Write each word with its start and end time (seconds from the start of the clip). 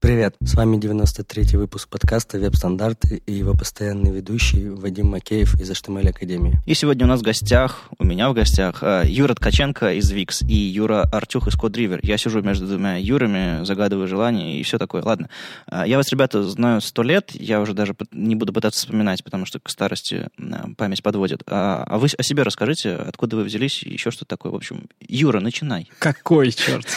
Привет, 0.00 0.34
с 0.42 0.54
вами 0.54 0.78
93-й 0.78 1.58
выпуск 1.58 1.86
подкаста 1.90 2.38
«Веб-стандарты» 2.38 3.20
и 3.26 3.34
его 3.34 3.52
постоянный 3.52 4.10
ведущий 4.10 4.70
Вадим 4.70 5.08
Макеев 5.08 5.60
из 5.60 5.70
HTML 5.70 6.08
Академии. 6.08 6.58
И 6.64 6.72
сегодня 6.72 7.04
у 7.04 7.08
нас 7.08 7.20
в 7.20 7.22
гостях, 7.22 7.82
у 7.98 8.04
меня 8.04 8.30
в 8.30 8.32
гостях, 8.32 8.82
э, 8.82 9.02
Юра 9.06 9.34
Ткаченко 9.34 9.92
из 9.92 10.10
Wix 10.10 10.42
и 10.48 10.54
Юра 10.54 11.02
Артюх 11.02 11.48
из 11.48 11.54
CodeRiver. 11.54 12.00
Я 12.02 12.16
сижу 12.16 12.40
между 12.40 12.66
двумя 12.66 12.96
Юрами, 12.96 13.62
загадываю 13.66 14.08
желания 14.08 14.58
и 14.58 14.62
все 14.62 14.78
такое. 14.78 15.02
Ладно, 15.02 15.28
э, 15.70 15.82
я 15.86 15.98
вас, 15.98 16.10
ребята, 16.10 16.44
знаю 16.44 16.80
сто 16.80 17.02
лет, 17.02 17.32
я 17.34 17.60
уже 17.60 17.74
даже 17.74 17.94
не 18.10 18.36
буду 18.36 18.54
пытаться 18.54 18.80
вспоминать, 18.80 19.22
потому 19.22 19.44
что 19.44 19.60
к 19.60 19.68
старости 19.68 20.28
память 20.78 21.02
подводит. 21.02 21.42
А, 21.46 21.84
а 21.86 21.98
вы 21.98 22.08
о 22.16 22.22
себе 22.22 22.42
расскажите, 22.42 22.94
откуда 22.94 23.36
вы 23.36 23.44
взялись 23.44 23.82
и 23.82 23.90
еще 23.90 24.10
что 24.10 24.24
такое. 24.24 24.50
В 24.50 24.56
общем, 24.56 24.88
Юра, 25.06 25.40
начинай. 25.40 25.90
Какой 25.98 26.52
черт? 26.52 26.86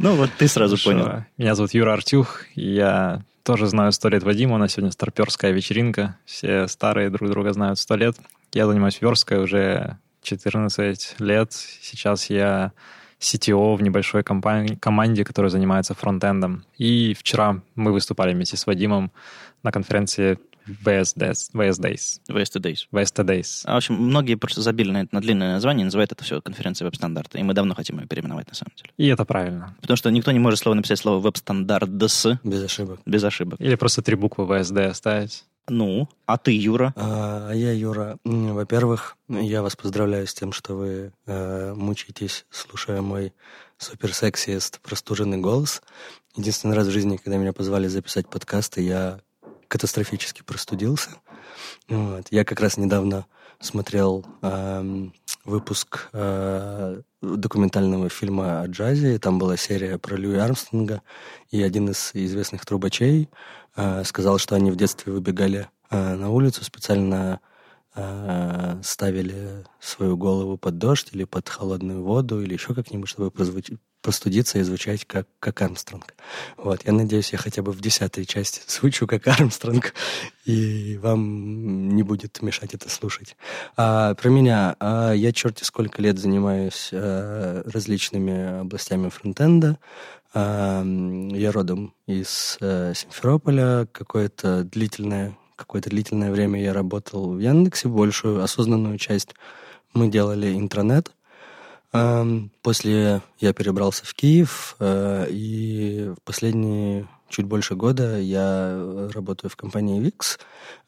Ну 0.00 0.14
вот 0.14 0.30
ты 0.38 0.46
сразу 0.46 0.78
понял. 0.78 1.24
Меня 1.38 1.56
зовут 1.56 1.74
Юра 1.74 1.94
Артюх, 1.94 2.38
я 2.54 3.22
тоже 3.42 3.66
знаю 3.66 3.92
сто 3.92 4.08
лет 4.08 4.22
Вадима, 4.22 4.56
у 4.56 4.58
нас 4.58 4.72
сегодня 4.72 4.92
старперская 4.92 5.52
вечеринка. 5.52 6.18
Все 6.24 6.68
старые 6.68 7.10
друг 7.10 7.30
друга 7.30 7.52
знают 7.52 7.78
сто 7.78 7.96
лет. 7.96 8.16
Я 8.52 8.66
занимаюсь 8.66 9.00
версткой 9.00 9.42
уже 9.42 9.98
14 10.22 11.16
лет. 11.20 11.52
Сейчас 11.52 12.30
я 12.30 12.72
CTO 13.20 13.74
в 13.74 13.82
небольшой 13.82 14.22
компании, 14.22 14.74
команде, 14.76 15.24
которая 15.24 15.50
занимается 15.50 15.94
фронтендом. 15.94 16.64
И 16.76 17.14
вчера 17.18 17.60
мы 17.74 17.92
выступали 17.92 18.34
вместе 18.34 18.56
с 18.56 18.66
Вадимом 18.66 19.12
на 19.62 19.72
конференции 19.72 20.38
VS 20.84 21.16
Days. 21.16 21.50
VS 21.52 21.80
Days. 21.80 22.20
VST 22.28 22.60
Days. 22.60 22.78
VST 22.92 23.24
Days. 23.24 23.62
А, 23.64 23.74
в 23.74 23.76
общем, 23.78 23.94
многие 23.94 24.34
просто 24.34 24.62
забили 24.62 24.90
на 24.90 25.02
это 25.02 25.14
на 25.14 25.20
длинное 25.20 25.52
название, 25.54 25.84
называют 25.84 26.12
это 26.12 26.24
все 26.24 26.40
конференцией 26.40 26.86
веб-стандарта. 26.86 27.38
И 27.38 27.42
мы 27.42 27.54
давно 27.54 27.74
хотим 27.74 27.98
ее 28.00 28.06
переименовать, 28.06 28.48
на 28.48 28.54
самом 28.54 28.72
деле. 28.76 28.90
И 28.96 29.06
это 29.08 29.24
правильно. 29.24 29.76
Потому 29.80 29.96
что 29.96 30.10
никто 30.10 30.32
не 30.32 30.38
может 30.38 30.60
слово 30.60 30.74
написать 30.74 30.98
слово 30.98 31.20
веб-стандарт 31.20 31.90
с... 32.02 32.38
Без 32.42 32.62
ошибок. 32.62 33.00
Без 33.06 33.24
ошибок. 33.24 33.60
Или 33.60 33.74
просто 33.74 34.02
три 34.02 34.16
буквы 34.16 34.44
VSD 34.44 34.86
оставить. 34.86 35.44
Ну, 35.70 36.08
а 36.24 36.38
ты, 36.38 36.56
Юра? 36.56 36.94
А, 36.96 37.52
я, 37.52 37.72
Юра, 37.72 38.18
во-первых, 38.24 39.16
я 39.28 39.62
вас 39.62 39.76
поздравляю 39.76 40.26
с 40.26 40.32
тем, 40.32 40.52
что 40.52 40.74
вы 40.74 41.12
э, 41.26 41.74
мучаетесь, 41.74 42.46
слушая 42.50 43.02
мой 43.02 43.34
супер 43.76 44.14
сексист 44.14 44.80
простуженный 44.80 45.38
голос. 45.38 45.82
Единственный 46.36 46.74
раз 46.74 46.86
в 46.86 46.90
жизни, 46.90 47.16
когда 47.16 47.36
меня 47.36 47.52
позвали 47.52 47.86
записать 47.86 48.28
подкасты, 48.28 48.80
я 48.82 49.20
катастрофически 49.68 50.42
простудился. 50.42 51.10
Вот. 51.88 52.26
Я 52.30 52.44
как 52.44 52.60
раз 52.60 52.76
недавно 52.76 53.26
смотрел 53.60 54.24
э, 54.42 55.08
выпуск 55.44 56.08
э, 56.12 57.00
документального 57.20 58.08
фильма 58.08 58.60
о 58.60 58.66
джазе. 58.66 59.18
Там 59.18 59.38
была 59.38 59.56
серия 59.56 59.98
про 59.98 60.16
Льюи 60.16 60.38
Армстронга. 60.38 61.02
И 61.50 61.62
один 61.62 61.90
из 61.90 62.10
известных 62.14 62.64
трубачей 62.64 63.28
э, 63.76 64.04
сказал, 64.04 64.38
что 64.38 64.54
они 64.54 64.70
в 64.70 64.76
детстве 64.76 65.12
выбегали 65.12 65.68
э, 65.90 66.14
на 66.14 66.30
улицу, 66.30 66.64
специально 66.64 67.40
э, 67.94 68.80
ставили 68.82 69.64
свою 69.80 70.16
голову 70.16 70.56
под 70.56 70.78
дождь 70.78 71.08
или 71.12 71.24
под 71.24 71.48
холодную 71.48 72.02
воду 72.02 72.40
или 72.40 72.54
еще 72.54 72.74
как-нибудь, 72.74 73.08
чтобы 73.08 73.30
прозвучить 73.30 73.80
простудиться 74.08 74.58
и 74.58 74.62
звучать 74.62 75.04
как, 75.04 75.28
как 75.38 75.60
Армстронг. 75.60 76.14
Вот, 76.56 76.80
я 76.86 76.92
надеюсь, 76.94 77.30
я 77.32 77.36
хотя 77.36 77.60
бы 77.60 77.72
в 77.72 77.82
десятой 77.82 78.24
части 78.24 78.62
звучу 78.66 79.06
как 79.06 79.28
Армстронг, 79.28 79.92
и 80.46 80.98
вам 81.02 81.90
не 81.90 82.02
будет 82.02 82.40
мешать 82.40 82.72
это 82.72 82.88
слушать. 82.88 83.36
А, 83.76 84.14
про 84.14 84.30
меня. 84.30 84.76
А, 84.80 85.12
я 85.12 85.30
черти 85.34 85.62
сколько 85.62 86.00
лет 86.00 86.18
занимаюсь 86.18 86.88
а, 86.90 87.62
различными 87.66 88.60
областями 88.60 89.10
фронтенда. 89.10 89.76
А, 90.32 90.82
я 90.82 91.52
родом 91.52 91.92
из 92.06 92.56
а, 92.62 92.94
Симферополя. 92.94 93.86
Какое-то 93.92 94.64
длительное, 94.64 95.36
какое-то 95.54 95.90
длительное 95.90 96.32
время 96.32 96.62
я 96.62 96.72
работал 96.72 97.34
в 97.34 97.40
Яндексе, 97.40 97.88
большую 97.88 98.42
осознанную 98.42 98.96
часть 98.96 99.34
мы 99.94 100.08
делали 100.08 100.56
интранет, 100.56 101.12
После 101.90 103.22
я 103.38 103.52
перебрался 103.54 104.04
в 104.04 104.12
Киев, 104.14 104.76
э, 104.78 105.26
и 105.30 106.12
в 106.16 106.22
последние 106.22 107.08
чуть 107.28 107.46
больше 107.46 107.76
года 107.76 108.18
я 108.18 109.08
работаю 109.14 109.50
в 109.50 109.56
компании 109.56 110.00
VIX, 110.02 110.38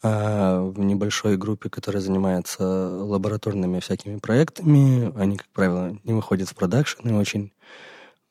э, 0.03 0.61
в 0.61 0.79
небольшой 0.79 1.39
группе, 1.39 1.71
которая 1.71 2.03
занимается 2.03 2.65
лабораторными 2.65 3.81
всякими 3.81 4.19
проектами. 4.19 5.13
Они, 5.19 5.39
как 5.39 5.49
правило, 5.49 5.97
не 6.05 6.13
выходят 6.13 6.49
в 6.51 6.55
продакшн 6.55 7.09
и 7.09 7.13
очень 7.13 7.53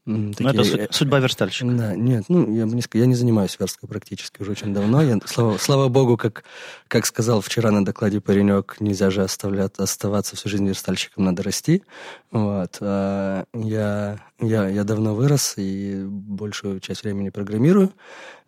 ну, 0.10 0.34
такие... 0.34 0.84
это 0.86 0.94
судьба 0.94 1.20
верстальщика. 1.20 1.72
Да, 1.72 1.96
нет, 1.96 2.26
ну, 2.30 2.52
я 2.56 2.66
бы 2.66 2.74
не 2.74 2.82
сказал, 2.82 3.04
я 3.04 3.08
не 3.08 3.14
занимаюсь 3.14 3.56
версткой 3.60 3.88
практически 3.88 4.42
уже 4.42 4.52
очень 4.52 4.74
давно. 4.74 5.04
Я, 5.04 5.20
слава, 5.26 5.58
слава 5.58 5.88
богу, 5.88 6.18
как, 6.18 6.44
как 6.88 7.06
сказал 7.06 7.42
вчера 7.42 7.70
на 7.70 7.86
докладе 7.86 8.20
паренек, 8.20 8.78
нельзя 8.80 9.12
же 9.12 9.22
оставлять, 9.22 9.78
оставаться 9.78 10.36
всю 10.36 10.50
жизнь 10.50 10.68
верстальщиком, 10.68 11.26
надо 11.26 11.44
расти. 11.44 11.84
Вот. 12.32 12.78
А 12.82 13.44
я, 13.54 14.20
я, 14.40 14.68
я 14.68 14.84
давно 14.84 15.14
вырос 15.14 15.54
и 15.58 16.04
большую 16.08 16.80
часть 16.80 17.04
времени 17.04 17.30
программирую 17.30 17.94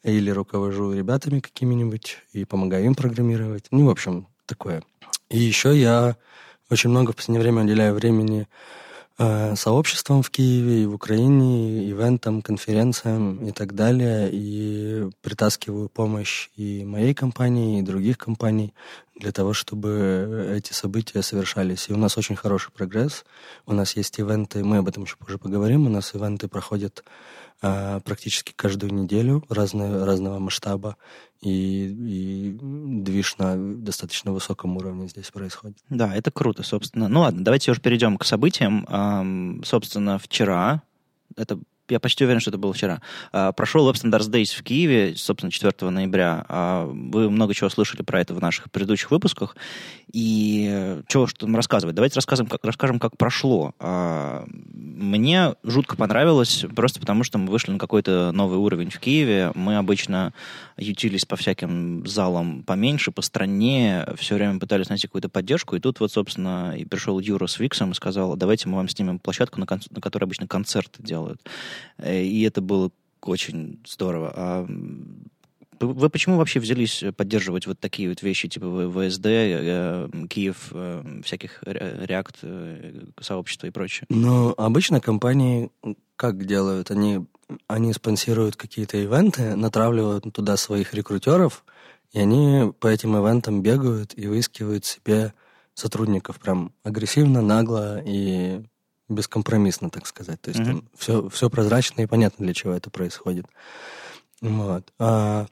или 0.04 0.32
руковожу 0.32 0.94
ребятами 0.94 1.42
какими-нибудь 1.42 2.18
и 2.34 2.44
помогаю 2.44 2.86
им 2.86 2.96
программировать. 2.96 3.66
Ну, 3.70 3.86
в 3.86 3.90
общем, 3.92 4.28
такое. 4.48 4.82
И 5.30 5.38
еще 5.38 5.80
я 5.80 6.18
очень 6.72 6.90
много 6.90 7.12
в 7.12 7.16
последнее 7.16 7.44
время 7.44 7.64
уделяю 7.66 7.94
времени 7.94 8.48
Э, 8.48 8.48
сообществом 9.56 10.24
в 10.24 10.30
Киеве 10.30 10.84
и 10.84 10.86
в 10.86 10.96
Украине, 10.96 11.90
ивентам, 11.90 12.42
конференциям 12.42 13.46
и 13.46 13.52
так 13.52 13.76
далее. 13.76 14.30
И 14.32 15.10
притаскиваю 15.22 15.90
помощь 15.90 16.50
и 16.56 16.84
моей 16.86 17.14
компании, 17.14 17.80
и 17.80 17.84
других 17.84 18.18
компаний 18.18 18.74
для 19.16 19.32
того, 19.32 19.54
чтобы 19.54 20.52
эти 20.56 20.74
события 20.74 21.22
совершались. 21.22 21.90
И 21.90 21.94
у 21.94 21.98
нас 21.98 22.18
очень 22.18 22.36
хороший 22.36 22.72
прогресс. 22.72 23.24
У 23.66 23.74
нас 23.74 23.96
есть 23.96 24.20
ивенты, 24.20 24.64
мы 24.64 24.78
об 24.78 24.88
этом 24.88 25.04
еще 25.04 25.16
позже 25.18 25.38
поговорим. 25.38 25.86
У 25.86 25.90
нас 25.90 26.16
ивенты 26.16 26.48
проходят 26.48 27.04
практически 27.62 28.54
каждую 28.56 28.94
неделю 28.94 29.44
разные, 29.50 30.04
разного 30.04 30.40
масштаба, 30.40 30.98
и, 31.42 31.86
и 31.88 32.58
движ 32.62 33.38
на 33.38 33.56
достаточно 33.58 34.32
высоком 34.32 34.78
уровне 34.78 35.08
здесь 35.08 35.32
происходит. 35.32 35.78
Да, 35.90 36.16
это 36.16 36.32
круто, 36.32 36.64
собственно. 36.64 37.08
Ну 37.08 37.22
ладно, 37.22 37.44
давайте 37.44 37.72
уже 37.72 37.80
перейдем 37.82 38.18
к 38.18 38.26
событиям. 38.26 39.62
Собственно, 39.64 40.20
вчера, 40.20 40.82
это 41.38 41.60
я 41.92 42.00
почти 42.00 42.24
уверен, 42.24 42.40
что 42.40 42.52
это 42.52 42.58
было 42.58 42.74
вчера. 42.74 43.02
А, 43.34 43.52
прошел 43.52 43.90
Web 43.90 43.96
Standards 43.96 44.32
Days 44.32 44.58
в 44.58 44.64
Киеве, 44.64 45.14
собственно, 45.18 45.52
4 45.52 45.90
ноября. 45.90 46.46
А, 46.48 46.86
вы 46.86 47.30
много 47.30 47.54
чего 47.54 47.70
слышали 47.70 48.02
про 48.02 48.22
это 48.22 48.34
в 48.34 48.42
наших 48.42 48.72
предыдущих 48.72 49.12
выпусках. 49.12 49.56
И 50.14 51.02
чего 51.08 51.28
что 51.28 51.46
там 51.46 51.56
рассказывать? 51.56 51.96
Давайте 51.96 52.16
расскажем, 52.16 52.48
как, 52.48 52.64
расскажем, 52.64 53.00
как 53.00 53.18
прошло. 53.18 53.74
А, 53.80 54.46
мне 54.48 55.56
жутко 55.64 55.98
понравилось, 55.98 56.66
просто 56.76 57.00
потому 57.00 57.24
что 57.24 57.38
мы 57.38 57.52
вышли 57.52 57.72
на 57.72 57.78
какой-то 57.80 58.32
новый 58.32 58.58
уровень 58.58 58.90
в 58.90 59.00
Киеве. 59.00 59.52
Мы 59.56 59.78
обычно 59.78 60.34
ютились 60.78 61.26
по 61.26 61.36
всяким 61.36 62.06
залам 62.08 62.64
поменьше, 62.64 63.12
по 63.12 63.22
стране, 63.22 64.06
все 64.18 64.36
время 64.36 64.60
пытались 64.60 64.90
найти 64.90 65.08
какую-то 65.08 65.30
поддержку. 65.30 65.76
И 65.76 65.80
тут 65.80 66.00
вот, 66.00 66.12
собственно, 66.12 66.76
и 66.78 66.86
пришел 66.86 67.20
Юра 67.20 67.48
с 67.48 67.60
Виксом 67.60 67.92
и 67.92 67.96
сказал, 67.96 68.36
давайте 68.36 68.70
мы 68.70 68.78
вам 68.78 68.88
снимем 68.88 69.20
площадку, 69.20 69.60
на, 69.60 69.66
кон- 69.66 69.82
на 69.90 70.02
которой 70.02 70.26
обычно 70.26 70.48
концерты 70.48 71.04
делают. 71.04 71.42
Э, 71.98 72.22
и 72.22 72.42
это 72.44 72.62
было 72.62 72.92
очень 73.22 73.82
здорово. 73.86 74.34
А 74.36 74.68
вы 75.80 76.10
почему 76.10 76.38
вообще 76.38 76.60
взялись 76.60 77.04
поддерживать 77.18 77.66
вот 77.66 77.80
такие 77.80 78.10
вот 78.10 78.22
вещи, 78.22 78.48
типа 78.48 78.90
ВСД, 78.90 79.26
э, 79.26 80.10
Киев, 80.30 80.70
э, 80.72 81.22
всяких 81.24 81.64
React, 81.64 83.14
сообщества 83.20 83.68
и 83.68 83.72
прочее? 83.72 84.06
Ну, 84.10 84.54
обычно 84.58 85.02
компании 85.02 85.72
как 86.16 86.46
делают? 86.46 86.92
Они, 86.92 87.26
они 87.68 87.94
спонсируют 87.94 88.56
какие-то 88.56 88.98
ивенты, 88.98 89.56
натравливают 89.56 90.26
туда 90.34 90.56
своих 90.58 90.94
рекрутеров, 90.94 91.66
и 92.12 92.20
они 92.20 92.72
по 92.80 92.88
этим 92.88 93.16
ивентам 93.18 93.64
бегают 93.64 94.14
и 94.16 94.28
выискивают 94.28 94.86
себе 94.86 95.34
сотрудников 95.74 96.40
прям 96.40 96.74
агрессивно, 96.84 97.42
нагло 97.42 98.02
и 98.06 98.62
бескомпромиссно, 99.12 99.90
так 99.90 100.08
сказать. 100.08 100.42
То 100.42 100.50
есть 100.50 100.62
mm-hmm. 100.62 100.66
там 100.66 100.84
все, 100.98 101.30
все 101.30 101.50
прозрачно 101.50 102.02
и 102.02 102.06
понятно, 102.06 102.46
для 102.46 102.54
чего 102.54 102.74
это 102.74 102.90
происходит. 102.90 103.46
Вот. 104.42 104.92
А 105.00 105.48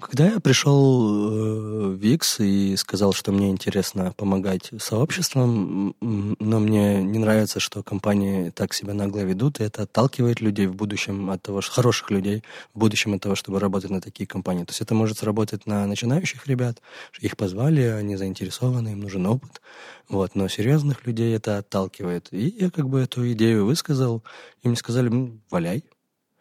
когда 0.00 0.26
я 0.26 0.40
пришел 0.40 0.72
э, 1.08 1.88
в 1.88 1.94
Викс 1.94 2.40
и 2.40 2.74
сказал, 2.76 3.12
что 3.12 3.30
мне 3.32 3.50
интересно 3.50 4.12
помогать 4.16 4.70
сообществам, 4.78 5.94
но 6.00 6.58
мне 6.58 7.02
не 7.02 7.18
нравится, 7.18 7.60
что 7.60 7.82
компании 7.82 8.50
так 8.50 8.74
себя 8.74 8.94
нагло 8.94 9.20
ведут, 9.20 9.60
и 9.60 9.64
это 9.64 9.82
отталкивает 9.82 10.40
людей 10.40 10.66
в 10.66 10.74
будущем 10.74 11.30
от 11.30 11.42
того, 11.42 11.60
что 11.60 11.72
хороших 11.72 12.10
людей 12.10 12.42
в 12.74 12.78
будущем 12.78 13.14
от 13.14 13.22
того, 13.22 13.34
чтобы 13.34 13.60
работать 13.60 13.90
на 13.90 14.00
такие 14.00 14.26
компании. 14.26 14.64
То 14.64 14.70
есть 14.70 14.80
это 14.80 14.94
может 14.94 15.18
сработать 15.18 15.66
на 15.66 15.86
начинающих 15.86 16.46
ребят, 16.46 16.80
их 17.20 17.36
позвали, 17.36 17.82
они 17.82 18.16
заинтересованы, 18.16 18.90
им 18.90 19.00
нужен 19.00 19.26
опыт, 19.26 19.60
вот, 20.08 20.34
но 20.34 20.48
серьезных 20.48 21.06
людей 21.06 21.34
это 21.34 21.58
отталкивает. 21.58 22.28
И 22.32 22.56
я 22.58 22.70
как 22.70 22.88
бы 22.88 23.00
эту 23.00 23.30
идею 23.32 23.66
высказал, 23.66 24.24
и 24.62 24.68
мне 24.68 24.76
сказали, 24.76 25.38
валяй, 25.50 25.84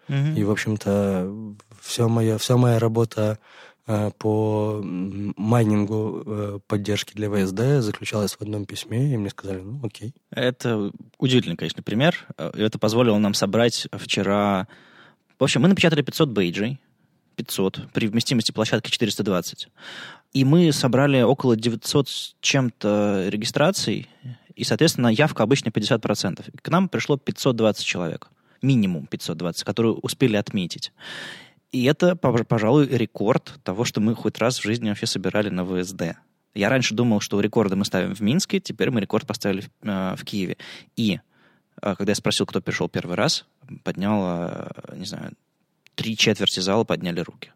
Mm-hmm. 0.10 0.36
И, 0.36 0.44
в 0.44 0.52
общем-то, 0.52 1.56
все 1.82 2.08
моя, 2.10 2.38
вся 2.38 2.58
моя 2.58 2.80
работа 2.80 3.40
э, 3.88 4.12
по 4.18 4.82
майнингу 4.84 6.24
э, 6.26 6.60
поддержки 6.68 7.14
для 7.14 7.30
ВСД 7.30 7.84
заключалась 7.84 8.34
в 8.34 8.42
одном 8.42 8.66
письме, 8.66 9.14
и 9.14 9.18
мне 9.18 9.30
сказали, 9.30 9.62
ну, 9.62 9.80
окей. 9.84 10.14
Это 10.32 10.92
удивительный, 11.20 11.56
конечно, 11.56 11.84
пример. 11.84 12.28
Это 12.38 12.78
позволило 12.80 13.18
нам 13.18 13.34
собрать 13.34 13.88
вчера... 13.94 14.68
В 15.38 15.44
общем, 15.44 15.62
мы 15.62 15.70
напечатали 15.70 16.02
500 16.02 16.30
бейджей, 16.30 16.80
500, 17.36 17.94
при 17.94 18.08
вместимости 18.08 18.52
площадки 18.52 18.90
420. 18.90 19.70
И 20.34 20.44
мы 20.44 20.72
собрали 20.74 21.22
около 21.22 21.56
900 21.56 22.10
с 22.10 22.36
чем-то 22.42 23.28
регистраций, 23.30 24.10
и, 24.56 24.64
соответственно, 24.66 25.08
явка 25.08 25.44
обычно 25.44 25.70
50%. 25.70 26.60
К 26.62 26.70
нам 26.70 26.90
пришло 26.90 27.18
520 27.18 27.86
человек, 27.86 28.30
минимум 28.62 29.06
520, 29.08 29.64
которые 29.64 29.94
успели 29.94 30.36
отметить. 30.36 30.92
И 31.72 31.86
это, 31.86 32.16
пожалуй, 32.16 32.88
рекорд 32.88 33.60
того, 33.64 33.86
что 33.86 34.02
мы 34.02 34.16
хоть 34.16 34.40
раз 34.40 34.60
в 34.60 34.64
жизни 34.64 34.90
вообще 34.90 35.06
собирали 35.06 35.50
на 35.50 35.64
ВСД. 35.66 36.18
Я 36.56 36.70
раньше 36.70 36.96
думал, 36.96 37.20
что 37.20 37.40
рекорды 37.40 37.76
мы 37.76 37.86
ставим 37.86 38.16
в 38.16 38.22
Минске, 38.22 38.60
теперь 38.60 38.90
мы 38.90 39.02
рекорд 39.02 39.28
поставили 39.28 39.62
в, 39.62 39.70
э, 39.84 40.16
в 40.16 40.26
Киеве. 40.26 40.58
И 40.96 41.20
э, 41.82 41.96
когда 41.96 42.12
я 42.12 42.16
спросил, 42.16 42.48
кто 42.48 42.60
пришел 42.60 42.90
первый 42.90 43.16
раз, 43.16 43.46
поднял, 43.84 44.50
э, 44.50 44.96
не 44.96 45.06
знаю, 45.06 45.34
три 45.94 46.18
четверти 46.18 46.60
зала 46.60 46.86
подняли 46.86 47.20
руки. 47.20 47.52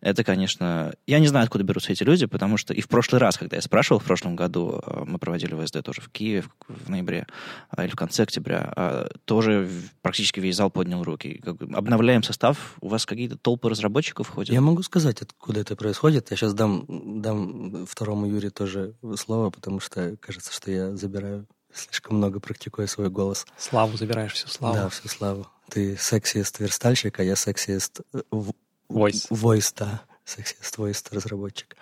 Это, 0.00 0.24
конечно... 0.24 0.94
Я 1.06 1.18
не 1.18 1.26
знаю, 1.26 1.44
откуда 1.44 1.64
берутся 1.64 1.92
эти 1.92 2.02
люди, 2.02 2.26
потому 2.26 2.56
что 2.56 2.72
и 2.72 2.80
в 2.80 2.88
прошлый 2.88 3.20
раз, 3.20 3.36
когда 3.36 3.56
я 3.56 3.62
спрашивал, 3.62 4.00
в 4.00 4.04
прошлом 4.04 4.34
году 4.34 4.82
э, 4.84 5.04
мы 5.06 5.18
проводили 5.18 5.54
ВСД 5.54 5.82
тоже 5.82 6.00
в 6.00 6.08
Киеве 6.08 6.44
в, 6.68 6.88
ноябре 6.88 7.26
а, 7.70 7.84
или 7.84 7.90
в 7.90 7.96
конце 7.96 8.22
октября, 8.22 8.72
а, 8.76 9.08
тоже 9.24 9.68
практически 10.02 10.40
весь 10.40 10.56
зал 10.56 10.70
поднял 10.70 11.02
руки. 11.02 11.40
Как 11.44 11.56
бы 11.56 11.76
обновляем 11.76 12.22
состав, 12.22 12.76
у 12.80 12.88
вас 12.88 13.04
какие-то 13.04 13.36
толпы 13.36 13.68
разработчиков 13.68 14.28
ходят? 14.28 14.52
Я 14.52 14.60
могу 14.60 14.82
сказать, 14.82 15.20
откуда 15.22 15.60
это 15.60 15.76
происходит. 15.76 16.30
Я 16.30 16.36
сейчас 16.36 16.54
дам, 16.54 16.84
дам 17.20 17.86
второму 17.86 18.26
Юре 18.26 18.50
тоже 18.50 18.94
слово, 19.16 19.50
потому 19.50 19.80
что 19.80 20.16
кажется, 20.16 20.52
что 20.52 20.70
я 20.70 20.96
забираю 20.96 21.46
слишком 21.72 22.16
много, 22.16 22.40
практикуя 22.40 22.86
свой 22.86 23.10
голос. 23.10 23.46
Славу 23.56 23.96
забираешь, 23.96 24.32
всю 24.32 24.48
славу. 24.48 24.74
Да, 24.74 24.88
всю 24.88 25.08
славу. 25.08 25.46
Ты 25.68 25.96
сексист 25.96 26.58
верстальщик, 26.58 27.20
а 27.20 27.22
я 27.22 27.36
сексист 27.36 28.00
Voice. 28.90 29.28
Voice, 29.30 29.72
да. 29.76 30.02
Сексист, 30.24 30.78
voice 30.78 31.06
разработчик. 31.10 31.76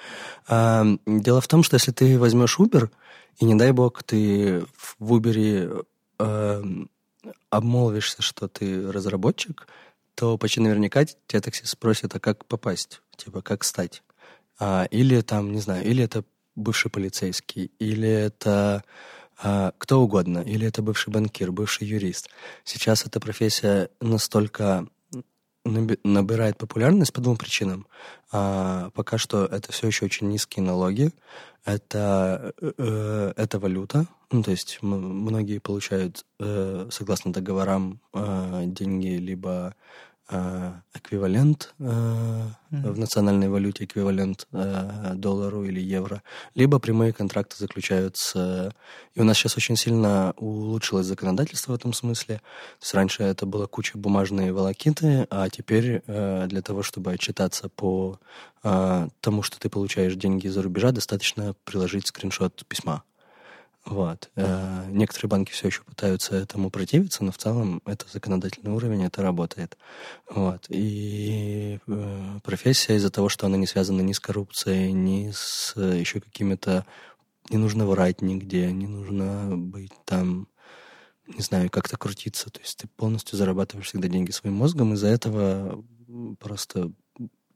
А, 0.47 0.85
дело 1.07 1.41
в 1.41 1.49
том, 1.49 1.63
что 1.63 1.75
если 1.75 1.93
ты 1.93 2.19
возьмешь 2.19 2.59
Uber, 2.59 2.91
и 3.39 3.45
не 3.45 3.55
дай 3.55 3.73
бог 3.73 4.03
ты 4.03 4.65
в 4.99 5.13
Uber 5.15 5.87
э, 6.19 6.63
обмолвишься, 7.51 8.23
что 8.23 8.49
ты 8.49 8.91
разработчик, 8.91 9.67
то 10.15 10.37
почти 10.39 10.61
наверняка 10.61 11.05
тебя 11.05 11.41
таксист 11.41 11.69
спросит, 11.69 12.15
а 12.15 12.21
как 12.21 12.45
попасть? 12.47 13.03
Типа, 13.17 13.43
как 13.43 13.65
стать? 13.65 14.03
А, 14.59 14.87
или 14.91 15.21
там, 15.21 15.53
не 15.53 15.61
знаю, 15.61 15.85
или 15.85 16.03
это 16.03 16.25
бывший 16.57 16.91
полицейский, 16.91 17.71
или 17.79 18.09
это 18.09 18.83
а, 19.41 19.73
кто 19.79 20.01
угодно, 20.01 20.39
или 20.39 20.67
это 20.67 20.83
бывший 20.83 21.11
банкир, 21.11 21.53
бывший 21.53 21.87
юрист. 21.87 22.29
Сейчас 22.65 23.07
эта 23.07 23.21
профессия 23.21 23.91
настолько 24.01 24.89
набирает 26.05 26.59
популярность 26.59 27.13
по 27.13 27.21
двум 27.21 27.37
причинам. 27.37 27.87
А, 28.33 28.91
пока 28.95 29.19
что 29.19 29.45
это 29.45 29.73
все 29.73 29.87
еще 29.87 30.05
очень 30.07 30.29
низкие 30.29 30.65
налоги, 30.65 31.13
это, 31.65 32.53
э, 32.61 33.33
это 33.37 33.59
валюта, 33.59 34.07
ну, 34.31 34.43
то 34.43 34.51
есть 34.51 34.79
многие 34.83 35.59
получают, 35.59 36.25
э, 36.41 36.89
согласно 36.91 37.33
договорам, 37.33 38.01
э, 38.15 38.65
деньги 38.67 39.09
либо 39.09 39.75
Э, 39.75 40.08
эквивалент 40.29 41.75
mm-hmm. 41.79 42.51
в 42.71 42.99
национальной 42.99 43.49
валюте, 43.49 43.85
эквивалент 43.85 44.47
э, 44.53 45.15
доллару 45.15 45.65
или 45.65 45.81
евро, 45.81 46.23
либо 46.55 46.79
прямые 46.79 47.13
контракты 47.13 47.57
заключаются. 47.59 48.75
И 49.15 49.21
у 49.21 49.25
нас 49.25 49.39
сейчас 49.39 49.57
очень 49.57 49.77
сильно 49.77 50.35
улучшилось 50.37 51.07
законодательство 51.07 51.73
в 51.73 51.77
этом 51.77 51.93
смысле. 51.95 52.37
То 52.37 52.83
есть 52.83 52.95
раньше 52.95 53.23
это 53.23 53.47
было 53.47 53.67
куча 53.67 53.97
бумажные 53.97 54.53
волокиты, 54.53 55.27
а 55.31 55.49
теперь 55.49 56.03
для 56.07 56.63
того, 56.63 56.83
чтобы 56.83 57.13
отчитаться 57.13 57.69
по 57.71 58.19
тому, 58.63 59.43
что 59.43 59.59
ты 59.59 59.71
получаешь 59.71 60.15
деньги 60.15 60.49
за 60.49 60.63
рубежа, 60.63 60.93
достаточно 60.93 61.55
приложить 61.65 62.07
скриншот 62.07 62.65
письма. 62.69 63.03
Вот. 63.85 64.31
Э, 64.37 64.85
некоторые 64.89 65.31
банки 65.31 65.51
все 65.51 65.69
еще 65.69 65.83
пытаются 65.83 66.37
этому 66.37 66.71
противиться, 66.71 67.25
но 67.25 67.33
в 67.33 67.39
целом 67.39 67.81
это 67.87 68.05
законодательный 68.13 68.73
уровень, 68.73 69.05
это 69.05 69.23
работает. 69.23 69.79
Вот. 70.29 70.67
И 70.69 71.79
э, 71.87 72.39
профессия 72.43 72.97
из-за 72.97 73.11
того, 73.11 73.29
что 73.29 73.47
она 73.47 73.57
не 73.57 73.67
связана 73.67 74.03
ни 74.03 74.13
с 74.13 74.21
коррупцией, 74.21 74.93
ни 74.93 75.31
с 75.31 75.75
еще 75.77 76.21
какими-то... 76.21 76.85
Не 77.51 77.57
нужно 77.57 77.87
врать 77.87 78.21
нигде, 78.21 78.71
не 78.73 78.87
нужно 78.87 79.57
быть 79.57 79.93
там 80.05 80.49
не 81.27 81.43
знаю, 81.43 81.71
как-то 81.71 81.97
крутиться. 81.97 82.51
То 82.51 82.61
есть 82.61 82.79
ты 82.79 82.89
полностью 82.89 83.37
зарабатываешь 83.37 83.89
всегда 83.89 84.09
деньги 84.09 84.31
своим 84.31 84.57
мозгом, 84.57 84.95
из-за 84.95 85.09
этого 85.09 85.85
просто 86.39 86.91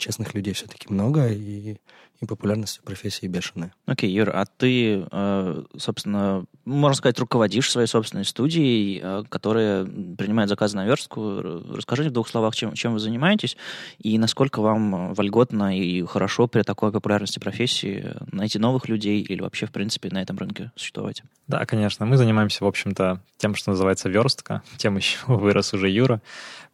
честных 0.02 0.34
людей 0.34 0.52
все-таки 0.52 0.93
много, 0.93 1.28
и, 1.28 1.76
и 2.20 2.26
популярность 2.26 2.81
профессии 2.84 3.26
бешеная. 3.26 3.72
Окей, 3.87 4.10
okay, 4.10 4.14
Юр, 4.14 4.31
а 4.34 4.44
ты, 4.44 5.06
э, 5.10 5.62
собственно, 5.76 6.44
можно 6.64 6.96
сказать, 6.96 7.19
руководишь 7.20 7.70
своей 7.70 7.87
собственной 7.87 8.25
студией, 8.25 9.00
э, 9.02 9.22
которая 9.28 9.84
принимает 9.84 10.49
заказы 10.49 10.76
на 10.76 10.84
верстку. 10.87 11.40
Расскажите 11.40 12.10
в 12.10 12.12
двух 12.12 12.28
словах, 12.28 12.56
чем, 12.56 12.75
чем 12.75 12.94
вы 12.94 12.99
занимаетесь, 12.99 13.56
и 13.99 14.19
насколько 14.19 14.60
вам 14.60 15.14
вольготно 15.14 15.78
и 15.78 16.04
хорошо 16.04 16.49
при 16.49 16.62
такой 16.62 16.90
популярности 16.90 17.38
профессии 17.38 18.16
найти 18.32 18.58
новых 18.58 18.88
людей 18.88 19.22
или 19.22 19.40
вообще, 19.40 19.66
в 19.66 19.72
принципе, 19.72 20.08
на 20.10 20.20
этом 20.20 20.37
рынке 20.37 20.72
существовать? 20.75 21.22
Да, 21.46 21.64
конечно. 21.64 22.06
Мы 22.06 22.16
занимаемся, 22.16 22.64
в 22.64 22.66
общем-то, 22.66 23.20
тем, 23.37 23.54
что 23.54 23.70
называется 23.70 24.08
верстка, 24.08 24.62
тем 24.78 24.96
еще 24.96 25.19
вырос 25.26 25.75
уже 25.75 25.88
Юра. 25.88 26.20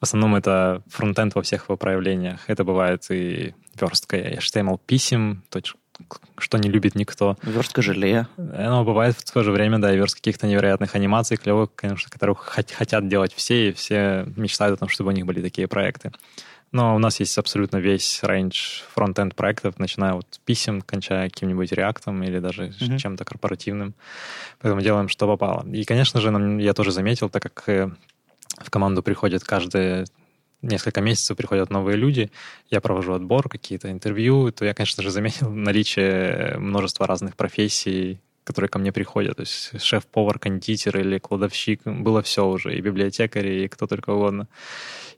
В 0.01 0.05
основном 0.05 0.37
это 0.37 0.83
фронтенд 0.89 1.35
во 1.35 1.43
всех 1.43 1.65
его 1.65 1.77
проявлениях. 1.77 2.41
Это 2.47 2.65
бывает 2.65 3.05
и 3.11 3.55
верстка 3.81 4.17
HTML 4.17 4.81
писем, 4.87 5.43
что 6.39 6.59
не 6.59 6.69
любит 6.69 6.95
никто. 6.95 7.37
Верстка 7.43 7.83
желе. 7.83 8.29
Оно 8.37 8.85
бывает 8.85 9.17
в 9.17 9.33
то 9.33 9.43
же 9.43 9.51
время, 9.51 9.79
да, 9.79 9.93
и 9.93 9.97
верстка 9.97 10.21
каких-то 10.21 10.47
невероятных 10.47 10.95
анимаций, 10.95 11.37
клевых, 11.37 11.71
конечно, 11.75 12.09
которых 12.11 12.39
хотят 12.45 13.09
делать 13.09 13.35
все, 13.35 13.71
и 13.71 13.73
все 13.73 14.27
мечтают 14.37 14.77
о 14.77 14.81
том, 14.81 14.89
чтобы 14.89 15.11
у 15.11 15.15
них 15.15 15.27
были 15.27 15.43
такие 15.43 15.67
проекты. 15.67 16.13
Но 16.71 16.95
у 16.95 16.99
нас 16.99 17.19
есть 17.19 17.37
абсолютно 17.39 17.79
весь 17.79 18.23
рейндж 18.23 18.83
фронтенд 18.93 19.35
проектов, 19.35 19.79
начиная 19.79 20.13
от 20.13 20.39
писем, 20.45 20.83
кончая 20.83 21.31
каким-нибудь 21.31 21.73
реактом 21.73 22.23
или 22.23 22.41
даже 22.41 22.67
mm-hmm. 22.67 22.99
чем-то 22.99 23.25
корпоративным. 23.25 23.95
Поэтому 24.61 24.83
делаем, 24.83 25.09
что 25.09 25.27
попало. 25.27 25.67
И, 25.73 25.85
конечно 25.85 26.21
же, 26.21 26.31
нам, 26.31 26.59
я 26.59 26.75
тоже 26.75 26.93
заметил, 26.93 27.31
так 27.31 27.43
как 27.43 27.69
э, 27.69 27.91
в 28.61 28.71
команду 28.71 29.03
приходят 29.03 29.45
каждые 29.45 30.05
несколько 30.63 31.01
месяцев 31.01 31.37
приходят 31.37 31.71
новые 31.71 31.97
люди, 31.97 32.31
я 32.71 32.81
провожу 32.81 33.13
отбор, 33.13 33.49
какие-то 33.49 33.91
интервью, 33.91 34.51
то 34.51 34.65
я, 34.65 34.75
конечно 34.75 35.03
же, 35.03 35.11
заметил 35.11 35.51
наличие 35.53 36.57
множества 36.59 37.07
разных 37.07 37.37
профессий, 37.37 38.21
которые 38.45 38.69
ко 38.69 38.79
мне 38.79 38.93
приходят. 38.93 39.37
То 39.37 39.43
есть 39.43 39.81
шеф-повар, 39.83 40.39
кондитер 40.39 40.99
или 40.99 41.19
кладовщик. 41.19 41.83
Было 41.85 42.23
все 42.23 42.47
уже, 42.47 42.77
и 42.77 42.81
библиотекари, 42.81 43.65
и 43.65 43.69
кто 43.69 43.87
только 43.87 44.11
угодно. 44.11 44.49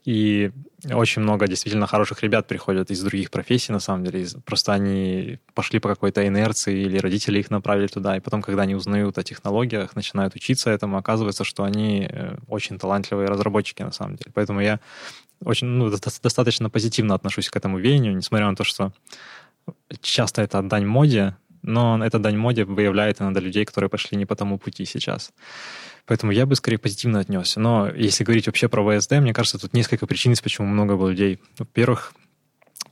И 0.03 0.51
очень 0.91 1.21
много 1.21 1.47
действительно 1.47 1.85
хороших 1.85 2.23
ребят 2.23 2.47
приходят 2.47 2.89
из 2.89 3.03
других 3.03 3.29
профессий, 3.29 3.71
на 3.71 3.79
самом 3.79 4.03
деле. 4.03 4.25
Просто 4.45 4.73
они 4.73 5.37
пошли 5.53 5.79
по 5.79 5.89
какой-то 5.89 6.27
инерции, 6.27 6.81
или 6.81 6.97
родители 6.97 7.39
их 7.39 7.51
направили 7.51 7.87
туда, 7.87 8.17
и 8.17 8.19
потом, 8.19 8.41
когда 8.41 8.63
они 8.63 8.73
узнают 8.73 9.17
о 9.19 9.23
технологиях, 9.23 9.95
начинают 9.95 10.35
учиться 10.35 10.71
этому, 10.71 10.97
оказывается, 10.97 11.43
что 11.43 11.63
они 11.63 12.07
э, 12.09 12.37
очень 12.47 12.79
талантливые 12.79 13.27
разработчики, 13.27 13.83
на 13.83 13.91
самом 13.91 14.15
деле. 14.15 14.31
Поэтому 14.33 14.59
я 14.59 14.79
очень, 15.43 15.67
ну, 15.67 15.89
достаточно 15.89 16.69
позитивно 16.69 17.13
отношусь 17.13 17.49
к 17.49 17.55
этому 17.55 17.77
веянию, 17.77 18.15
несмотря 18.15 18.49
на 18.49 18.55
то, 18.55 18.63
что 18.63 18.91
часто 20.01 20.41
это 20.41 20.63
дань 20.63 20.85
моде, 20.85 21.35
но 21.63 22.03
эта 22.03 22.19
дань 22.19 22.37
моде 22.37 22.65
выявляет 22.65 23.21
иногда 23.21 23.39
людей, 23.39 23.65
которые 23.65 23.89
пошли 23.89 24.17
не 24.17 24.25
по 24.25 24.35
тому 24.35 24.57
пути 24.57 24.85
сейчас. 24.85 25.31
Поэтому 26.05 26.31
я 26.31 26.45
бы 26.45 26.55
скорее 26.55 26.77
позитивно 26.77 27.19
отнесся. 27.19 27.59
Но 27.59 27.89
если 27.89 28.23
говорить 28.23 28.47
вообще 28.47 28.67
про 28.67 28.99
ВСД, 28.99 29.13
мне 29.13 29.33
кажется, 29.33 29.59
тут 29.59 29.73
несколько 29.73 30.07
причин, 30.07 30.33
почему 30.41 30.67
много 30.67 30.95
было 30.95 31.09
людей. 31.09 31.39
Во-первых, 31.57 32.13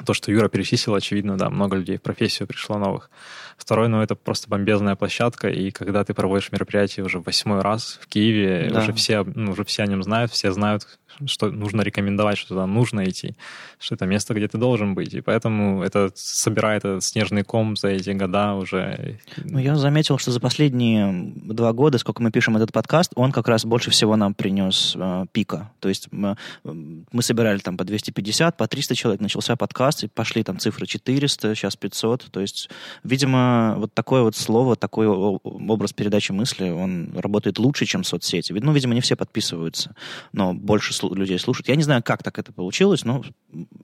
то, 0.05 0.13
что 0.13 0.31
Юра 0.31 0.47
перечислил, 0.47 0.95
очевидно, 0.95 1.37
да, 1.37 1.49
много 1.49 1.75
людей 1.75 1.97
в 1.97 2.01
профессию 2.01 2.47
пришло 2.47 2.77
новых. 2.77 3.09
Второе, 3.57 3.89
ну, 3.89 4.01
это 4.01 4.15
просто 4.15 4.49
бомбезная 4.49 4.95
площадка, 4.95 5.49
и 5.49 5.71
когда 5.71 6.03
ты 6.05 6.13
проводишь 6.13 6.51
мероприятие 6.51 7.05
уже 7.05 7.19
восьмой 7.19 7.61
раз 7.61 7.99
в 8.01 8.07
Киеве, 8.07 8.69
да. 8.71 8.79
уже, 8.79 8.93
все, 8.93 9.23
ну, 9.23 9.51
уже 9.51 9.65
все 9.65 9.83
о 9.83 9.87
нем 9.87 10.01
знают, 10.01 10.31
все 10.31 10.51
знают, 10.51 10.99
что 11.25 11.49
нужно 11.49 11.81
рекомендовать, 11.81 12.37
что 12.37 12.49
туда 12.49 12.65
нужно 12.65 13.03
идти, 13.09 13.35
что 13.79 13.95
это 13.95 14.05
место, 14.05 14.33
где 14.33 14.47
ты 14.47 14.57
должен 14.57 14.95
быть. 14.95 15.13
И 15.13 15.21
поэтому 15.21 15.83
это 15.83 16.11
собирает 16.15 16.85
этот 16.85 17.03
снежный 17.03 17.43
ком 17.43 17.75
за 17.75 17.89
эти 17.89 18.11
года 18.11 18.53
уже. 18.53 19.19
Ну, 19.37 19.59
я 19.59 19.75
заметил, 19.75 20.17
что 20.17 20.31
за 20.31 20.39
последние 20.39 21.33
два 21.35 21.73
года, 21.73 21.97
сколько 21.97 22.21
мы 22.21 22.31
пишем 22.31 22.57
этот 22.57 22.71
подкаст, 22.71 23.11
он 23.15 23.31
как 23.31 23.47
раз 23.47 23.65
больше 23.65 23.91
всего 23.91 24.15
нам 24.15 24.33
принес 24.33 24.95
э, 24.95 25.25
пика. 25.31 25.71
То 25.79 25.89
есть 25.89 26.07
мы, 26.11 26.37
мы 26.63 27.21
собирали 27.21 27.59
там 27.59 27.77
по 27.77 27.83
250, 27.83 28.57
по 28.57 28.67
300 28.67 28.95
человек, 28.95 29.21
начался 29.21 29.55
подкаст, 29.55 30.03
и 30.03 30.07
пошли 30.07 30.43
там 30.43 30.59
цифры 30.59 30.85
400, 30.85 31.55
сейчас 31.55 31.75
500. 31.75 32.27
То 32.31 32.39
есть, 32.39 32.69
видимо, 33.03 33.75
вот 33.77 33.93
такое 33.93 34.21
вот 34.21 34.35
слово, 34.35 34.75
такой 34.75 35.07
образ 35.07 35.93
передачи 35.93 36.31
мысли, 36.31 36.69
он 36.69 37.11
работает 37.15 37.59
лучше, 37.59 37.85
чем 37.85 38.03
соцсети. 38.03 38.53
Ну, 38.53 38.71
видимо, 38.71 38.93
не 38.93 39.01
все 39.01 39.15
подписываются, 39.15 39.95
но 40.33 40.53
больше 40.53 40.93
людей 41.01 41.39
слушают. 41.39 41.69
Я 41.69 41.75
не 41.75 41.83
знаю, 41.83 42.03
как 42.03 42.23
так 42.23 42.39
это 42.39 42.51
получилось, 42.51 43.05
но 43.05 43.23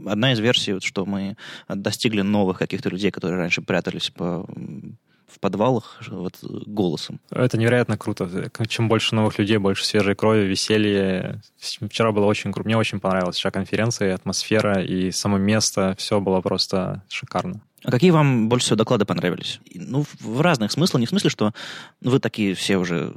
одна 0.06 0.34
из 0.34 0.40
версий, 0.40 0.74
вот, 0.74 0.84
что 0.84 1.06
мы 1.06 1.38
достигли 1.68 2.22
новых 2.22 2.60
каких-то 2.60 2.90
людей, 2.90 3.12
которые 3.12 3.40
раньше 3.40 3.62
прятались 3.62 4.10
по 4.10 4.48
в 5.36 5.40
подвалах 5.40 6.02
вот, 6.08 6.38
голосом. 6.42 7.20
Это 7.30 7.58
невероятно 7.58 7.98
круто. 7.98 8.50
Чем 8.68 8.88
больше 8.88 9.16
новых 9.16 9.38
людей, 9.38 9.58
больше 9.58 9.86
свежей 9.86 10.16
крови, 10.16 10.46
веселья. 10.46 11.42
Вчера 11.60 12.12
было 12.12 12.26
очень 12.26 12.54
круто. 12.54 12.68
Мне 12.68 12.78
очень 12.78 13.00
понравилась 13.00 13.36
вся 13.36 13.52
конференция, 13.52 14.14
атмосфера, 14.14 14.82
и 14.82 15.12
само 15.12 15.38
место. 15.38 15.96
Все 15.98 16.22
было 16.22 16.42
просто 16.42 17.04
шикарно. 17.10 17.62
А 17.86 17.92
какие 17.92 18.10
вам 18.10 18.50
больше 18.50 18.65
всего 18.65 18.77
доклады 18.77 19.06
понравились? 19.06 19.60
Ну, 19.74 20.06
в 20.20 20.42
разных 20.42 20.72
смыслах. 20.72 21.01
Не 21.01 21.06
в 21.06 21.10
смысле, 21.10 21.30
что 21.30 21.54
вы 22.01 22.20
такие 22.20 22.56
все 22.56 22.77
уже 22.77 23.13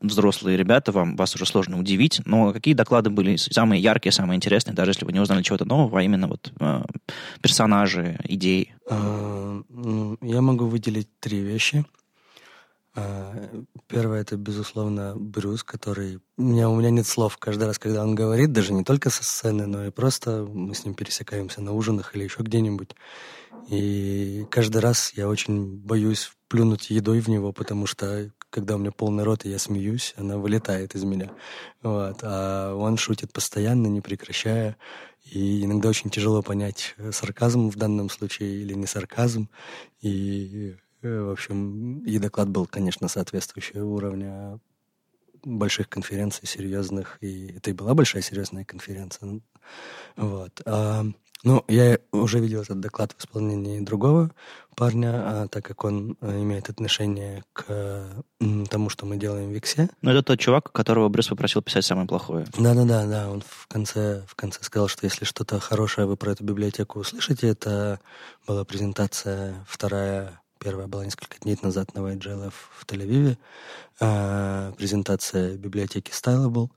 взрослые 0.00 0.56
ребята, 0.56 0.90
вам, 0.90 1.16
вас 1.16 1.34
уже 1.34 1.44
сложно 1.44 1.78
удивить, 1.78 2.22
но 2.24 2.52
какие 2.52 2.72
доклады 2.72 3.10
были 3.10 3.36
самые 3.36 3.82
яркие, 3.82 4.12
самые 4.12 4.36
интересные, 4.36 4.74
даже 4.74 4.92
если 4.92 5.04
вы 5.04 5.12
не 5.12 5.20
узнали 5.20 5.42
чего-то 5.42 5.66
нового, 5.66 6.00
а 6.00 6.02
именно 6.02 6.28
вот 6.28 6.50
э, 6.58 6.82
персонажи, 7.42 8.18
идеи? 8.24 8.74
А, 8.88 9.60
ну, 9.68 10.16
я 10.22 10.40
могу 10.40 10.66
выделить 10.66 11.08
три 11.20 11.40
вещи. 11.40 11.84
А, 12.94 13.34
первое 13.88 14.22
это, 14.22 14.38
безусловно, 14.38 15.14
Брюс, 15.14 15.62
который... 15.62 16.20
У 16.38 16.42
меня, 16.42 16.70
у 16.70 16.76
меня 16.76 16.88
нет 16.88 17.06
слов 17.06 17.36
каждый 17.36 17.64
раз, 17.64 17.78
когда 17.78 18.02
он 18.02 18.14
говорит, 18.14 18.52
даже 18.52 18.72
не 18.72 18.84
только 18.84 19.10
со 19.10 19.22
сцены, 19.22 19.66
но 19.66 19.84
и 19.84 19.90
просто 19.90 20.46
мы 20.50 20.74
с 20.74 20.86
ним 20.86 20.94
пересекаемся 20.94 21.60
на 21.60 21.72
ужинах 21.72 22.16
или 22.16 22.24
еще 22.24 22.42
где-нибудь. 22.42 22.94
И 23.68 24.46
каждый 24.50 24.80
раз 24.80 25.12
я 25.14 25.28
очень 25.28 25.76
боюсь 25.78 26.30
плюнуть 26.48 26.90
едой 26.90 27.20
в 27.20 27.28
него, 27.28 27.52
потому 27.52 27.86
что 27.86 28.30
когда 28.50 28.76
у 28.76 28.78
меня 28.78 28.92
полный 28.92 29.24
рот, 29.24 29.44
и 29.44 29.50
я 29.50 29.58
смеюсь, 29.58 30.14
она 30.16 30.38
вылетает 30.38 30.94
из 30.94 31.04
меня. 31.04 31.30
Вот. 31.82 32.18
А 32.22 32.74
он 32.74 32.96
шутит 32.96 33.32
постоянно, 33.32 33.88
не 33.88 34.00
прекращая. 34.00 34.76
И 35.24 35.64
иногда 35.64 35.88
очень 35.88 36.10
тяжело 36.10 36.42
понять, 36.42 36.94
сарказм 37.10 37.68
в 37.68 37.76
данном 37.76 38.08
случае 38.08 38.62
или 38.62 38.74
не 38.74 38.86
сарказм. 38.86 39.50
И, 40.00 40.76
э, 41.02 41.20
в 41.20 41.30
общем, 41.30 42.04
и 42.04 42.18
доклад 42.18 42.48
был, 42.48 42.66
конечно, 42.66 43.08
соответствующего 43.08 43.84
уровня 43.84 44.60
больших 45.44 45.88
конференций 45.88 46.46
серьезных. 46.46 47.18
И 47.20 47.48
это 47.56 47.70
и 47.70 47.74
была 47.74 47.94
большая 47.94 48.22
серьезная 48.22 48.64
конференция. 48.64 49.40
Вот. 50.16 50.62
А 50.64 51.04
ну, 51.44 51.64
я 51.68 51.98
уже 52.12 52.40
видел 52.40 52.62
этот 52.62 52.80
доклад 52.80 53.12
в 53.12 53.20
исполнении 53.20 53.80
другого 53.80 54.30
парня, 54.74 55.12
а, 55.14 55.48
так 55.48 55.64
как 55.64 55.84
он 55.84 56.16
а, 56.20 56.40
имеет 56.42 56.68
отношение 56.68 57.44
к 57.52 58.24
тому, 58.70 58.88
что 58.88 59.06
мы 59.06 59.16
делаем 59.16 59.50
в 59.50 59.52
Виксе. 59.52 59.88
Ну, 60.02 60.10
это 60.10 60.22
тот 60.22 60.38
чувак, 60.38 60.70
которого 60.72 61.08
Брюс 61.08 61.28
попросил 61.28 61.62
писать 61.62 61.84
самое 61.84 62.06
плохое. 62.06 62.46
Да-да-да, 62.58 63.06
да. 63.06 63.30
Он 63.30 63.42
в 63.46 63.66
конце, 63.68 64.24
в 64.26 64.34
конце 64.34 64.62
сказал, 64.62 64.88
что 64.88 65.06
если 65.06 65.24
что-то 65.24 65.60
хорошее 65.60 66.06
вы 66.06 66.16
про 66.16 66.32
эту 66.32 66.44
библиотеку 66.44 67.00
услышите, 67.00 67.48
это 67.48 68.00
была 68.46 68.64
презентация 68.64 69.64
вторая 69.68 70.40
Первая 70.58 70.86
была 70.86 71.04
несколько 71.04 71.38
дней 71.38 71.58
назад 71.62 71.94
на 71.94 71.98
YGLF 71.98 72.52
в 72.78 72.86
Тель-Авиве. 72.86 73.36
А, 74.00 74.72
презентация 74.72 75.56
библиотеки 75.56 76.10
Stylable. 76.10 76.70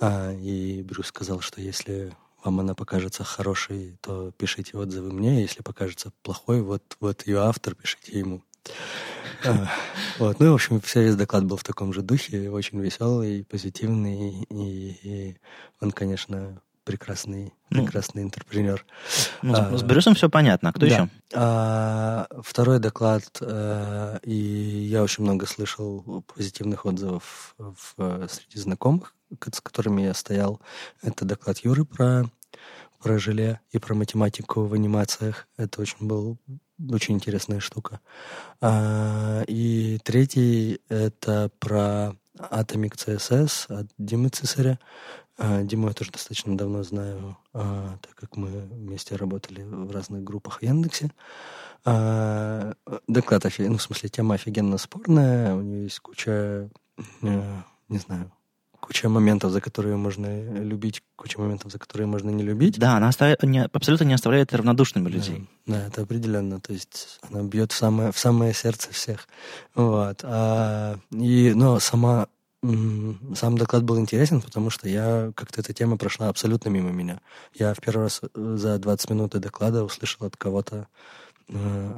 А, 0.00 0.32
и 0.32 0.82
Брюс 0.82 1.06
сказал, 1.06 1.40
что 1.40 1.60
если 1.60 2.12
вам 2.44 2.60
она 2.60 2.74
покажется 2.74 3.24
хорошей, 3.24 3.96
то 4.00 4.32
пишите 4.32 4.76
отзывы 4.76 5.12
мне. 5.12 5.42
Если 5.42 5.62
покажется 5.62 6.12
плохой, 6.22 6.62
вот, 6.62 6.96
вот 7.00 7.26
ее 7.26 7.40
автор, 7.40 7.74
пишите 7.74 8.18
ему. 8.18 8.42
А, 9.44 9.68
вот. 10.18 10.38
Ну, 10.40 10.50
в 10.50 10.54
общем, 10.54 10.80
вся 10.80 11.00
весь 11.00 11.16
доклад 11.16 11.44
был 11.44 11.56
в 11.56 11.64
таком 11.64 11.92
же 11.92 12.02
духе, 12.02 12.50
очень 12.50 12.80
веселый, 12.80 13.44
позитивный, 13.44 14.46
и, 14.50 14.98
и 15.02 15.36
он, 15.80 15.92
конечно, 15.92 16.60
прекрасный, 16.84 17.54
ну, 17.70 17.84
прекрасный 17.84 18.22
интерпренер. 18.22 18.84
Ну, 19.42 19.54
а, 19.54 19.76
с 19.76 19.82
Брюсом 19.82 20.14
все 20.14 20.28
понятно. 20.28 20.70
А 20.70 20.72
кто 20.72 20.86
да. 20.86 20.86
еще? 20.86 21.08
А, 21.34 22.26
второй 22.42 22.78
доклад, 22.78 23.24
а, 23.40 24.18
и 24.22 24.34
я 24.34 25.02
очень 25.02 25.24
много 25.24 25.46
слышал 25.46 26.24
позитивных 26.34 26.86
отзывов 26.86 27.54
в, 27.58 28.28
среди 28.28 28.58
знакомых, 28.58 29.14
с 29.52 29.60
которыми 29.60 30.02
я 30.02 30.14
стоял. 30.14 30.60
Это 31.02 31.24
доклад 31.24 31.58
Юры 31.58 31.84
про, 31.84 32.24
про 32.98 33.18
желе 33.18 33.60
и 33.70 33.78
про 33.78 33.94
математику 33.94 34.64
в 34.64 34.74
анимациях. 34.74 35.48
Это 35.56 35.80
очень 35.80 36.06
был 36.06 36.38
очень 36.90 37.14
интересная 37.14 37.60
штука. 37.60 38.00
А, 38.60 39.42
и 39.46 39.98
третий— 40.02 40.80
это 40.88 41.50
про 41.58 42.16
Atomic 42.38 42.94
CSS 42.96 43.66
от 43.68 43.88
Димы 43.98 44.28
Цесаря. 44.30 44.78
А, 45.36 45.62
Диму 45.62 45.88
я 45.88 45.94
тоже 45.94 46.10
достаточно 46.10 46.56
давно 46.56 46.82
знаю, 46.82 47.36
а, 47.52 47.98
так 48.02 48.14
как 48.14 48.36
мы 48.36 48.48
вместе 48.48 49.16
работали 49.16 49.62
в 49.62 49.90
разных 49.90 50.22
группах 50.22 50.60
в 50.60 50.62
Яндексе. 50.62 51.10
А, 51.84 52.74
доклад, 53.06 53.44
ну, 53.58 53.76
в 53.76 53.82
смысле, 53.82 54.08
тема 54.08 54.34
офигенно 54.34 54.78
спорная. 54.78 55.54
У 55.54 55.60
нее 55.60 55.84
есть 55.84 56.00
куча, 56.00 56.70
э, 57.22 57.62
не 57.88 57.98
знаю, 57.98 58.30
куча 58.90 59.08
моментов, 59.08 59.52
за 59.52 59.60
которые 59.60 59.96
можно 59.96 60.26
любить, 60.58 61.00
куча 61.14 61.40
моментов, 61.40 61.70
за 61.70 61.78
которые 61.78 62.08
можно 62.08 62.30
не 62.30 62.42
любить. 62.42 62.76
Да, 62.76 62.96
она 62.96 63.08
оставляет, 63.08 63.40
не, 63.44 63.62
абсолютно 63.62 64.02
не 64.02 64.14
оставляет 64.14 64.52
равнодушными 64.52 65.08
людей. 65.08 65.48
Да, 65.64 65.74
да, 65.74 65.86
это 65.86 66.02
определенно. 66.02 66.60
То 66.60 66.72
есть 66.72 67.20
она 67.30 67.44
бьет 67.44 67.70
в 67.70 67.76
самое, 67.76 68.10
в 68.10 68.18
самое 68.18 68.52
сердце 68.52 68.92
всех. 68.92 69.28
Вот. 69.76 70.24
А, 70.24 70.98
и, 71.12 71.52
но 71.54 71.78
сама 71.78 72.26
сам 72.62 73.56
доклад 73.56 73.84
был 73.84 73.98
интересен, 74.00 74.42
потому 74.42 74.70
что 74.70 74.88
я 74.88 75.32
как-то 75.36 75.60
эта 75.60 75.72
тема 75.72 75.96
прошла 75.96 76.28
абсолютно 76.28 76.68
мимо 76.68 76.90
меня. 76.90 77.20
Я 77.54 77.72
в 77.74 77.80
первый 77.80 78.02
раз 78.02 78.20
э, 78.22 78.56
за 78.56 78.78
20 78.78 79.10
минут 79.10 79.30
доклада 79.30 79.84
услышал 79.84 80.26
от 80.26 80.36
кого-то 80.36 80.76
э, 80.76 81.29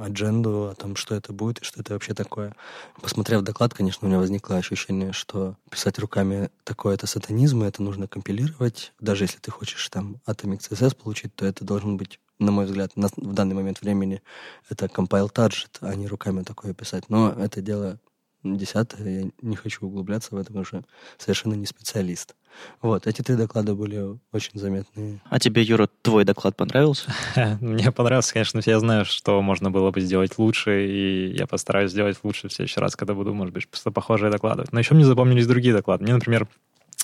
адженду 0.01 0.69
о 0.69 0.75
том, 0.75 0.95
что 0.95 1.15
это 1.15 1.33
будет 1.33 1.59
и 1.59 1.63
что 1.63 1.81
это 1.81 1.93
вообще 1.93 2.13
такое. 2.13 2.55
Посмотрев 3.01 3.41
доклад, 3.41 3.73
конечно, 3.73 4.05
у 4.05 4.09
меня 4.09 4.19
возникло 4.19 4.57
ощущение, 4.57 5.13
что 5.13 5.55
писать 5.69 5.99
руками 5.99 6.49
такое 6.63 6.95
это 6.95 7.07
сатанизм, 7.07 7.63
и 7.63 7.67
это 7.67 7.83
нужно 7.83 8.07
компилировать. 8.07 8.93
Даже 8.99 9.25
если 9.25 9.39
ты 9.39 9.51
хочешь 9.51 9.87
там 9.89 10.17
Atomic 10.27 10.59
CSS 10.59 10.95
получить, 10.95 11.35
то 11.35 11.45
это 11.45 11.63
должен 11.63 11.97
быть 11.97 12.19
на 12.39 12.51
мой 12.51 12.65
взгляд, 12.65 12.95
на, 12.97 13.07
в 13.07 13.33
данный 13.33 13.55
момент 13.55 13.81
времени 13.81 14.21
это 14.69 14.87
compile 14.87 15.31
target, 15.31 15.77
а 15.81 15.95
не 15.95 16.07
руками 16.07 16.43
такое 16.43 16.73
писать. 16.73 17.09
Но 17.09 17.29
это 17.29 17.61
дело 17.61 17.99
десятое, 18.43 19.21
я 19.21 19.29
не 19.41 19.55
хочу 19.55 19.85
углубляться 19.85 20.35
в 20.35 20.37
это, 20.37 20.47
потому 20.47 20.65
что 20.65 20.83
совершенно 21.17 21.53
не 21.53 21.65
специалист. 21.65 22.35
Вот, 22.81 23.07
эти 23.07 23.21
три 23.21 23.35
доклада 23.35 23.73
были 23.73 24.19
очень 24.31 24.59
заметные. 24.59 25.21
А 25.29 25.39
тебе, 25.39 25.63
Юра, 25.63 25.89
твой 26.01 26.23
доклад 26.23 26.55
понравился? 26.55 27.13
Мне 27.61 27.91
понравился, 27.91 28.33
конечно, 28.33 28.61
я 28.65 28.79
знаю, 28.79 29.05
что 29.05 29.41
можно 29.41 29.71
было 29.71 29.91
бы 29.91 30.01
сделать 30.01 30.37
лучше, 30.37 30.85
и 30.85 31.35
я 31.35 31.47
постараюсь 31.47 31.91
сделать 31.91 32.17
лучше 32.23 32.49
в 32.49 32.53
следующий 32.53 32.79
раз, 32.79 32.95
когда 32.95 33.13
буду, 33.13 33.33
может 33.33 33.53
быть, 33.53 33.67
просто 33.67 33.91
похожие 33.91 34.31
доклады. 34.31 34.65
Но 34.71 34.79
еще 34.79 34.93
мне 34.93 35.05
запомнились 35.05 35.47
другие 35.47 35.73
доклады. 35.73 36.03
Мне, 36.03 36.13
например, 36.13 36.47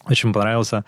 очень 0.06 0.34
понравился 0.34 0.86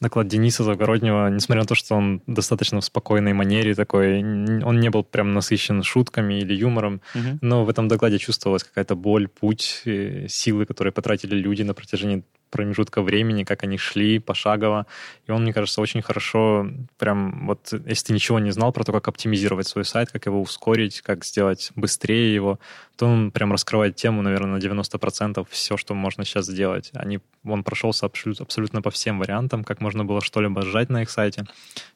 доклад 0.00 0.28
Дениса 0.28 0.64
Завгороднего, 0.64 1.28
несмотря 1.28 1.62
на 1.62 1.66
то, 1.66 1.74
что 1.74 1.94
он 1.94 2.22
достаточно 2.26 2.80
в 2.80 2.84
спокойной 2.84 3.32
манере 3.32 3.74
такой, 3.74 4.20
он 4.20 4.80
не 4.80 4.90
был 4.90 5.04
прям 5.04 5.32
насыщен 5.32 5.82
шутками 5.82 6.40
или 6.40 6.54
юмором, 6.54 7.00
угу. 7.14 7.38
но 7.40 7.64
в 7.64 7.70
этом 7.70 7.88
докладе 7.88 8.18
чувствовалась 8.18 8.64
какая-то 8.64 8.94
боль, 8.94 9.28
путь, 9.28 9.82
э, 9.86 10.26
силы, 10.28 10.66
которые 10.66 10.92
потратили 10.92 11.34
люди 11.34 11.62
на 11.62 11.74
протяжении 11.74 12.24
промежутка 12.50 13.02
времени, 13.02 13.44
как 13.44 13.64
они 13.64 13.76
шли 13.76 14.18
пошагово. 14.18 14.86
И 15.26 15.32
он, 15.32 15.42
мне 15.42 15.52
кажется, 15.52 15.80
очень 15.80 16.02
хорошо, 16.02 16.70
прям 16.96 17.46
вот, 17.46 17.72
если 17.86 18.06
ты 18.06 18.12
ничего 18.12 18.38
не 18.38 18.52
знал 18.52 18.72
про 18.72 18.84
то, 18.84 18.92
как 18.92 19.08
оптимизировать 19.08 19.66
свой 19.66 19.84
сайт, 19.84 20.10
как 20.12 20.26
его 20.26 20.40
ускорить, 20.40 21.00
как 21.00 21.24
сделать 21.24 21.72
быстрее 21.74 22.32
его, 22.32 22.58
то 22.96 23.06
он 23.06 23.30
прям 23.30 23.52
раскрывает 23.52 23.96
тему, 23.96 24.22
наверное, 24.22 24.58
на 24.58 24.58
90% 24.58 25.46
все, 25.50 25.76
что 25.76 25.94
можно 25.94 26.24
сейчас 26.24 26.46
сделать. 26.46 26.90
Они, 26.94 27.20
он 27.44 27.62
прошелся 27.62 28.06
абсолютно, 28.06 28.82
по 28.82 28.90
всем 28.90 29.18
вариантам, 29.18 29.64
как 29.64 29.80
можно 29.80 30.04
было 30.04 30.20
что-либо 30.20 30.62
сжать 30.62 30.88
на 30.88 31.02
их 31.02 31.10
сайте. 31.10 31.44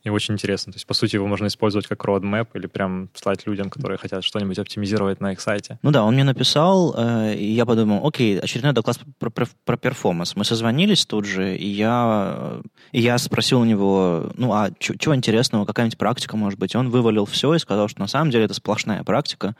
И 0.05 0.11
очень 0.11 0.35
интересно. 0.35 0.73
То 0.73 0.77
есть, 0.77 0.87
по 0.87 0.95
сути, 0.95 1.17
его 1.17 1.27
можно 1.27 1.47
использовать 1.47 1.87
как 1.87 2.05
roadmap 2.05 2.49
или 2.55 2.67
прям 2.67 3.09
слать 3.15 3.47
людям, 3.47 3.71
которые 3.71 3.99
хотят 3.99 4.25
что-нибудь 4.25 4.59
оптимизировать 4.59 5.21
на 5.21 5.33
их 5.33 5.41
сайте. 5.41 5.79
Ну 5.83 5.91
да, 5.91 6.05
он 6.05 6.15
мне 6.15 6.25
написал, 6.25 6.95
э, 6.97 7.35
и 7.35 7.53
я 7.53 7.65
подумал, 7.65 8.07
окей, 8.07 8.39
очередной 8.39 8.73
доклад 8.73 8.99
про, 9.19 9.77
перформанс. 9.77 10.37
Мы 10.37 10.45
созвонились 10.45 11.07
тут 11.07 11.25
же, 11.25 11.57
и 11.57 11.67
я, 11.67 12.61
и 12.93 13.01
я 13.01 13.17
спросил 13.19 13.61
у 13.61 13.65
него, 13.65 14.31
ну 14.37 14.53
а 14.53 14.71
чего 14.79 15.15
интересного, 15.15 15.65
какая-нибудь 15.65 15.99
практика, 15.99 16.37
может 16.37 16.59
быть. 16.59 16.75
Он 16.77 16.91
вывалил 16.91 17.25
все 17.25 17.55
и 17.55 17.59
сказал, 17.59 17.89
что 17.89 18.01
на 18.01 18.07
самом 18.07 18.31
деле 18.31 18.45
это 18.45 18.55
сплошная 18.55 19.03
практика. 19.03 19.57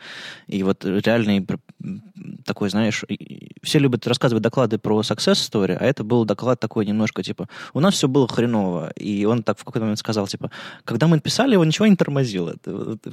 И 0.47 0.63
вот 0.63 0.85
реальный 1.31 1.47
такой, 2.45 2.71
знаешь, 2.71 3.05
все 3.63 3.79
любят 3.79 4.07
рассказывать 4.07 4.43
доклады 4.43 4.79
про 4.79 5.01
success 5.01 5.35
story, 5.35 5.77
а 5.79 5.85
это 5.85 6.05
был 6.05 6.25
доклад 6.25 6.61
такой 6.61 6.87
немножко, 6.87 7.23
типа, 7.23 7.49
у 7.75 7.81
нас 7.81 7.95
все 7.95 8.09
было 8.09 8.29
хреново. 8.29 8.91
И 8.97 9.25
он 9.25 9.43
так 9.43 9.59
в 9.59 9.65
какой-то 9.65 9.81
момент 9.81 9.99
сказал, 9.99 10.27
типа, 10.27 10.51
когда 10.85 11.07
мы 11.07 11.21
писали, 11.21 11.53
его 11.53 11.65
ничего 11.65 11.87
не 11.87 11.97
тормозило. 11.97 12.55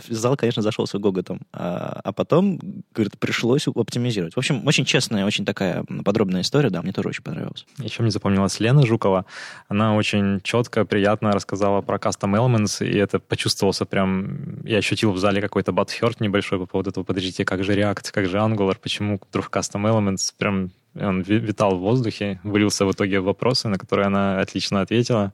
Зал, 0.10 0.38
конечно, 0.38 0.62
зашелся 0.62 1.00
гоготом. 1.00 1.42
А, 1.54 2.00
а 2.04 2.12
потом, 2.12 2.60
говорит, 2.94 3.18
пришлось 3.20 3.68
оптимизировать. 3.68 4.36
В 4.36 4.38
общем, 4.38 4.66
очень 4.66 4.86
честная, 4.86 5.26
очень 5.26 5.46
такая 5.46 5.86
подробная 6.04 6.42
история, 6.42 6.70
да, 6.70 6.82
мне 6.82 6.94
тоже 6.94 7.10
очень 7.10 7.24
понравилась. 7.24 7.66
Еще 7.80 8.02
мне 8.02 8.12
запомнилась 8.12 8.60
Лена 8.60 8.86
Жукова. 8.86 9.26
Она 9.68 9.96
очень 9.96 10.42
четко, 10.42 10.86
приятно 10.86 11.32
рассказала 11.32 11.82
про 11.82 11.98
Custom 11.98 12.36
Elements, 12.36 12.86
и 12.86 12.98
это 12.98 13.20
почувствовался 13.20 13.86
прям... 13.86 14.66
Я 14.66 14.78
ощутил 14.78 15.12
в 15.12 15.18
зале 15.18 15.42
какой-то 15.42 15.72
бадхерт 15.72 16.22
небольшой 16.22 16.60
по 16.60 16.66
поводу 16.66 16.90
этого, 16.90 17.04
подождите, 17.04 17.46
как 17.46 17.64
же 17.64 17.74
React, 17.74 18.07
как 18.12 18.28
же 18.28 18.38
Angular, 18.38 18.78
почему 18.82 19.20
вдруг 19.30 19.50
Custom 19.50 19.84
Elements 19.84 20.34
прям 20.38 20.72
он 20.96 21.22
витал 21.22 21.78
в 21.78 21.82
воздухе, 21.82 22.40
вылился 22.44 22.86
в 22.86 22.92
итоге 22.92 23.20
в 23.20 23.26
вопросы, 23.26 23.68
на 23.68 23.78
которые 23.78 24.08
она 24.08 24.40
отлично 24.40 24.82
ответила. 24.82 25.34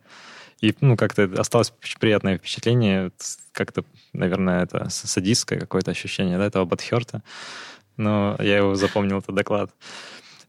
И, 0.61 0.73
ну, 0.81 0.95
как-то 0.95 1.29
осталось 1.37 1.73
приятное 1.99 2.37
впечатление, 2.37 3.11
как-то, 3.51 3.83
наверное, 4.13 4.63
это 4.63 4.89
садистское 4.89 5.59
какое-то 5.59 5.91
ощущение, 5.91 6.37
да, 6.37 6.45
этого 6.45 6.65
Батхерта. 6.65 7.21
Но 7.97 8.35
я 8.39 8.57
его 8.57 8.75
запомнил, 8.75 9.19
этот 9.19 9.35
доклад. 9.35 9.71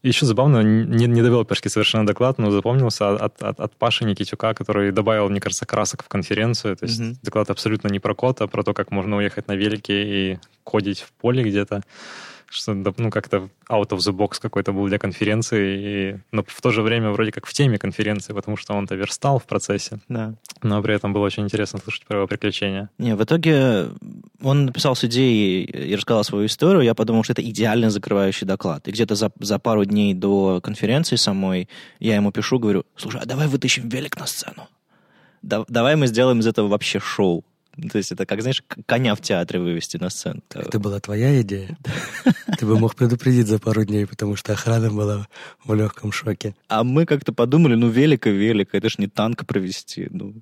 Еще 0.05 0.27
забавно, 0.27 0.61
не, 0.61 1.07
не 1.07 1.21
девелоперский 1.21 1.71
совершенно 1.71 2.05
доклад, 2.05 2.37
но 2.37 2.51
запомнился 2.51 3.09
от, 3.09 3.41
от, 3.41 3.59
от 3.59 3.75
Паши 3.75 4.05
Никитюка, 4.05 4.53
который 4.53 4.91
добавил, 4.91 5.29
мне 5.29 5.39
кажется, 5.39 5.65
красок 5.65 6.03
в 6.03 6.07
конференцию. 6.07 6.75
То 6.77 6.85
есть 6.85 7.01
mm-hmm. 7.01 7.15
доклад 7.23 7.49
абсолютно 7.49 7.87
не 7.87 7.99
про 7.99 8.13
код, 8.13 8.39
а 8.41 8.47
про 8.47 8.61
то, 8.61 8.75
как 8.75 8.91
можно 8.91 9.17
уехать 9.17 9.47
на 9.47 9.55
велике 9.55 10.03
и 10.03 10.39
кодить 10.63 11.01
в 11.01 11.11
поле 11.13 11.43
где-то 11.43 11.81
что 12.49 12.73
ну, 12.73 13.11
как-то 13.11 13.49
out 13.69 13.89
of 13.89 13.97
the 13.97 14.13
box 14.13 14.39
какой-то 14.41 14.71
был 14.71 14.87
для 14.87 14.97
конференции, 14.97 15.79
и, 15.79 16.19
но 16.31 16.43
в 16.45 16.61
то 16.61 16.71
же 16.71 16.81
время 16.81 17.11
вроде 17.11 17.31
как 17.31 17.45
в 17.45 17.53
теме 17.53 17.77
конференции, 17.77 18.33
потому 18.33 18.57
что 18.57 18.73
он-то 18.73 18.95
верстал 18.95 19.39
в 19.39 19.45
процессе. 19.45 19.99
Да. 20.07 20.35
Но 20.61 20.81
при 20.81 20.95
этом 20.95 21.13
было 21.13 21.25
очень 21.25 21.43
интересно 21.43 21.79
слушать 21.79 22.05
про 22.05 22.17
его 22.17 22.27
приключения. 22.27 22.89
Не, 22.97 23.15
в 23.15 23.23
итоге 23.23 23.89
он 24.41 24.65
написал 24.65 24.95
с 24.95 25.03
идеей 25.05 25.63
и 25.63 25.95
рассказал 25.95 26.23
свою 26.23 26.45
историю, 26.45 26.81
я 26.81 26.93
подумал, 26.93 27.23
что 27.23 27.33
это 27.33 27.41
идеально 27.41 27.89
закрывающий 27.89 28.47
доклад. 28.47 28.87
И 28.87 28.91
где-то 28.91 29.15
за, 29.15 29.31
за 29.39 29.59
пару 29.59 29.85
дней 29.85 30.13
до 30.13 30.61
конференции 30.61 31.15
самой 31.15 31.69
я 31.99 32.15
ему 32.15 32.31
пишу, 32.31 32.59
говорю, 32.59 32.85
слушай, 32.95 33.19
а 33.21 33.25
давай 33.25 33.47
вытащим 33.47 33.89
велик 33.89 34.17
на 34.17 34.25
сцену. 34.25 34.67
Да, 35.41 35.63
давай 35.67 35.95
мы 35.95 36.07
сделаем 36.07 36.39
из 36.39 36.47
этого 36.47 36.67
вообще 36.67 36.99
шоу. 36.99 37.43
То 37.91 37.97
есть 37.97 38.11
это 38.11 38.25
как, 38.25 38.41
знаешь, 38.41 38.63
коня 38.85 39.15
в 39.15 39.21
театре 39.21 39.59
вывести 39.59 39.97
на 39.97 40.09
сцену. 40.09 40.41
Это 40.53 40.79
была 40.79 40.99
твоя 40.99 41.41
идея? 41.41 41.77
Ты 42.57 42.65
бы 42.65 42.79
мог 42.79 42.95
предупредить 42.95 43.47
за 43.47 43.59
пару 43.59 43.83
дней, 43.83 44.05
потому 44.05 44.35
что 44.35 44.53
охрана 44.53 44.89
была 44.89 45.27
в 45.63 45.73
легком 45.73 46.11
шоке. 46.11 46.55
А 46.67 46.83
мы 46.83 47.05
как-то 47.05 47.33
подумали, 47.33 47.75
ну, 47.75 47.89
велика, 47.89 48.29
велика, 48.29 48.77
это 48.77 48.89
ж 48.89 48.97
не 48.97 49.07
танк 49.07 49.45
провести. 49.45 50.07
Ну, 50.09 50.41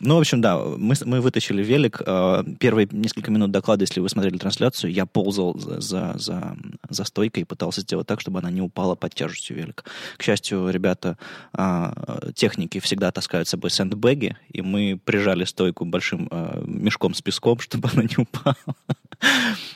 ну, 0.00 0.16
в 0.16 0.20
общем, 0.20 0.40
да, 0.40 0.58
мы, 0.58 0.94
мы 1.04 1.20
вытащили 1.20 1.62
велик. 1.62 2.00
А, 2.06 2.44
первые 2.58 2.88
несколько 2.90 3.30
минут 3.30 3.50
доклада, 3.50 3.82
если 3.82 4.00
вы 4.00 4.08
смотрели 4.08 4.38
трансляцию, 4.38 4.92
я 4.92 5.04
ползал 5.06 5.58
за, 5.58 6.16
за, 6.18 6.56
за 6.88 7.04
стойкой 7.04 7.42
и 7.42 7.46
пытался 7.46 7.82
сделать 7.82 8.06
так, 8.06 8.20
чтобы 8.20 8.38
она 8.38 8.50
не 8.50 8.62
упала 8.62 8.94
под 8.94 9.14
тяжестью 9.14 9.56
велика. 9.56 9.84
К 10.16 10.22
счастью, 10.22 10.70
ребята, 10.70 11.18
а, 11.52 12.30
техники 12.34 12.80
всегда 12.80 13.10
таскают 13.12 13.48
с 13.48 13.50
собой 13.50 13.70
сэндбэги, 13.70 14.36
и 14.50 14.62
мы 14.62 14.98
прижали 15.02 15.44
стойку 15.44 15.84
большим 15.84 16.28
а, 16.30 16.62
мешком 16.64 17.14
с 17.14 17.20
песком, 17.20 17.58
чтобы 17.60 17.90
она 17.92 18.02
не 18.02 18.16
упала. 18.16 18.56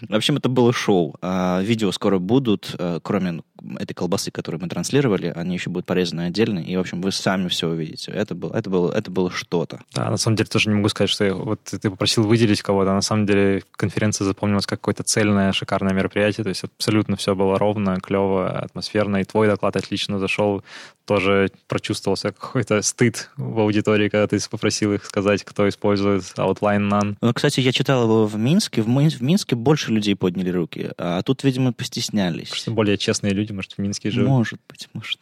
В 0.09 0.15
общем, 0.15 0.37
это 0.37 0.49
было 0.49 0.73
шоу. 0.73 1.17
Видео 1.23 1.93
скоро 1.93 2.19
будут, 2.19 2.77
кроме 3.03 3.43
этой 3.79 3.93
колбасы, 3.93 4.31
которую 4.31 4.63
мы 4.63 4.69
транслировали, 4.69 5.33
они 5.37 5.55
еще 5.55 5.69
будут 5.69 5.87
порезаны 5.87 6.23
отдельно, 6.23 6.61
и, 6.61 6.77
в 6.77 6.81
общем, 6.81 7.03
вы 7.03 7.13
сами 7.13 7.49
все 7.49 7.69
увидите. 7.69 8.11
Это 8.11 8.35
было, 8.35 8.55
это 8.55 8.71
было, 8.71 8.93
это 8.93 9.11
было 9.11 9.31
что-то. 9.31 9.81
Да, 9.93 10.11
на 10.11 10.17
самом 10.17 10.37
деле 10.37 10.49
тоже 10.49 10.71
не 10.71 10.77
могу 10.77 10.89
сказать, 10.89 11.11
что 11.11 11.25
я, 11.25 11.35
вот 11.35 11.61
ты 11.65 11.91
попросил 11.91 12.27
выделить 12.27 12.63
кого-то, 12.63 12.93
а 12.93 12.95
на 12.95 13.03
самом 13.03 13.27
деле 13.27 13.63
конференция 13.73 14.25
запомнилась 14.25 14.67
как 14.67 14.81
какое-то 14.81 15.03
цельное, 15.03 15.53
шикарное 15.53 15.93
мероприятие, 15.93 16.45
то 16.45 16.49
есть 16.49 16.65
абсолютно 16.65 17.17
все 17.17 17.35
было 17.35 17.59
ровно, 17.59 18.01
клево, 18.01 18.49
атмосферно, 18.61 19.19
и 19.19 19.25
твой 19.25 19.47
доклад 19.47 19.77
отлично 19.77 20.19
зашел, 20.19 20.65
тоже 21.11 21.51
прочувствовался 21.67 22.31
какой-то 22.31 22.83
стыд 22.83 23.31
в 23.37 23.59
аудитории, 23.59 24.09
когда 24.09 24.29
ты 24.29 24.39
попросил 24.49 24.93
их 24.93 25.05
сказать, 25.05 25.43
кто 25.43 25.69
использует 25.69 26.23
Outline 26.37 26.89
None. 26.89 27.17
Ну, 27.21 27.35
кстати, 27.35 27.59
я 27.59 27.73
читал 27.73 28.05
его 28.05 28.27
в 28.27 28.37
Минске, 28.37 28.81
в, 28.81 28.87
в 28.87 29.21
Минске 29.21 29.57
больше 29.57 29.91
людей 29.91 30.15
подняли 30.15 30.51
руки, 30.51 30.93
а 30.97 31.21
тут, 31.23 31.43
видимо, 31.43 31.73
постеснялись. 31.73 32.53
Что 32.53 32.71
более 32.71 32.97
честные 32.97 33.33
люди, 33.33 33.51
может, 33.51 33.73
в 33.73 33.79
Минске 33.79 34.13
живут. 34.13 34.29
Может 34.29 34.61
быть, 34.69 34.89
может. 34.93 35.19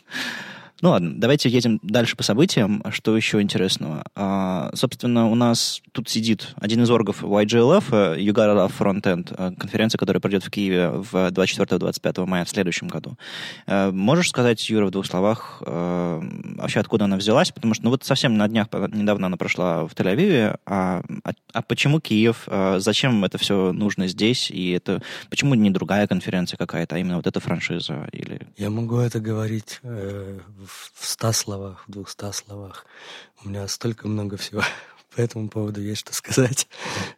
Ну 0.80 0.90
ладно, 0.90 1.12
давайте 1.16 1.48
едем 1.48 1.80
дальше 1.82 2.16
по 2.16 2.22
событиям. 2.22 2.84
Что 2.90 3.16
еще 3.16 3.40
интересного? 3.42 4.04
А, 4.14 4.70
собственно, 4.74 5.28
у 5.28 5.34
нас 5.34 5.82
тут 5.90 6.08
сидит 6.08 6.54
один 6.54 6.84
из 6.84 6.90
оргов 6.90 7.24
YGLF, 7.24 8.16
Gotta 8.16 8.68
Love 8.68 8.72
Frontend, 8.78 9.56
конференция, 9.56 9.98
которая 9.98 10.20
пройдет 10.20 10.44
в 10.44 10.50
Киеве 10.50 10.90
в 10.90 11.14
24-25 11.14 12.26
мая 12.26 12.44
в 12.44 12.48
следующем 12.48 12.86
году. 12.86 13.18
А, 13.66 13.90
можешь 13.90 14.28
сказать, 14.28 14.70
Юра, 14.70 14.86
в 14.86 14.92
двух 14.92 15.06
словах, 15.06 15.62
а, 15.66 16.22
вообще 16.56 16.78
откуда 16.78 17.06
она 17.06 17.16
взялась? 17.16 17.50
Потому 17.50 17.74
что 17.74 17.84
ну, 17.84 17.90
вот 17.90 18.04
совсем 18.04 18.36
на 18.36 18.46
днях, 18.46 18.68
недавно 18.72 19.26
она 19.26 19.36
прошла 19.36 19.84
в 19.84 19.94
Тель-Авиве. 19.94 20.60
А, 20.64 21.02
а, 21.24 21.32
а 21.52 21.62
почему 21.62 21.98
Киев? 21.98 22.44
А, 22.46 22.78
зачем 22.78 23.24
это 23.24 23.36
все 23.36 23.72
нужно 23.72 24.06
здесь? 24.06 24.48
И 24.48 24.70
это 24.70 25.02
почему 25.28 25.54
не 25.54 25.70
другая 25.70 26.06
конференция 26.06 26.56
какая-то, 26.56 26.94
а 26.94 26.98
именно 27.00 27.16
вот 27.16 27.26
эта 27.26 27.40
франшиза? 27.40 28.08
Или... 28.12 28.42
Я 28.56 28.70
могу 28.70 28.98
это 28.98 29.18
говорить 29.18 29.80
э, 29.82 30.38
в 30.68 31.07
ста 31.07 31.33
словах, 31.33 31.85
в 31.87 31.90
двухста 31.90 32.33
словах. 32.33 32.87
У 33.44 33.48
меня 33.48 33.66
столько 33.68 34.09
много 34.09 34.37
всего 34.37 34.62
по 35.14 35.20
этому 35.20 35.48
поводу 35.48 35.81
есть 35.81 36.00
что 36.00 36.14
сказать. 36.14 36.68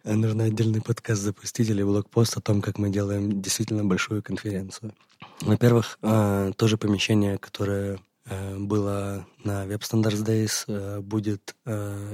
Нужно 0.05 0.45
отдельный 0.45 0.81
подкаст 0.81 1.23
запустить 1.23 1.69
или 1.69 1.83
блокпост 1.83 2.37
о 2.37 2.41
том, 2.41 2.63
как 2.63 2.79
мы 2.79 2.91
делаем 2.91 3.43
действительно 3.43 3.85
большую 3.85 4.23
конференцию. 4.23 4.95
Во-первых, 5.41 5.99
э, 6.03 6.53
то 6.57 6.69
же 6.69 6.79
помещение, 6.79 7.39
которое 7.39 8.01
э, 8.27 8.57
было 8.57 9.27
на 9.45 9.67
Web 9.67 9.81
Standards 9.81 10.25
Days, 10.25 10.65
э, 10.67 11.01
будет 11.01 11.55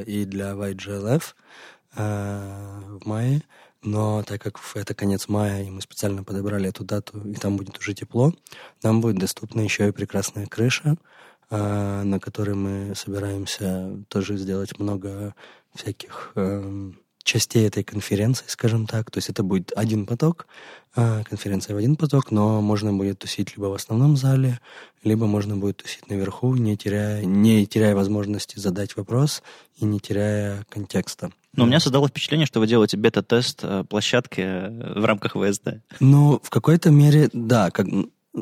и 0.07 0.25
для 0.25 0.53
YGLF 0.53 1.23
в 1.97 3.07
мае. 3.07 3.43
Но 3.83 4.23
так 4.25 4.43
как 4.43 4.59
это 4.75 4.95
конец 4.95 5.29
мая, 5.29 5.63
и 5.63 5.71
мы 5.71 5.81
специально 5.81 6.25
подобрали 6.25 6.69
эту 6.69 6.85
дату, 6.85 7.21
и 7.21 7.35
там 7.35 7.57
будет 7.57 7.79
уже 7.79 7.95
тепло, 7.95 8.35
нам 8.83 9.01
будет 9.01 9.17
доступна 9.19 9.61
еще 9.61 9.89
и 9.89 9.93
прекрасная 9.93 10.47
крыша, 10.47 10.97
а, 10.97 10.97
на 11.51 12.19
которой 12.21 12.55
мы 12.55 12.95
собираемся 12.95 14.03
тоже 14.09 14.37
сделать 14.37 14.79
много 14.79 15.35
всяких 15.75 16.33
эм, 16.35 16.99
частей 17.27 17.67
этой 17.67 17.83
конференции, 17.83 18.45
скажем 18.47 18.87
так. 18.87 19.11
То 19.11 19.19
есть 19.19 19.29
это 19.29 19.43
будет 19.43 19.73
один 19.77 20.07
поток, 20.07 20.47
а, 20.95 21.23
конференция 21.25 21.75
в 21.75 21.79
один 21.79 21.97
поток, 21.97 22.31
но 22.31 22.63
можно 22.63 22.93
будет 22.93 23.19
тусить 23.19 23.57
либо 23.57 23.67
в 23.67 23.75
основном 23.75 24.17
зале, 24.17 24.61
либо 25.03 25.27
можно 25.27 25.57
будет 25.57 25.79
тусить 25.79 26.09
наверху, 26.09 26.55
не 26.55 26.77
теряя, 26.77 27.25
не 27.25 27.67
теряя 27.67 27.95
возможности 27.95 28.59
задать 28.59 28.97
вопрос 28.97 29.43
и 29.77 29.85
не 29.85 30.01
теряя 30.01 30.65
контекста. 30.71 31.31
Но 31.55 31.65
у 31.65 31.67
меня 31.67 31.81
создало 31.81 32.09
впечатление, 32.09 32.47
что 32.47 32.61
вы 32.61 32.67
делаете 32.67 32.97
бета-тест 32.97 33.61
э, 33.63 33.85
площадки 33.89 34.41
э, 34.41 35.01
в 35.01 35.05
рамках 35.05 35.37
ВСД. 35.37 35.81
Ну, 36.01 36.39
в 36.43 36.51
какой-то 36.51 36.91
мере, 36.91 37.31
да. 37.33 37.71
Как, 37.71 37.87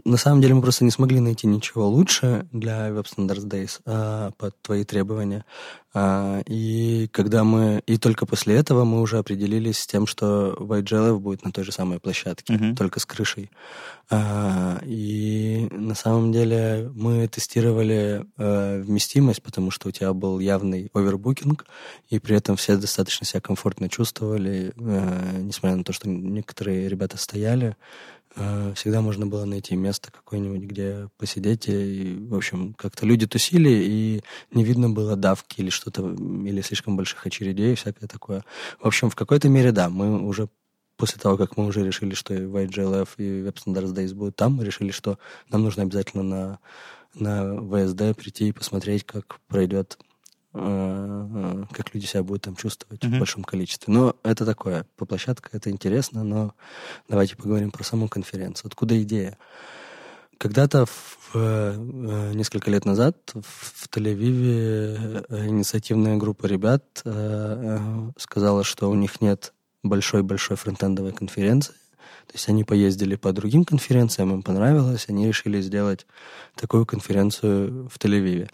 на 0.04 0.16
самом 0.16 0.40
деле 0.40 0.54
мы 0.54 0.62
просто 0.62 0.84
не 0.84 0.90
смогли 0.90 1.20
найти 1.20 1.46
ничего 1.46 1.88
лучше 1.88 2.46
для 2.52 2.88
Web 2.88 3.06
Standards 3.06 3.46
Days 3.46 3.80
а, 3.86 4.32
под 4.36 4.60
твои 4.60 4.84
требования. 4.84 5.44
А, 5.96 6.42
и 6.46 7.08
когда 7.12 7.44
мы... 7.44 7.80
И 7.86 7.96
только 7.98 8.26
после 8.26 8.56
этого 8.56 8.84
мы 8.84 9.00
уже 9.00 9.18
определились 9.18 9.78
с 9.78 9.86
тем, 9.86 10.08
что 10.08 10.56
YGLF 10.58 11.18
будет 11.18 11.44
на 11.44 11.52
той 11.52 11.62
же 11.62 11.70
самой 11.70 12.00
площадке, 12.00 12.54
uh-huh. 12.54 12.74
только 12.74 12.98
с 12.98 13.06
крышей. 13.06 13.50
А, 14.10 14.80
и 14.84 15.68
на 15.70 15.94
самом 15.94 16.32
деле 16.32 16.90
мы 16.94 17.28
тестировали 17.28 18.26
а, 18.36 18.82
вместимость, 18.82 19.42
потому 19.42 19.70
что 19.70 19.88
у 19.88 19.92
тебя 19.92 20.12
был 20.12 20.40
явный 20.40 20.90
овербукинг, 20.92 21.64
и 22.08 22.18
при 22.18 22.36
этом 22.36 22.56
все 22.56 22.76
достаточно 22.76 23.24
себя 23.24 23.40
комфортно 23.40 23.88
чувствовали, 23.88 24.72
а, 24.76 25.38
несмотря 25.38 25.76
на 25.76 25.84
то, 25.84 25.92
что 25.92 26.08
некоторые 26.08 26.88
ребята 26.88 27.16
стояли. 27.16 27.76
Э, 28.36 28.72
всегда 28.74 29.00
можно 29.00 29.26
было 29.26 29.44
найти 29.44 29.76
место 29.76 30.10
какое-нибудь, 30.10 30.62
где 30.62 31.08
посидеть. 31.18 31.68
И, 31.68 32.16
в 32.28 32.34
общем, 32.34 32.74
как-то 32.74 33.06
люди 33.06 33.26
тусили, 33.26 33.70
и 33.70 34.22
не 34.52 34.64
видно 34.64 34.90
было 34.90 35.16
давки 35.16 35.60
или 35.60 35.70
что-то, 35.70 36.10
или 36.12 36.60
слишком 36.60 36.96
больших 36.96 37.26
очередей 37.26 37.72
и 37.72 37.76
всякое 37.76 38.06
такое. 38.06 38.44
В 38.80 38.86
общем, 38.86 39.10
в 39.10 39.16
какой-то 39.16 39.48
мере, 39.48 39.72
да, 39.72 39.88
мы 39.88 40.22
уже 40.26 40.48
после 40.96 41.20
того, 41.20 41.36
как 41.36 41.56
мы 41.56 41.66
уже 41.66 41.84
решили, 41.84 42.14
что 42.14 42.34
и 42.34 42.40
YGLF, 42.40 43.08
и 43.18 43.42
Web 43.42 43.56
Standards 43.64 43.94
Days 43.94 44.14
будут 44.14 44.36
там, 44.36 44.54
мы 44.54 44.64
решили, 44.64 44.90
что 44.90 45.18
нам 45.50 45.62
нужно 45.62 45.82
обязательно 45.82 46.22
на, 46.22 46.58
на 47.14 47.86
ВСД 47.86 48.16
прийти 48.16 48.48
и 48.48 48.52
посмотреть, 48.52 49.04
как 49.04 49.40
пройдет 49.48 49.98
как 50.54 51.92
люди 51.92 52.06
себя 52.06 52.22
будут 52.22 52.42
там 52.42 52.54
чувствовать 52.54 53.02
mm-hmm. 53.02 53.16
в 53.16 53.18
большом 53.18 53.42
количестве. 53.42 53.92
Но 53.92 54.14
это 54.22 54.46
такое, 54.46 54.86
по 54.96 55.04
площадке 55.04 55.48
это 55.52 55.70
интересно, 55.70 56.22
но 56.22 56.54
давайте 57.08 57.36
поговорим 57.36 57.72
про 57.72 57.82
саму 57.82 58.08
конференцию. 58.08 58.68
Откуда 58.68 59.00
идея? 59.02 59.36
Когда-то, 60.38 60.86
э, 61.34 61.76
несколько 62.34 62.70
лет 62.70 62.84
назад, 62.84 63.16
в 63.34 63.88
Тель-Авиве 63.88 65.26
э, 65.28 65.46
инициативная 65.48 66.16
группа 66.16 66.46
ребят 66.46 66.84
сказала, 68.16 68.62
что 68.62 68.90
у 68.90 68.94
них 68.94 69.20
нет 69.20 69.52
большой-большой 69.82 70.56
фронтендовой 70.56 71.12
конференции, 71.12 71.74
то 72.26 72.34
есть 72.34 72.48
они 72.48 72.64
поездили 72.64 73.16
по 73.16 73.32
другим 73.32 73.64
конференциям, 73.64 74.32
им 74.32 74.42
понравилось, 74.42 75.06
они 75.08 75.28
решили 75.28 75.60
сделать 75.60 76.06
такую 76.56 76.86
конференцию 76.86 77.88
в 77.88 77.98
Тель-Авиве. 77.98 78.48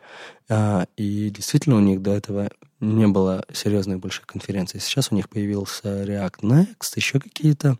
А, 0.48 0.86
и 0.96 1.30
действительно 1.30 1.76
у 1.76 1.80
них 1.80 2.02
до 2.02 2.12
этого 2.12 2.50
не 2.80 3.06
было 3.06 3.44
серьезной 3.52 3.96
большой 3.96 4.24
конференции. 4.26 4.78
Сейчас 4.78 5.12
у 5.12 5.14
них 5.14 5.28
появился 5.28 6.02
React 6.04 6.40
Next, 6.42 6.92
еще 6.96 7.20
какие-то. 7.20 7.78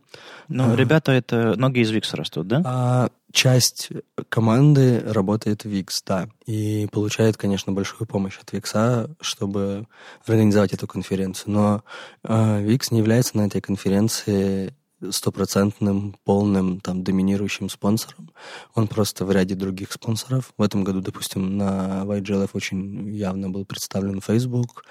Ну, 0.49 0.73
а, 0.73 0.77
ребята, 0.77 1.13
это 1.13 1.57
ноги 1.57 1.81
из 1.81 1.91
Wix 1.93 2.15
растут, 2.15 2.47
да? 2.47 2.63
А, 2.65 3.11
часть 3.33 3.89
команды 4.29 5.01
работает 5.01 5.65
в 5.65 5.69
Wix, 5.69 6.03
да. 6.07 6.29
И 6.47 6.87
получает, 6.93 7.37
конечно, 7.37 7.73
большую 7.73 8.07
помощь 8.07 8.39
от 8.39 8.53
Wix, 8.53 9.11
чтобы 9.21 9.87
организовать 10.27 10.75
эту 10.75 10.87
конференцию. 10.87 11.53
Но 11.53 11.85
а, 12.23 12.61
Wix 12.61 12.89
не 12.91 12.99
является 12.99 13.37
на 13.37 13.47
этой 13.47 13.61
конференции 13.61 14.75
стопроцентным, 15.11 16.17
полным, 16.25 16.81
там, 16.81 17.03
доминирующим 17.03 17.69
спонсором. 17.69 18.31
Он 18.75 18.89
просто 18.89 19.25
в 19.25 19.33
ряде 19.33 19.55
других 19.55 19.93
спонсоров. 19.93 20.53
В 20.57 20.63
этом 20.63 20.85
году, 20.85 21.01
допустим, 21.01 21.57
на 21.57 22.03
YGLF 22.05 22.51
очень 22.53 23.15
явно 23.15 23.51
был 23.51 23.65
представлен 23.65 24.21
Facebook, 24.21 24.85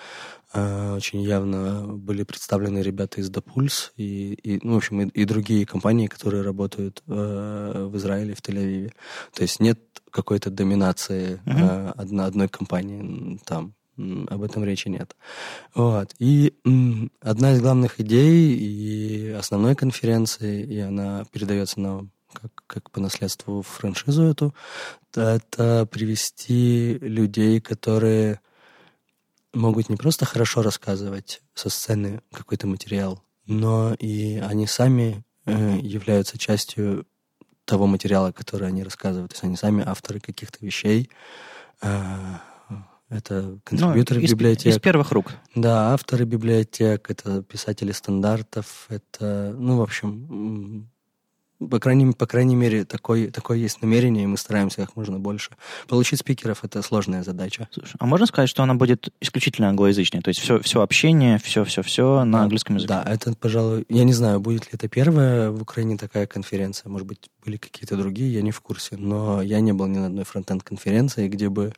э, 0.54 0.96
очень 0.96 1.22
явно 1.22 1.88
были 1.88 2.24
представлены 2.24 2.80
ребята 2.80 3.22
из 3.22 3.30
Допульс 3.30 3.92
и, 3.98 4.34
и 4.34 4.60
ну, 4.64 4.74
в 4.74 4.78
общем, 4.78 5.02
и, 5.02 5.08
и 5.10 5.26
другие 5.26 5.66
компании, 5.66 6.08
которые 6.08 6.44
работают 6.44 7.04
э, 7.08 7.88
в 7.92 7.96
Израиле, 7.98 8.34
в 8.34 8.42
Тель-Авиве. 8.42 8.92
То 9.34 9.44
есть 9.44 9.60
нет 9.60 9.80
какой-то 10.12 10.50
доминации 10.50 11.42
э, 11.46 11.92
одной, 11.96 12.26
одной 12.26 12.48
компании 12.50 13.40
там 13.46 13.76
об 14.30 14.44
этом 14.44 14.64
речи 14.64 14.88
нет. 14.88 15.16
Вот. 15.76 16.14
И 16.20 16.54
одна 17.22 17.54
из 17.54 17.62
главных 17.62 18.00
идей 18.00 18.56
и 18.56 19.30
основной 19.30 19.76
конференции, 19.76 20.64
и 20.64 20.80
она 20.80 21.26
передается 21.32 21.80
нам 21.80 22.12
как, 22.34 22.52
как 22.68 22.92
по 22.92 23.00
наследству 23.00 23.62
франшизу 23.62 24.24
эту, 24.24 24.54
это 25.16 25.88
привести 25.88 26.98
людей, 27.00 27.60
которые 27.60 28.40
могут 29.54 29.90
не 29.90 29.96
просто 29.96 30.26
хорошо 30.26 30.62
рассказывать 30.62 31.42
со 31.54 31.70
сцены 31.70 32.22
какой-то 32.32 32.68
материал, 32.68 33.24
но 33.48 33.96
и 33.96 34.38
они 34.38 34.68
сами 34.68 35.24
э, 35.46 35.80
являются 35.82 36.38
частью 36.38 37.08
того 37.66 37.88
материала, 37.88 38.32
который 38.32 38.68
они 38.68 38.84
рассказывают. 38.84 39.32
То 39.32 39.36
есть 39.36 39.44
они 39.44 39.56
сами 39.56 39.84
авторы 39.86 40.20
каких-то 40.20 40.64
вещей, 40.64 41.10
э, 41.82 42.38
это 43.10 43.60
контрибьюторы 43.64 44.20
ну, 44.20 44.26
из, 44.26 44.32
библиотек. 44.32 44.74
Из 44.74 44.80
первых 44.80 45.12
рук. 45.12 45.34
Да, 45.56 45.94
авторы 45.94 46.26
библиотек, 46.26 47.10
это 47.10 47.42
писатели 47.42 47.92
стандартов, 47.92 48.86
это, 48.90 49.56
ну, 49.58 49.78
в 49.78 49.82
общем, 49.82 50.88
по 51.60 51.80
крайней, 51.80 52.14
по 52.14 52.26
крайней 52.26 52.56
мере, 52.56 52.86
такое, 52.86 53.32
такое 53.32 53.58
есть 53.58 53.82
намерение, 53.82 54.24
и 54.24 54.28
мы 54.28 54.38
стараемся 54.38 54.78
как 54.78 54.96
можно 54.96 55.20
больше. 55.20 55.52
Получить 55.88 56.20
спикеров— 56.20 56.60
это 56.64 56.82
сложная 56.82 57.24
задача. 57.24 57.68
Слушай, 57.72 57.96
а 58.00 58.06
можно 58.06 58.26
сказать, 58.28 58.50
что 58.50 58.64
она 58.64 58.76
будет 58.76 59.10
исключительно 59.20 59.68
англоязычной? 59.70 60.22
То 60.22 60.30
есть 60.30 60.40
все, 60.40 60.60
все 60.62 60.82
общение, 60.82 61.38
все-все-все 61.38 62.24
на 62.24 62.44
английском 62.44 62.78
языке? 62.78 62.94
Да, 62.94 63.04
это, 63.04 63.34
пожалуй... 63.36 63.86
Я 63.90 64.06
не 64.06 64.14
знаю, 64.14 64.40
будет 64.40 64.66
ли 64.66 64.70
это 64.74 64.88
первая 64.88 65.52
в 65.52 65.62
Украине 65.62 65.98
такая 65.98 66.28
конференция. 66.28 66.90
Может 66.90 67.08
быть, 67.08 67.30
были 67.44 67.58
какие-то 67.58 67.98
другие, 67.98 68.34
я 68.34 68.42
не 68.42 68.52
в 68.52 68.62
курсе. 68.62 68.96
Но 68.96 69.42
я 69.42 69.60
не 69.60 69.74
был 69.74 69.88
ни 69.88 69.98
на 69.98 70.06
одной 70.06 70.24
фронтенд-конференции, 70.24 71.28
где 71.28 71.50
бы 71.50 71.74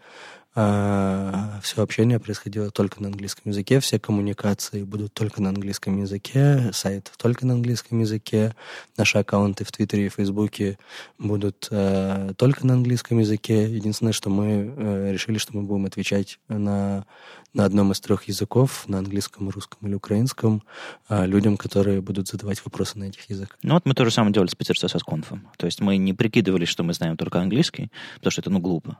все 0.53 1.81
общение 1.81 2.19
происходило 2.19 2.71
только 2.71 3.01
на 3.01 3.07
английском 3.07 3.51
языке, 3.51 3.79
все 3.79 3.99
коммуникации 3.99 4.83
будут 4.83 5.13
только 5.13 5.41
на 5.41 5.49
английском 5.49 6.01
языке, 6.01 6.71
сайт 6.73 7.11
только 7.17 7.45
на 7.45 7.53
английском 7.53 7.99
языке, 7.99 8.53
наши 8.97 9.17
аккаунты 9.17 9.63
в 9.63 9.71
Твиттере 9.71 10.07
и 10.07 10.09
Фейсбуке 10.09 10.77
будут 11.17 11.67
э, 11.71 12.33
только 12.37 12.67
на 12.67 12.73
английском 12.73 13.19
языке. 13.19 13.63
Единственное, 13.73 14.11
что 14.11 14.29
мы 14.29 14.73
э, 14.75 15.11
решили, 15.13 15.37
что 15.37 15.55
мы 15.55 15.63
будем 15.63 15.85
отвечать 15.85 16.39
на, 16.49 17.05
на 17.53 17.65
одном 17.65 17.91
из 17.93 18.01
трех 18.01 18.25
языков, 18.25 18.83
на 18.87 18.99
английском, 18.99 19.49
русском 19.49 19.87
или 19.87 19.95
украинском, 19.95 20.63
э, 21.09 21.25
людям, 21.25 21.57
которые 21.57 22.01
будут 22.01 22.27
задавать 22.27 22.63
вопросы 22.65 22.99
на 22.99 23.05
этих 23.05 23.29
языках. 23.29 23.57
Ну 23.63 23.75
вот 23.75 23.85
мы 23.85 23.93
то 23.93 24.03
же 24.03 24.11
самое 24.11 24.33
делали 24.33 24.49
с 24.49 24.55
Питер 24.55 24.77
с 24.77 25.03
конфом. 25.03 25.47
То 25.57 25.65
есть 25.65 25.79
мы 25.79 25.97
не 25.97 26.13
прикидывались, 26.13 26.67
что 26.67 26.83
мы 26.83 26.93
знаем 26.93 27.15
только 27.15 27.39
английский, 27.39 27.89
потому 28.15 28.31
что 28.31 28.41
это, 28.41 28.49
ну, 28.49 28.59
глупо. 28.59 28.97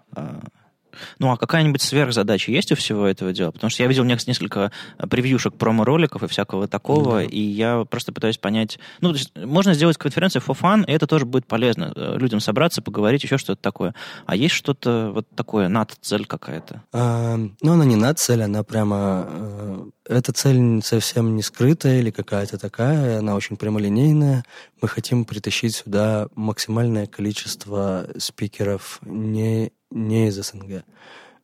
Ну, 1.20 1.32
а 1.32 1.38
какая-нибудь 1.38 1.82
сверхзадача 1.82 2.52
есть 2.52 2.72
у 2.72 2.76
всего 2.76 3.06
этого 3.06 3.34
дела? 3.34 3.52
Потому 3.52 3.70
что 3.70 3.84
я 3.84 3.90
видел 3.90 4.04
несколько 4.04 4.72
э, 4.98 5.08
превьюшек 5.08 5.56
промо-роликов 5.56 6.24
и 6.24 6.28
всякого 6.28 6.68
такого, 6.68 7.24
mm-hmm. 7.24 7.30
и 7.30 7.42
я 7.42 7.86
просто 7.86 8.12
пытаюсь 8.12 8.38
понять... 8.38 8.80
Ну, 9.02 9.12
то 9.12 9.18
есть 9.18 9.32
можно 9.36 9.74
сделать 9.74 9.98
конференцию 9.98 10.42
for 10.46 10.58
fun, 10.60 10.86
и 10.88 10.92
это 10.92 11.08
тоже 11.08 11.26
будет 11.26 11.46
полезно. 11.46 11.92
Э, 11.96 12.18
людям 12.18 12.40
собраться, 12.40 12.82
поговорить, 12.82 13.24
еще 13.24 13.38
что-то 13.38 13.62
такое. 13.62 13.94
А 14.26 14.36
есть 14.36 14.56
что-то 14.56 15.12
вот 15.14 15.28
такое, 15.36 15.68
над-цель 15.68 16.26
какая-то? 16.26 16.84
А, 16.94 17.38
ну, 17.38 17.72
она 17.72 17.86
не 17.86 17.96
над-цель, 17.96 18.44
она 18.44 18.64
прямо... 18.64 19.26
Э, 19.28 19.86
эта 20.06 20.34
цель 20.34 20.82
совсем 20.84 21.36
не 21.36 21.42
скрытая 21.42 22.00
или 22.00 22.12
какая-то 22.12 22.58
такая, 22.58 23.20
она 23.20 23.36
очень 23.36 23.56
прямолинейная. 23.56 24.44
Мы 24.82 24.88
хотим 24.88 25.26
притащить 25.26 25.76
сюда 25.76 26.28
максимальное 26.36 27.08
количество 27.08 28.08
спикеров 28.18 29.00
не 29.04 29.72
не 29.92 30.28
из 30.28 30.42
СНГ. 30.42 30.84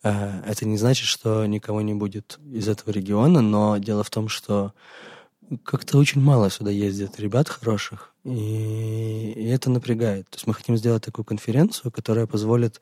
Э, 0.04 0.42
это 0.46 0.66
не 0.66 0.78
значит, 0.78 1.06
что 1.06 1.46
никого 1.46 1.82
не 1.82 1.94
будет 1.94 2.40
из 2.52 2.68
этого 2.68 2.92
региона, 2.92 3.42
но 3.42 3.78
дело 3.78 4.04
в 4.04 4.10
том, 4.10 4.30
что 4.30 4.74
как-то 5.64 5.98
очень 5.98 6.22
мало 6.22 6.50
сюда 6.50 6.72
ездит 6.72 7.20
ребят 7.20 7.48
хороших, 7.48 8.14
и, 8.24 9.50
это 9.50 9.70
напрягает. 9.70 10.30
То 10.30 10.36
есть 10.36 10.48
мы 10.48 10.54
хотим 10.54 10.76
сделать 10.78 11.04
такую 11.04 11.26
конференцию, 11.26 11.92
которая 11.92 12.28
позволит, 12.28 12.82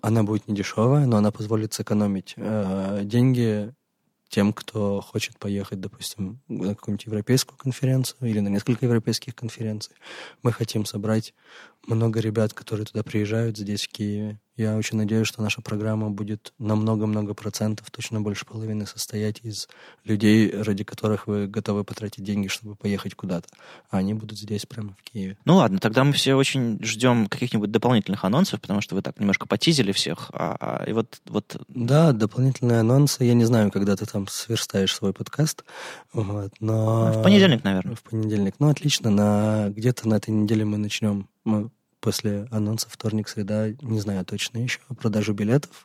она 0.00 0.22
будет 0.22 0.46
не 0.46 0.54
дешевая, 0.54 1.06
но 1.06 1.16
она 1.16 1.32
позволит 1.32 1.72
сэкономить 1.74 2.34
э, 2.36 3.00
деньги 3.04 3.74
тем, 4.28 4.52
кто 4.52 5.00
хочет 5.00 5.38
поехать, 5.38 5.80
допустим, 5.80 6.40
на 6.48 6.74
какую-нибудь 6.74 7.06
европейскую 7.06 7.56
конференцию 7.56 8.28
или 8.28 8.40
на 8.40 8.48
несколько 8.48 8.84
европейских 8.84 9.34
конференций. 9.34 9.94
Мы 10.42 10.52
хотим 10.52 10.84
собрать 10.84 11.34
много 11.86 12.20
ребят, 12.20 12.52
которые 12.52 12.86
туда 12.86 13.02
приезжают 13.02 13.56
здесь, 13.56 13.84
в 13.84 13.88
Киеве, 13.88 14.38
я 14.58 14.76
очень 14.76 14.98
надеюсь, 14.98 15.26
что 15.26 15.40
наша 15.40 15.62
программа 15.62 16.10
будет 16.10 16.52
на 16.58 16.74
много-много 16.74 17.32
процентов, 17.32 17.90
точно 17.90 18.20
больше 18.20 18.44
половины 18.44 18.86
состоять 18.86 19.40
из 19.42 19.68
людей, 20.04 20.50
ради 20.50 20.82
которых 20.82 21.28
вы 21.28 21.46
готовы 21.46 21.84
потратить 21.84 22.24
деньги, 22.24 22.48
чтобы 22.48 22.74
поехать 22.74 23.14
куда-то. 23.14 23.48
А 23.88 23.98
они 23.98 24.14
будут 24.14 24.38
здесь, 24.38 24.66
прямо 24.66 24.96
в 24.98 25.02
Киеве. 25.02 25.38
Ну 25.44 25.56
ладно, 25.56 25.78
тогда 25.78 26.02
мы 26.02 26.12
все 26.12 26.34
очень 26.34 26.82
ждем 26.82 27.28
каких-нибудь 27.28 27.70
дополнительных 27.70 28.24
анонсов, 28.24 28.60
потому 28.60 28.80
что 28.80 28.96
вы 28.96 29.02
так 29.02 29.18
немножко 29.20 29.46
потизили 29.46 29.92
всех. 29.92 30.30
А, 30.32 30.56
а, 30.60 30.84
и 30.84 30.92
вот, 30.92 31.20
вот... 31.26 31.56
Да, 31.68 32.12
дополнительные 32.12 32.80
анонсы. 32.80 33.24
Я 33.24 33.34
не 33.34 33.44
знаю, 33.44 33.70
когда 33.70 33.96
ты 33.96 34.06
там 34.06 34.26
сверстаешь 34.26 34.94
свой 34.94 35.12
подкаст. 35.12 35.64
Вот, 36.12 36.52
но... 36.58 37.12
В 37.12 37.22
понедельник, 37.22 37.62
наверное. 37.62 37.94
В 37.94 38.02
понедельник. 38.02 38.56
Ну, 38.58 38.70
отлично. 38.70 39.10
На... 39.10 39.68
Где-то 39.68 40.08
на 40.08 40.14
этой 40.14 40.30
неделе 40.30 40.64
мы 40.64 40.78
начнем 40.78 41.28
мы 41.48 41.70
после 42.08 42.48
анонса 42.50 42.88
вторник, 42.88 43.28
среда, 43.28 43.68
не 43.82 44.00
знаю 44.00 44.24
точно 44.24 44.56
еще, 44.56 44.78
продажу 44.98 45.34
билетов. 45.34 45.84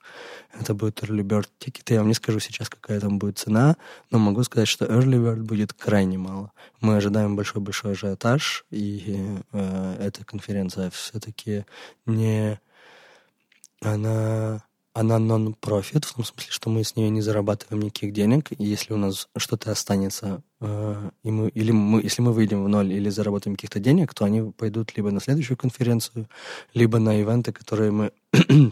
Это 0.57 0.73
будет 0.73 1.03
Early 1.03 1.21
Bird 1.21 1.49
тикеты. 1.59 1.95
Я 1.95 1.99
вам 1.99 2.07
не 2.07 2.13
скажу 2.13 2.39
сейчас, 2.39 2.69
какая 2.69 3.01
там 3.01 3.19
будет 3.19 3.39
цена, 3.39 3.75
но 4.09 4.19
могу 4.19 4.41
сказать, 4.43 4.69
что 4.69 4.85
Early 4.85 5.17
Bird 5.17 5.41
будет 5.41 5.73
крайне 5.73 6.17
мало. 6.17 6.53
Мы 6.79 6.95
ожидаем 6.95 7.35
большой-большой 7.35 7.91
ажиотаж, 7.91 8.63
и 8.71 9.37
э, 9.51 9.97
эта 9.99 10.23
конференция 10.23 10.89
все-таки 10.91 11.65
не... 12.05 12.57
Она 13.81 14.63
она 14.93 15.17
нон-профит, 15.17 16.05
в 16.05 16.13
том 16.15 16.23
смысле, 16.23 16.51
что 16.51 16.69
мы 16.69 16.83
с 16.83 16.95
нее 16.95 17.09
не 17.09 17.21
зарабатываем 17.21 17.83
никаких 17.83 18.13
денег. 18.13 18.51
И 18.51 18.63
если 18.63 18.93
у 18.93 18.97
нас 18.97 19.27
что-то 19.35 19.71
останется, 19.71 20.41
э, 20.61 21.09
и 21.23 21.31
мы, 21.31 21.49
или 21.49 21.71
мы, 21.71 22.01
если 22.01 22.21
мы 22.21 22.31
выйдем 22.31 22.63
в 22.63 22.69
ноль 22.69 22.93
или 22.93 23.09
заработаем 23.09 23.55
каких-то 23.55 23.79
денег, 23.79 24.13
то 24.13 24.25
они 24.25 24.51
пойдут 24.51 24.95
либо 24.95 25.09
на 25.11 25.19
следующую 25.19 25.57
конференцию, 25.57 26.29
либо 26.73 26.99
на 26.99 27.19
ивенты, 27.19 27.51
которые 27.51 27.91
мы 27.91 28.11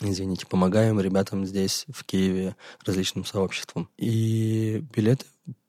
извините, 0.00 0.46
помогаем 0.46 1.00
ребятам 1.00 1.44
здесь, 1.44 1.86
в 1.88 2.04
Киеве, 2.04 2.54
различным 2.84 3.24
сообществам. 3.24 3.88
И 3.96 4.84
билеты 4.94 5.26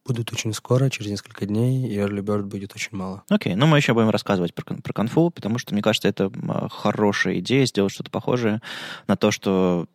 будут 0.10 0.34
очень 0.34 0.54
скоро, 0.54 0.90
через 0.90 1.12
несколько 1.12 1.46
дней, 1.46 1.88
и 1.88 1.96
Early 1.98 2.22
Bird 2.22 2.44
будет 2.44 2.76
очень 2.76 2.98
мало. 2.98 3.24
Окей, 3.30 3.54
okay. 3.54 3.56
ну 3.56 3.68
мы 3.68 3.78
еще 3.78 3.94
будем 3.94 4.10
рассказывать 4.10 4.56
про, 4.56 4.64
про 4.76 4.94
конфу, 4.94 5.30
потому 5.30 5.60
что, 5.60 5.74
мне 5.74 5.84
кажется, 5.84 6.08
это 6.08 6.32
хорошая 6.72 7.40
идея 7.40 7.66
сделать 7.66 7.94
что-то 7.94 8.10
похожее 8.10 8.62
на 9.08 9.16
то, 9.16 9.30
что 9.30 9.88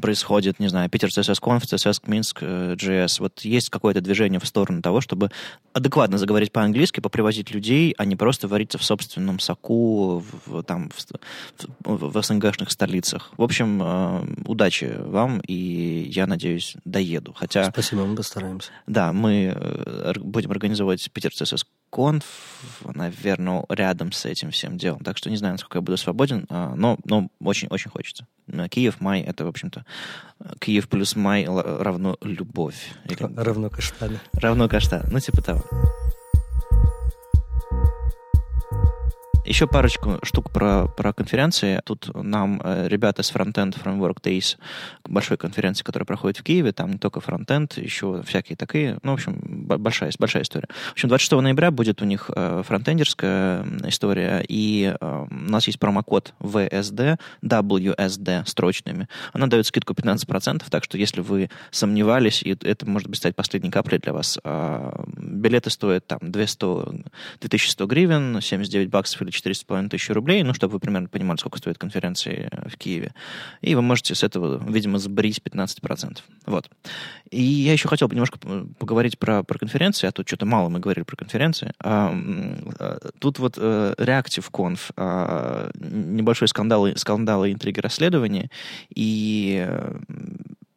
происходит, 0.00 0.58
не 0.58 0.68
знаю, 0.68 0.90
Питер 0.90 1.08
CSS 1.08 1.40
Conf, 1.40 1.62
CSS 1.62 2.02
Минск, 2.06 2.42
JS. 2.42 3.16
Вот 3.20 3.40
есть 3.40 3.70
какое-то 3.70 4.00
движение 4.00 4.40
в 4.40 4.46
сторону 4.46 4.82
того, 4.82 5.00
чтобы 5.00 5.30
адекватно 5.72 6.18
заговорить 6.18 6.52
по-английски, 6.52 7.00
попривозить 7.00 7.50
людей, 7.50 7.94
а 7.96 8.04
не 8.04 8.16
просто 8.16 8.48
вариться 8.48 8.78
в 8.78 8.84
собственном 8.84 9.38
соку 9.38 10.22
в, 10.46 10.62
там, 10.62 10.90
в, 10.90 11.06
в, 11.84 12.12
в 12.12 12.22
СНГшных 12.22 12.70
столицах. 12.70 13.30
В 13.36 13.42
общем, 13.42 13.80
э, 13.82 14.26
удачи 14.46 14.96
вам, 14.98 15.40
и 15.40 16.08
я 16.12 16.26
надеюсь, 16.26 16.76
доеду. 16.84 17.34
Хотя, 17.36 17.70
Спасибо, 17.70 18.04
мы 18.04 18.16
постараемся. 18.16 18.70
Да, 18.86 19.12
мы 19.12 19.54
э, 19.54 20.12
будем 20.18 20.50
организовывать 20.50 21.10
Питер 21.12 21.30
CSS 21.30 21.64
конф, 21.90 22.24
наверное, 22.94 23.64
рядом 23.68 24.12
с 24.12 24.24
этим 24.24 24.50
всем 24.50 24.78
делом. 24.78 25.02
Так 25.02 25.18
что 25.18 25.28
не 25.30 25.36
знаю, 25.36 25.54
насколько 25.54 25.78
я 25.78 25.82
буду 25.82 25.96
свободен, 25.96 26.46
а, 26.48 26.74
но, 26.74 26.98
но 27.04 27.28
очень-очень 27.40 27.90
хочется. 27.90 28.26
Киев, 28.70 29.00
май, 29.00 29.20
это, 29.20 29.44
в 29.44 29.48
общем-то, 29.48 29.84
Киев 30.60 30.88
плюс 30.88 31.14
май 31.16 31.46
равно 31.46 32.16
любовь. 32.22 32.92
Или... 33.04 33.18
Равно 33.36 33.70
каштаны. 33.70 34.18
Равно 34.32 34.68
каштан, 34.68 35.02
ну 35.10 35.20
типа 35.20 35.42
того. 35.42 35.64
Еще 39.50 39.66
парочку 39.66 40.20
штук 40.22 40.52
про, 40.52 40.86
про 40.86 41.12
конференции. 41.12 41.82
Тут 41.84 42.14
нам 42.14 42.62
э, 42.62 42.86
ребята 42.86 43.24
с 43.24 43.32
Frontend 43.32 43.76
Framework 43.82 44.22
Days, 44.22 44.56
большой 45.08 45.38
конференции, 45.38 45.82
которая 45.82 46.06
проходит 46.06 46.38
в 46.38 46.44
Киеве, 46.44 46.70
там 46.70 46.92
не 46.92 46.98
только 46.98 47.18
фронтенд, 47.18 47.76
еще 47.76 48.22
всякие 48.22 48.54
такие. 48.54 48.98
Ну, 49.02 49.10
в 49.10 49.14
общем, 49.14 49.40
большая, 49.42 50.12
большая 50.20 50.44
история. 50.44 50.68
В 50.90 50.92
общем, 50.92 51.08
26 51.08 51.42
ноября 51.42 51.72
будет 51.72 52.00
у 52.00 52.04
них 52.04 52.30
э, 52.32 52.62
фронтендерская 52.64 53.66
история, 53.88 54.44
и 54.46 54.94
э, 55.00 55.26
у 55.28 55.34
нас 55.34 55.66
есть 55.66 55.80
промокод 55.80 56.32
VSD, 56.38 57.18
WSD 57.42 58.46
строчными. 58.46 59.08
Она 59.32 59.48
дает 59.48 59.66
скидку 59.66 59.94
15%, 59.94 60.62
так 60.70 60.84
что 60.84 60.96
если 60.96 61.22
вы 61.22 61.50
сомневались, 61.72 62.44
и 62.44 62.56
это 62.62 62.88
может 62.88 63.08
быть 63.08 63.18
стать 63.18 63.34
последней 63.34 63.72
каплей 63.72 63.98
для 63.98 64.12
вас, 64.12 64.38
а, 64.44 65.04
билеты 65.16 65.70
стоят 65.70 66.06
там 66.06 66.20
200, 66.22 67.02
2100 67.40 67.86
гривен, 67.88 68.40
79 68.40 68.88
баксов 68.90 69.22
или 69.22 69.39
4,5 69.44 69.88
тысячи 69.88 70.12
рублей, 70.12 70.42
ну, 70.42 70.54
чтобы 70.54 70.74
вы 70.74 70.80
примерно 70.80 71.08
понимали, 71.08 71.38
сколько 71.38 71.58
стоит 71.58 71.78
конференции 71.78 72.50
в 72.66 72.76
Киеве. 72.76 73.12
И 73.60 73.74
вы 73.74 73.82
можете 73.82 74.14
с 74.14 74.22
этого, 74.22 74.62
видимо, 74.68 74.98
сбрить 74.98 75.40
15%. 75.44 76.18
Вот. 76.46 76.70
И 77.30 77.42
я 77.42 77.72
еще 77.72 77.88
хотел 77.88 78.08
бы 78.08 78.14
немножко 78.14 78.38
поговорить 78.78 79.18
про, 79.18 79.42
про 79.42 79.58
конференции, 79.58 80.06
а 80.06 80.12
тут 80.12 80.26
что-то 80.26 80.46
мало 80.46 80.68
мы 80.68 80.80
говорили 80.80 81.04
про 81.04 81.16
конференции. 81.16 81.72
А, 81.78 82.12
а, 82.78 82.98
тут 83.18 83.38
вот 83.38 83.54
а, 83.58 83.94
Reactive 83.94 84.50
Conf, 84.50 84.92
а, 84.96 85.70
небольшой 85.74 86.48
скандал, 86.48 86.88
скандал 86.96 87.46
интриги 87.46 87.80
расследования, 87.80 88.50
и 88.94 89.66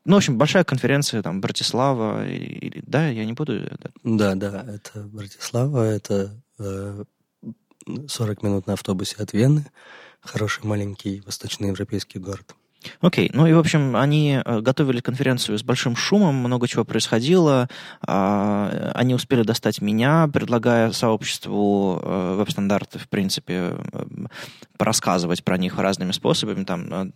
ну, 0.05 0.15
в 0.15 0.17
общем, 0.17 0.37
большая 0.37 0.65
конференция, 0.65 1.21
там, 1.21 1.39
Братислава, 1.39 2.27
или, 2.27 2.83
да, 2.85 3.07
я 3.07 3.23
не 3.23 3.33
буду... 3.33 3.61
Да, 4.03 4.35
да, 4.35 4.65
это 4.67 5.03
Братислава, 5.03 5.83
это 5.83 6.43
э, 6.59 7.05
40 8.07 8.43
минут 8.43 8.67
на 8.67 8.73
автобусе 8.73 9.15
от 9.17 9.33
Вены. 9.33 9.65
Хороший 10.21 10.65
маленький 10.65 11.21
восточноевропейский 11.25 12.19
город. 12.19 12.55
Окей, 13.01 13.27
okay. 13.27 13.31
ну 13.33 13.47
и, 13.47 13.53
в 13.53 13.59
общем, 13.59 13.95
они 13.95 14.41
э, 14.43 14.59
готовили 14.61 14.99
конференцию 14.99 15.57
с 15.57 15.63
большим 15.63 15.95
шумом, 15.95 16.35
много 16.35 16.67
чего 16.67 16.83
происходило. 16.83 17.69
А, 18.05 18.91
они 18.95 19.15
успели 19.15 19.43
достать 19.43 19.81
меня, 19.81 20.27
предлагая 20.31 20.91
сообществу 20.91 21.99
э, 22.01 22.35
веб-стандарты, 22.37 22.99
в 22.99 23.09
принципе, 23.09 23.75
э, 23.91 24.05
порассказывать 24.77 25.43
про 25.43 25.57
них 25.57 25.77
разными 25.77 26.11
способами, 26.11 26.63
там, 26.63 27.11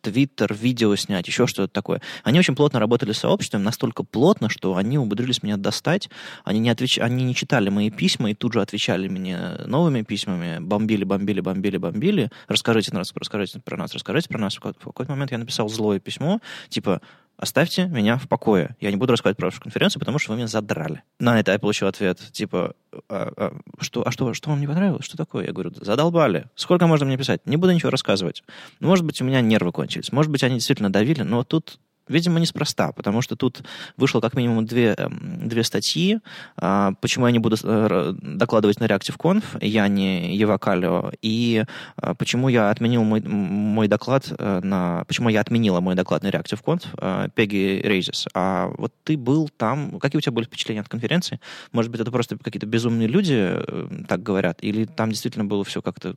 твиттер, 0.00 0.54
видео 0.54 0.94
снять, 0.96 1.26
еще 1.26 1.46
что-то 1.46 1.72
такое. 1.72 2.00
Они 2.24 2.38
очень 2.38 2.54
плотно 2.54 2.80
работали 2.80 3.12
с 3.12 3.18
сообществом, 3.18 3.62
настолько 3.62 4.04
плотно, 4.04 4.48
что 4.48 4.76
они 4.76 4.98
умудрились 4.98 5.42
меня 5.42 5.56
достать. 5.56 6.08
Они 6.44 6.60
не, 6.60 6.70
отвеч... 6.70 6.98
они 6.98 7.24
не 7.24 7.34
читали 7.34 7.68
мои 7.68 7.90
письма 7.90 8.30
и 8.30 8.34
тут 8.34 8.54
же 8.54 8.62
отвечали 8.62 9.08
мне 9.08 9.38
новыми 9.66 10.02
письмами, 10.02 10.58
бомбили, 10.60 11.04
бомбили, 11.04 11.40
бомбили, 11.40 11.76
бомбили. 11.76 12.30
Расскажите, 12.48 12.92
нас, 12.94 13.12
расскажите 13.14 13.60
про 13.60 13.76
нас, 13.76 13.92
расскажите 13.92 14.28
про 14.28 14.38
нас. 14.38 14.56
В 14.56 14.60
какой-то 15.10 15.16
момент 15.16 15.32
я 15.32 15.38
написал 15.38 15.68
злое 15.68 15.98
письмо, 15.98 16.40
типа, 16.68 17.00
оставьте 17.36 17.86
меня 17.86 18.16
в 18.16 18.28
покое. 18.28 18.76
Я 18.80 18.90
не 18.90 18.96
буду 18.96 19.12
рассказывать 19.12 19.38
про 19.38 19.46
вашу 19.46 19.60
конференцию, 19.60 20.00
потому 20.00 20.18
что 20.18 20.32
вы 20.32 20.36
меня 20.36 20.46
задрали. 20.46 21.02
На 21.18 21.40
это 21.40 21.52
я 21.52 21.58
получил 21.58 21.88
ответ, 21.88 22.18
типа, 22.32 22.74
а, 23.08 23.32
а, 23.36 23.52
что, 23.80 24.06
а 24.06 24.10
что, 24.10 24.34
что 24.34 24.50
вам 24.50 24.60
не 24.60 24.66
понравилось? 24.66 25.04
Что 25.04 25.16
такое? 25.16 25.46
Я 25.46 25.52
говорю, 25.52 25.72
задолбали. 25.74 26.46
Сколько 26.54 26.86
можно 26.86 27.06
мне 27.06 27.16
писать? 27.16 27.40
Не 27.46 27.56
буду 27.56 27.72
ничего 27.72 27.90
рассказывать. 27.90 28.44
Может 28.80 29.04
быть, 29.04 29.20
у 29.20 29.24
меня 29.24 29.40
нервы 29.40 29.72
кончились. 29.72 30.12
Может 30.12 30.30
быть, 30.30 30.44
они 30.44 30.56
действительно 30.56 30.90
давили, 30.90 31.22
но 31.22 31.44
тут 31.44 31.78
Видимо, 32.10 32.40
неспроста, 32.40 32.92
потому 32.92 33.22
что 33.22 33.36
тут 33.36 33.62
вышло 33.96 34.20
как 34.20 34.34
минимум 34.34 34.66
две, 34.66 34.94
эм, 34.98 35.48
две 35.48 35.64
статьи. 35.64 36.18
А, 36.56 36.92
почему 37.00 37.26
я 37.26 37.32
не 37.32 37.38
буду 37.38 37.56
э, 37.62 38.14
докладывать 38.20 38.80
на 38.80 38.84
ReactiveConf, 38.84 39.64
я 39.64 39.88
не 39.88 40.36
Ева 40.36 40.58
Калио, 40.58 41.12
и 41.22 41.64
а, 41.96 42.14
почему 42.14 42.48
я 42.48 42.70
отменил 42.70 43.04
мой, 43.04 43.20
мой 43.20 43.88
доклад 43.88 44.32
э, 44.36 44.60
на... 44.62 45.04
Почему 45.06 45.28
я 45.28 45.40
отменила 45.40 45.80
мой 45.80 45.94
доклад 45.94 46.22
на 46.22 46.28
ReactiveConf, 46.28 47.30
Пеги 47.34 47.80
Рейзис. 47.82 48.26
А 48.34 48.72
вот 48.76 48.92
ты 49.04 49.16
был 49.16 49.48
там... 49.48 49.98
Какие 50.00 50.18
у 50.18 50.20
тебя 50.20 50.32
были 50.32 50.46
впечатления 50.46 50.80
от 50.80 50.88
конференции? 50.88 51.40
Может 51.72 51.90
быть, 51.90 52.00
это 52.00 52.10
просто 52.10 52.36
какие-то 52.36 52.66
безумные 52.66 53.08
люди 53.08 53.36
э, 53.36 53.88
так 54.08 54.22
говорят? 54.22 54.58
Или 54.62 54.84
там 54.84 55.10
действительно 55.10 55.44
было 55.44 55.64
все 55.64 55.80
как-то 55.80 56.14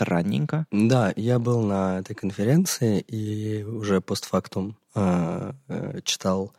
странненько? 0.00 0.66
Да, 0.70 1.12
я 1.16 1.38
был 1.38 1.60
на 1.60 1.98
этой 1.98 2.14
конференции 2.14 3.00
и 3.00 3.62
уже 3.62 4.00
постфактум 4.00 4.76
э, 4.94 5.52
э, 5.68 6.00
читал 6.04 6.52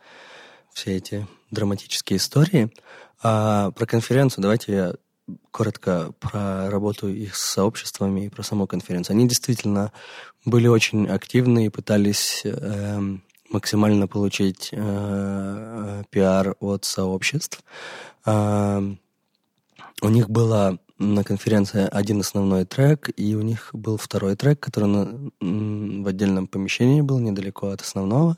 все 0.72 0.96
эти 0.96 1.26
драматические 1.50 2.18
истории. 2.18 2.70
А 3.22 3.70
про 3.72 3.86
конференцию 3.86 4.42
давайте 4.42 4.72
я 4.72 4.94
коротко 5.50 6.12
про 6.20 6.70
работу 6.70 7.08
их 7.08 7.36
с 7.36 7.52
сообществами 7.52 8.26
и 8.26 8.28
про 8.28 8.42
саму 8.42 8.66
конференцию. 8.66 9.14
Они 9.14 9.28
действительно 9.28 9.92
были 10.44 10.68
очень 10.68 11.08
активны 11.08 11.66
и 11.66 11.68
пытались 11.68 12.42
э, 12.44 13.00
максимально 13.50 14.06
получить 14.06 14.70
э, 14.72 14.78
э 14.78 16.04
пиар 16.10 16.56
от 16.60 16.84
сообществ. 16.84 17.62
Э, 18.24 18.80
у 20.00 20.08
них 20.08 20.28
была 20.28 20.78
на 20.98 21.24
конференции 21.24 21.88
один 21.90 22.20
основной 22.20 22.64
трек, 22.64 23.10
и 23.16 23.34
у 23.34 23.42
них 23.42 23.70
был 23.72 23.96
второй 23.96 24.36
трек, 24.36 24.60
который 24.60 24.88
на, 24.88 25.30
в 25.40 26.06
отдельном 26.06 26.46
помещении 26.46 27.00
был, 27.00 27.18
недалеко 27.18 27.68
от 27.68 27.80
основного. 27.80 28.36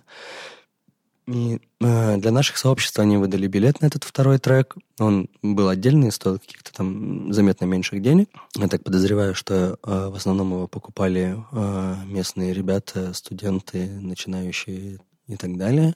И 1.26 1.58
э, 1.80 2.16
для 2.18 2.30
наших 2.30 2.58
сообществ 2.58 2.98
они 2.98 3.16
выдали 3.16 3.46
билет 3.46 3.80
на 3.80 3.86
этот 3.86 4.04
второй 4.04 4.38
трек. 4.38 4.76
Он 4.98 5.28
был 5.42 5.68
отдельный, 5.68 6.12
стоил 6.12 6.38
каких-то 6.38 6.72
там 6.72 7.32
заметно 7.32 7.64
меньших 7.64 8.02
денег. 8.02 8.28
Я 8.56 8.68
так 8.68 8.84
подозреваю, 8.84 9.34
что 9.34 9.78
э, 9.82 10.08
в 10.08 10.14
основном 10.16 10.52
его 10.52 10.68
покупали 10.68 11.42
э, 11.52 11.94
местные 12.06 12.52
ребята, 12.52 13.14
студенты, 13.14 13.88
начинающие 13.88 14.98
и 15.26 15.36
так 15.36 15.56
далее. 15.56 15.94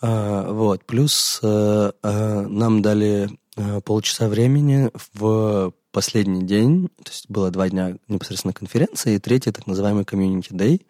Э, 0.00 0.50
вот. 0.50 0.84
Плюс 0.86 1.40
э, 1.42 1.92
э, 2.02 2.40
нам 2.48 2.80
дали 2.80 3.28
э, 3.56 3.80
полчаса 3.82 4.28
времени 4.28 4.90
в 5.12 5.74
последний 5.94 6.42
день, 6.42 6.88
то 7.02 7.10
есть 7.10 7.30
было 7.30 7.50
два 7.52 7.68
дня 7.70 7.96
непосредственно 8.08 8.52
конференции, 8.52 9.14
и 9.14 9.18
третий 9.20 9.52
так 9.52 9.66
называемый 9.68 10.02
Community 10.02 10.50
Day. 10.50 10.82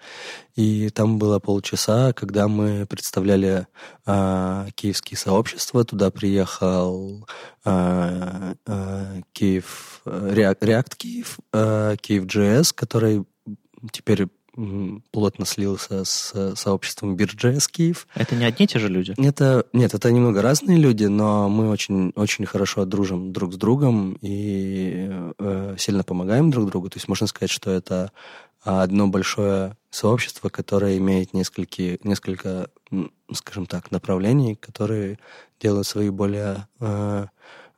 И 0.57 0.88
там 0.88 1.19
было 1.19 1.38
полчаса, 1.38 2.14
когда 2.14 2.49
мы 2.49 2.87
представляли 2.87 3.67
э, 4.07 4.67
киевские 4.75 5.19
сообщества. 5.19 5.85
Туда 5.85 6.11
приехал 6.11 7.29
э, 7.64 8.55
э, 8.67 9.21
Киев, 9.33 10.01
React 10.07 10.97
Киев, 10.97 11.38
э, 11.53 11.97
Киев.js, 12.01 12.73
который 12.75 13.25
теперь 13.93 14.29
плотно 15.11 15.45
слился 15.47 16.05
с 16.05 16.55
сообществом 16.57 17.17
Бирджес 17.17 17.69
Киев. 17.69 18.07
Это 18.14 18.35
не 18.35 18.45
одни 18.45 18.64
и 18.64 18.69
те 18.69 18.79
же 18.79 18.88
люди? 18.88 19.14
Это, 19.17 19.67
нет, 19.73 19.95
это 19.95 20.11
немного 20.12 20.43
разные 20.43 20.79
люди, 20.79 21.05
но 21.05 21.49
мы 21.49 21.71
очень, 21.71 22.12
очень 22.17 22.47
хорошо 22.47 22.85
дружим 22.85 23.33
друг 23.33 23.55
с 23.55 23.57
другом 23.57 24.17
и 24.21 25.11
э, 25.38 25.77
сильно 25.79 26.05
помогаем 26.05 26.51
друг 26.51 26.71
другу. 26.71 26.88
То 26.88 26.99
есть 26.99 27.09
можно 27.09 27.27
сказать, 27.27 27.51
что 27.51 27.71
это 27.71 28.12
одно 28.61 29.09
большое 29.09 29.77
сообщество, 29.90 30.49
которое 30.49 30.97
имеет 30.99 31.35
несколько, 31.35 31.99
несколько 32.03 32.69
скажем 33.33 33.67
так, 33.67 33.90
направлений, 33.90 34.55
которые 34.55 35.19
делают 35.61 35.87
свои 35.87 36.11
более 36.11 36.67
э, 36.81 37.27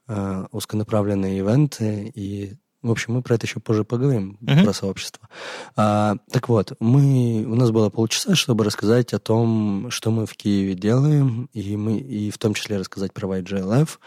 э, 0.09 0.47
узконаправленные 0.51 1.39
ивенты 1.39 2.11
и 2.15 2.57
в 2.88 2.90
общем, 2.92 3.14
мы 3.14 3.22
про 3.22 3.35
это 3.35 3.46
еще 3.46 3.61
позже 3.61 3.85
поговорим, 3.85 4.38
uh-huh. 4.42 4.64
про 4.64 4.72
сообщество. 4.72 5.29
А, 5.77 6.16
так 6.31 6.49
вот, 6.49 6.72
мы, 6.81 7.44
у 7.46 7.55
нас 7.55 7.70
было 7.70 7.90
полчаса, 7.90 8.35
чтобы 8.35 8.64
рассказать 8.64 9.12
о 9.12 9.18
том, 9.18 9.90
что 9.90 10.11
мы 10.11 10.27
в 10.27 10.35
Киеве 10.35 10.75
делаем, 10.75 11.49
и, 11.53 11.77
мы, 11.77 11.99
и 11.99 12.31
в 12.31 12.38
том 12.38 12.55
числе 12.55 12.79
рассказать 12.79 13.12
про 13.12 13.38
YGLF, 13.38 13.99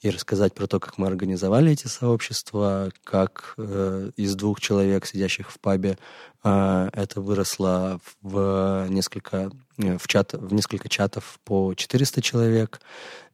и 0.00 0.10
рассказать 0.10 0.54
про 0.54 0.66
то, 0.66 0.80
как 0.80 0.98
мы 0.98 1.06
организовали 1.06 1.72
эти 1.72 1.86
сообщества, 1.86 2.90
как 3.04 3.54
э, 3.58 4.10
из 4.16 4.34
двух 4.34 4.60
человек, 4.60 5.06
сидящих 5.06 5.50
в 5.50 5.58
пабе, 5.58 5.98
э, 6.44 6.90
это 6.92 7.20
выросло 7.20 8.00
в 8.22 8.86
несколько, 8.88 9.50
э, 9.78 9.98
в, 9.98 10.06
чат, 10.06 10.32
в 10.32 10.52
несколько 10.52 10.88
чатов 10.88 11.38
по 11.44 11.74
400 11.74 12.22
человек, 12.22 12.80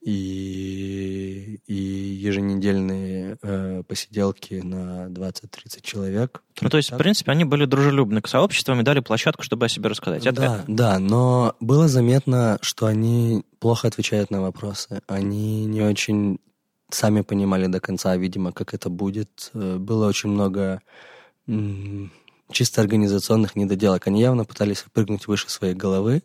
и, 0.05 1.61
и 1.67 1.75
еженедельные 1.75 3.38
э, 3.43 3.83
посиделки 3.88 4.55
на 4.55 5.07
20-30 5.07 5.81
человек. 5.81 6.43
Ну, 6.61 6.69
то 6.69 6.77
есть, 6.77 6.90
так. 6.90 6.99
в 6.99 7.03
принципе, 7.03 7.33
они 7.33 7.45
были 7.45 7.64
дружелюбны 7.64 8.21
к 8.21 8.29
сообществам 8.29 8.81
и 8.81 8.85
дали 8.85 9.01
площадку, 9.01 9.43
чтобы 9.43 9.64
о 9.64 9.69
себе 9.69 9.88
рассказать. 9.88 10.27
Это... 10.27 10.40
Да, 10.40 10.64
да, 10.69 10.99
но 10.99 11.55
было 11.61 11.88
заметно, 11.88 12.59
что 12.61 12.87
они 12.87 13.45
плохо 13.61 13.88
отвечают 13.88 14.31
на 14.31 14.43
вопросы. 14.43 15.01
Они 15.07 15.64
не 15.64 15.81
очень 15.81 16.38
сами 16.90 17.23
понимали 17.23 17.67
до 17.67 17.81
конца, 17.81 18.14
видимо, 18.17 18.53
как 18.53 18.75
это 18.75 18.90
будет. 18.90 19.51
Э, 19.55 19.77
было 19.79 20.07
очень 20.07 20.29
много 20.29 20.83
чисто 22.55 22.81
организационных 22.81 23.57
недоделок. 23.57 24.07
Они 24.07 24.21
явно 24.21 24.45
пытались 24.45 24.85
прыгнуть 24.93 25.27
выше 25.27 25.51
своей 25.51 25.75
головы, 25.75 26.23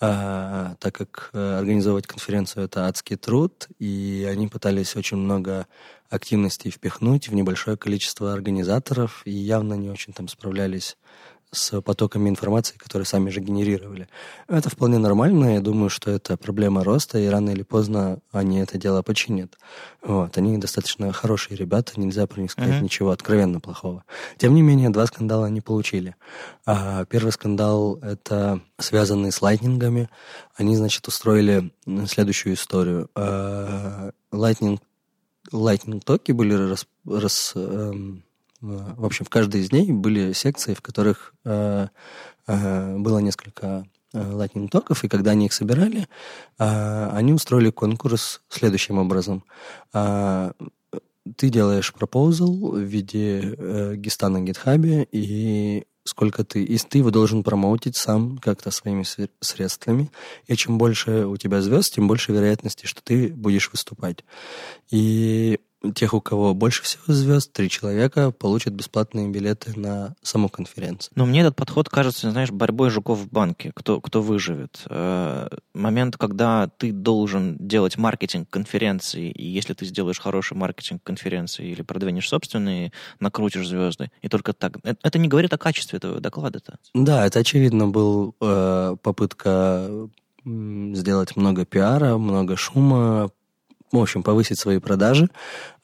а, 0.00 0.76
так 0.80 0.94
как 0.94 1.30
а, 1.34 1.58
организовывать 1.58 2.06
конференцию— 2.06 2.64
это 2.66 2.86
адский 2.86 3.16
труд, 3.16 3.68
и 3.78 4.26
они 4.30 4.48
пытались 4.48 4.96
очень 4.96 5.18
много 5.18 5.66
активностей 6.08 6.70
впихнуть 6.70 7.28
в 7.28 7.34
небольшое 7.34 7.76
количество 7.76 8.32
организаторов, 8.32 9.22
и 9.24 9.30
явно 9.30 9.74
не 9.74 9.90
очень 9.90 10.12
там 10.12 10.28
справлялись 10.28 10.96
с 11.52 11.80
потоками 11.82 12.30
информации, 12.30 12.78
которые 12.78 13.04
сами 13.04 13.28
же 13.28 13.40
генерировали. 13.40 14.08
Это 14.48 14.70
вполне 14.70 14.96
нормально. 14.96 15.54
Я 15.54 15.60
думаю, 15.60 15.90
что 15.90 16.10
это 16.10 16.38
проблема 16.38 16.82
роста, 16.82 17.18
и 17.18 17.26
рано 17.26 17.50
или 17.50 17.62
поздно 17.62 18.20
они 18.32 18.58
это 18.58 18.78
дело 18.78 19.02
починят. 19.02 19.58
Вот. 20.02 20.38
Они 20.38 20.56
достаточно 20.56 21.12
хорошие 21.12 21.56
ребята, 21.58 22.00
нельзя 22.00 22.26
про 22.26 22.40
них 22.40 22.50
сказать 22.50 22.76
uh-huh. 22.76 22.82
ничего 22.82 23.10
откровенно 23.10 23.60
плохого. 23.60 24.04
Тем 24.38 24.54
не 24.54 24.62
менее, 24.62 24.88
два 24.88 25.04
скандала 25.04 25.46
они 25.46 25.60
получили. 25.60 26.16
А, 26.64 27.04
первый 27.04 27.32
скандал— 27.32 27.96
это 28.02 28.62
связанный 28.78 29.30
с 29.30 29.42
лайтнингами. 29.42 30.08
Они, 30.56 30.74
значит, 30.74 31.06
устроили 31.06 31.70
следующую 32.06 32.54
историю. 32.54 33.10
А, 33.14 34.12
Lightning, 34.32 34.80
Lightning 35.52 36.00
токи 36.00 36.32
были 36.32 36.54
рас, 36.54 36.86
рас, 37.06 37.52
эм, 37.56 38.24
в 38.62 39.04
общем, 39.04 39.24
в 39.24 39.28
каждой 39.28 39.60
из 39.60 39.72
них 39.72 39.92
были 39.92 40.32
секции, 40.32 40.74
в 40.74 40.80
которых 40.80 41.34
э, 41.44 41.88
э, 42.46 42.96
было 42.96 43.18
несколько 43.18 43.86
э, 44.12 44.18
Lightning 44.18 44.68
токов, 44.68 45.02
и 45.04 45.08
когда 45.08 45.32
они 45.32 45.46
их 45.46 45.52
собирали, 45.52 46.06
э, 46.58 47.10
они 47.12 47.32
устроили 47.32 47.70
конкурс 47.70 48.40
следующим 48.48 48.98
образом. 48.98 49.44
Э, 49.92 50.52
ты 51.36 51.48
делаешь 51.48 51.92
пропозал 51.92 52.72
в 52.72 52.78
виде 52.78 53.56
э, 53.56 53.94
гиста 53.96 54.28
на 54.28 54.40
гитхабе, 54.40 55.08
и 55.10 55.84
сколько 56.04 56.44
ты, 56.44 56.62
и 56.62 56.78
ты 56.78 56.98
его 56.98 57.10
должен 57.10 57.42
промоутить 57.42 57.96
сам 57.96 58.38
как-то 58.38 58.70
своими 58.70 59.04
средствами. 59.40 60.10
И 60.46 60.56
чем 60.56 60.78
больше 60.78 61.26
у 61.26 61.36
тебя 61.36 61.60
звезд, 61.60 61.94
тем 61.94 62.08
больше 62.08 62.32
вероятности, 62.32 62.86
что 62.86 63.02
ты 63.02 63.28
будешь 63.28 63.70
выступать. 63.70 64.24
И 64.90 65.60
тех, 65.94 66.14
у 66.14 66.20
кого 66.20 66.54
больше 66.54 66.82
всего 66.82 67.02
звезд, 67.12 67.52
три 67.52 67.68
человека, 67.68 68.30
получат 68.30 68.74
бесплатные 68.74 69.28
билеты 69.28 69.78
на 69.78 70.14
саму 70.22 70.48
конференцию. 70.48 71.12
Но 71.16 71.26
мне 71.26 71.40
этот 71.40 71.56
подход 71.56 71.88
кажется, 71.88 72.30
знаешь, 72.30 72.50
борьбой 72.50 72.90
жуков 72.90 73.18
в 73.18 73.28
банке, 73.30 73.72
кто, 73.74 74.00
кто 74.00 74.22
выживет. 74.22 74.82
Э, 74.88 75.48
момент, 75.74 76.16
когда 76.16 76.68
ты 76.68 76.92
должен 76.92 77.56
делать 77.58 77.96
маркетинг 77.96 78.48
конференции, 78.48 79.30
и 79.30 79.46
если 79.46 79.74
ты 79.74 79.84
сделаешь 79.86 80.20
хороший 80.20 80.56
маркетинг 80.56 81.02
конференции 81.02 81.70
или 81.70 81.82
продвинешь 81.82 82.28
собственные, 82.28 82.92
накрутишь 83.20 83.66
звезды, 83.66 84.10
и 84.20 84.28
только 84.28 84.52
так. 84.52 84.78
Это, 84.84 84.98
это 85.02 85.18
не 85.18 85.28
говорит 85.28 85.52
о 85.52 85.58
качестве 85.58 85.96
этого 85.96 86.20
доклада-то. 86.20 86.78
Да, 86.94 87.26
это 87.26 87.40
очевидно 87.40 87.88
был 87.88 88.34
э, 88.40 88.96
попытка 89.02 90.08
сделать 90.44 91.36
много 91.36 91.64
пиара, 91.64 92.16
много 92.16 92.56
шума, 92.56 93.30
в 93.92 94.02
общем, 94.02 94.22
повысить 94.22 94.58
свои 94.58 94.78
продажи. 94.78 95.28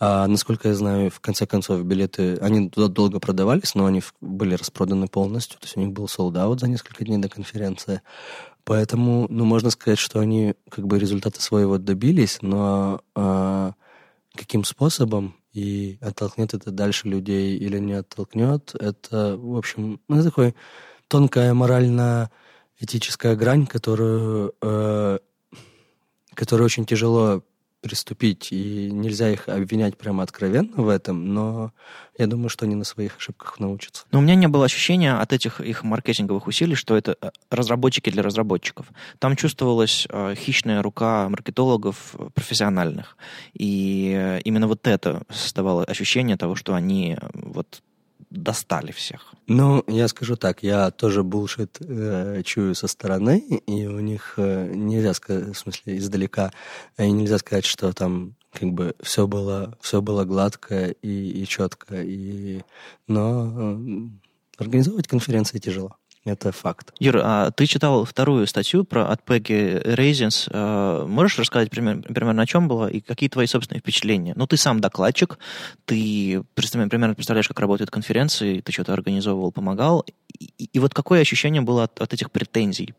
А, 0.00 0.26
насколько 0.26 0.68
я 0.68 0.74
знаю, 0.74 1.10
в 1.10 1.20
конце 1.20 1.46
концов, 1.46 1.82
билеты, 1.84 2.36
они 2.36 2.70
долго 2.70 3.20
продавались, 3.20 3.74
но 3.74 3.86
они 3.86 4.02
были 4.20 4.54
распроданы 4.54 5.08
полностью, 5.08 5.58
то 5.60 5.66
есть 5.66 5.76
у 5.76 5.80
них 5.80 5.90
был 5.90 6.06
sold 6.06 6.58
за 6.58 6.68
несколько 6.68 7.04
дней 7.04 7.18
до 7.18 7.28
конференции. 7.28 8.02
Поэтому, 8.64 9.26
ну, 9.30 9.44
можно 9.44 9.70
сказать, 9.70 9.98
что 9.98 10.20
они 10.20 10.54
как 10.68 10.86
бы 10.86 10.98
результаты 10.98 11.40
своего 11.40 11.78
добились, 11.78 12.38
но 12.42 13.00
а, 13.14 13.72
каким 14.34 14.64
способом 14.64 15.36
и 15.52 15.98
оттолкнет 16.00 16.54
это 16.54 16.70
дальше 16.70 17.08
людей 17.08 17.56
или 17.56 17.78
не 17.78 17.94
оттолкнет, 17.94 18.74
это, 18.74 19.36
в 19.36 19.56
общем, 19.56 20.00
ну, 20.08 20.22
такой 20.22 20.54
тонкая 21.08 21.54
морально-этическая 21.54 23.34
грань, 23.34 23.66
которую, 23.66 24.54
э, 24.62 25.18
которую 26.34 26.66
очень 26.66 26.84
тяжело 26.86 27.42
приступить, 27.80 28.48
и 28.50 28.90
нельзя 28.90 29.30
их 29.30 29.48
обвинять 29.48 29.96
прямо 29.96 30.22
откровенно 30.22 30.82
в 30.82 30.88
этом, 30.88 31.32
но 31.32 31.72
я 32.18 32.26
думаю, 32.26 32.48
что 32.48 32.64
они 32.64 32.74
на 32.74 32.84
своих 32.84 33.16
ошибках 33.16 33.60
научатся. 33.60 34.04
Но 34.10 34.18
у 34.18 34.22
меня 34.22 34.34
не 34.34 34.48
было 34.48 34.64
ощущения 34.64 35.14
от 35.14 35.32
этих 35.32 35.60
их 35.60 35.84
маркетинговых 35.84 36.46
усилий, 36.46 36.74
что 36.74 36.96
это 36.96 37.16
э, 37.20 37.30
разработчики 37.50 38.10
для 38.10 38.22
разработчиков. 38.22 38.86
Там 39.18 39.36
чувствовалась 39.36 40.06
э, 40.08 40.34
хищная 40.36 40.82
рука 40.82 41.28
маркетологов 41.28 42.14
э, 42.18 42.30
профессиональных, 42.34 43.16
и 43.52 44.12
э, 44.16 44.40
именно 44.40 44.66
вот 44.66 44.86
это 44.86 45.22
создавало 45.30 45.84
ощущение 45.84 46.36
того, 46.36 46.56
что 46.56 46.74
они 46.74 47.16
вот 47.32 47.82
достали 48.30 48.92
всех. 48.92 49.34
Ну, 49.46 49.82
я 49.86 50.08
скажу 50.08 50.36
так, 50.36 50.62
я 50.62 50.90
тоже 50.90 51.22
булшит 51.22 51.78
э, 51.80 52.42
чую 52.44 52.74
со 52.74 52.86
стороны, 52.86 53.38
и 53.38 53.86
у 53.86 54.00
них 54.00 54.34
э, 54.36 54.70
нельзя 54.74 55.14
сказать, 55.14 55.56
в 55.56 55.58
смысле, 55.58 55.96
издалека, 55.96 56.52
и 56.98 57.02
э, 57.02 57.06
нельзя 57.08 57.38
сказать, 57.38 57.64
что 57.64 57.92
там 57.92 58.34
как 58.52 58.70
бы 58.72 58.94
все 59.00 59.26
было, 59.26 59.76
все 59.80 60.02
было 60.02 60.24
гладко 60.24 60.88
и, 60.88 61.42
и 61.42 61.46
четко, 61.46 62.02
и, 62.02 62.62
но 63.06 63.48
э, 63.48 64.08
организовывать 64.58 65.08
конференции 65.08 65.58
тяжело. 65.58 65.96
Это 66.28 66.52
факт. 66.52 66.92
Юр, 67.00 67.20
а 67.24 67.50
ты 67.50 67.66
читал 67.66 68.04
вторую 68.04 68.46
статью 68.46 68.84
про 68.84 69.08
от 69.08 69.22
Пегги 69.22 69.80
Рейзинс. 69.82 70.48
А, 70.52 71.06
можешь 71.06 71.38
рассказать 71.38 71.70
примерно, 71.70 72.02
примерно 72.02 72.42
о 72.42 72.46
чем 72.46 72.68
было 72.68 72.86
и 72.86 73.00
какие 73.00 73.30
твои 73.30 73.46
собственные 73.46 73.80
впечатления? 73.80 74.34
Ну, 74.36 74.46
ты 74.46 74.58
сам 74.58 74.80
докладчик, 74.80 75.38
ты 75.86 76.42
примерно 76.54 77.14
представляешь, 77.14 77.48
как 77.48 77.58
работают 77.60 77.90
конференции, 77.90 78.60
ты 78.60 78.72
что-то 78.72 78.92
организовывал, 78.92 79.52
помогал. 79.52 80.04
И, 80.38 80.64
и 80.64 80.78
вот 80.78 80.92
какое 80.92 81.22
ощущение 81.22 81.62
было 81.62 81.84
от, 81.84 81.98
от 82.00 82.12
этих 82.12 82.30
претензий 82.30 82.94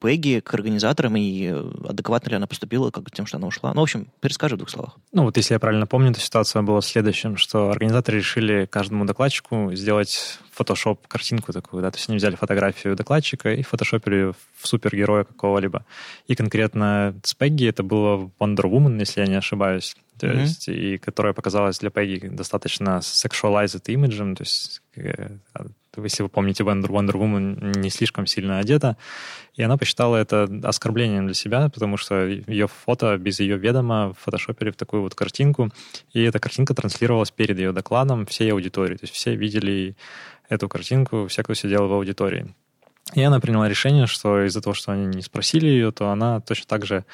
Пегги 0.00 0.40
к 0.40 0.52
организаторам, 0.52 1.16
и 1.16 1.48
адекватно 1.88 2.30
ли 2.30 2.36
она 2.36 2.46
поступила 2.46 2.90
как 2.90 3.10
тем, 3.10 3.26
что 3.26 3.38
она 3.38 3.46
ушла? 3.46 3.72
Ну, 3.72 3.80
в 3.80 3.84
общем, 3.84 4.08
перескажи 4.20 4.56
в 4.56 4.58
двух 4.58 4.68
словах. 4.68 4.96
Ну, 5.12 5.24
вот 5.24 5.36
если 5.38 5.54
я 5.54 5.58
правильно 5.58 5.86
помню, 5.86 6.12
то 6.12 6.20
ситуация 6.20 6.60
была 6.60 6.82
следующим, 6.82 7.38
что 7.38 7.70
организаторы 7.70 8.18
решили 8.18 8.66
каждому 8.66 9.06
докладчику 9.06 9.72
сделать 9.74 10.38
фотошоп 10.60 11.06
картинку 11.08 11.52
такую, 11.54 11.82
да, 11.82 11.90
то 11.90 11.96
есть 11.96 12.10
они 12.10 12.18
взяли 12.18 12.36
фотографию 12.36 12.94
докладчика 12.94 13.54
и 13.54 13.62
фотошопили 13.62 14.34
в 14.58 14.66
супергероя 14.66 15.24
какого-либо. 15.24 15.86
И 16.28 16.34
конкретно 16.34 17.14
с 17.24 17.32
Пегги 17.32 17.66
это 17.66 17.82
было 17.82 18.30
Wonder 18.38 18.64
Woman, 18.64 18.98
если 19.00 19.22
я 19.22 19.26
не 19.26 19.36
ошибаюсь, 19.36 19.96
то 20.18 20.26
mm-hmm. 20.26 20.40
есть, 20.40 20.68
и 20.68 20.98
которая 20.98 21.32
показалась 21.32 21.78
для 21.78 21.88
Пегги 21.88 22.28
достаточно 22.28 23.00
sexualized 23.00 23.84
имиджем, 23.86 24.36
то 24.36 24.42
есть 24.42 24.82
э, 24.96 25.38
если 25.96 26.22
вы 26.22 26.28
помните, 26.28 26.62
Wonder, 26.62 26.88
Wonder 26.88 27.12
Woman 27.12 27.78
не 27.78 27.90
слишком 27.90 28.26
сильно 28.26 28.58
одета, 28.58 28.96
и 29.54 29.62
она 29.62 29.76
посчитала 29.76 30.16
это 30.16 30.48
оскорблением 30.62 31.26
для 31.26 31.34
себя, 31.34 31.68
потому 31.68 31.96
что 31.96 32.26
ее 32.26 32.68
фото 32.68 33.16
без 33.18 33.40
ее 33.40 33.56
ведома 33.56 34.14
фотошопили 34.18 34.70
в 34.70 34.76
такую 34.76 35.02
вот 35.02 35.14
картинку, 35.14 35.70
и 36.12 36.22
эта 36.22 36.38
картинка 36.38 36.74
транслировалась 36.74 37.30
перед 37.30 37.58
ее 37.58 37.72
докладом 37.72 38.26
всей 38.26 38.52
аудитории, 38.52 38.96
то 38.96 39.04
есть 39.04 39.14
все 39.14 39.34
видели 39.34 39.96
эту 40.50 40.68
картинку, 40.68 41.26
все, 41.28 41.42
кто 41.42 41.54
сидел 41.54 41.88
в 41.88 41.92
аудитории. 41.92 42.54
И 43.14 43.22
она 43.22 43.40
приняла 43.40 43.68
решение, 43.68 44.06
что 44.06 44.44
из-за 44.44 44.60
того, 44.60 44.74
что 44.74 44.92
они 44.92 45.06
не 45.06 45.22
спросили 45.22 45.66
ее, 45.66 45.90
то 45.90 46.10
она 46.10 46.40
точно 46.40 46.66
так 46.68 46.84
же 46.84 47.04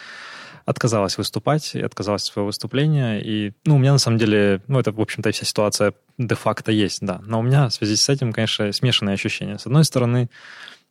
отказалась 0.64 1.16
выступать 1.16 1.77
и 1.77 1.81
отказалась 1.81 2.22
от 2.22 2.33
своего 2.33 2.46
выступления. 2.46 3.20
И, 3.20 3.53
ну, 3.64 3.77
у 3.77 3.79
меня 3.79 3.92
на 3.92 3.99
самом 3.99 4.18
деле, 4.18 4.61
ну, 4.66 4.81
это, 4.81 4.90
в 4.90 5.01
общем-то, 5.01 5.31
вся 5.31 5.46
ситуация 5.46 5.94
де-факто 6.18 6.72
есть, 6.72 6.99
да. 7.03 7.20
Но 7.25 7.38
у 7.38 7.42
меня 7.42 7.68
в 7.68 7.72
связи 7.72 7.94
с 7.94 8.09
этим, 8.09 8.33
конечно, 8.33 8.72
смешанные 8.72 9.14
ощущения. 9.14 9.59
С 9.59 9.66
одной 9.66 9.85
стороны, 9.85 10.29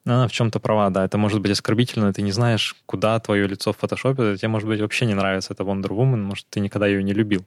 она 0.06 0.28
в 0.28 0.32
чем-то 0.32 0.60
права, 0.60 0.90
да. 0.92 1.04
Это 1.04 1.18
может 1.18 1.42
быть 1.42 1.52
оскорбительно, 1.52 2.14
ты 2.14 2.22
не 2.22 2.32
знаешь, 2.32 2.76
куда 2.86 3.20
твое 3.20 3.48
лицо 3.48 3.74
в 3.74 3.78
фотошопе, 3.78 4.38
тебе, 4.38 4.48
может 4.48 4.68
быть, 4.68 4.80
вообще 4.80 5.06
не 5.06 5.14
нравится 5.14 5.54
эта 5.54 5.64
Wonder 5.64 5.90
Woman, 5.90 6.22
может, 6.22 6.48
ты 6.50 6.62
никогда 6.62 6.88
ее 6.88 7.04
не 7.04 7.14
любил. 7.14 7.46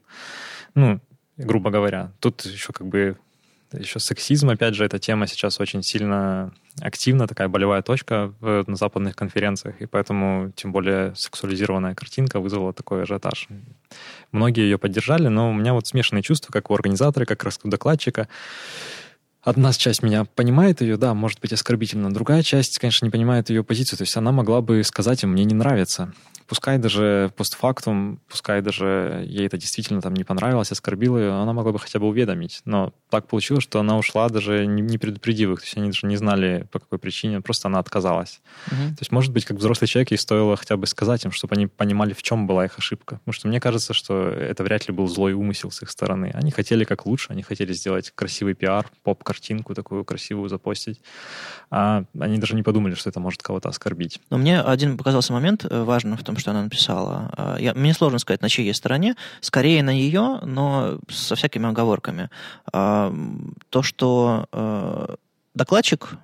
Ну, 0.75 0.99
грубо 1.35 1.71
говоря. 1.71 2.11
Тут 2.19 2.45
еще 2.45 2.73
как 2.73 2.87
бы 2.87 3.17
еще 3.71 3.99
сексизм, 3.99 4.49
опять 4.49 4.75
же, 4.75 4.83
эта 4.83 4.99
тема 4.99 5.27
сейчас 5.27 5.59
очень 5.59 5.83
сильно 5.83 6.51
активна, 6.81 7.27
такая 7.27 7.47
болевая 7.47 7.81
точка 7.81 8.33
в, 8.39 8.63
на 8.67 8.75
западных 8.75 9.15
конференциях, 9.15 9.81
и 9.81 9.85
поэтому 9.85 10.51
тем 10.55 10.71
более 10.71 11.13
сексуализированная 11.15 11.93
картинка 11.93 12.39
вызвала 12.39 12.73
такой 12.73 13.03
ажиотаж. 13.03 13.47
Многие 14.31 14.63
ее 14.63 14.77
поддержали, 14.77 15.27
но 15.27 15.51
у 15.51 15.53
меня 15.53 15.73
вот 15.73 15.87
смешанные 15.87 16.23
чувства, 16.23 16.51
как 16.51 16.69
у 16.71 16.73
организатора, 16.73 17.25
как 17.25 17.45
у 17.63 17.69
докладчика. 17.69 18.27
Одна 19.41 19.71
часть 19.71 20.03
меня 20.03 20.25
понимает 20.25 20.81
ее, 20.81 20.97
да, 20.97 21.13
может 21.13 21.39
быть 21.39 21.53
оскорбительно. 21.53 22.13
Другая 22.13 22.43
часть, 22.43 22.77
конечно, 22.77 23.05
не 23.05 23.11
понимает 23.11 23.49
ее 23.49 23.63
позицию. 23.63 23.97
То 23.97 24.03
есть 24.03 24.17
она 24.17 24.31
могла 24.31 24.61
бы 24.61 24.83
сказать 24.83 25.23
им, 25.23 25.31
мне 25.31 25.45
не 25.45 25.55
нравится 25.55 26.13
пускай 26.49 26.79
даже 26.79 27.31
постфактум, 27.37 28.19
пускай 28.27 28.61
даже 28.61 29.23
ей 29.25 29.45
это 29.45 29.57
действительно 29.57 30.01
там 30.01 30.15
не 30.15 30.23
понравилось, 30.23 30.71
оскорбило 30.71 31.17
ее, 31.17 31.31
она 31.31 31.53
могла 31.53 31.71
бы 31.71 31.79
хотя 31.79 31.99
бы 31.99 32.07
уведомить. 32.07 32.61
Но 32.65 32.91
так 33.09 33.27
получилось, 33.27 33.63
что 33.63 33.79
она 33.79 33.97
ушла 33.97 34.29
даже 34.29 34.65
не 34.65 34.97
предупредив 34.97 35.51
их. 35.51 35.59
То 35.59 35.65
есть 35.65 35.77
они 35.77 35.87
даже 35.87 36.07
не 36.07 36.17
знали, 36.17 36.67
по 36.71 36.79
какой 36.79 36.97
причине, 36.97 37.39
просто 37.41 37.67
она 37.67 37.77
отказалась. 37.79 38.41
Угу. 38.67 38.75
То 38.75 39.01
есть, 39.01 39.11
может 39.11 39.31
быть, 39.31 39.45
как 39.45 39.57
взрослый 39.57 39.87
человек, 39.87 40.11
ей 40.11 40.17
стоило 40.17 40.57
хотя 40.57 40.75
бы 40.75 40.87
сказать 40.87 41.23
им, 41.23 41.31
чтобы 41.31 41.55
они 41.55 41.67
понимали, 41.67 42.13
в 42.13 42.23
чем 42.23 42.47
была 42.47 42.65
их 42.65 42.79
ошибка. 42.79 43.17
Потому 43.17 43.33
что 43.33 43.47
мне 43.47 43.59
кажется, 43.59 43.93
что 43.93 44.29
это 44.29 44.63
вряд 44.63 44.87
ли 44.87 44.93
был 44.93 45.07
злой 45.07 45.33
умысел 45.33 45.69
с 45.69 45.83
их 45.83 45.91
стороны. 45.91 46.31
Они 46.33 46.49
хотели 46.49 46.83
как 46.83 47.05
лучше, 47.05 47.27
они 47.29 47.43
хотели 47.43 47.73
сделать 47.73 48.11
красивый 48.15 48.55
пиар, 48.55 48.87
поп-картинку 49.03 49.75
такую 49.75 50.03
красивую 50.03 50.49
запостить. 50.49 50.99
А 51.69 52.05
они 52.19 52.39
даже 52.39 52.55
не 52.55 52.63
подумали, 52.63 52.95
что 52.95 53.09
это 53.09 53.19
может 53.19 53.43
кого-то 53.43 53.69
оскорбить. 53.69 54.19
Но 54.31 54.37
мне 54.39 54.59
один 54.59 54.97
показался 54.97 55.31
момент 55.33 55.65
э, 55.65 55.83
важный 55.83 56.17
в 56.17 56.23
том, 56.23 56.38
что 56.39 56.51
она 56.51 56.63
написала. 56.63 57.31
А, 57.35 57.57
я, 57.59 57.73
мне 57.73 57.93
сложно 57.93 58.19
сказать, 58.19 58.41
на 58.41 58.49
чьей 58.49 58.73
стороне. 58.73 59.15
Скорее 59.41 59.83
на 59.83 59.91
ее, 59.91 60.39
но 60.43 60.99
со 61.09 61.35
всякими 61.35 61.67
оговорками. 61.67 62.29
А, 62.71 63.13
то, 63.69 63.83
что 63.83 64.47
э, 64.51 65.15
докладчик 65.53 66.17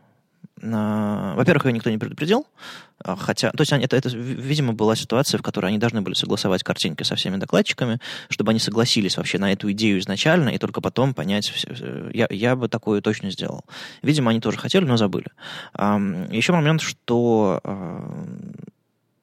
во-первых, 0.62 1.66
ее 1.66 1.74
никто 1.74 1.90
не 1.90 1.98
предупредил, 1.98 2.48
а, 3.04 3.16
хотя, 3.16 3.52
то 3.52 3.62
есть 3.62 3.72
это, 3.72 3.96
это, 3.96 4.10
видимо, 4.10 4.74
была 4.74 4.96
ситуация, 4.96 5.38
в 5.38 5.42
которой 5.42 5.68
они 5.68 5.78
должны 5.78 6.02
были 6.02 6.14
согласовать 6.14 6.64
картинки 6.64 7.04
со 7.04 7.16
всеми 7.16 7.38
докладчиками, 7.38 8.00
чтобы 8.30 8.52
они 8.52 8.60
согласились 8.60 9.18
вообще 9.18 9.38
на 9.38 9.52
эту 9.52 9.72
идею 9.74 10.00
изначально, 10.00 10.50
и 10.50 10.58
только 10.58 10.82
потом 10.82 11.14
понять, 11.14 11.52
я, 12.14 12.28
я 12.30 12.56
бы 12.56 12.70
такое 12.70 13.02
точно 13.02 13.32
сделал. 13.32 13.66
Видимо, 14.02 14.32
они 14.32 14.40
тоже 14.40 14.58
хотели, 14.58 14.86
но 14.86 14.98
забыли. 14.98 15.28
Еще 15.78 16.54
момент, 16.54 16.82
что 16.82 17.62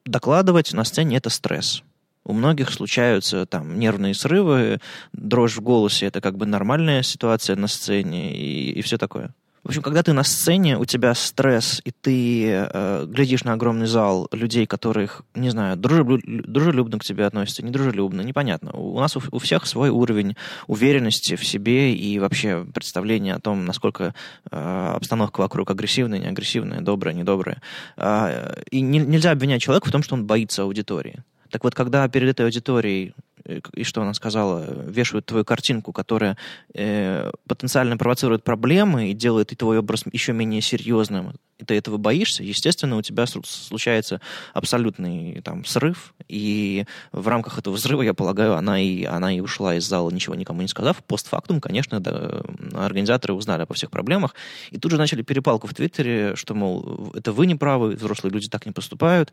докладывать 0.05 0.73
на 0.73 0.83
сцене 0.83 1.17
это 1.17 1.29
стресс. 1.29 1.83
У 2.25 2.33
многих 2.33 2.71
случаются 2.71 3.45
там 3.45 3.77
нервные 3.77 4.13
срывы, 4.13 4.79
дрожь 5.11 5.57
в 5.57 5.61
голосе 5.61 6.05
это 6.05 6.21
как 6.21 6.37
бы 6.37 6.45
нормальная 6.45 7.03
ситуация 7.03 7.55
на 7.55 7.67
сцене 7.67 8.33
и, 8.35 8.71
и 8.71 8.81
все 8.81 8.97
такое. 8.97 9.33
В 9.63 9.69
общем, 9.69 9.81
когда 9.81 10.03
ты 10.03 10.11
на 10.11 10.23
сцене, 10.23 10.77
у 10.77 10.83
тебя 10.83 11.15
стресс, 11.15 11.81
и 11.85 11.91
ты 11.91 12.49
э, 12.49 13.05
глядишь 13.07 13.45
на 13.45 13.53
огромный 13.53 13.87
зал 13.87 14.27
людей, 14.33 14.65
которых, 14.65 15.21
не 15.35 15.51
знаю, 15.51 15.77
дружелюб, 15.77 16.21
дружелюбно 16.25 16.99
к 16.99 17.05
тебе 17.05 17.25
относятся, 17.25 17.63
недружелюбно, 17.63 18.21
непонятно. 18.21 18.73
У 18.73 18.99
нас 18.99 19.15
у, 19.15 19.21
у 19.31 19.39
всех 19.39 19.65
свой 19.65 19.89
уровень 19.89 20.35
уверенности 20.67 21.37
в 21.37 21.45
себе 21.45 21.95
и 21.95 22.19
вообще 22.19 22.65
представление 22.73 23.35
о 23.35 23.39
том, 23.39 23.63
насколько 23.63 24.13
э, 24.51 24.93
обстановка 24.95 25.39
вокруг 25.39 25.71
агрессивная, 25.71 26.19
неагрессивная, 26.19 26.81
добрая, 26.81 27.13
недобрая. 27.13 27.61
Э, 27.95 28.61
и 28.69 28.81
не, 28.81 28.99
нельзя 28.99 29.31
обвинять 29.31 29.61
человека 29.61 29.87
в 29.87 29.91
том, 29.91 30.03
что 30.03 30.15
он 30.15 30.25
боится 30.25 30.63
аудитории. 30.63 31.23
Так 31.51 31.63
вот, 31.63 31.73
когда 31.73 32.05
перед 32.09 32.29
этой 32.29 32.45
аудиторией 32.45 33.13
и 33.45 33.83
что 33.83 34.01
она 34.01 34.13
сказала, 34.13 34.65
вешают 34.87 35.25
твою 35.25 35.45
картинку, 35.45 35.91
которая 35.91 36.37
э, 36.73 37.31
потенциально 37.47 37.97
провоцирует 37.97 38.43
проблемы 38.43 39.11
и 39.11 39.13
делает 39.13 39.51
и 39.51 39.55
твой 39.55 39.79
образ 39.79 40.03
еще 40.11 40.33
менее 40.33 40.61
серьезным, 40.61 41.35
и 41.59 41.65
ты 41.65 41.75
этого 41.75 41.97
боишься, 41.97 42.43
естественно, 42.43 42.97
у 42.97 43.01
тебя 43.01 43.25
случается 43.25 44.21
абсолютный 44.53 45.41
там 45.41 45.65
срыв, 45.65 46.13
и 46.27 46.85
в 47.11 47.27
рамках 47.27 47.59
этого 47.59 47.75
взрыва, 47.75 48.01
я 48.01 48.13
полагаю, 48.13 48.55
она 48.55 48.79
и, 48.79 49.03
она 49.03 49.35
и 49.35 49.39
ушла 49.39 49.75
из 49.75 49.85
зала, 49.85 50.09
ничего 50.09 50.35
никому 50.35 50.61
не 50.61 50.67
сказав. 50.67 51.03
Постфактум, 51.03 51.61
конечно, 51.61 51.99
да, 51.99 52.41
организаторы 52.73 53.33
узнали 53.33 53.63
обо 53.63 53.73
всех 53.73 53.91
проблемах, 53.91 54.35
и 54.71 54.79
тут 54.79 54.91
же 54.91 54.97
начали 54.97 55.21
перепалку 55.21 55.67
в 55.67 55.73
Твиттере, 55.73 56.35
что, 56.35 56.55
мол, 56.55 57.11
это 57.13 57.31
вы 57.31 57.45
не 57.45 57.55
правы, 57.55 57.91
взрослые 57.91 58.33
люди 58.33 58.49
так 58.49 58.65
не 58.65 58.71
поступают, 58.71 59.31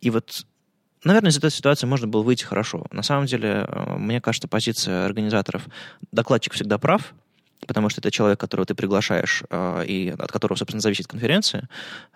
и 0.00 0.10
вот 0.10 0.44
Наверное, 1.04 1.30
из 1.30 1.38
этой 1.38 1.50
ситуации 1.50 1.86
можно 1.86 2.06
было 2.06 2.22
выйти 2.22 2.44
хорошо. 2.44 2.86
На 2.92 3.02
самом 3.02 3.26
деле, 3.26 3.66
э, 3.66 3.96
мне 3.96 4.20
кажется, 4.20 4.46
позиция 4.48 5.04
организаторов, 5.04 5.66
докладчик 6.12 6.52
всегда 6.52 6.78
прав, 6.78 7.12
потому 7.66 7.88
что 7.88 8.00
это 8.00 8.10
человек, 8.10 8.38
которого 8.38 8.66
ты 8.66 8.74
приглашаешь, 8.74 9.42
э, 9.50 9.84
и 9.86 10.14
от 10.16 10.30
которого, 10.30 10.56
собственно, 10.56 10.80
зависит 10.80 11.08
конференция 11.08 11.68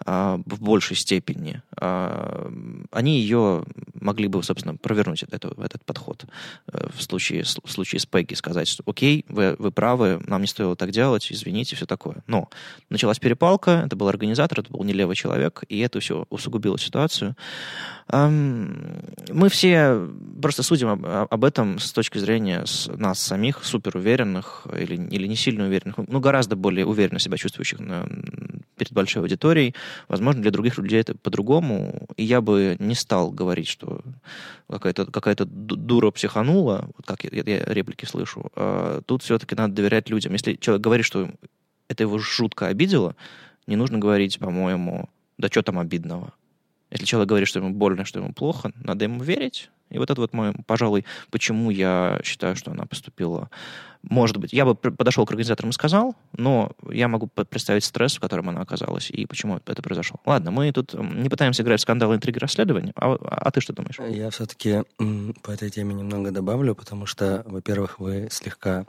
э, 0.05 0.39
в 0.47 0.63
большей 0.63 0.97
степени, 0.97 1.63
они 1.77 3.21
ее 3.21 3.65
могли 4.01 4.29
бы, 4.29 4.43
собственно, 4.43 4.77
провернуть 4.77 5.23
это, 5.25 5.53
этот 5.59 5.85
подход. 5.85 6.25
В 6.67 7.03
случае, 7.03 7.43
в 7.43 7.71
случае 7.71 8.01
с 8.01 8.07
Пегги 8.07 8.35
сказать, 8.35 8.69
что 8.69 8.83
окей, 8.87 9.25
вы, 9.29 9.57
вы 9.59 9.71
правы, 9.71 10.21
нам 10.27 10.41
не 10.43 10.47
стоило 10.47 10.77
так 10.77 10.91
делать, 10.91 11.27
извините, 11.31 11.77
все 11.77 11.87
такое. 11.87 12.23
Но 12.27 12.49
началась 12.89 13.19
перепалка, 13.19 13.83
это 13.85 13.97
был 13.97 14.09
организатор, 14.09 14.61
это 14.61 14.71
был 14.71 14.83
не 14.85 14.93
левый 14.93 15.17
человек, 15.17 15.65
и 15.69 15.81
это 15.81 16.01
все 16.01 16.27
усугубило 16.31 16.79
ситуацию. 16.79 17.37
Мы 18.09 19.49
все 19.49 20.09
просто 20.41 20.63
судим 20.63 20.89
об, 20.89 21.07
об 21.07 21.45
этом 21.45 21.81
с 21.81 21.93
точки 21.93 22.19
зрения 22.19 22.65
нас 22.97 23.19
самих, 23.19 23.65
суперуверенных 23.65 24.67
или, 24.79 24.95
или 25.09 25.27
не 25.27 25.35
сильно 25.35 25.65
уверенных, 25.65 25.97
ну, 26.07 26.21
гораздо 26.21 26.55
более 26.55 26.87
уверенно 26.87 27.19
себя 27.19 27.37
чувствующих 27.37 27.81
на, 27.81 28.07
перед 28.77 28.93
большой 28.93 29.23
аудиторией. 29.23 29.75
Возможно, 30.07 30.43
для 30.43 30.53
других 30.53 30.79
людей 30.79 31.01
это 31.01 31.17
по-другому. 31.17 32.07
И 32.17 32.23
я 32.23 32.41
бы 32.41 32.77
не 32.79 32.95
стал 32.95 33.33
говорить, 33.33 33.67
что 33.67 34.03
какая-то 34.71 35.07
какая 35.07 35.37
дура 35.37 36.11
психанула, 36.13 36.89
вот 36.97 37.07
как 37.07 37.25
я, 37.25 37.43
я 37.45 37.65
реплики 37.65 38.05
слышу. 38.05 38.53
А 38.55 39.01
тут 39.03 39.25
все-таки 39.25 39.57
надо 39.57 39.75
доверять 39.75 40.11
людям. 40.11 40.33
Если 40.33 40.55
человек 40.55 40.85
говорит, 40.85 41.07
что 41.07 41.29
это 41.89 42.05
его 42.05 42.19
жутко 42.19 42.69
обидело, 42.69 43.17
не 43.67 43.75
нужно 43.75 43.99
говорить, 43.99 44.39
по-моему, 44.39 45.09
да 45.39 45.49
что 45.49 45.63
там 45.63 45.79
обидного. 45.81 46.33
Если 46.97 47.05
человек 47.05 47.29
говорит, 47.29 47.47
что 47.47 47.59
ему 47.59 47.75
больно, 47.75 48.07
что 48.07 48.21
ему 48.21 48.33
плохо, 48.33 48.73
надо 48.77 49.05
ему 49.05 49.23
верить. 49.23 49.69
И 49.91 49.99
вот 49.99 50.11
это 50.11 50.19
вот 50.19 50.33
мой, 50.33 50.55
пожалуй, 50.67 51.05
почему 51.31 51.71
я 51.71 52.19
считаю, 52.25 52.57
что 52.57 52.71
она 52.71 52.87
поступила. 52.87 53.51
Может 54.03 54.39
быть, 54.39 54.55
я 54.55 54.65
бы 54.65 54.75
подошел 54.75 55.27
к 55.27 55.31
организаторам 55.31 55.71
и 55.71 55.73
сказал, 55.75 56.17
но 56.33 56.73
я 56.91 57.07
могу 57.07 57.27
представить 57.27 57.85
стресс, 57.85 58.17
в 58.17 58.21
котором 58.21 58.49
она 58.49 58.63
оказалась, 58.63 59.11
и 59.11 59.27
почему 59.27 59.61
это 59.67 59.83
произошло. 59.83 60.19
Ладно, 60.25 60.51
мы 60.51 60.73
тут 60.73 60.95
не 60.95 61.29
пытаемся 61.29 61.63
играть 61.63 61.81
в 61.81 61.83
скандалы, 61.83 62.15
интриги, 62.15 62.39
расследования, 62.39 62.93
а, 62.97 63.15
а 63.15 63.51
ты 63.51 63.61
что 63.61 63.75
думаешь? 63.75 63.99
Я 63.99 64.31
все-таки 64.31 64.85
по 65.43 65.51
этой 65.51 65.69
теме 65.69 65.95
немного 65.95 66.31
добавлю, 66.31 66.75
потому 66.75 67.05
что, 67.05 67.43
во-первых, 67.47 67.99
вы 67.99 68.29
слегка 68.31 68.87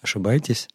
ошибаетесь. 0.00 0.68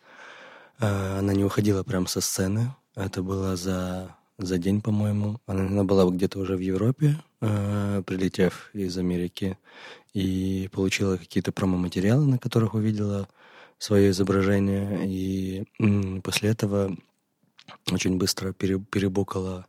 А, 0.80 1.20
она 1.20 1.34
не 1.34 1.46
уходила 1.46 1.84
прямо 1.84 2.08
со 2.08 2.20
сцены. 2.20 2.76
Это 2.96 3.24
было 3.24 3.56
за 3.56 4.16
за 4.38 4.58
день, 4.58 4.82
по-моему. 4.82 5.40
Она 5.46 5.84
была 5.84 6.10
где-то 6.10 6.40
уже 6.40 6.56
в 6.56 6.60
Европе, 6.60 7.18
э, 7.42 8.04
прилетев 8.06 8.70
из 8.74 8.98
Америки, 8.98 9.58
и 10.14 10.70
получила 10.72 11.18
какие-то 11.18 11.52
промо-материалы, 11.52 12.26
на 12.28 12.38
которых 12.38 12.74
увидела 12.74 13.28
свое 13.78 14.12
изображение, 14.12 15.06
и 15.06 15.66
м, 15.80 16.22
после 16.22 16.50
этого 16.50 16.96
очень 17.92 18.18
быстро 18.18 18.54
пере, 18.54 18.80
перебукала 18.80 19.66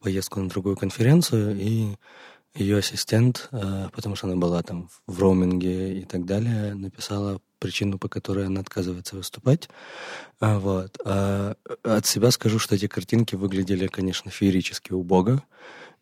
поездку 0.00 0.40
на 0.40 0.48
другую 0.48 0.76
конференцию, 0.76 1.58
и 1.58 1.96
ее 2.54 2.78
ассистент, 2.78 3.48
э, 3.52 3.88
потому 3.92 4.16
что 4.16 4.26
она 4.26 4.36
была 4.36 4.62
там 4.62 4.88
в 5.06 5.20
роуминге 5.20 6.00
и 6.00 6.04
так 6.04 6.24
далее, 6.24 6.74
написала 6.74 7.40
причину, 7.58 7.98
по 7.98 8.08
которой 8.08 8.46
она 8.46 8.60
отказывается 8.60 9.16
выступать. 9.16 9.68
А, 10.40 10.58
вот. 10.58 10.98
А 11.04 11.56
от 11.82 12.06
себя 12.06 12.30
скажу, 12.30 12.58
что 12.58 12.74
эти 12.74 12.86
картинки 12.86 13.34
выглядели, 13.34 13.86
конечно, 13.86 14.30
феерически 14.30 14.92
убого. 14.92 15.42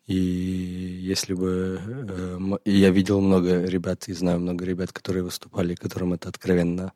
И 0.07 0.15
если 0.15 1.33
бы... 1.33 1.79
Э, 2.09 2.57
я 2.65 2.91
видел 2.91 3.21
много 3.21 3.65
ребят, 3.65 4.07
и 4.07 4.13
знаю 4.13 4.39
много 4.39 4.63
ребят, 4.65 4.91
которые 4.91 5.23
выступали, 5.23 5.73
которым 5.75 6.13
это 6.13 6.29
откровенно 6.29 6.93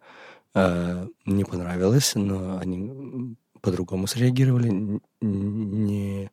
э, 0.53 1.07
не 1.25 1.43
понравилось, 1.43 2.13
но 2.15 2.59
они 2.59 3.35
по-другому 3.61 4.07
среагировали. 4.07 5.01
Не, 5.21 6.31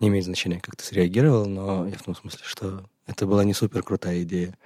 не 0.00 0.08
имеет 0.08 0.24
значения, 0.24 0.60
как 0.60 0.76
ты 0.76 0.84
среагировал, 0.84 1.46
но 1.46 1.86
я 1.86 1.96
в 1.96 2.02
том 2.02 2.14
смысле, 2.14 2.40
что 2.44 2.84
это 3.06 3.26
была 3.26 3.44
не 3.44 3.54
супер 3.54 3.82
крутая 3.82 4.22
идея. 4.22 4.56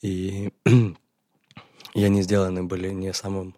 И 0.00 0.50
и 1.94 2.04
они 2.04 2.22
сделаны 2.22 2.64
были 2.64 2.90
не 2.90 3.12
самым, 3.12 3.54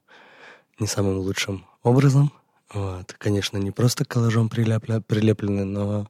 не 0.78 0.86
самым 0.86 1.18
лучшим 1.18 1.66
образом. 1.82 2.32
Вот. 2.72 3.14
Конечно, 3.18 3.58
не 3.58 3.70
просто 3.70 4.04
коллажом 4.04 4.48
прилепля, 4.48 5.00
прилеплены, 5.00 5.64
но 5.64 6.08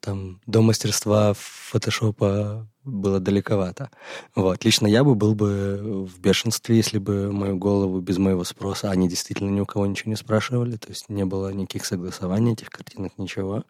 там 0.00 0.40
до 0.46 0.62
мастерства 0.62 1.34
фотошопа 1.36 2.66
было 2.84 3.20
далековато. 3.20 3.90
Вот. 4.34 4.64
Лично 4.64 4.86
я 4.86 5.04
бы 5.04 5.14
был 5.14 5.34
бы 5.34 6.06
в 6.06 6.18
бешенстве, 6.20 6.76
если 6.76 6.98
бы 6.98 7.30
мою 7.30 7.56
голову 7.58 8.00
без 8.00 8.16
моего 8.16 8.44
спроса, 8.44 8.90
они 8.90 9.08
действительно 9.08 9.50
ни 9.50 9.60
у 9.60 9.66
кого 9.66 9.86
ничего 9.86 10.10
не 10.10 10.16
спрашивали, 10.16 10.76
то 10.76 10.88
есть 10.88 11.10
не 11.10 11.24
было 11.26 11.52
никаких 11.52 11.84
согласований 11.84 12.54
этих 12.54 12.70
картинок, 12.70 13.12
ничего. 13.18 13.64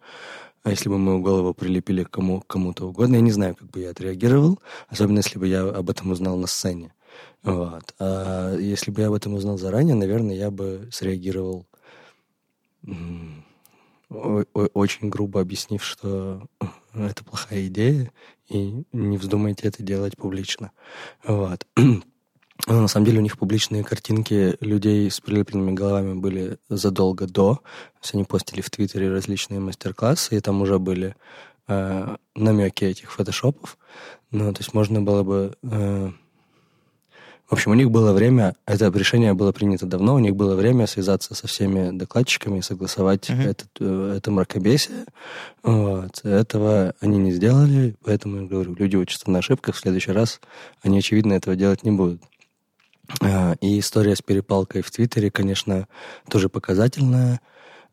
А 0.62 0.70
если 0.70 0.88
бы 0.88 0.98
мою 0.98 1.20
голову 1.20 1.54
прилепили 1.54 2.04
кому, 2.04 2.42
кому-то 2.46 2.86
угодно, 2.86 3.16
я 3.16 3.22
не 3.22 3.32
знаю, 3.32 3.56
как 3.56 3.68
бы 3.70 3.80
я 3.80 3.90
отреагировал, 3.90 4.60
особенно 4.88 5.18
если 5.18 5.38
бы 5.38 5.48
я 5.48 5.62
об 5.62 5.90
этом 5.90 6.10
узнал 6.10 6.36
на 6.36 6.46
сцене. 6.46 6.92
Вот. 7.42 7.94
А 7.98 8.56
если 8.56 8.90
бы 8.90 9.00
я 9.00 9.08
об 9.08 9.14
этом 9.14 9.34
узнал 9.34 9.58
заранее, 9.58 9.94
наверное, 9.94 10.34
я 10.34 10.50
бы 10.50 10.88
среагировал 10.92 11.66
очень 14.08 15.08
грубо 15.08 15.40
объяснив, 15.40 15.84
что 15.84 16.46
это 16.94 17.24
плохая 17.24 17.66
идея, 17.68 18.12
и 18.48 18.84
не 18.92 19.16
вздумайте 19.16 19.68
это 19.68 19.82
делать 19.82 20.16
публично. 20.16 20.72
Вот. 21.24 21.66
Но 21.76 22.82
на 22.82 22.88
самом 22.88 23.06
деле 23.06 23.18
у 23.20 23.22
них 23.22 23.38
публичные 23.38 23.84
картинки 23.84 24.56
людей 24.60 25.10
с 25.10 25.20
прилепленными 25.20 25.72
головами 25.72 26.14
были 26.14 26.58
задолго 26.68 27.26
до. 27.26 27.54
То 27.54 28.00
есть 28.02 28.14
они 28.14 28.24
постили 28.24 28.60
в 28.60 28.70
Твиттере 28.70 29.10
различные 29.10 29.60
мастер-классы, 29.60 30.36
и 30.36 30.40
там 30.40 30.60
уже 30.60 30.78
были 30.78 31.14
э, 31.68 32.16
намеки 32.34 32.84
этих 32.84 33.12
фотошопов. 33.12 33.78
Ну, 34.30 34.52
то 34.52 34.60
есть 34.60 34.74
можно 34.74 35.00
было 35.00 35.22
бы 35.22 35.56
э, 35.62 36.10
в 37.50 37.54
общем, 37.54 37.72
у 37.72 37.74
них 37.74 37.90
было 37.90 38.12
время, 38.12 38.54
это 38.64 38.90
решение 38.96 39.34
было 39.34 39.50
принято 39.50 39.84
давно, 39.84 40.14
у 40.14 40.20
них 40.20 40.36
было 40.36 40.54
время 40.54 40.86
связаться 40.86 41.34
со 41.34 41.48
всеми 41.48 41.90
докладчиками 41.90 42.60
и 42.60 42.62
согласовать 42.62 43.28
uh-huh. 43.28 43.42
этот, 43.42 43.68
э, 43.80 44.14
это 44.18 44.30
мракобесие. 44.30 45.04
Вот. 45.64 46.20
Этого 46.22 46.94
они 47.00 47.18
не 47.18 47.32
сделали, 47.32 47.96
поэтому 48.04 48.42
я 48.42 48.46
говорю, 48.46 48.76
люди 48.76 48.94
учатся 48.94 49.28
на 49.32 49.40
ошибках, 49.40 49.74
в 49.74 49.80
следующий 49.80 50.12
раз 50.12 50.40
они, 50.82 51.00
очевидно, 51.00 51.32
этого 51.32 51.56
делать 51.56 51.82
не 51.82 51.90
будут. 51.90 52.22
А, 53.20 53.54
и 53.60 53.80
история 53.80 54.14
с 54.14 54.22
перепалкой 54.22 54.82
в 54.82 54.90
Твиттере, 54.92 55.32
конечно, 55.32 55.88
тоже 56.28 56.48
показательная. 56.48 57.40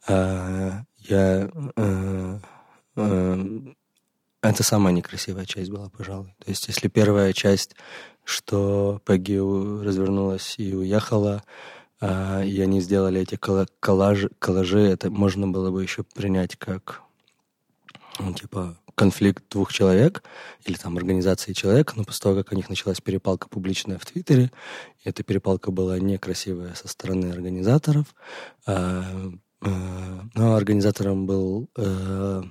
А, 0.07 0.83
я 0.99 1.49
э, 1.75 2.39
э, 2.95 3.59
это 4.49 4.63
самая 4.63 4.93
некрасивая 4.93 5.45
часть 5.45 5.69
была, 5.69 5.89
пожалуй. 5.89 6.33
То 6.43 6.49
есть, 6.49 6.67
если 6.67 6.87
первая 6.87 7.33
часть 7.33 7.75
что 8.27 9.01
Пегги 9.05 9.37
развернулась 9.37 10.55
и 10.57 10.75
уехала, 10.75 11.43
а, 12.01 12.43
и 12.43 12.59
они 12.59 12.81
сделали 12.81 13.21
эти 13.21 13.37
коллажи, 13.37 14.29
коллажи, 14.37 14.81
это 14.81 15.09
можно 15.09 15.47
было 15.47 15.71
бы 15.71 15.81
еще 15.81 16.03
принять 16.03 16.57
как, 16.57 17.03
ну, 18.19 18.33
типа, 18.33 18.77
конфликт 18.95 19.45
двух 19.49 19.71
человек 19.71 20.23
или 20.65 20.75
там 20.75 20.97
организации 20.97 21.53
человек, 21.53 21.95
но 21.95 22.03
после 22.03 22.23
того, 22.23 22.35
как 22.35 22.51
у 22.51 22.55
них 22.55 22.67
началась 22.67 22.99
перепалка 22.99 23.47
публичная 23.47 23.97
в 23.97 24.05
Твиттере, 24.05 24.51
и 25.05 25.09
эта 25.09 25.23
перепалка 25.23 25.71
была 25.71 25.97
некрасивая 25.97 26.73
со 26.73 26.89
стороны 26.89 27.31
организаторов, 27.31 28.13
а, 28.65 29.05
а, 29.61 30.21
но 30.35 30.55
организатором 30.55 31.25
был 31.25 31.69
э, 31.77 32.43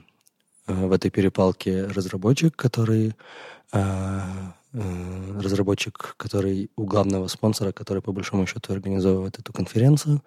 в 0.67 0.93
этой 0.93 1.11
перепалке 1.11 1.87
разработчик, 1.87 2.55
который 2.57 3.15
Э, 4.79 5.41
разработчик, 5.41 6.15
который 6.19 6.71
у 6.77 6.85
главного 6.85 7.29
спонсора, 7.29 7.73
который 7.73 8.03
по 8.03 8.13
большому 8.13 8.47
счету 8.47 8.75
организовывает 8.75 9.39
эту 9.39 9.51
конференцию. 9.53 10.23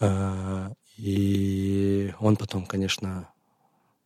Э, 0.00 0.70
и 0.96 2.14
он 2.18 2.36
потом, 2.36 2.64
конечно, 2.64 3.28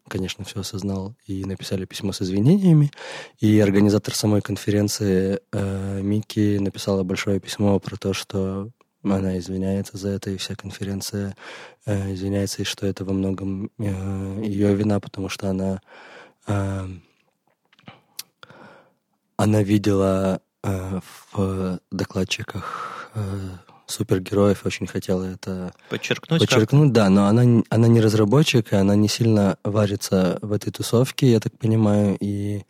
конечно, 0.09 0.45
все 0.45 0.61
осознал 0.61 1.15
и 1.25 1.45
написали 1.45 1.85
письмо 1.85 2.11
с 2.11 2.21
извинениями. 2.21 2.91
И 3.39 3.61
организатор 3.61 4.13
самой 4.13 4.43
конференции 4.43 5.39
э, 5.53 6.01
Микки 6.03 6.59
написала 6.59 7.05
большое 7.05 7.39
письмо 7.39 7.79
про 7.79 7.97
то, 7.97 8.13
что 8.13 8.71
она 9.03 9.39
извиняется 9.39 9.97
за 9.97 10.11
это, 10.11 10.31
и 10.31 10.37
вся 10.37 10.55
конференция 10.55 11.37
э, 11.87 12.13
извиняется, 12.13 12.63
и 12.63 12.65
что 12.65 12.87
это 12.87 13.05
во 13.05 13.13
многом 13.13 13.71
э, 13.79 14.43
ее 14.45 14.75
вина, 14.75 15.01
потому 15.01 15.29
что 15.29 15.51
она 15.51 15.81
э, 16.47 16.89
она 19.37 19.63
видела 19.63 20.43
э, 20.63 21.01
в 21.33 21.81
докладчиках 21.91 23.11
э, 23.15 23.21
супергероев, 23.87 24.65
очень 24.67 24.87
хотела 24.87 25.25
это 25.25 25.73
подчеркнуть. 25.89 26.41
Подчеркнуть, 26.41 26.93
да, 26.93 27.09
но 27.09 27.27
она, 27.27 27.63
она 27.69 27.89
не 27.89 28.01
разработчик, 28.01 28.73
и 28.73 28.77
она 28.77 28.95
не 28.97 29.09
сильно 29.09 29.57
варится 29.65 30.39
в 30.43 30.53
этой 30.53 30.71
тусовке, 30.71 31.31
я 31.31 31.41
так 31.41 31.57
понимаю, 31.59 32.17
и, 32.21 32.65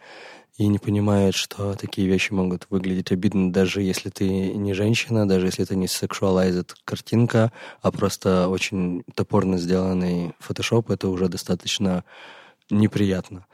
и 0.61 0.67
не 0.67 0.79
понимает, 0.79 1.35
что 1.35 1.75
такие 1.75 2.07
вещи 2.07 2.35
могут 2.35 2.67
выглядеть 2.69 3.13
обидно, 3.13 3.51
даже 3.51 3.81
если 3.81 4.11
ты 4.11 4.29
не 4.29 4.75
женщина, 4.75 5.27
даже 5.27 5.47
если 5.47 5.65
это 5.65 5.75
не 5.75 5.89
сексуализит 5.89 6.75
картинка, 6.85 7.51
а 7.81 7.91
просто 7.91 8.47
очень 8.47 9.03
топорно 9.15 9.57
сделанный 9.57 10.35
фотошоп, 10.39 10.91
это 10.91 11.09
уже 11.09 11.31
достаточно 11.31 12.05
неприятно. 12.69 13.47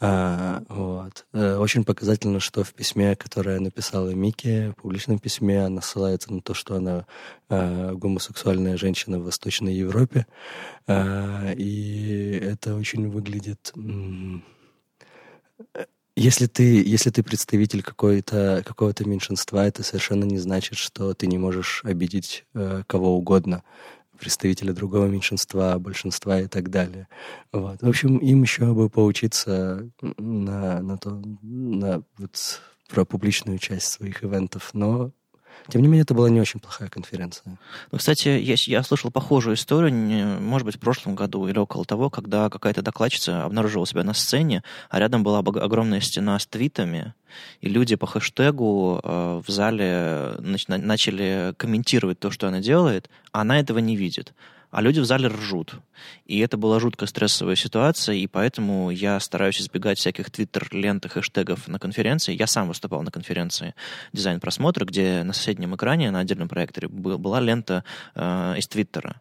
А, 0.00 0.62
вот. 0.70 1.26
Э, 1.34 1.58
очень 1.58 1.84
показательно, 1.84 2.40
что 2.40 2.64
в 2.64 2.72
письме, 2.72 3.14
которое 3.14 3.60
написала 3.60 4.08
Микки, 4.14 4.70
в 4.70 4.80
публичном 4.80 5.18
письме, 5.18 5.66
она 5.66 5.82
ссылается 5.82 6.32
на 6.32 6.40
то, 6.40 6.54
что 6.54 6.76
она 6.76 7.04
а, 7.50 7.92
гомосексуальная 7.92 8.78
женщина 8.78 9.18
в 9.18 9.24
Восточной 9.24 9.74
Европе. 9.74 10.26
А, 10.86 11.52
и 11.52 12.40
это 12.42 12.74
очень 12.74 13.10
выглядит... 13.10 13.70
Если 16.16 16.46
ты, 16.46 16.82
если 16.82 17.10
ты 17.10 17.24
представитель 17.24 17.82
какой-то, 17.82 18.62
какого-то 18.64 19.04
меньшинства, 19.04 19.66
это 19.66 19.82
совершенно 19.82 20.24
не 20.24 20.38
значит, 20.38 20.78
что 20.78 21.12
ты 21.12 21.26
не 21.26 21.38
можешь 21.38 21.80
обидеть 21.84 22.44
э, 22.54 22.84
кого 22.86 23.16
угодно 23.16 23.64
представителя 24.18 24.72
другого 24.72 25.06
меньшинства, 25.06 25.76
большинства 25.78 26.40
и 26.40 26.46
так 26.46 26.70
далее. 26.70 27.08
Вот. 27.52 27.82
В 27.82 27.88
общем, 27.88 28.18
им 28.18 28.42
еще 28.42 28.72
бы 28.72 28.88
поучиться 28.88 29.90
на, 30.00 30.80
на 30.80 30.98
то, 30.98 31.20
на 31.42 32.02
вот 32.18 32.60
про 32.88 33.04
публичную 33.04 33.58
часть 33.58 33.88
своих 33.88 34.22
ивентов, 34.22 34.70
но 34.72 35.10
тем 35.68 35.82
не 35.82 35.88
менее, 35.88 36.02
это 36.02 36.14
была 36.14 36.28
не 36.28 36.40
очень 36.40 36.60
плохая 36.60 36.88
конференция. 36.88 37.58
Ну, 37.90 37.98
кстати, 37.98 38.28
я, 38.28 38.54
я 38.58 38.82
слышал 38.82 39.10
похожую 39.10 39.56
историю, 39.56 39.94
может 40.40 40.66
быть, 40.66 40.76
в 40.76 40.80
прошлом 40.80 41.14
году 41.14 41.48
или 41.48 41.58
около 41.58 41.84
того, 41.84 42.10
когда 42.10 42.50
какая-то 42.50 42.82
докладчица 42.82 43.44
обнаружила 43.44 43.86
себя 43.86 44.04
на 44.04 44.14
сцене, 44.14 44.62
а 44.90 44.98
рядом 44.98 45.22
была 45.22 45.38
огромная 45.38 46.00
стена 46.00 46.38
с 46.38 46.46
твитами, 46.46 47.14
и 47.60 47.68
люди 47.68 47.96
по 47.96 48.06
хэштегу 48.06 49.00
э, 49.02 49.42
в 49.46 49.50
зале 49.50 50.36
нач- 50.38 50.68
начали 50.68 51.54
комментировать 51.56 52.18
то, 52.18 52.30
что 52.30 52.46
она 52.48 52.60
делает, 52.60 53.08
а 53.32 53.40
она 53.40 53.58
этого 53.58 53.78
не 53.78 53.96
видит 53.96 54.34
а 54.74 54.82
люди 54.82 54.98
в 54.98 55.04
зале 55.04 55.28
ржут. 55.28 55.76
И 56.26 56.40
это 56.40 56.56
была 56.56 56.80
жутко 56.80 57.06
стрессовая 57.06 57.54
ситуация, 57.54 58.16
и 58.16 58.26
поэтому 58.26 58.90
я 58.90 59.20
стараюсь 59.20 59.60
избегать 59.60 59.98
всяких 59.98 60.32
твиттер-лент 60.32 61.06
и 61.06 61.08
хэштегов 61.08 61.68
на 61.68 61.78
конференции. 61.78 62.34
Я 62.34 62.48
сам 62.48 62.66
выступал 62.66 63.02
на 63.04 63.12
конференции 63.12 63.76
дизайн-просмотра, 64.12 64.84
где 64.84 65.22
на 65.22 65.32
соседнем 65.32 65.76
экране, 65.76 66.10
на 66.10 66.18
отдельном 66.18 66.48
проекторе, 66.48 66.88
была 66.88 67.38
лента 67.38 67.84
э, 68.16 68.54
из 68.58 68.66
твиттера. 68.66 69.20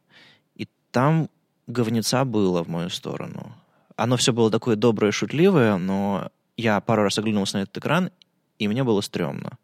И 0.56 0.68
там 0.90 1.30
говнеца 1.68 2.26
было 2.26 2.64
в 2.64 2.68
мою 2.68 2.90
сторону. 2.90 3.54
Оно 3.96 4.18
все 4.18 4.34
было 4.34 4.50
такое 4.50 4.76
доброе, 4.76 5.12
шутливое, 5.12 5.78
но 5.78 6.32
я 6.58 6.82
пару 6.82 7.04
раз 7.04 7.20
оглянулся 7.20 7.58
на 7.58 7.62
этот 7.62 7.78
экран, 7.78 8.10
и 8.58 8.68
мне 8.68 8.84
было 8.84 9.02
стрёмно 9.02 9.60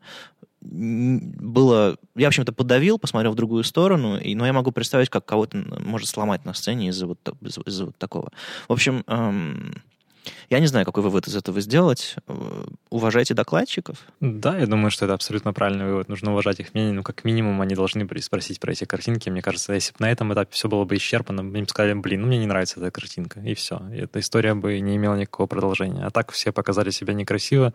было... 0.70 1.98
Я, 2.16 2.28
в 2.28 2.30
общем-то, 2.30 2.54
подавил, 2.54 3.00
посмотрел 3.00 3.32
в 3.32 3.36
другую 3.36 3.64
сторону, 3.64 4.18
и, 4.18 4.36
но 4.36 4.46
я 4.46 4.54
могу 4.54 4.72
представить, 4.72 5.10
как 5.10 5.26
кого-то 5.26 5.58
может 5.58 6.10
сломать 6.10 6.46
на 6.46 6.54
сцене 6.54 6.90
из-за 6.90 7.08
вот, 7.08 7.20
из-за, 7.42 7.62
из 7.62 7.82
вот 7.82 7.98
такого. 7.98 8.32
В 8.68 8.74
общем, 8.74 9.04
эм, 9.08 9.74
я 10.50 10.60
не 10.60 10.68
знаю, 10.68 10.86
какой 10.86 11.04
вывод 11.04 11.28
из 11.28 11.36
этого 11.36 11.62
сделать. 11.62 12.16
Э, 12.28 12.66
уважайте 12.90 13.34
докладчиков. 13.34 13.98
Да, 14.20 14.58
я 14.58 14.68
думаю, 14.68 14.92
что 14.92 15.06
это 15.06 15.14
абсолютно 15.14 15.54
правильный 15.54 15.86
вывод. 15.86 16.10
Нужно 16.10 16.32
уважать 16.32 16.60
их 16.60 16.74
мнение. 16.74 16.94
Ну, 16.94 17.04
как 17.04 17.24
минимум, 17.24 17.62
они 17.62 17.76
должны 17.76 18.08
спросить 18.22 18.60
про 18.60 18.72
эти 18.72 18.86
картинки. 18.86 19.30
Мне 19.30 19.42
кажется, 19.42 19.74
если 19.74 19.92
бы 19.92 19.98
на 20.00 20.12
этом 20.12 20.34
этапе 20.34 20.52
все 20.52 20.68
было 20.68 20.86
бы 20.86 20.96
исчерпано, 20.98 21.42
им 21.42 21.68
сказали, 21.68 21.94
блин, 21.94 22.22
ну 22.22 22.28
мне 22.28 22.38
не 22.38 22.48
нравится 22.48 22.80
эта 22.80 22.92
картинка, 22.92 23.40
и 23.40 23.54
все. 23.54 23.82
И 23.94 23.98
эта 23.98 24.20
история 24.20 24.54
бы 24.54 24.80
не 24.80 24.96
имела 24.96 25.16
никакого 25.16 25.48
продолжения. 25.48 26.04
А 26.04 26.12
так 26.12 26.32
все 26.32 26.52
показали 26.52 26.90
себя 26.92 27.14
некрасиво 27.14 27.74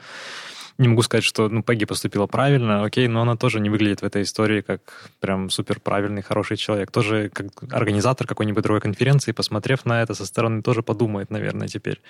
не 0.79 0.89
могу 0.89 1.03
сказать, 1.03 1.25
что 1.25 1.49
ну, 1.49 1.63
Пегги 1.63 1.85
поступила 1.85 2.27
правильно, 2.27 2.85
окей, 2.85 3.07
но 3.09 3.23
она 3.23 3.37
тоже 3.37 3.61
не 3.61 3.71
выглядит 3.71 4.03
в 4.03 4.05
этой 4.05 4.23
истории 4.23 4.61
как 4.61 5.11
прям 5.21 5.51
супер 5.51 5.81
правильный, 5.81 6.23
хороший 6.23 6.57
человек. 6.57 6.91
Тоже 6.91 7.31
как 7.33 7.47
организатор 7.73 8.27
какой-нибудь 8.27 8.63
другой 8.63 8.81
конференции, 8.81 9.33
посмотрев 9.33 9.85
на 9.85 10.03
это 10.03 10.15
со 10.15 10.27
стороны, 10.27 10.63
тоже 10.63 10.83
подумает, 10.83 11.31
наверное, 11.31 11.69
теперь, 11.69 12.01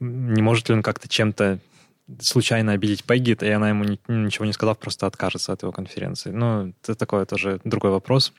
не 0.00 0.42
может 0.42 0.68
ли 0.68 0.74
он 0.74 0.82
как-то 0.82 1.08
чем-то 1.08 1.58
случайно 2.20 2.72
обидеть 2.72 3.04
Пегги, 3.04 3.36
и 3.40 3.50
она 3.50 3.68
ему 3.68 3.84
ничего 4.08 4.44
не 4.44 4.52
сказав, 4.52 4.78
просто 4.78 5.06
откажется 5.06 5.52
от 5.52 5.62
его 5.62 5.72
конференции. 5.72 6.30
Ну, 6.30 6.72
это 6.82 6.94
такое 6.94 7.24
тоже 7.24 7.60
другой 7.64 7.90
вопрос. 7.90 8.32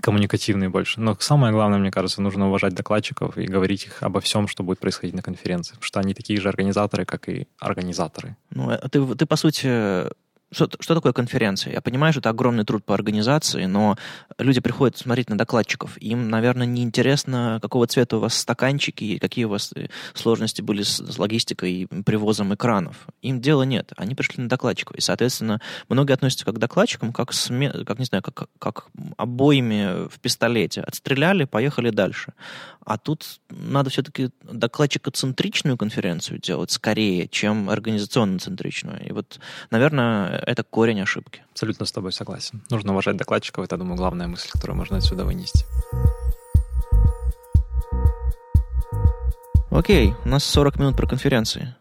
Коммуникативный 0.00 0.68
больше. 0.68 1.00
Но 1.00 1.16
самое 1.20 1.52
главное, 1.52 1.78
мне 1.78 1.90
кажется, 1.90 2.22
нужно 2.22 2.48
уважать 2.48 2.74
докладчиков 2.74 3.36
и 3.36 3.46
говорить 3.46 3.84
их 3.86 4.02
обо 4.02 4.20
всем, 4.20 4.48
что 4.48 4.62
будет 4.62 4.78
происходить 4.78 5.14
на 5.14 5.22
конференции. 5.22 5.72
Потому 5.72 5.84
что 5.84 6.00
они 6.00 6.14
такие 6.14 6.40
же 6.40 6.48
организаторы, 6.48 7.04
как 7.04 7.28
и 7.28 7.48
организаторы. 7.58 8.36
Ну, 8.50 8.70
а 8.70 8.88
ты, 8.88 9.04
ты 9.14 9.26
по 9.26 9.36
сути, 9.36 10.10
что, 10.52 10.68
что 10.80 10.94
такое 10.94 11.12
конференция? 11.12 11.72
Я 11.72 11.80
понимаю, 11.80 12.12
что 12.12 12.20
это 12.20 12.30
огромный 12.30 12.64
труд 12.64 12.84
по 12.84 12.94
организации, 12.94 13.66
но 13.66 13.96
люди 14.38 14.60
приходят 14.60 14.96
смотреть 14.96 15.30
на 15.30 15.38
докладчиков. 15.38 15.96
Им, 15.98 16.28
наверное, 16.28 16.66
не 16.66 16.82
интересно, 16.82 17.58
какого 17.62 17.86
цвета 17.86 18.16
у 18.16 18.20
вас 18.20 18.34
стаканчики 18.34 19.04
и 19.04 19.18
какие 19.18 19.44
у 19.44 19.50
вас 19.50 19.72
э, 19.76 19.88
сложности 20.14 20.60
были 20.60 20.82
с, 20.82 20.98
с 20.98 21.18
логистикой 21.18 21.72
и 21.72 21.86
привозом 22.02 22.52
экранов. 22.54 23.06
Им 23.22 23.40
дела 23.40 23.62
нет. 23.62 23.92
Они 23.96 24.14
пришли 24.14 24.42
на 24.42 24.48
докладчиков. 24.48 24.96
И, 24.96 25.00
соответственно, 25.00 25.60
многие 25.88 26.12
относятся 26.14 26.44
как 26.44 26.56
к 26.56 26.58
докладчикам, 26.58 27.12
как, 27.12 27.32
сме, 27.32 27.70
как 27.70 27.98
не 27.98 28.04
знаю, 28.04 28.22
как, 28.22 28.48
как 28.58 28.86
обоими 29.16 30.08
в 30.08 30.18
пистолете. 30.20 30.80
Отстреляли, 30.80 31.44
поехали 31.44 31.90
дальше. 31.90 32.32
А 32.84 32.98
тут 32.98 33.40
надо 33.50 33.90
все-таки 33.90 34.30
докладчикоцентричную 34.42 35.76
конференцию 35.76 36.40
делать 36.40 36.70
скорее, 36.70 37.28
чем 37.28 37.70
организационно-центричную. 37.70 39.06
И 39.06 39.12
вот, 39.12 39.38
наверное, 39.70 40.39
это 40.46 40.62
корень 40.62 41.00
ошибки. 41.00 41.42
Абсолютно 41.52 41.86
с 41.86 41.92
тобой 41.92 42.12
согласен. 42.12 42.62
Нужно 42.70 42.92
уважать 42.92 43.16
докладчиков. 43.16 43.64
Это, 43.64 43.76
думаю, 43.76 43.96
главная 43.96 44.26
мысль, 44.26 44.48
которую 44.50 44.76
можно 44.76 44.98
отсюда 44.98 45.24
вынести. 45.24 45.64
Окей, 49.70 50.14
у 50.24 50.28
нас 50.28 50.44
40 50.44 50.78
минут 50.78 50.96
про 50.96 51.06
конференции. 51.06 51.74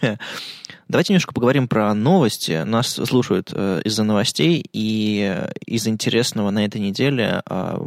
Давайте 0.86 1.12
немножко 1.12 1.32
поговорим 1.32 1.66
про 1.66 1.94
новости. 1.94 2.62
Нас 2.64 2.88
слушают 2.88 3.50
э, 3.54 3.80
из-за 3.84 4.04
новостей, 4.04 4.64
и 4.72 5.34
из 5.64 5.88
интересного 5.88 6.50
на 6.50 6.64
этой 6.64 6.80
неделе 6.80 7.42
э, 7.48 7.78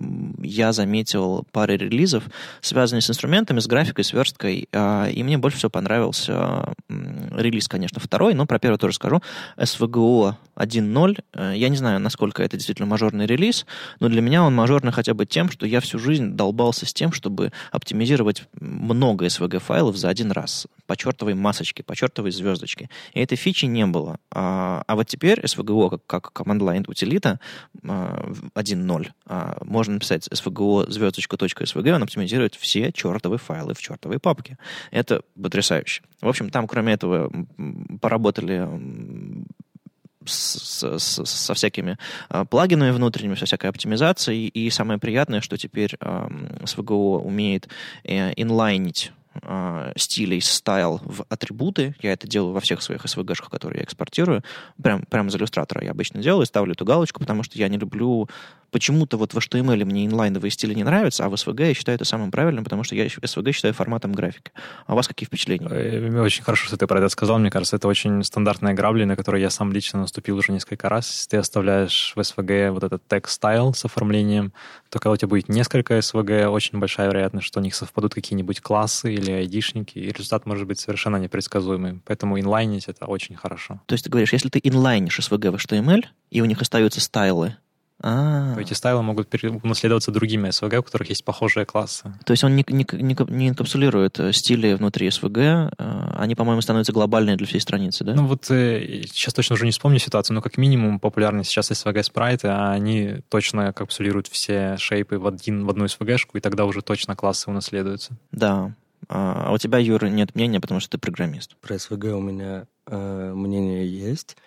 я 0.41 0.73
заметил 0.73 1.45
пары 1.51 1.77
релизов, 1.77 2.23
связанных 2.61 3.03
с 3.03 3.09
инструментами, 3.09 3.59
с 3.59 3.67
графикой, 3.67 4.03
с 4.03 4.13
версткой, 4.13 4.67
э, 4.71 5.11
и 5.11 5.23
мне 5.23 5.37
больше 5.37 5.57
всего 5.57 5.69
понравился 5.69 6.73
э, 6.89 6.93
релиз, 7.37 7.67
конечно, 7.67 8.01
второй, 8.01 8.33
но 8.33 8.47
про 8.47 8.57
первый 8.57 8.77
тоже 8.77 8.95
скажу. 8.95 9.21
SVGO 9.57 10.33
1.0. 10.55 11.23
Э, 11.33 11.53
я 11.55 11.69
не 11.69 11.77
знаю, 11.77 11.99
насколько 11.99 12.41
это 12.41 12.57
действительно 12.57 12.87
мажорный 12.87 13.27
релиз, 13.27 13.67
но 13.99 14.09
для 14.09 14.21
меня 14.21 14.43
он 14.43 14.55
мажорный 14.55 14.91
хотя 14.91 15.13
бы 15.13 15.27
тем, 15.27 15.51
что 15.51 15.67
я 15.67 15.81
всю 15.81 15.99
жизнь 15.99 16.31
долбался 16.31 16.87
с 16.87 16.93
тем, 16.93 17.11
чтобы 17.11 17.51
оптимизировать 17.71 18.45
много 18.59 19.27
SVG-файлов 19.27 19.95
за 19.95 20.09
один 20.09 20.31
раз 20.31 20.67
по 20.87 20.97
чертовой 20.97 21.35
масочке, 21.35 21.83
по 21.83 21.95
чертовой 21.95 22.31
звездочке. 22.31 22.86
И 23.13 23.19
этой 23.19 23.35
фичи 23.35 23.65
не 23.65 23.85
было. 23.85 24.19
А, 24.31 24.83
а 24.87 24.95
вот 24.95 25.07
теперь 25.07 25.39
SVGO 25.39 25.89
как, 25.89 26.05
как 26.23 26.31
command-line 26.33 26.85
утилита 26.87 27.39
1.0 27.83 29.07
а, 29.25 29.57
можно 29.63 29.95
написать 29.95 30.27
svgo 30.27 30.89
звездочка.svg, 30.89 31.91
он 31.91 32.03
оптимизирует 32.03 32.55
все 32.55 32.91
чертовые 32.91 33.39
файлы 33.39 33.73
в 33.73 33.81
чертовой 33.81 34.19
папке. 34.19 34.57
Это 34.91 35.21
потрясающе. 35.41 36.03
В 36.21 36.27
общем, 36.27 36.49
там, 36.49 36.67
кроме 36.67 36.93
этого, 36.93 37.31
поработали 38.01 38.67
с, 40.27 40.83
с, 40.99 41.25
со 41.25 41.53
всякими 41.53 41.97
э, 42.29 42.45
плагинами 42.49 42.91
внутренними, 42.91 43.35
со 43.35 43.45
всякой 43.45 43.69
оптимизацией. 43.69 44.47
И 44.47 44.69
самое 44.69 44.99
приятное, 44.99 45.41
что 45.41 45.57
теперь 45.57 45.95
э, 45.99 46.27
SVGO 46.63 47.19
умеет 47.19 47.69
э, 48.03 48.33
инлайнить 48.35 49.11
э, 49.41 49.93
стилей, 49.95 50.41
стайл 50.41 51.01
в 51.03 51.25
атрибуты. 51.29 51.95
Я 52.01 52.13
это 52.13 52.27
делаю 52.27 52.53
во 52.53 52.59
всех 52.59 52.81
своих 52.81 53.05
SVG-шках, 53.05 53.49
которые 53.49 53.79
я 53.79 53.83
экспортирую. 53.83 54.43
Прям, 54.81 55.03
прямо 55.03 55.29
из 55.29 55.35
иллюстратора 55.35 55.83
я 55.83 55.91
обычно 55.91 56.21
делаю, 56.21 56.45
ставлю 56.45 56.73
эту 56.73 56.85
галочку, 56.85 57.19
потому 57.19 57.43
что 57.43 57.57
я 57.57 57.67
не 57.67 57.77
люблю 57.77 58.29
почему-то 58.71 59.17
вот 59.17 59.33
в 59.33 59.37
HTML 59.37 59.85
мне 59.85 60.05
инлайновые 60.05 60.51
стили 60.51 60.73
не 60.73 60.83
нравятся, 60.83 61.25
а 61.25 61.29
в 61.29 61.33
SVG 61.33 61.67
я 61.67 61.73
считаю 61.73 61.95
это 61.95 62.05
самым 62.05 62.31
правильным, 62.31 62.63
потому 62.63 62.83
что 62.83 62.95
я 62.95 63.05
SVG 63.05 63.51
считаю 63.51 63.73
форматом 63.73 64.13
графики. 64.13 64.51
А 64.85 64.93
у 64.93 64.95
вас 64.95 65.07
какие 65.07 65.27
впечатления? 65.27 65.67
Э, 65.69 66.21
очень 66.21 66.43
хорошо, 66.43 66.67
что 66.67 66.77
ты 66.77 66.87
про 66.87 66.99
это 66.99 67.09
сказал. 67.09 67.39
Мне 67.39 67.49
кажется, 67.49 67.75
это 67.75 67.87
очень 67.87 68.23
стандартная 68.23 68.73
грабли, 68.73 69.03
на 69.05 69.15
которой 69.15 69.41
я 69.41 69.49
сам 69.49 69.71
лично 69.71 69.99
наступил 69.99 70.37
уже 70.37 70.51
несколько 70.51 70.89
раз. 70.89 71.27
Ты 71.27 71.37
оставляешь 71.37 72.13
в 72.15 72.19
SVG 72.19 72.71
вот 72.71 72.83
этот 72.83 73.03
text-стайл 73.07 73.73
с 73.73 73.85
оформлением, 73.85 74.53
то 74.89 74.99
когда 74.99 75.11
у 75.11 75.17
тебя 75.17 75.29
будет 75.29 75.49
несколько 75.49 75.97
SVG, 75.97 76.47
очень 76.47 76.79
большая 76.79 77.07
вероятность, 77.07 77.47
что 77.47 77.59
у 77.59 77.63
них 77.63 77.75
совпадут 77.75 78.13
какие-нибудь 78.13 78.61
классы 78.61 79.13
или 79.13 79.31
айдишники, 79.31 79.97
и 79.97 80.11
результат 80.11 80.45
может 80.45 80.67
быть 80.67 80.79
совершенно 80.79 81.17
непредсказуемый. 81.17 82.01
Поэтому 82.05 82.39
инлайнить 82.39 82.87
это 82.87 83.05
очень 83.05 83.35
хорошо. 83.35 83.81
То 83.85 83.93
есть 83.93 84.05
ты 84.05 84.09
говоришь, 84.09 84.33
если 84.33 84.49
ты 84.49 84.59
инлайнишь 84.63 85.19
SVG 85.19 85.51
в 85.51 85.55
HTML, 85.55 86.03
и 86.29 86.41
у 86.41 86.45
них 86.45 86.61
остаются 86.61 86.99
стайлы, 87.01 87.55
а 87.99 88.55
Эти 88.59 88.73
стайлы 88.73 89.01
могут 89.01 89.33
унаследоваться 89.63 90.11
другими 90.11 90.49
SVG, 90.49 90.77
у 90.77 90.83
которых 90.83 91.09
есть 91.09 91.25
похожие 91.25 91.65
классы. 91.65 92.13
То 92.25 92.31
есть 92.31 92.43
он 92.43 92.55
не, 92.55 92.63
не, 92.67 92.85
не, 92.91 93.15
не 93.29 93.49
инкапсулирует 93.49 94.19
э, 94.19 94.31
стили 94.33 94.73
внутри 94.73 95.07
SVG, 95.07 95.73
э, 95.75 96.13
они, 96.15 96.35
по-моему, 96.35 96.61
становятся 96.61 96.93
глобальными 96.93 97.37
для 97.37 97.47
всей 97.47 97.59
страницы, 97.59 98.03
да? 98.03 98.13
Ну 98.13 98.27
вот 98.27 98.51
э, 98.51 99.03
сейчас 99.11 99.33
точно 99.33 99.55
уже 99.55 99.65
не 99.65 99.71
вспомню 99.71 99.97
ситуацию, 99.97 100.35
но 100.35 100.41
как 100.41 100.57
минимум 100.57 100.99
популярны 100.99 101.43
сейчас 101.43 101.71
SVG 101.71 102.03
спрайты, 102.03 102.49
а 102.49 102.71
они 102.71 103.21
точно 103.29 103.73
капсулируют 103.73 104.27
все 104.27 104.77
шейпы 104.77 105.17
в, 105.17 105.25
один, 105.25 105.65
в 105.65 105.69
одну 105.69 105.85
SVG-шку, 105.85 106.37
и 106.37 106.39
тогда 106.39 106.65
уже 106.65 106.83
точно 106.83 107.15
классы 107.15 107.49
унаследуются. 107.49 108.15
Да. 108.31 108.75
А, 109.09 109.47
а 109.47 109.51
у 109.53 109.57
тебя, 109.57 109.79
Юра, 109.79 110.07
нет 110.07 110.35
мнения, 110.35 110.59
потому 110.59 110.79
что 110.79 110.91
ты 110.91 110.97
программист. 110.97 111.55
Про 111.61 111.75
SVG 111.75 112.11
у 112.11 112.21
меня 112.21 112.67
э, 112.85 113.33
мнение 113.33 113.87
есть. 113.87 114.37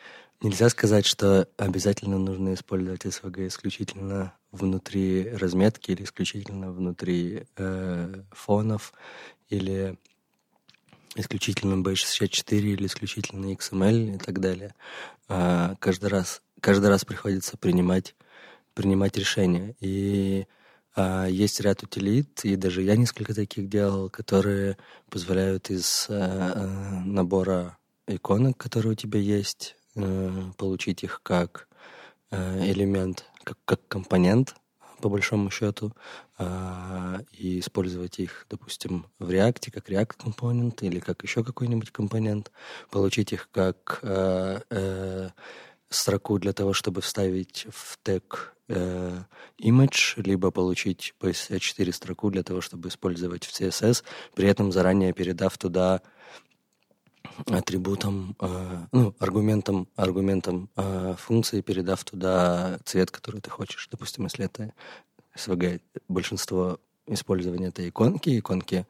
Нельзя 0.43 0.70
сказать, 0.70 1.05
что 1.05 1.49
обязательно 1.59 2.18
нужно 2.18 2.55
использовать 2.55 3.05
SVG 3.05 3.49
исключительно 3.49 4.32
внутри 4.53 5.28
разметки 5.28 5.91
или 5.91 6.05
исключительно 6.05 6.72
внутри 6.72 7.45
э, 7.57 8.22
фонов 8.30 8.95
или 9.51 9.99
исключительно 11.14 11.82
B64 11.82 12.59
или 12.59 12.86
исключительно 12.86 13.53
XML 13.53 14.14
и 14.14 14.18
так 14.18 14.41
далее. 14.41 14.74
А 15.28 15.74
каждый 15.78 16.09
раз 16.09 16.41
каждый 16.61 16.88
раз 16.88 17.05
приходится 17.05 17.59
принимать 17.59 18.14
принимать 18.72 19.18
решения 19.18 19.76
и 19.80 20.47
а, 20.95 21.26
есть 21.26 21.61
ряд 21.61 21.82
утилит, 21.82 22.45
и 22.45 22.57
даже 22.57 22.82
я 22.82 22.97
несколько 22.97 23.34
таких 23.34 23.68
делал, 23.68 24.09
которые 24.09 24.76
позволяют 25.09 25.70
из 25.70 26.07
а, 26.09 27.03
набора 27.05 27.76
иконок, 28.07 28.57
которые 28.57 28.93
у 28.93 28.97
тебя 28.97 29.20
есть, 29.20 29.76
получить 30.57 31.03
их 31.03 31.20
как 31.22 31.68
э, 32.30 32.64
элемент, 32.70 33.24
как, 33.45 33.59
как 33.64 33.80
компонент, 33.88 34.55
по 35.01 35.09
большому 35.09 35.51
счету, 35.51 35.93
а, 36.38 37.20
и 37.32 37.61
использовать 37.61 38.18
их, 38.18 38.47
допустим, 38.51 39.07
в 39.18 39.30
React 39.30 39.70
как 39.70 39.88
React 39.88 40.12
компонент 40.18 40.82
или 40.82 41.01
как 41.01 41.22
еще 41.22 41.43
какой-нибудь 41.43 41.91
компонент, 41.91 42.53
получить 42.91 43.32
их 43.32 43.49
как 43.51 44.01
э, 44.03 45.30
строку 45.88 46.38
для 46.38 46.53
того, 46.53 46.72
чтобы 46.72 47.01
вставить 47.01 47.66
в 47.70 47.99
тег 48.03 48.55
image, 48.68 50.22
либо 50.22 50.53
получить 50.53 51.12
PS4 51.20 51.93
строку 51.93 52.30
для 52.30 52.45
того, 52.45 52.61
чтобы 52.61 52.88
использовать 52.88 53.45
в 53.45 53.51
CSS, 53.51 54.05
при 54.36 54.47
этом 54.47 54.70
заранее 54.70 55.12
передав 55.12 55.59
туда 55.59 56.03
атрибутом, 57.47 58.37
э, 58.41 58.87
ну, 58.93 59.14
аргументом, 59.18 59.89
аргументом 59.97 60.68
э, 60.77 61.14
функции, 61.18 61.61
передав 61.61 62.05
туда 62.05 62.79
цвет, 62.85 63.11
который 63.11 63.41
ты 63.41 63.51
хочешь. 63.51 63.89
Допустим, 63.91 64.25
если 64.25 64.45
это 64.45 64.73
SVG, 65.37 65.81
большинство 66.09 66.79
использования 67.07 67.68
этой 67.68 67.89
иконки, 67.89 68.39
иконки 68.39 68.87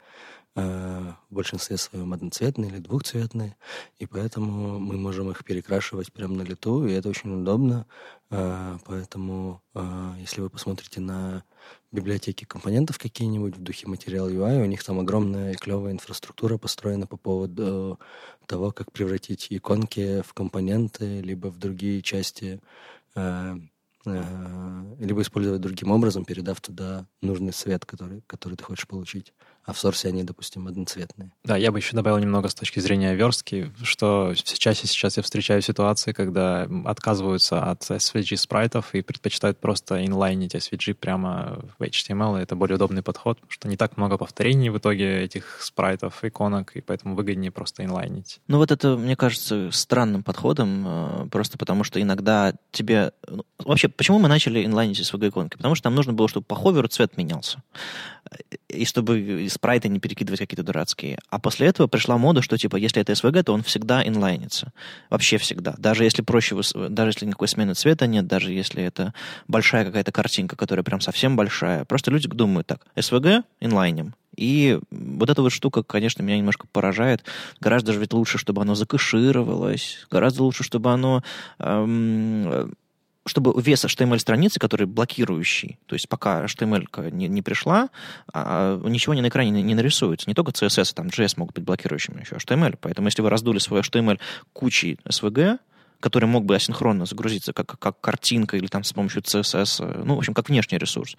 э, 0.56 1.12
в 1.30 1.34
большинстве 1.34 1.76
своем 1.76 2.12
одноцветные 2.12 2.70
или 2.70 2.78
двухцветные, 2.78 3.56
и 3.98 4.06
поэтому 4.06 4.78
мы 4.78 4.96
можем 4.96 5.30
их 5.30 5.44
перекрашивать 5.44 6.12
прямо 6.12 6.34
на 6.34 6.42
лету, 6.42 6.86
и 6.86 6.92
это 6.92 7.08
очень 7.08 7.32
удобно. 7.40 7.86
Э, 8.30 8.78
поэтому, 8.84 9.62
э, 9.74 10.12
если 10.18 10.40
вы 10.40 10.50
посмотрите 10.50 11.00
на 11.00 11.44
библиотеки 11.92 12.44
компонентов 12.44 12.98
какие-нибудь 12.98 13.56
в 13.56 13.62
духе 13.62 13.86
материал 13.88 14.28
UI, 14.28 14.62
у 14.62 14.66
них 14.66 14.82
там 14.84 15.00
огромная 15.00 15.54
клевая 15.54 15.92
инфраструктура 15.92 16.56
построена 16.56 17.06
по 17.06 17.16
поводу 17.16 17.98
того, 18.46 18.72
как 18.72 18.92
превратить 18.92 19.48
иконки 19.50 20.22
в 20.22 20.32
компоненты, 20.32 21.20
либо 21.20 21.48
в 21.48 21.58
другие 21.58 22.02
части, 22.02 22.60
э, 23.14 23.56
э, 24.06 24.96
либо 25.00 25.22
использовать 25.22 25.60
другим 25.60 25.90
образом, 25.90 26.24
передав 26.24 26.60
туда 26.60 27.06
нужный 27.22 27.52
цвет, 27.52 27.84
который, 27.84 28.22
который 28.26 28.54
ты 28.54 28.64
хочешь 28.64 28.86
получить. 28.86 29.32
А 29.64 29.72
в 29.72 29.78
сорсе 29.78 30.08
они, 30.08 30.24
допустим, 30.24 30.66
одноцветные. 30.66 31.30
Да, 31.44 31.56
я 31.56 31.70
бы 31.70 31.78
еще 31.78 31.94
добавил 31.94 32.18
немного 32.18 32.48
с 32.48 32.54
точки 32.54 32.80
зрения 32.80 33.14
верстки, 33.14 33.72
что 33.82 34.34
чаще 34.34 34.86
сейчас 34.86 35.16
я 35.16 35.22
встречаю 35.22 35.62
ситуации, 35.62 36.12
когда 36.12 36.66
отказываются 36.84 37.62
от 37.62 37.82
SVG 37.82 38.36
спрайтов 38.36 38.94
и 38.94 39.02
предпочитают 39.02 39.58
просто 39.60 40.04
инлайнить 40.04 40.54
SVG 40.54 40.94
прямо 40.94 41.60
в 41.78 41.82
HTML. 41.82 42.38
Это 42.38 42.56
более 42.56 42.76
удобный 42.76 43.02
подход, 43.02 43.38
что 43.48 43.68
не 43.68 43.76
так 43.76 43.96
много 43.96 44.16
повторений 44.16 44.70
в 44.70 44.78
итоге 44.78 45.22
этих 45.22 45.60
спрайтов, 45.62 46.24
иконок, 46.24 46.76
и 46.76 46.80
поэтому 46.80 47.14
выгоднее 47.14 47.50
просто 47.50 47.84
инлайнить. 47.84 48.40
Ну 48.48 48.58
вот 48.58 48.70
это, 48.70 48.96
мне 48.96 49.16
кажется, 49.16 49.70
странным 49.72 50.22
подходом, 50.22 50.84
э, 50.86 51.28
просто 51.30 51.58
потому 51.58 51.84
что 51.84 52.00
иногда 52.00 52.54
тебе... 52.72 53.12
Ну, 53.28 53.44
вообще, 53.58 53.88
почему 53.88 54.18
мы 54.18 54.28
начали 54.28 54.64
инлайнить 54.64 55.00
SVG-иконки? 55.00 55.56
Потому 55.56 55.74
что 55.74 55.88
нам 55.88 55.94
нужно 55.94 56.12
было, 56.12 56.28
чтобы 56.28 56.46
по 56.46 56.56
ховеру 56.56 56.88
цвет 56.88 57.16
менялся 57.16 57.62
и 58.68 58.84
чтобы 58.84 59.44
спрайты 59.50 59.88
не 59.88 59.98
перекидывать 59.98 60.40
какие-то 60.40 60.62
дурацкие. 60.62 61.18
А 61.28 61.38
после 61.38 61.68
этого 61.68 61.86
пришла 61.86 62.18
мода, 62.18 62.42
что 62.42 62.56
типа, 62.56 62.76
если 62.76 63.02
это 63.02 63.12
SVG, 63.12 63.42
то 63.42 63.52
он 63.52 63.62
всегда 63.62 64.06
инлайнится. 64.06 64.72
Вообще 65.10 65.38
всегда. 65.38 65.74
Даже 65.78 66.04
если 66.04 66.22
проще, 66.22 66.56
даже 66.74 67.10
если 67.10 67.26
никакой 67.26 67.48
смены 67.48 67.74
цвета 67.74 68.06
нет, 68.06 68.26
даже 68.26 68.52
если 68.52 68.82
это 68.82 69.14
большая 69.48 69.84
какая-то 69.84 70.12
картинка, 70.12 70.56
которая 70.56 70.84
прям 70.84 71.00
совсем 71.00 71.36
большая. 71.36 71.84
Просто 71.84 72.10
люди 72.10 72.28
думают 72.28 72.66
так, 72.66 72.86
SVG 72.96 73.44
инлайним. 73.60 74.14
И 74.36 74.78
вот 74.90 75.28
эта 75.28 75.42
вот 75.42 75.52
штука, 75.52 75.82
конечно, 75.82 76.22
меня 76.22 76.38
немножко 76.38 76.66
поражает. 76.70 77.24
Гораздо 77.60 77.92
же 77.92 78.00
ведь 78.00 78.12
лучше, 78.12 78.38
чтобы 78.38 78.62
оно 78.62 78.74
закэшировалось, 78.74 80.06
гораздо 80.10 80.44
лучше, 80.44 80.64
чтобы 80.64 80.90
оно 80.92 81.22
эм, 81.58 82.74
чтобы 83.26 83.60
вес 83.60 83.84
HTML-страницы, 83.84 84.58
который 84.58 84.86
блокирующий, 84.86 85.78
то 85.86 85.94
есть 85.94 86.08
пока 86.08 86.44
HTML 86.44 87.10
не, 87.10 87.28
не 87.28 87.42
пришла, 87.42 87.90
а, 88.32 88.80
ничего 88.84 89.14
не 89.14 89.20
на 89.20 89.28
экране 89.28 89.50
не, 89.50 89.62
не 89.62 89.74
нарисуется. 89.74 90.28
Не 90.28 90.34
только 90.34 90.52
CSS, 90.52 90.94
там 90.94 91.08
JS 91.08 91.34
могут 91.36 91.54
быть 91.54 91.64
блокирующими, 91.64 92.20
еще 92.20 92.36
HTML. 92.36 92.78
Поэтому 92.80 93.08
если 93.08 93.22
вы 93.22 93.30
раздули 93.30 93.58
свой 93.58 93.80
HTML 93.80 94.18
кучей 94.52 94.98
SVG, 95.06 95.58
который 96.00 96.24
мог 96.24 96.44
бы 96.44 96.56
асинхронно 96.56 97.04
загрузиться 97.04 97.52
как, 97.52 97.78
как 97.78 98.00
картинка 98.00 98.56
или 98.56 98.66
там 98.66 98.82
с 98.82 98.92
помощью 98.92 99.22
CSS, 99.22 100.04
ну, 100.04 100.14
в 100.16 100.18
общем, 100.18 100.34
как 100.34 100.48
внешний 100.48 100.78
ресурс. 100.78 101.16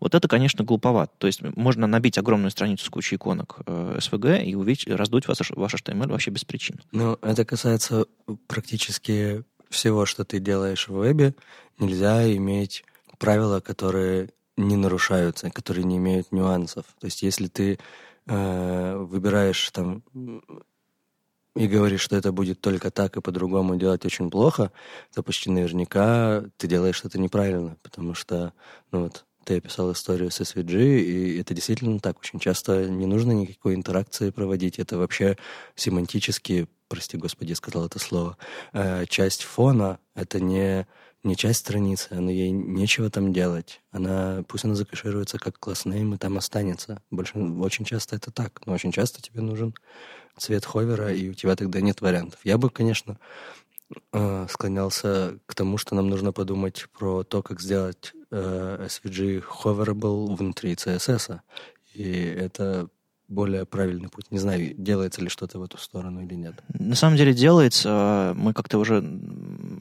Вот 0.00 0.14
это, 0.14 0.28
конечно, 0.28 0.64
глуповато. 0.64 1.12
То 1.18 1.26
есть 1.28 1.40
можно 1.56 1.86
набить 1.86 2.18
огромную 2.18 2.50
страницу 2.50 2.84
с 2.84 2.88
кучей 2.90 3.16
иконок 3.16 3.58
э, 3.64 3.98
SVG 4.00 4.44
и 4.44 4.54
увидеть, 4.56 4.88
раздуть 4.88 5.28
ваш, 5.28 5.50
ваш 5.50 5.74
HTML 5.74 6.08
вообще 6.08 6.30
без 6.30 6.44
причин. 6.44 6.80
Ну, 6.92 7.16
это 7.22 7.44
касается 7.44 8.06
практически 8.48 9.44
всего, 9.74 10.06
что 10.06 10.24
ты 10.24 10.38
делаешь 10.38 10.88
в 10.88 10.94
вебе, 10.94 11.34
нельзя 11.78 12.32
иметь 12.34 12.84
правила, 13.18 13.60
которые 13.60 14.30
не 14.56 14.76
нарушаются, 14.76 15.50
которые 15.50 15.84
не 15.84 15.96
имеют 15.98 16.32
нюансов. 16.32 16.86
То 17.00 17.06
есть 17.06 17.22
если 17.22 17.48
ты 17.48 17.78
э, 18.26 18.96
выбираешь 18.96 19.70
там 19.70 20.02
и 21.56 21.68
говоришь, 21.68 22.00
что 22.00 22.16
это 22.16 22.32
будет 22.32 22.60
только 22.60 22.90
так 22.90 23.16
и 23.16 23.20
по-другому 23.20 23.76
делать 23.76 24.04
очень 24.04 24.30
плохо, 24.30 24.72
то 25.14 25.22
почти 25.22 25.50
наверняка 25.50 26.44
ты 26.56 26.66
делаешь 26.66 26.96
что-то 26.96 27.18
неправильно, 27.18 27.76
потому 27.82 28.14
что, 28.14 28.52
ну 28.90 29.04
вот, 29.04 29.24
ты 29.44 29.58
описал 29.58 29.92
историю 29.92 30.30
с 30.30 30.40
SVG, 30.40 31.00
и 31.00 31.38
это 31.40 31.54
действительно 31.54 32.00
так. 32.00 32.18
Очень 32.18 32.40
часто 32.40 32.88
не 32.88 33.06
нужно 33.06 33.32
никакой 33.32 33.74
интеракции 33.74 34.30
проводить. 34.30 34.78
Это 34.78 34.98
вообще 34.98 35.36
семантически 35.76 36.68
прости 36.88 37.16
господи, 37.16 37.52
сказал 37.54 37.86
это 37.86 37.98
слово, 37.98 38.36
э, 38.72 39.06
часть 39.06 39.42
фона— 39.42 39.98
это 40.14 40.40
не, 40.40 40.86
не 41.22 41.36
часть 41.36 41.60
страницы, 41.60 42.08
она 42.12 42.30
ей 42.30 42.50
нечего 42.50 43.10
там 43.10 43.32
делать. 43.32 43.80
Она, 43.90 44.44
пусть 44.48 44.64
она 44.64 44.74
закэшируется 44.74 45.38
как 45.38 45.58
класснейм 45.58 46.14
и 46.14 46.18
там 46.18 46.36
останется. 46.36 47.02
Больше, 47.10 47.38
очень 47.38 47.84
часто 47.84 48.16
это 48.16 48.30
так, 48.30 48.60
но 48.66 48.74
очень 48.74 48.92
часто 48.92 49.20
тебе 49.22 49.40
нужен 49.40 49.74
цвет 50.36 50.64
ховера, 50.64 51.12
и 51.12 51.28
у 51.30 51.34
тебя 51.34 51.56
тогда 51.56 51.80
нет 51.80 52.00
вариантов. 52.00 52.40
Я 52.44 52.58
бы, 52.58 52.70
конечно, 52.70 53.18
э, 54.12 54.46
склонялся 54.48 55.38
к 55.46 55.54
тому, 55.54 55.78
что 55.78 55.94
нам 55.94 56.08
нужно 56.08 56.32
подумать 56.32 56.86
про 56.98 57.22
то, 57.24 57.42
как 57.42 57.60
сделать 57.60 58.12
э, 58.30 58.86
SVG 58.88 59.42
hoverable 59.42 60.34
внутри 60.34 60.74
CSS. 60.74 61.40
И 61.94 62.22
это 62.22 62.88
более 63.28 63.64
правильный 63.64 64.08
путь. 64.08 64.26
Не 64.30 64.38
знаю, 64.38 64.74
делается 64.76 65.22
ли 65.22 65.28
что-то 65.28 65.58
в 65.58 65.62
эту 65.62 65.78
сторону 65.78 66.22
или 66.22 66.34
нет. 66.34 66.62
На 66.68 66.94
самом 66.94 67.16
деле 67.16 67.32
делается. 67.32 68.32
Мы 68.36 68.52
как-то 68.52 68.78
уже 68.78 68.98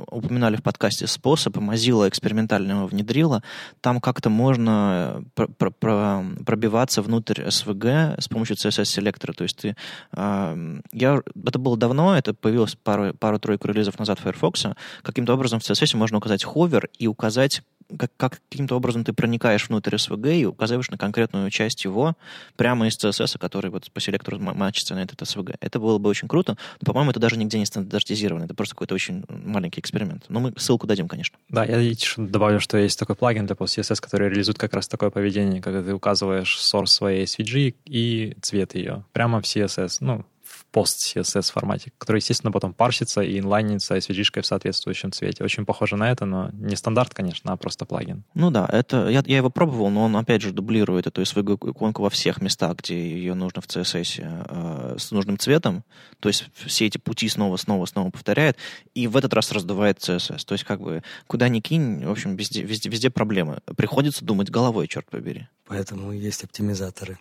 упоминали 0.08 0.56
в 0.56 0.64
подкасте 0.64 1.08
способ. 1.08 1.58
Mozilla 1.58 2.08
экспериментально 2.08 2.72
его 2.72 2.88
внедрила. 2.88 3.44
Там 3.82 4.00
как-то 4.00 4.30
можно 4.30 5.24
про 5.36 5.48
про 5.48 5.72
про 5.72 6.26
пробиваться 6.46 7.02
внутрь 7.02 7.42
SVG 7.42 8.22
с 8.22 8.28
помощью 8.30 8.56
CSS-селектора. 8.56 9.34
То 9.34 9.44
есть 9.44 9.58
ты... 9.58 9.76
Э, 10.14 10.80
я, 10.92 11.22
это 11.46 11.60
было 11.60 11.78
давно, 11.78 12.18
это 12.18 12.34
появилось 12.34 12.76
пару, 12.76 13.14
пару-тройку 13.14 13.68
релизов 13.68 14.00
назад 14.00 14.20
Firefox. 14.20 14.68
Каким-то 15.02 15.34
образом 15.34 15.60
в 15.60 15.64
CSS 15.64 15.98
можно 15.98 16.18
указать 16.18 16.44
ховер 16.44 16.90
и 16.98 17.08
указать 17.08 17.62
как, 17.98 18.12
как 18.18 18.42
каким-то 18.50 18.76
образом 18.76 19.04
ты 19.04 19.14
проникаешь 19.14 19.68
внутрь 19.70 19.96
SVG 19.96 20.40
и 20.40 20.46
указываешь 20.46 20.90
на 20.90 20.98
конкретную 20.98 21.50
часть 21.50 21.84
его 21.84 22.16
прямо 22.56 22.88
из 22.88 22.98
CSS, 22.98 23.38
который 23.38 23.72
вот 23.72 23.92
по 23.92 24.00
селектору 24.00 24.40
мачится 24.40 24.96
на 24.96 25.04
этот 25.04 25.22
SVG. 25.22 25.56
Это 25.60 25.80
было 25.80 25.98
бы 25.98 26.10
очень 26.10 26.28
круто, 26.28 26.58
но, 26.82 26.86
по-моему, 26.86 27.12
это 27.12 27.20
даже 27.20 27.38
нигде 27.38 27.60
не 27.60 27.66
стандартизировано. 27.66 28.46
Это 28.46 28.54
просто 28.54 28.76
какой-то 28.76 28.96
очень 28.96 29.24
маленький 29.28 29.80
эксперимент. 29.80 30.26
Но 30.30 30.40
мы 30.40 30.54
ссылку 30.58 30.88
дадим, 30.88 31.08
конечно. 31.08 31.38
Да, 31.50 31.66
я 31.66 31.78
еще 31.78 32.22
добавлю, 32.22 32.60
что 32.60 32.78
есть 32.78 32.98
такой 33.00 33.16
плагин 33.16 33.46
для 33.46 33.56
CSS, 33.56 34.02
который 34.02 34.30
реализует 34.30 34.58
как 34.58 34.74
раз 34.74 34.88
такое 34.88 35.10
поведение, 35.10 35.62
когда 35.62 35.82
ты 35.82 35.94
указываешь 35.94 36.58
source 36.60 36.88
своей 36.88 37.26
SVG 37.26 37.76
и 37.86 38.36
цвет 38.42 38.76
ее 38.76 39.06
прямо 39.14 39.42
в 39.42 39.46
CSS. 39.46 39.98
Ну, 40.02 40.26
пост-CSS 40.74 41.54
формате, 41.54 41.94
который, 42.00 42.18
естественно, 42.18 42.52
потом 42.52 42.74
парсится 42.74 43.22
и 43.22 43.40
инлайнится 43.40 43.96
SVG-шкой 43.96 44.42
в 44.42 44.46
соответствующем 44.46 45.12
цвете. 45.12 45.44
Очень 45.44 45.66
похоже 45.66 45.98
на 45.98 46.12
это, 46.12 46.26
но 46.26 46.50
не 46.52 46.76
стандарт, 46.76 47.14
конечно, 47.14 47.54
а 47.54 47.58
просто 47.58 47.86
плагин. 47.86 48.24
Ну 48.34 48.50
да, 48.50 48.68
это 48.72 49.08
я, 49.08 49.24
я 49.26 49.38
его 49.38 49.52
пробовал, 49.52 49.92
но 49.92 50.04
он, 50.04 50.18
опять 50.18 50.42
же, 50.42 50.52
дублирует 50.52 51.06
эту 51.06 51.22
SVG-иконку 51.22 52.02
во 52.02 52.10
всех 52.10 52.42
местах, 52.42 52.78
где 52.78 52.96
ее 52.96 53.36
нужно 53.36 53.62
в 53.62 53.68
CSS 53.68 54.16
э, 54.18 54.96
с 54.98 55.12
нужным 55.12 55.38
цветом. 55.38 55.84
То 56.20 56.30
есть 56.30 56.50
все 56.54 56.88
эти 56.88 56.98
пути 56.98 57.30
снова, 57.30 57.56
снова, 57.58 57.86
снова 57.86 58.10
повторяет, 58.10 58.58
и 58.96 59.06
в 59.08 59.16
этот 59.16 59.34
раз 59.36 59.52
раздувает 59.52 60.00
CSS. 60.00 60.44
То 60.44 60.54
есть 60.54 60.64
как 60.64 60.82
бы 60.82 61.04
куда 61.28 61.50
ни 61.50 61.60
кинь, 61.60 62.04
в 62.04 62.12
общем, 62.12 62.36
везде, 62.36 62.64
везде, 62.64 62.90
везде 62.90 63.12
проблемы. 63.12 63.60
Приходится 63.78 64.26
думать 64.26 64.50
головой, 64.50 64.88
черт 64.88 65.08
побери. 65.08 65.48
Поэтому 65.68 66.12
есть 66.12 66.44
оптимизаторы. 66.44 67.20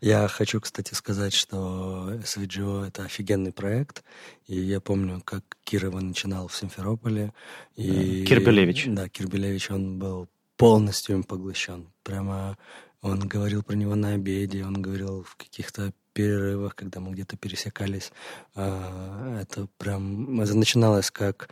Я 0.00 0.28
хочу, 0.28 0.60
кстати, 0.60 0.94
сказать, 0.94 1.34
что 1.34 2.12
SVGO— 2.22 2.86
это 2.88 3.04
офигенный 3.04 3.52
проект. 3.52 4.04
И 4.46 4.58
я 4.58 4.80
помню, 4.80 5.20
как 5.24 5.44
Кирова 5.64 6.00
начинал 6.00 6.48
в 6.48 6.56
Симферополе. 6.56 7.32
И, 7.76 8.24
Кирбелевич. 8.24 8.84
Да, 8.88 9.08
Кирбелевич, 9.08 9.70
он 9.70 9.98
был 9.98 10.28
полностью 10.56 11.16
им 11.16 11.24
поглощен. 11.24 11.88
Прямо 12.02 12.56
он 13.00 13.20
говорил 13.20 13.62
про 13.62 13.74
него 13.74 13.94
на 13.94 14.14
обеде, 14.14 14.64
он 14.64 14.82
говорил 14.82 15.22
в 15.22 15.36
каких-то 15.36 15.92
перерывах, 16.12 16.74
когда 16.74 16.98
мы 16.98 17.12
где-то 17.12 17.36
пересекались. 17.36 18.10
А, 18.54 19.40
это 19.40 19.68
прям... 19.78 20.40
Это 20.40 20.56
начиналось 20.56 21.10
как 21.10 21.48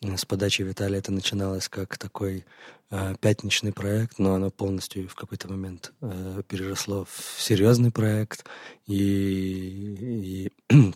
с 0.00 0.24
подачи 0.24 0.62
Виталия 0.62 0.98
это 0.98 1.10
начиналось 1.10 1.68
как 1.68 1.98
такой 1.98 2.44
э, 2.90 3.14
пятничный 3.20 3.72
проект, 3.72 4.18
но 4.18 4.34
оно 4.34 4.50
полностью 4.50 5.08
в 5.08 5.14
какой-то 5.16 5.48
момент 5.48 5.92
э, 6.00 6.42
переросло 6.46 7.04
в 7.04 7.40
серьезный 7.40 7.90
проект. 7.90 8.44
И, 8.86 10.52
и 10.68 10.72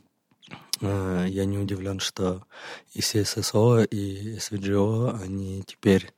э, 0.81 1.27
я 1.29 1.45
не 1.45 1.59
удивлен, 1.59 1.99
что 1.99 2.47
и 2.93 3.01
CSSO, 3.01 3.87
и 3.87 4.37
SVGO, 4.37 5.21
они 5.21 5.65
теперь 5.67 6.13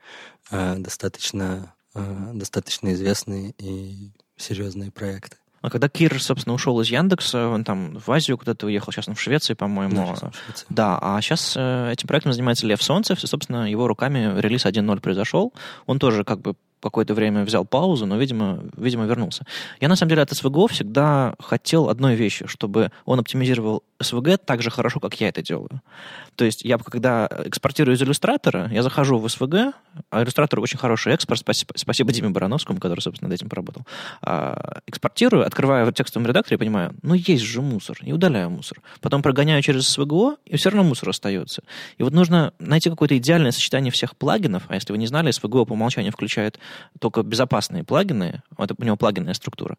э, 0.50 0.76
достаточно, 0.76 1.74
э, 1.94 2.30
достаточно 2.34 2.92
известные 2.92 3.54
и 3.56 4.12
серьезные 4.36 4.90
проекты. 4.90 5.38
А 5.64 5.70
когда 5.70 5.88
Кир, 5.88 6.20
собственно, 6.20 6.54
ушел 6.54 6.78
из 6.82 6.90
Яндекса, 6.90 7.48
он 7.48 7.64
там 7.64 7.96
в 7.96 8.12
Азию 8.12 8.36
куда-то 8.36 8.66
уехал, 8.66 8.92
сейчас 8.92 9.08
он 9.08 9.14
в 9.14 9.20
Швеции, 9.20 9.54
по-моему. 9.54 10.14
Да, 10.20 10.30
да, 10.68 10.98
а 11.00 11.18
сейчас 11.22 11.54
э, 11.56 11.90
этим 11.90 12.06
проектом 12.06 12.34
занимается 12.34 12.66
Лев 12.66 12.82
Солнцев, 12.82 13.24
и, 13.24 13.26
собственно, 13.26 13.70
его 13.70 13.88
руками 13.88 14.38
релиз 14.38 14.66
1.0 14.66 15.00
произошел. 15.00 15.54
Он 15.86 15.98
тоже 15.98 16.22
как 16.22 16.42
бы 16.42 16.54
какое-то 16.84 17.14
время 17.14 17.44
взял 17.44 17.64
паузу, 17.64 18.06
но, 18.06 18.16
видимо, 18.16 18.60
видимо, 18.76 19.06
вернулся. 19.06 19.44
Я, 19.80 19.88
на 19.88 19.96
самом 19.96 20.10
деле, 20.10 20.22
от 20.22 20.32
SVG 20.32 20.68
всегда 20.68 21.34
хотел 21.40 21.88
одной 21.88 22.14
вещи, 22.14 22.46
чтобы 22.46 22.90
он 23.04 23.18
оптимизировал 23.18 23.82
SVG 24.00 24.38
так 24.44 24.62
же 24.62 24.70
хорошо, 24.70 25.00
как 25.00 25.20
я 25.20 25.28
это 25.28 25.42
делаю. 25.42 25.80
То 26.36 26.44
есть 26.44 26.64
я, 26.64 26.78
когда 26.78 27.28
экспортирую 27.44 27.96
из 27.96 28.02
иллюстратора, 28.02 28.68
я 28.70 28.82
захожу 28.82 29.18
в 29.18 29.26
SVG, 29.26 29.72
а 30.10 30.22
иллюстратор 30.22 30.60
очень 30.60 30.78
хороший 30.78 31.14
экспорт, 31.14 31.40
спасибо, 31.40 31.72
спасибо 31.76 32.12
Диме 32.12 32.28
Барановскому, 32.30 32.80
который, 32.80 33.00
собственно, 33.00 33.28
над 33.28 33.38
этим 33.38 33.48
поработал. 33.48 33.82
А, 34.20 34.80
экспортирую, 34.86 35.46
открываю 35.46 35.86
в 35.86 35.92
текстовом 35.92 36.26
редакторе 36.26 36.56
и 36.56 36.58
понимаю, 36.58 36.94
ну, 37.02 37.14
есть 37.14 37.44
же 37.44 37.62
мусор, 37.62 37.96
и 38.02 38.12
удаляю 38.12 38.50
мусор. 38.50 38.80
Потом 39.00 39.22
прогоняю 39.22 39.62
через 39.62 39.96
SVGO, 39.96 40.36
и 40.44 40.56
все 40.56 40.70
равно 40.70 40.84
мусор 40.84 41.08
остается. 41.08 41.62
И 41.98 42.02
вот 42.02 42.12
нужно 42.12 42.52
найти 42.58 42.90
какое-то 42.90 43.16
идеальное 43.16 43.52
сочетание 43.52 43.90
всех 43.90 44.16
плагинов, 44.16 44.64
а 44.68 44.74
если 44.74 44.92
вы 44.92 44.98
не 44.98 45.06
знали, 45.06 45.30
SVGO 45.30 45.64
по 45.64 45.72
умолчанию 45.72 46.12
включает 46.12 46.58
только 47.00 47.22
безопасные 47.22 47.84
плагины, 47.84 48.42
это 48.58 48.74
у 48.78 48.84
него 48.84 48.96
плагинная 48.96 49.34
структура. 49.34 49.76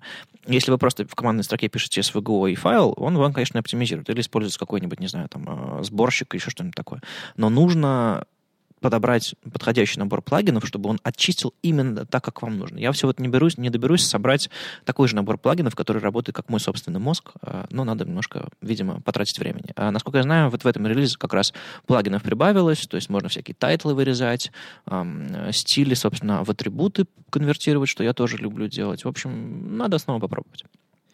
Если 0.47 0.71
вы 0.71 0.77
просто 0.77 1.05
в 1.05 1.15
командной 1.15 1.43
строке 1.43 1.67
пишете 1.67 2.01
SVGO 2.01 2.51
и 2.51 2.55
файл, 2.55 2.93
он 2.97 3.17
вам, 3.17 3.33
конечно, 3.33 3.59
оптимизирует. 3.59 4.09
Или 4.09 4.21
используется 4.21 4.59
какой-нибудь, 4.59 4.99
не 4.99 5.07
знаю, 5.07 5.29
там, 5.29 5.79
э, 5.79 5.83
сборщик, 5.83 6.33
еще 6.33 6.49
что-нибудь 6.49 6.75
такое. 6.75 7.01
Но 7.37 7.49
нужно 7.49 8.25
подобрать 8.81 9.35
подходящий 9.51 9.99
набор 9.99 10.21
плагинов, 10.21 10.65
чтобы 10.65 10.89
он 10.89 10.99
очистил 11.03 11.53
именно 11.61 12.05
так, 12.05 12.23
как 12.23 12.41
вам 12.41 12.57
нужно. 12.57 12.77
Я 12.77 12.91
все 12.91 13.07
вот 13.07 13.19
не, 13.19 13.27
берусь, 13.27 13.57
не 13.57 13.69
доберусь 13.69 14.05
собрать 14.05 14.49
такой 14.83 15.07
же 15.07 15.15
набор 15.15 15.37
плагинов, 15.37 15.75
который 15.75 16.01
работает 16.01 16.35
как 16.35 16.49
мой 16.49 16.59
собственный 16.59 16.99
мозг, 16.99 17.31
э, 17.41 17.65
но 17.69 17.83
надо 17.83 18.05
немножко, 18.05 18.49
видимо, 18.61 19.01
потратить 19.01 19.39
времени. 19.39 19.71
А 19.75 19.91
насколько 19.91 20.17
я 20.17 20.23
знаю, 20.23 20.49
вот 20.49 20.63
в 20.63 20.67
этом 20.67 20.85
релизе 20.87 21.17
как 21.17 21.33
раз 21.33 21.53
плагинов 21.85 22.23
прибавилось, 22.23 22.87
то 22.87 22.95
есть 22.95 23.09
можно 23.09 23.29
всякие 23.29 23.55
тайтлы 23.55 23.93
вырезать, 23.93 24.51
стили, 25.51 25.93
собственно, 25.93 26.43
в 26.43 26.49
атрибуты 26.49 27.05
конвертировать, 27.29 27.89
что 27.89 28.03
я 28.03 28.13
тоже 28.13 28.37
люблю 28.37 28.67
делать. 28.67 29.05
В 29.05 29.07
общем, 29.07 29.77
надо 29.77 29.97
снова 29.97 30.19
попробовать. 30.19 30.63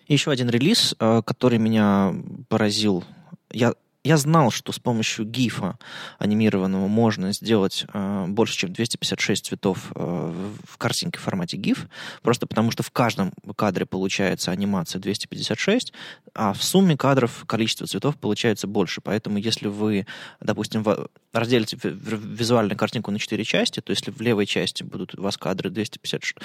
Еще 0.07 0.31
один 0.31 0.49
релиз, 0.49 0.95
э, 0.99 1.21
который 1.25 1.57
меня 1.57 2.13
поразил. 2.49 3.03
Я 3.51 3.73
я 4.03 4.17
знал, 4.17 4.49
что 4.49 4.71
с 4.71 4.79
помощью 4.79 5.25
гифа 5.25 5.77
анимированного 6.17 6.87
можно 6.87 7.33
сделать 7.33 7.85
э, 7.93 8.25
больше, 8.27 8.57
чем 8.57 8.73
256 8.73 9.45
цветов 9.45 9.91
э, 9.95 10.49
в 10.63 10.77
картинке 10.77 11.19
в 11.19 11.21
формате 11.21 11.57
GIF, 11.57 11.87
просто 12.23 12.47
потому 12.47 12.71
что 12.71 12.81
в 12.81 12.89
каждом 12.91 13.31
кадре 13.55 13.85
получается 13.85 14.51
анимация 14.51 14.99
256, 14.99 15.93
а 16.33 16.53
в 16.53 16.63
сумме 16.63 16.97
кадров 16.97 17.43
количество 17.45 17.85
цветов 17.85 18.17
получается 18.17 18.67
больше. 18.67 19.01
Поэтому 19.01 19.37
если 19.37 19.67
вы, 19.67 20.07
допустим, 20.39 20.83
разделите 21.31 21.77
визуальную 21.83 22.77
картинку 22.77 23.11
на 23.11 23.19
4 23.19 23.43
части, 23.43 23.81
то 23.81 23.91
если 23.91 24.09
в 24.09 24.19
левой 24.19 24.47
части 24.47 24.81
будут 24.81 25.17
у 25.17 25.21
вас 25.21 25.37
кадры 25.37 25.69
256, 25.69 26.37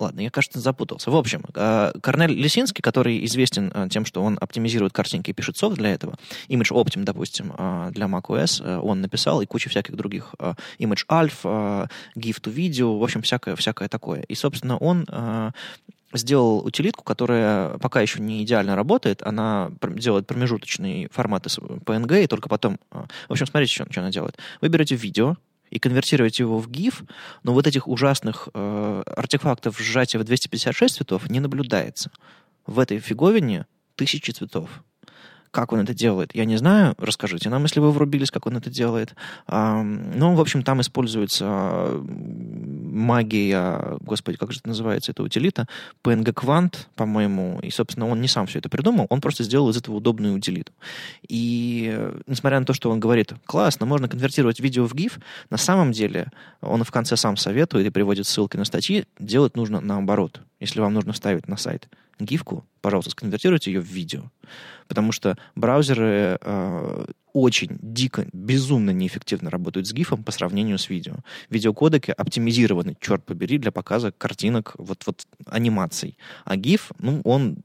Ладно, 0.00 0.20
я, 0.20 0.30
кажется, 0.30 0.60
запутался. 0.60 1.10
В 1.10 1.16
общем, 1.16 1.42
э, 1.54 1.92
Корнель 2.00 2.32
Лисинский, 2.32 2.82
который 2.82 3.24
известен 3.24 3.72
э, 3.74 3.88
тем, 3.90 4.04
что 4.04 4.22
он 4.22 4.38
оптимизирует 4.40 4.92
картинки 4.92 5.30
и 5.30 5.32
пишет 5.32 5.56
софт 5.56 5.76
для 5.76 5.92
этого, 5.92 6.16
Image 6.48 6.70
Optim, 6.70 7.02
допустим, 7.02 7.52
э, 7.58 7.90
для 7.90 8.06
macOS, 8.06 8.78
он 8.78 9.00
написал, 9.00 9.40
и 9.42 9.46
куча 9.46 9.68
всяких 9.68 9.96
других 9.96 10.34
Image 10.78 11.04
Alpha, 11.08 11.90
GIF 12.16 12.40
to 12.40 12.54
Video, 12.54 12.98
в 12.98 13.02
общем, 13.02 13.22
всякое, 13.22 13.56
всякое 13.56 13.88
такое. 13.88 14.22
И, 14.22 14.34
собственно, 14.34 14.76
он 14.76 15.06
сделал 16.12 16.64
утилитку, 16.64 17.04
которая 17.04 17.76
пока 17.78 18.00
еще 18.00 18.20
не 18.20 18.42
идеально 18.42 18.76
работает. 18.76 19.22
Она 19.22 19.70
делает 19.82 20.26
промежуточные 20.26 21.08
форматы 21.10 21.48
PNG, 21.48 22.24
и 22.24 22.26
только 22.26 22.48
потом... 22.48 22.78
В 22.90 23.32
общем, 23.32 23.46
смотрите, 23.46 23.72
что 23.72 24.00
она 24.00 24.10
делает. 24.10 24.38
Вы 24.60 24.68
берете 24.68 24.94
видео, 24.94 25.36
и 25.70 25.78
конвертировать 25.78 26.38
его 26.38 26.58
в 26.58 26.68
GIF, 26.68 27.08
но 27.42 27.52
вот 27.52 27.66
этих 27.66 27.88
ужасных 27.88 28.48
э, 28.54 29.02
артефактов 29.06 29.78
сжатия 29.78 30.18
в 30.18 30.24
256 30.24 30.96
цветов 30.96 31.28
не 31.30 31.40
наблюдается. 31.40 32.10
В 32.66 32.78
этой 32.78 32.98
фиговине 32.98 33.66
тысячи 33.96 34.30
цветов. 34.30 34.68
Как 35.50 35.72
он 35.72 35.80
это 35.80 35.94
делает, 35.94 36.34
я 36.34 36.44
не 36.44 36.56
знаю. 36.56 36.94
Расскажите 36.98 37.48
нам, 37.48 37.62
если 37.62 37.80
вы 37.80 37.90
врубились, 37.90 38.30
как 38.30 38.46
он 38.46 38.56
это 38.56 38.70
делает. 38.70 39.14
Ну, 39.48 40.34
в 40.34 40.40
общем, 40.40 40.62
там 40.62 40.80
используется 40.80 41.90
магия, 42.98 43.98
господи, 44.00 44.36
как 44.36 44.52
же 44.52 44.58
это 44.58 44.68
называется, 44.68 45.12
это 45.12 45.22
утилита, 45.22 45.68
PNG 46.02 46.32
Quant, 46.34 46.74
по-моему, 46.96 47.60
и, 47.62 47.70
собственно, 47.70 48.08
он 48.08 48.20
не 48.20 48.28
сам 48.28 48.46
все 48.46 48.58
это 48.58 48.68
придумал, 48.68 49.06
он 49.08 49.20
просто 49.20 49.44
сделал 49.44 49.70
из 49.70 49.76
этого 49.76 49.96
удобную 49.96 50.34
утилиту. 50.34 50.72
И, 51.28 52.12
несмотря 52.26 52.58
на 52.60 52.66
то, 52.66 52.72
что 52.72 52.90
он 52.90 53.00
говорит, 53.00 53.32
классно, 53.46 53.86
можно 53.86 54.08
конвертировать 54.08 54.60
видео 54.60 54.86
в 54.86 54.94
GIF, 54.94 55.20
на 55.50 55.56
самом 55.56 55.92
деле 55.92 56.30
он 56.60 56.82
в 56.84 56.90
конце 56.90 57.16
сам 57.16 57.36
советует 57.36 57.86
и 57.86 57.90
приводит 57.90 58.26
ссылки 58.26 58.56
на 58.56 58.64
статьи, 58.64 59.04
делать 59.18 59.56
нужно 59.56 59.80
наоборот, 59.80 60.40
если 60.60 60.80
вам 60.80 60.94
нужно 60.94 61.12
ставить 61.12 61.48
на 61.48 61.56
сайт 61.56 61.88
гифку, 62.18 62.66
пожалуйста, 62.80 63.10
сконвертируйте 63.10 63.72
ее 63.72 63.80
в 63.80 63.86
видео. 63.86 64.30
Потому 64.86 65.12
что 65.12 65.36
браузеры 65.54 66.38
э, 66.40 67.04
очень 67.32 67.78
дико, 67.82 68.26
безумно 68.32 68.90
неэффективно 68.90 69.50
работают 69.50 69.86
с 69.86 69.92
гифом 69.92 70.24
по 70.24 70.32
сравнению 70.32 70.78
с 70.78 70.88
видео. 70.88 71.16
Видеокодеки 71.50 72.10
оптимизированы, 72.10 72.96
черт 73.00 73.24
побери, 73.24 73.58
для 73.58 73.72
показа 73.72 74.12
картинок, 74.12 74.74
вот, 74.78 75.04
вот 75.06 75.26
анимаций. 75.46 76.16
А 76.44 76.56
гиф, 76.56 76.92
ну, 76.98 77.20
он 77.24 77.58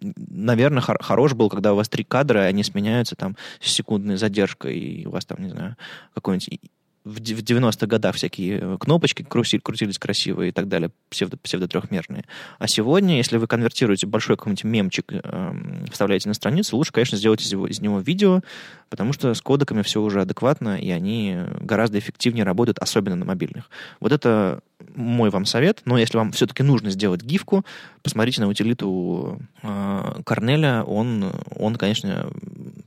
наверное, 0.00 0.80
хор- 0.80 1.02
хорош 1.02 1.34
был, 1.34 1.48
когда 1.48 1.72
у 1.72 1.76
вас 1.76 1.88
три 1.88 2.04
кадра, 2.04 2.44
и 2.44 2.48
они 2.48 2.62
сменяются 2.62 3.16
там 3.16 3.36
с 3.60 3.70
секундной 3.70 4.16
задержкой, 4.16 4.78
и 4.78 5.06
у 5.06 5.10
вас 5.10 5.24
там, 5.26 5.42
не 5.42 5.50
знаю, 5.50 5.76
какой-нибудь 6.14 6.60
в 7.08 7.20
90-х 7.20 7.86
годах 7.86 8.16
всякие 8.16 8.58
э, 8.60 8.76
кнопочки 8.78 9.22
крутились, 9.22 9.62
крутились 9.62 9.98
красивые 9.98 10.50
и 10.50 10.52
так 10.52 10.68
далее, 10.68 10.90
псевдо, 11.08 11.36
псевдотрехмерные. 11.38 12.24
А 12.58 12.68
сегодня, 12.68 13.16
если 13.16 13.38
вы 13.38 13.46
конвертируете 13.46 14.06
большой 14.06 14.36
какой-нибудь 14.36 14.64
мемчик, 14.64 15.06
э, 15.10 15.52
вставляете 15.90 16.28
на 16.28 16.34
страницу, 16.34 16.76
лучше, 16.76 16.92
конечно, 16.92 17.16
сделать 17.16 17.42
из, 17.42 17.50
его, 17.50 17.66
из 17.66 17.80
него 17.80 18.00
видео, 18.00 18.42
потому 18.90 19.12
что 19.12 19.32
с 19.32 19.40
кодеками 19.40 19.82
все 19.82 20.02
уже 20.02 20.20
адекватно, 20.20 20.78
и 20.78 20.90
они 20.90 21.36
гораздо 21.60 21.98
эффективнее 21.98 22.44
работают, 22.44 22.78
особенно 22.78 23.16
на 23.16 23.24
мобильных. 23.24 23.70
Вот 24.00 24.12
это 24.12 24.60
мой 24.94 25.30
вам 25.30 25.44
совет, 25.44 25.82
но 25.84 25.98
если 25.98 26.16
вам 26.16 26.32
все-таки 26.32 26.62
нужно 26.62 26.90
сделать 26.90 27.22
гифку, 27.22 27.64
посмотрите 28.02 28.40
на 28.40 28.48
утилиту 28.48 29.40
э, 29.62 30.22
Корнеля, 30.24 30.84
он, 30.84 31.32
он, 31.56 31.76
конечно, 31.76 32.30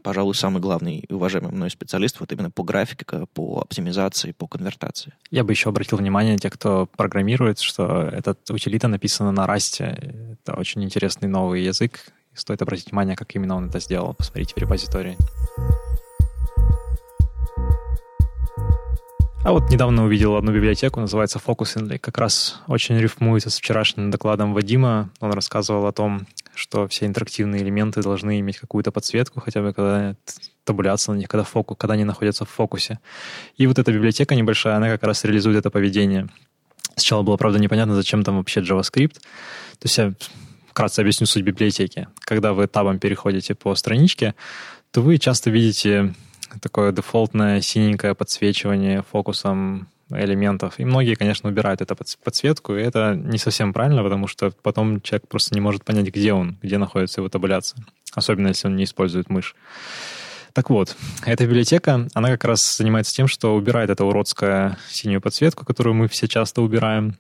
пожалуй, 0.01 0.35
самый 0.35 0.61
главный 0.61 0.99
и 0.99 1.13
уважаемый 1.13 1.51
мной 1.51 1.69
специалист 1.69 2.19
вот 2.19 2.31
именно 2.31 2.49
по 2.49 2.63
графике, 2.63 3.05
по 3.33 3.61
оптимизации, 3.61 4.10
по 4.37 4.47
конвертации. 4.47 5.13
Я 5.29 5.43
бы 5.43 5.53
еще 5.53 5.69
обратил 5.69 5.97
внимание 5.97 6.37
тех, 6.37 6.53
кто 6.53 6.85
программирует, 6.85 7.59
что 7.59 8.03
этот 8.03 8.49
утилита 8.49 8.87
написана 8.87 9.31
на 9.31 9.47
Расте. 9.47 10.13
Это 10.45 10.57
очень 10.57 10.83
интересный 10.83 11.27
новый 11.27 11.63
язык. 11.63 12.05
Стоит 12.33 12.61
обратить 12.61 12.91
внимание, 12.91 13.15
как 13.15 13.35
именно 13.35 13.55
он 13.55 13.69
это 13.69 13.79
сделал. 13.79 14.13
Посмотрите 14.13 14.53
в 14.55 14.57
репозитории. 14.57 15.17
А 19.43 19.53
вот 19.53 19.71
недавно 19.71 20.05
увидел 20.05 20.35
одну 20.35 20.53
библиотеку, 20.53 20.99
называется 20.99 21.39
Focusingly. 21.43 21.97
Как 21.97 22.19
раз 22.19 22.61
очень 22.67 22.97
рифмуется 22.99 23.49
с 23.49 23.57
вчерашним 23.57 24.11
докладом 24.11 24.53
Вадима. 24.53 25.09
Он 25.19 25.31
рассказывал 25.33 25.87
о 25.87 25.91
том, 25.91 26.27
что 26.53 26.87
все 26.87 27.07
интерактивные 27.07 27.63
элементы 27.63 28.03
должны 28.03 28.39
иметь 28.39 28.59
какую-то 28.59 28.91
подсветку, 28.91 29.41
хотя 29.41 29.61
бы 29.61 29.73
когда 29.73 30.15
табуляция 30.63 31.13
на 31.13 31.19
них, 31.19 31.27
когда, 31.27 31.43
фокус, 31.43 31.77
когда 31.77 31.93
они 31.93 32.03
находятся 32.03 32.45
в 32.45 32.49
фокусе. 32.49 32.99
И 33.57 33.67
вот 33.67 33.79
эта 33.79 33.91
библиотека 33.91 34.35
небольшая, 34.35 34.75
она 34.75 34.89
как 34.89 35.03
раз 35.03 35.23
реализует 35.23 35.57
это 35.57 35.69
поведение. 35.69 36.29
Сначала 36.95 37.23
было, 37.23 37.37
правда, 37.37 37.59
непонятно, 37.59 37.95
зачем 37.95 38.23
там 38.23 38.37
вообще 38.37 38.61
JavaScript. 38.61 39.13
То 39.13 39.83
есть 39.83 39.97
я 39.97 40.13
вкратце 40.69 40.99
объясню 40.99 41.27
суть 41.27 41.43
библиотеки. 41.43 42.07
Когда 42.19 42.53
вы 42.53 42.67
табом 42.67 42.99
переходите 42.99 43.55
по 43.55 43.75
страничке, 43.75 44.35
то 44.91 45.01
вы 45.01 45.17
часто 45.17 45.49
видите 45.49 46.13
такое 46.61 46.91
дефолтное 46.91 47.61
синенькое 47.61 48.13
подсвечивание 48.13 49.03
фокусом 49.03 49.87
элементов. 50.09 50.79
И 50.79 50.85
многие, 50.85 51.15
конечно, 51.15 51.49
убирают 51.49 51.81
эту 51.81 51.95
подсветку, 51.95 52.75
и 52.75 52.81
это 52.81 53.15
не 53.15 53.37
совсем 53.37 53.73
правильно, 53.73 54.03
потому 54.03 54.27
что 54.27 54.51
потом 54.61 55.01
человек 55.01 55.27
просто 55.27 55.55
не 55.55 55.61
может 55.61 55.85
понять, 55.85 56.07
где 56.07 56.33
он, 56.33 56.57
где 56.61 56.77
находится 56.77 57.21
его 57.21 57.29
табуляция. 57.29 57.85
Особенно, 58.13 58.49
если 58.49 58.67
он 58.67 58.75
не 58.75 58.83
использует 58.83 59.29
мышь. 59.29 59.55
Так 60.53 60.69
вот, 60.69 60.95
эта 61.25 61.45
библиотека, 61.45 62.07
она 62.13 62.29
как 62.29 62.43
раз 62.43 62.75
занимается 62.75 63.13
тем, 63.13 63.27
что 63.27 63.55
убирает 63.55 63.89
эту 63.89 64.05
уродскую 64.05 64.75
синюю 64.89 65.21
подсветку, 65.21 65.65
которую 65.65 65.93
мы 65.93 66.07
все 66.07 66.27
часто 66.27 66.61
убираем, 66.61 67.17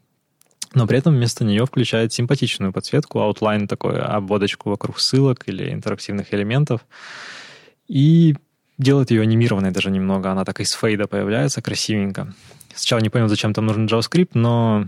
но 0.73 0.87
при 0.87 0.97
этом 0.97 1.15
вместо 1.15 1.43
нее 1.43 1.65
включает 1.65 2.13
симпатичную 2.13 2.71
подсветку, 2.71 3.19
outline 3.19 3.67
такой, 3.67 3.99
обводочку 3.99 4.69
вокруг 4.69 4.99
ссылок 4.99 5.47
или 5.47 5.71
интерактивных 5.71 6.33
элементов. 6.33 6.81
И 7.87 8.35
делает 8.77 9.11
ее 9.11 9.21
анимированной 9.21 9.71
даже 9.71 9.91
немного. 9.91 10.31
Она 10.31 10.45
так 10.45 10.61
из 10.61 10.71
фейда 10.71 11.07
появляется 11.07 11.61
красивенько. 11.61 12.33
Сначала 12.73 13.01
не 13.01 13.09
понял, 13.09 13.27
зачем 13.27 13.53
там 13.53 13.65
нужен 13.65 13.85
JavaScript, 13.85 14.31
но 14.33 14.87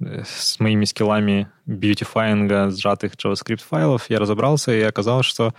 с 0.00 0.58
моими 0.60 0.84
скиллами 0.84 1.48
бьютифайинга 1.66 2.70
сжатых 2.70 3.14
JavaScript 3.14 3.62
файлов 3.62 4.10
я 4.10 4.18
разобрался, 4.18 4.72
и 4.72 4.82
оказалось, 4.82 5.26
что 5.26 5.54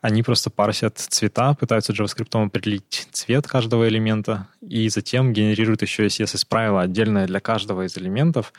они 0.00 0.22
просто 0.22 0.50
парсят 0.50 0.98
цвета, 0.98 1.54
пытаются 1.54 1.92
JavaScript 1.92 2.44
определить 2.44 3.08
цвет 3.12 3.46
каждого 3.46 3.88
элемента, 3.88 4.48
и 4.60 4.88
затем 4.88 5.32
генерируют 5.32 5.82
еще 5.82 6.04
и 6.04 6.08
CSS-правило 6.08 6.82
отдельное 6.82 7.26
для 7.26 7.40
каждого 7.40 7.86
из 7.86 7.96
элементов, 7.98 8.52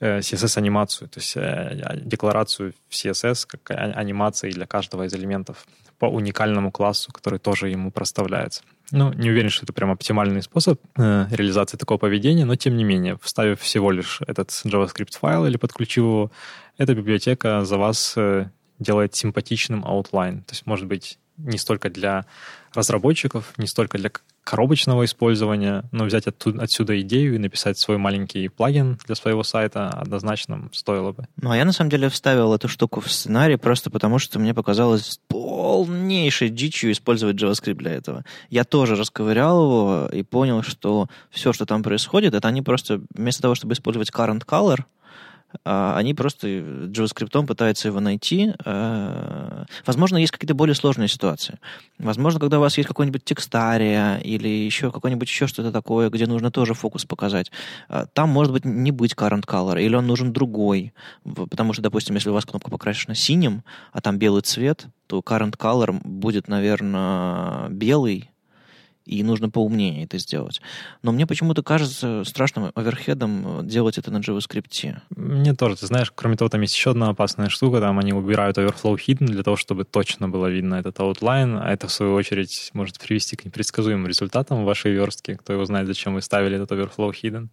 э, 0.00 0.18
CSS-анимацию, 0.20 1.08
то 1.08 1.20
есть 1.20 1.36
э, 1.36 2.00
декларацию 2.02 2.74
в 2.88 2.94
CSS 2.94 3.46
как 3.46 3.70
а, 3.70 3.74
анимации 3.74 4.50
для 4.50 4.66
каждого 4.66 5.04
из 5.04 5.14
элементов 5.14 5.66
по 5.98 6.06
уникальному 6.06 6.70
классу, 6.70 7.12
который 7.12 7.38
тоже 7.38 7.68
ему 7.68 7.90
проставляется. 7.90 8.62
Ну, 8.92 9.12
не 9.12 9.30
уверен, 9.30 9.50
что 9.50 9.64
это 9.64 9.72
прям 9.72 9.90
оптимальный 9.90 10.42
способ 10.42 10.80
э, 10.96 11.26
реализации 11.30 11.76
такого 11.76 11.98
поведения, 11.98 12.44
но 12.44 12.54
тем 12.54 12.76
не 12.76 12.84
менее, 12.84 13.18
вставив 13.20 13.60
всего 13.60 13.90
лишь 13.90 14.20
этот 14.26 14.50
JavaScript 14.50 15.18
файл 15.18 15.46
или 15.46 15.56
подключив 15.56 16.04
его, 16.04 16.30
эта 16.78 16.94
библиотека 16.94 17.64
за 17.64 17.78
вас 17.78 18.14
э, 18.16 18.48
делает 18.78 19.16
симпатичным 19.16 19.84
outline. 19.84 20.44
То 20.44 20.52
есть, 20.52 20.66
может 20.66 20.86
быть, 20.86 21.18
не 21.36 21.58
столько 21.58 21.90
для 21.90 22.26
разработчиков, 22.74 23.52
не 23.56 23.66
столько 23.66 23.98
для 23.98 24.10
коробочного 24.46 25.04
использования, 25.04 25.82
но 25.90 26.04
взять 26.04 26.28
оттуда, 26.28 26.62
отсюда 26.62 26.98
идею 27.00 27.34
и 27.34 27.38
написать 27.38 27.78
свой 27.78 27.98
маленький 27.98 28.48
плагин 28.48 28.96
для 29.04 29.16
своего 29.16 29.42
сайта 29.42 29.88
однозначно 29.88 30.68
стоило 30.72 31.10
бы. 31.10 31.26
Ну, 31.36 31.50
а 31.50 31.56
я 31.56 31.64
на 31.64 31.72
самом 31.72 31.90
деле 31.90 32.08
вставил 32.08 32.54
эту 32.54 32.68
штуку 32.68 33.00
в 33.00 33.10
сценарий 33.10 33.56
просто 33.56 33.90
потому, 33.90 34.20
что 34.20 34.38
мне 34.38 34.54
показалось 34.54 35.20
полнейшей 35.26 36.48
дичью 36.48 36.92
использовать 36.92 37.36
JavaScript 37.36 37.74
для 37.74 37.92
этого. 37.92 38.24
Я 38.48 38.62
тоже 38.62 38.94
расковырял 38.94 39.64
его 39.64 40.08
и 40.12 40.22
понял, 40.22 40.62
что 40.62 41.08
все, 41.30 41.52
что 41.52 41.66
там 41.66 41.82
происходит, 41.82 42.32
это 42.32 42.46
они 42.46 42.62
просто 42.62 43.00
вместо 43.14 43.42
того, 43.42 43.56
чтобы 43.56 43.72
использовать 43.74 44.10
current 44.10 44.46
color, 44.46 44.84
они 45.64 46.14
просто 46.14 46.48
JavaScript 46.48 47.46
пытаются 47.46 47.88
его 47.88 48.00
найти. 48.00 48.52
А, 48.64 49.66
возможно, 49.84 50.16
есть 50.16 50.32
какие-то 50.32 50.54
более 50.54 50.74
сложные 50.74 51.08
ситуации. 51.08 51.58
Возможно, 51.98 52.40
когда 52.40 52.58
у 52.58 52.60
вас 52.60 52.76
есть 52.76 52.88
какой-нибудь 52.88 53.24
текстария 53.24 54.16
или 54.18 54.48
еще 54.48 54.90
какой-нибудь 54.90 55.28
еще 55.28 55.46
что-то 55.46 55.72
такое, 55.72 56.10
где 56.10 56.26
нужно 56.26 56.50
тоже 56.50 56.74
фокус 56.74 57.04
показать, 57.04 57.50
а, 57.88 58.06
там 58.06 58.28
может 58.28 58.52
быть 58.52 58.64
не 58.64 58.90
быть 58.90 59.14
current 59.14 59.44
color, 59.46 59.80
или 59.80 59.94
он 59.94 60.06
нужен 60.06 60.32
другой. 60.32 60.92
Потому 61.24 61.72
что, 61.72 61.82
допустим, 61.82 62.14
если 62.14 62.30
у 62.30 62.34
вас 62.34 62.44
кнопка 62.44 62.70
покрашена 62.70 63.14
синим, 63.14 63.62
а 63.92 64.00
там 64.00 64.18
белый 64.18 64.42
цвет, 64.42 64.86
то 65.06 65.20
current 65.20 65.56
color 65.56 66.00
будет, 66.02 66.48
наверное, 66.48 67.68
белый, 67.68 68.30
и 69.06 69.22
нужно 69.22 69.48
поумнее 69.48 70.04
это 70.04 70.18
сделать. 70.18 70.60
Но 71.02 71.12
мне 71.12 71.26
почему-то 71.26 71.62
кажется 71.62 72.24
страшным 72.24 72.72
оверхедом 72.74 73.66
делать 73.66 73.98
это 73.98 74.10
на 74.10 74.18
JavaScript. 74.18 74.96
Мне 75.14 75.54
тоже. 75.54 75.76
Ты 75.76 75.86
знаешь, 75.86 76.12
кроме 76.14 76.36
того, 76.36 76.48
там 76.48 76.60
есть 76.60 76.74
еще 76.74 76.90
одна 76.90 77.08
опасная 77.08 77.48
штука. 77.48 77.80
Там 77.80 77.98
они 77.98 78.12
убирают 78.12 78.58
overflow 78.58 78.96
hidden 78.96 79.26
для 79.26 79.42
того, 79.42 79.56
чтобы 79.56 79.84
точно 79.84 80.28
было 80.28 80.46
видно 80.46 80.74
этот 80.74 80.98
outline, 80.98 81.58
а 81.62 81.72
это, 81.72 81.86
в 81.86 81.92
свою 81.92 82.14
очередь, 82.14 82.70
может 82.72 82.98
привести 82.98 83.36
к 83.36 83.44
непредсказуемым 83.44 84.06
результатам 84.06 84.62
в 84.62 84.64
вашей 84.66 84.92
верстке. 84.92 85.36
Кто 85.36 85.52
его 85.52 85.64
знает, 85.64 85.86
зачем 85.86 86.14
вы 86.14 86.22
ставили 86.22 86.56
этот 86.56 86.72
overflow 86.72 87.12
hidden. 87.12 87.48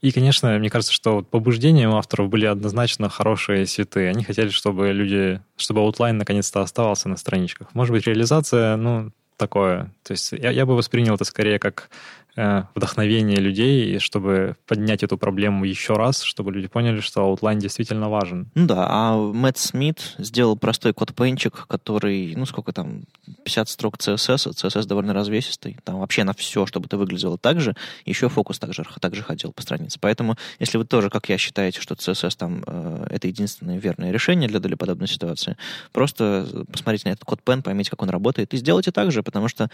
И, 0.00 0.12
конечно, 0.12 0.56
мне 0.58 0.70
кажется, 0.70 0.92
что 0.92 1.22
побуждением 1.22 1.94
авторов 1.94 2.28
были 2.28 2.46
однозначно 2.46 3.08
хорошие 3.08 3.64
цветы. 3.64 4.08
Они 4.08 4.22
хотели, 4.22 4.50
чтобы 4.50 4.92
люди, 4.92 5.40
чтобы 5.56 5.80
outline 5.80 6.12
наконец-то 6.12 6.60
оставался 6.60 7.08
на 7.08 7.16
страничках. 7.16 7.74
Может 7.74 7.92
быть, 7.92 8.06
реализация, 8.06 8.76
ну, 8.76 9.10
такое. 9.36 9.92
То 10.02 10.12
есть 10.12 10.32
я, 10.32 10.50
я 10.50 10.66
бы 10.66 10.76
воспринял 10.76 11.14
это 11.14 11.24
скорее 11.24 11.58
как 11.58 11.90
вдохновение 12.36 13.38
людей, 13.38 13.98
чтобы 13.98 14.56
поднять 14.66 15.02
эту 15.02 15.16
проблему 15.16 15.64
еще 15.64 15.94
раз, 15.94 16.22
чтобы 16.22 16.52
люди 16.52 16.68
поняли, 16.68 17.00
что 17.00 17.22
Outline 17.22 17.56
действительно 17.56 18.10
важен. 18.10 18.50
Ну 18.54 18.66
да, 18.66 18.86
а 18.88 19.16
Мэтт 19.16 19.56
Смит 19.56 20.14
сделал 20.18 20.56
простой 20.56 20.92
код-пенчик, 20.92 21.66
который, 21.66 22.34
ну 22.36 22.44
сколько 22.44 22.72
там, 22.72 23.04
50 23.44 23.68
строк 23.68 23.96
CSS, 23.96 24.52
CSS 24.52 24.84
довольно 24.86 25.14
развесистый, 25.14 25.78
там 25.84 26.00
вообще 26.00 26.24
на 26.24 26.34
все, 26.34 26.66
чтобы 26.66 26.86
это 26.86 26.98
выглядело 26.98 27.38
так 27.38 27.60
же, 27.60 27.74
еще 28.04 28.28
фокус 28.28 28.58
также, 28.58 28.84
также 29.00 29.22
ходил 29.22 29.52
по 29.52 29.62
странице. 29.62 29.98
Поэтому, 30.00 30.36
если 30.58 30.76
вы 30.76 30.84
тоже, 30.84 31.08
как 31.08 31.28
я, 31.30 31.38
считаете, 31.38 31.80
что 31.80 31.94
CSS 31.94 32.36
там 32.36 32.62
э, 32.66 33.06
это 33.10 33.28
единственное 33.28 33.78
верное 33.78 34.10
решение 34.10 34.48
для, 34.48 34.60
для 34.60 34.76
подобной 34.76 35.08
ситуации, 35.08 35.56
просто 35.92 36.46
посмотрите 36.70 37.08
на 37.08 37.12
этот 37.12 37.24
код 37.24 37.42
пен, 37.42 37.62
поймите, 37.62 37.90
как 37.90 38.02
он 38.02 38.10
работает, 38.10 38.52
и 38.52 38.58
сделайте 38.58 38.92
так 38.92 39.10
же, 39.10 39.22
потому 39.22 39.48
что 39.48 39.70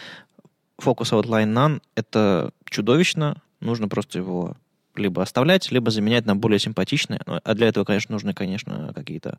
фокус 0.82 1.12
outline 1.12 1.52
none— 1.52 1.80
это 1.94 2.50
чудовищно, 2.68 3.40
нужно 3.60 3.88
просто 3.88 4.18
его 4.18 4.56
либо 4.94 5.22
оставлять, 5.22 5.70
либо 5.72 5.90
заменять 5.90 6.26
на 6.26 6.36
более 6.36 6.58
симпатичные. 6.58 7.20
Ну, 7.26 7.40
а 7.42 7.54
для 7.54 7.68
этого, 7.68 7.84
конечно, 7.84 8.12
нужны, 8.12 8.34
конечно, 8.34 8.92
какие-то 8.94 9.38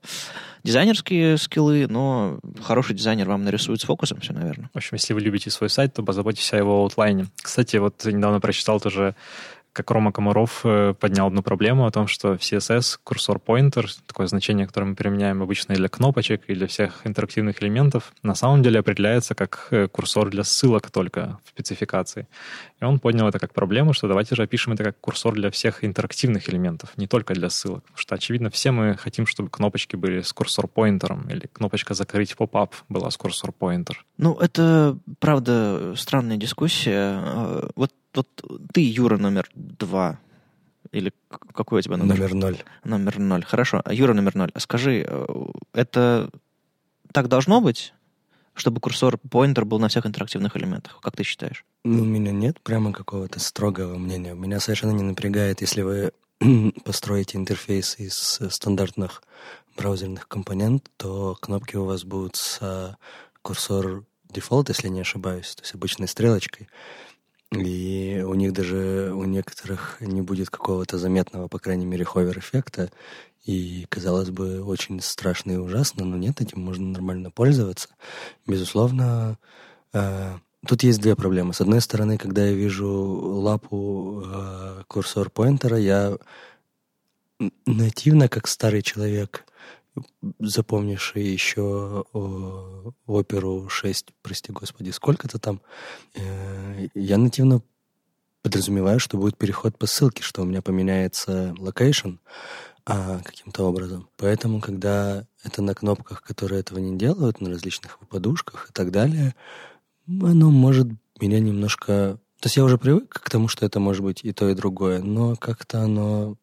дизайнерские 0.64 1.38
скиллы, 1.38 1.86
но 1.88 2.40
хороший 2.64 2.96
дизайнер 2.96 3.28
вам 3.28 3.44
нарисует 3.44 3.80
с 3.82 3.84
фокусом 3.84 4.20
все, 4.20 4.34
наверное. 4.34 4.70
В 4.74 4.78
общем, 4.78 4.96
если 4.96 5.14
вы 5.14 5.22
любите 5.22 5.52
свой 5.52 5.70
сайт, 5.70 5.94
то 5.94 6.02
позаботьтесь 6.02 6.52
о 6.54 6.58
его 6.58 6.82
аутлайне. 6.82 7.28
Кстати, 7.42 7.78
вот 7.78 8.04
недавно 8.06 8.40
прочитал 8.40 8.80
тоже 8.80 9.16
как 9.74 9.90
Рома 9.90 10.12
Комаров 10.12 10.62
э, 10.64 10.94
поднял 10.94 11.28
одну 11.28 11.42
проблему 11.42 11.86
о 11.86 11.92
том, 11.92 12.08
что 12.08 12.38
в 12.38 12.42
CSS 12.42 13.00
курсор 13.04 13.42
pointer, 13.46 13.88
такое 14.06 14.28
значение, 14.28 14.68
которое 14.68 14.86
мы 14.86 14.96
применяем 14.96 15.42
обычно 15.42 15.74
для 15.74 15.90
кнопочек, 15.90 16.44
и 16.48 16.54
для 16.54 16.68
всех 16.68 17.06
интерактивных 17.06 17.62
элементов, 17.62 18.14
на 18.22 18.36
самом 18.36 18.62
деле 18.62 18.80
определяется 18.80 19.34
как 19.34 19.68
э, 19.72 19.88
курсор 19.88 20.30
для 20.30 20.44
ссылок 20.44 20.92
только 20.92 21.40
в 21.44 21.50
спецификации. 21.50 22.28
И 22.80 22.86
он 22.86 23.00
поднял 23.00 23.28
это 23.28 23.40
как 23.40 23.54
проблему, 23.54 23.94
что 23.94 24.08
давайте 24.08 24.36
же 24.36 24.44
опишем 24.44 24.74
это 24.74 24.84
как 24.84 25.00
курсор 25.00 25.34
для 25.34 25.50
всех 25.50 25.84
интерактивных 25.84 26.48
элементов, 26.50 26.92
не 26.96 27.08
только 27.08 27.34
для 27.34 27.50
ссылок. 27.50 27.84
Потому 27.84 27.98
что, 27.98 28.16
очевидно, 28.16 28.52
все 28.52 28.72
мы 28.72 28.96
хотим, 28.96 29.26
чтобы 29.26 29.50
кнопочки 29.50 29.96
были 29.96 30.22
с 30.22 30.32
cursor: 30.34 30.70
pointer'ом, 30.70 31.28
или 31.30 31.50
кнопочка 31.52 31.96
«Закрыть 31.96 32.36
поп-ап» 32.36 32.76
была 32.90 33.10
с 33.10 33.18
курсор-поинтер. 33.18 34.06
Ну, 34.18 34.36
это, 34.36 34.98
правда, 35.20 35.96
странная 35.98 36.38
дискуссия. 36.38 37.18
А, 37.18 37.70
вот 37.76 37.92
вот 38.16 38.28
ты, 38.74 38.82
Юра, 38.82 39.18
номер 39.18 39.50
два. 39.54 40.20
Или 40.92 41.14
какой 41.54 41.80
у 41.80 41.82
тебя 41.82 41.98
номер? 41.98 42.16
Номер 42.16 42.34
ноль. 42.34 42.58
Номер 42.84 43.20
ноль. 43.20 43.46
Хорошо. 43.46 43.82
А 43.84 43.94
Юра 43.94 44.14
номер 44.14 44.36
ноль. 44.36 44.52
А 44.54 44.60
скажи, 44.60 45.06
э, 45.08 45.26
это 45.74 46.30
так 47.12 47.28
должно 47.28 47.62
быть? 47.62 47.94
чтобы 48.56 48.80
cursor: 48.80 49.18
pointer 49.18 49.66
был 49.66 49.80
на 49.80 49.88
всех 49.88 50.06
интерактивных 50.06 50.56
элементах. 50.56 51.00
Как 51.02 51.16
ты 51.16 51.24
считаешь? 51.24 51.66
Ну, 51.84 52.04
у 52.04 52.06
меня 52.06 52.32
нет 52.32 52.60
прямо 52.62 52.94
какого-то 52.94 53.40
строгого 53.40 53.98
мнения. 53.98 54.34
Меня 54.34 54.60
совершенно 54.60 54.92
не 54.92 55.04
напрягает, 55.04 55.62
если 55.62 55.82
вы 55.82 56.12
построите 56.86 57.38
интерфейс 57.38 57.98
из 57.98 58.40
стандартных 58.50 59.24
браузерных 59.76 60.28
компонент, 60.28 60.90
то 60.98 61.36
кнопки 61.42 61.76
у 61.78 61.86
вас 61.86 62.04
будут 62.04 62.36
с 62.36 62.96
cursor: 63.42 64.06
default, 64.30 64.70
если 64.70 64.88
не 64.88 65.02
ошибаюсь, 65.02 65.56
то 65.56 65.64
есть 65.64 65.74
обычной 65.74 66.08
стрелочкой. 66.08 66.70
И 67.54 68.24
у 68.26 68.34
них 68.34 68.54
даже 68.54 69.12
у 69.14 69.24
некоторых 69.26 69.98
не 70.00 70.22
будет 70.22 70.50
какого-то 70.50 70.98
заметного, 70.98 71.48
по 71.48 71.60
крайней 71.60 71.86
мере, 71.86 72.06
ховер-эффекта. 72.06 72.92
И, 73.46 73.86
казалось 73.90 74.30
бы, 74.30 74.64
очень 74.64 75.02
страшно 75.02 75.52
и 75.52 75.58
ужасно, 75.58 76.06
но 76.06 76.18
нет, 76.18 76.42
этим 76.42 76.62
можно 76.62 76.88
нормально 76.88 77.30
пользоваться. 77.30 77.90
Безусловно, 78.48 79.38
э, 79.92 80.38
тут 80.66 80.84
есть 80.84 81.02
две 81.02 81.16
проблемы. 81.16 81.54
С 81.54 81.62
одной 81.62 81.82
стороны, 81.82 82.18
когда 82.18 82.46
я 82.46 82.54
вижу 82.54 82.90
лапу 82.90 84.24
э, 84.26 84.84
курсор 84.88 85.30
поинтера, 85.30 85.78
я 85.78 86.18
нативно, 87.66 88.30
как 88.30 88.48
старый 88.48 88.82
человек, 88.82 89.46
запомнивший 90.40 91.24
еще 91.24 92.06
оперу 93.06 93.70
6, 93.70 94.08
прости 94.22 94.52
господи, 94.52 94.92
сколько-то 94.92 95.40
там, 95.40 95.62
э, 96.16 96.88
я 96.96 97.18
нативно 97.18 97.62
подразумеваю, 98.42 99.00
что 99.00 99.18
будет 99.18 99.38
переход 99.38 99.78
по 99.78 99.88
ссылке, 99.88 100.22
что 100.22 100.42
у 100.42 100.46
меня 100.46 100.62
поменяется 100.62 101.56
location 101.58 102.18
а, 102.86 103.20
каким-то 103.24 103.64
образом. 103.64 104.10
Поэтому, 104.18 104.60
когда 104.60 105.26
это 105.44 105.62
на 105.62 105.74
кнопках, 105.74 106.22
которые 106.22 106.60
этого 106.60 106.80
не 106.80 106.98
делают, 106.98 107.40
на 107.40 107.50
различных 107.50 107.98
плюшках 108.10 108.70
и 108.70 108.74
так 108.74 108.92
далее, 108.92 109.34
оно 110.08 110.52
может 110.52 110.88
меня 111.20 111.40
немножко... 111.40 112.20
То 112.42 112.48
есть 112.48 112.58
я 112.58 112.66
уже 112.66 112.78
привык 112.78 113.08
к 113.10 113.30
тому, 113.30 113.48
что 113.48 113.66
это 113.66 113.80
может 113.80 114.04
быть 114.04 114.20
и 114.24 114.34
то, 114.34 114.50
и 114.50 114.54
другое, 114.54 115.02
но 115.02 115.38
как-то 115.38 115.80
оно 115.82 116.36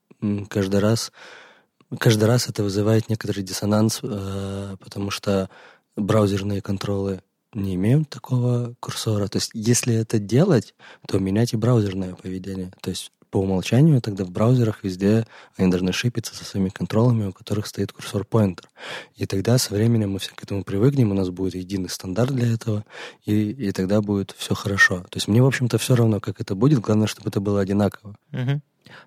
каждый 0.48 0.80
раз 0.80 1.12
каждый 1.98 2.24
раз 2.24 2.48
это 2.48 2.62
вызывает 2.62 3.08
некоторый 3.08 3.42
диссонанс, 3.42 4.00
э, 4.02 4.76
потому 4.80 5.10
что 5.10 5.50
браузерные 5.96 6.62
контролы 6.62 7.22
не 7.52 7.74
имеют 7.74 8.08
такого 8.08 8.74
курсора. 8.80 9.26
То 9.28 9.36
есть, 9.38 9.50
если 9.54 9.94
это 9.94 10.18
делать, 10.18 10.74
то 11.06 11.18
менять 11.18 11.52
и 11.52 11.56
браузерное 11.56 12.14
поведение. 12.14 12.72
То 12.80 12.90
есть, 12.90 13.12
по 13.30 13.38
умолчанию 13.38 14.00
тогда 14.00 14.24
в 14.24 14.30
браузерах 14.30 14.82
везде 14.82 15.26
они 15.56 15.70
должны 15.70 15.92
шипиться 15.92 16.34
со 16.34 16.44
своими 16.44 16.68
контролами, 16.68 17.26
у 17.26 17.32
которых 17.32 17.66
стоит 17.66 17.92
курсор-поинтер. 17.92 18.68
И 19.14 19.26
тогда 19.26 19.56
со 19.58 19.72
временем 19.72 20.12
мы 20.12 20.18
все 20.18 20.32
к 20.34 20.42
этому 20.42 20.64
привыкнем, 20.64 21.12
у 21.12 21.14
нас 21.14 21.30
будет 21.30 21.54
единый 21.54 21.88
стандарт 21.88 22.34
для 22.34 22.52
этого, 22.52 22.84
и, 23.24 23.50
и 23.50 23.72
тогда 23.72 24.00
будет 24.00 24.34
все 24.36 24.54
хорошо. 24.54 25.00
То 25.10 25.16
есть 25.16 25.28
мне, 25.28 25.42
в 25.42 25.46
общем-то, 25.46 25.78
все 25.78 25.94
равно, 25.94 26.20
как 26.20 26.40
это 26.40 26.54
будет, 26.54 26.80
главное, 26.80 27.06
чтобы 27.06 27.30
это 27.30 27.40
было 27.40 27.60
одинаково. 27.60 28.16
Угу. 28.32 28.60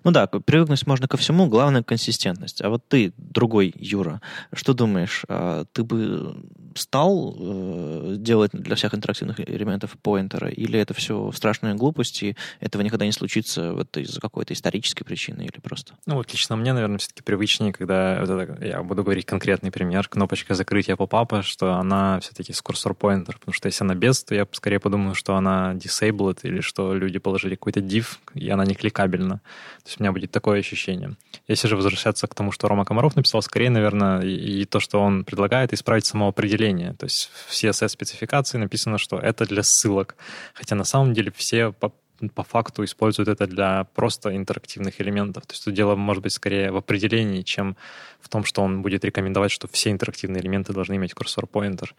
Ну 0.04 0.10
да, 0.10 0.26
привыкнуть 0.26 0.86
можно 0.86 1.08
ко 1.08 1.16
всему, 1.16 1.46
главное 1.46 1.82
консистентность. 1.82 2.62
А 2.62 2.68
вот 2.68 2.86
ты, 2.88 3.12
другой 3.16 3.72
Юра, 3.76 4.20
что 4.52 4.74
думаешь, 4.74 5.24
а 5.28 5.64
ты 5.72 5.84
бы 5.84 6.36
стал 6.78 7.36
э, 7.38 8.14
делать 8.18 8.50
для 8.52 8.76
всех 8.76 8.94
интерактивных 8.94 9.40
элементов 9.40 9.96
поинтера, 10.02 10.48
или 10.48 10.78
это 10.78 10.94
все 10.94 11.30
страшные 11.32 11.74
глупости, 11.74 12.36
этого 12.60 12.82
никогда 12.82 13.04
не 13.04 13.12
случится 13.12 13.72
вот 13.72 13.96
из-за 13.96 14.20
какой-то 14.20 14.54
исторической 14.54 15.04
причины 15.04 15.42
или 15.42 15.60
просто? 15.60 15.94
Ну 16.06 16.16
вот 16.16 16.32
лично 16.32 16.56
мне, 16.56 16.72
наверное, 16.72 16.98
все-таки 16.98 17.22
привычнее, 17.22 17.72
когда 17.72 18.18
вот 18.20 18.30
это, 18.30 18.64
я 18.64 18.82
буду 18.82 19.02
говорить 19.02 19.26
конкретный 19.26 19.70
пример, 19.70 20.08
кнопочка 20.08 20.54
закрытия 20.54 20.96
попапа, 20.96 21.42
что 21.42 21.74
она 21.74 22.20
все-таки 22.20 22.52
с 22.52 22.60
курсор 22.62 22.94
поинтер, 22.94 23.38
потому 23.38 23.54
что 23.54 23.66
если 23.66 23.84
она 23.84 23.94
без, 23.94 24.24
то 24.24 24.34
я 24.34 24.46
скорее 24.52 24.80
подумаю, 24.80 25.14
что 25.14 25.36
она 25.36 25.74
disabled 25.74 26.40
или 26.42 26.60
что 26.60 26.94
люди 26.94 27.18
положили 27.18 27.54
какой-то 27.54 27.80
div, 27.80 28.18
и 28.34 28.48
она 28.50 28.64
не 28.64 28.74
кликабельна. 28.74 29.40
То 29.82 29.88
есть 29.88 30.00
у 30.00 30.02
меня 30.02 30.12
будет 30.12 30.30
такое 30.30 30.60
ощущение. 30.60 31.16
Если 31.48 31.68
же 31.68 31.76
возвращаться 31.76 32.26
к 32.26 32.34
тому, 32.34 32.52
что 32.52 32.68
Рома 32.68 32.84
Комаров 32.84 33.16
написал, 33.16 33.42
скорее, 33.42 33.70
наверное, 33.70 34.22
и, 34.22 34.62
и 34.62 34.64
то, 34.64 34.80
что 34.80 35.00
он 35.00 35.24
предлагает, 35.24 35.72
исправить 35.72 36.06
самоопределение. 36.06 36.94
То 36.94 37.04
есть 37.04 37.30
в 37.46 37.52
CSS-спецификации 37.52 38.58
написано, 38.58 38.98
что 38.98 39.18
это 39.18 39.46
для 39.46 39.62
ссылок. 39.62 40.16
Хотя 40.54 40.74
на 40.74 40.84
самом 40.84 41.14
деле 41.14 41.32
все 41.36 41.72
по 41.72 42.44
факту 42.44 42.84
используют 42.84 43.28
это 43.28 43.46
для 43.46 43.84
просто 43.94 44.34
интерактивных 44.34 45.00
элементов. 45.00 45.46
То 45.46 45.52
есть 45.52 45.64
тут 45.64 45.74
дело 45.74 45.96
может 45.96 46.22
быть 46.22 46.32
скорее 46.32 46.70
в 46.70 46.76
определении, 46.76 47.42
чем 47.42 47.76
в 48.24 48.28
том, 48.28 48.44
что 48.44 48.62
он 48.62 48.82
будет 48.82 49.04
рекомендовать, 49.04 49.50
что 49.50 49.68
все 49.68 49.90
интерактивные 49.90 50.42
элементы 50.42 50.72
должны 50.72 50.96
иметь 50.96 51.12
курсор-поинтер. 51.14 51.94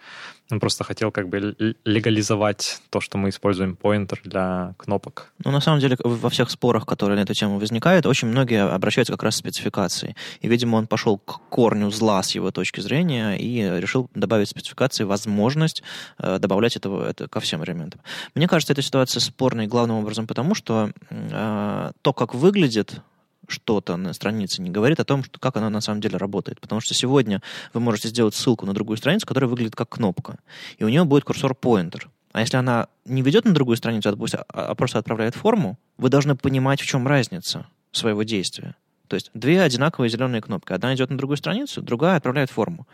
Он 0.51 0.59
просто 0.59 0.83
хотел 0.83 1.11
как 1.11 1.29
бы 1.29 1.55
легализовать 1.85 2.81
то, 2.89 2.99
что 2.99 3.17
мы 3.17 3.29
используем 3.29 3.75
поинтер 3.75 4.19
для 4.23 4.73
кнопок. 4.77 5.31
Ну, 5.43 5.51
на 5.51 5.61
самом 5.61 5.79
деле, 5.79 5.97
во 6.03 6.29
всех 6.29 6.49
спорах, 6.49 6.85
которые 6.85 7.17
на 7.17 7.21
эту 7.21 7.33
тему 7.33 7.59
возникают, 7.59 8.05
очень 8.05 8.27
многие 8.27 8.63
обращаются 8.67 9.13
как 9.13 9.23
раз 9.23 9.35
к 9.35 9.37
спецификации. 9.37 10.15
И, 10.41 10.47
видимо, 10.47 10.77
он 10.77 10.87
пошел 10.87 11.17
к 11.19 11.39
корню 11.49 11.91
зла 11.91 12.23
с 12.23 12.31
его 12.31 12.51
точки 12.51 12.81
зрения 12.81 13.35
и 13.35 13.79
решил 13.79 14.09
добавить 14.15 14.49
спецификации 14.49 15.03
возможность 15.03 15.83
э, 16.17 16.39
добавлять 16.39 16.75
этого, 16.75 17.07
это 17.07 17.27
ко 17.27 17.39
всем 17.39 17.63
элементам. 17.63 18.01
Мне 18.33 18.47
кажется, 18.47 18.73
эта 18.73 18.81
ситуация 18.81 19.19
спорной 19.19 19.67
главным 19.67 19.97
образом 19.97 20.25
потому, 20.25 20.55
что 20.55 20.91
э, 21.09 21.91
то, 22.01 22.13
как 22.13 22.33
выглядит 22.33 23.01
что-то 23.47 23.97
на 23.97 24.13
странице 24.13 24.61
не 24.61 24.69
говорит 24.69 24.99
о 24.99 25.05
том, 25.05 25.23
что, 25.23 25.39
как 25.39 25.57
она 25.57 25.69
на 25.69 25.81
самом 25.81 26.01
деле 26.01 26.17
работает. 26.17 26.59
Потому 26.59 26.81
что 26.81 26.93
сегодня 26.93 27.41
вы 27.73 27.79
можете 27.79 28.09
сделать 28.09 28.35
ссылку 28.35 28.65
на 28.65 28.73
другую 28.73 28.97
страницу, 28.97 29.25
которая 29.25 29.49
выглядит 29.49 29.75
как 29.75 29.89
кнопка, 29.89 30.39
и 30.77 30.83
у 30.83 30.89
нее 30.89 31.03
будет 31.03 31.23
курсор-поинтер. 31.23 32.09
А 32.31 32.41
если 32.41 32.57
она 32.57 32.87
не 33.05 33.21
ведет 33.21 33.45
на 33.45 33.53
другую 33.53 33.77
страницу, 33.77 34.09
а, 34.09 34.45
а, 34.49 34.65
а 34.67 34.75
просто 34.75 34.99
отправляет 34.99 35.35
форму, 35.35 35.79
вы 35.97 36.09
должны 36.09 36.35
понимать, 36.35 36.81
в 36.81 36.85
чем 36.85 37.07
разница 37.07 37.67
своего 37.91 38.23
действия. 38.23 38.75
То 39.07 39.15
есть 39.15 39.31
две 39.33 39.61
одинаковые 39.61 40.09
зеленые 40.09 40.41
кнопки. 40.41 40.73
Одна 40.73 40.93
идет 40.95 41.09
на 41.09 41.17
другую 41.17 41.37
страницу, 41.37 41.81
другая 41.81 42.17
отправляет 42.17 42.49
форму. 42.49 42.87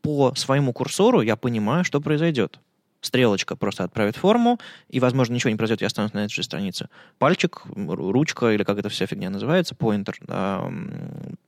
По 0.00 0.34
своему 0.36 0.72
курсору 0.72 1.20
я 1.20 1.36
понимаю, 1.36 1.84
что 1.84 2.00
произойдет 2.00 2.60
стрелочка 3.00 3.56
просто 3.56 3.84
отправит 3.84 4.16
форму, 4.16 4.58
и, 4.88 5.00
возможно, 5.00 5.34
ничего 5.34 5.50
не 5.50 5.56
произойдет, 5.56 5.82
я 5.82 5.86
останусь 5.86 6.12
на 6.12 6.24
этой 6.24 6.32
же 6.32 6.42
странице. 6.42 6.88
Пальчик, 7.18 7.62
ручка, 7.74 8.50
или 8.50 8.64
как 8.64 8.78
эта 8.78 8.88
вся 8.88 9.06
фигня 9.06 9.30
называется, 9.30 9.74
поинтер, 9.74 10.18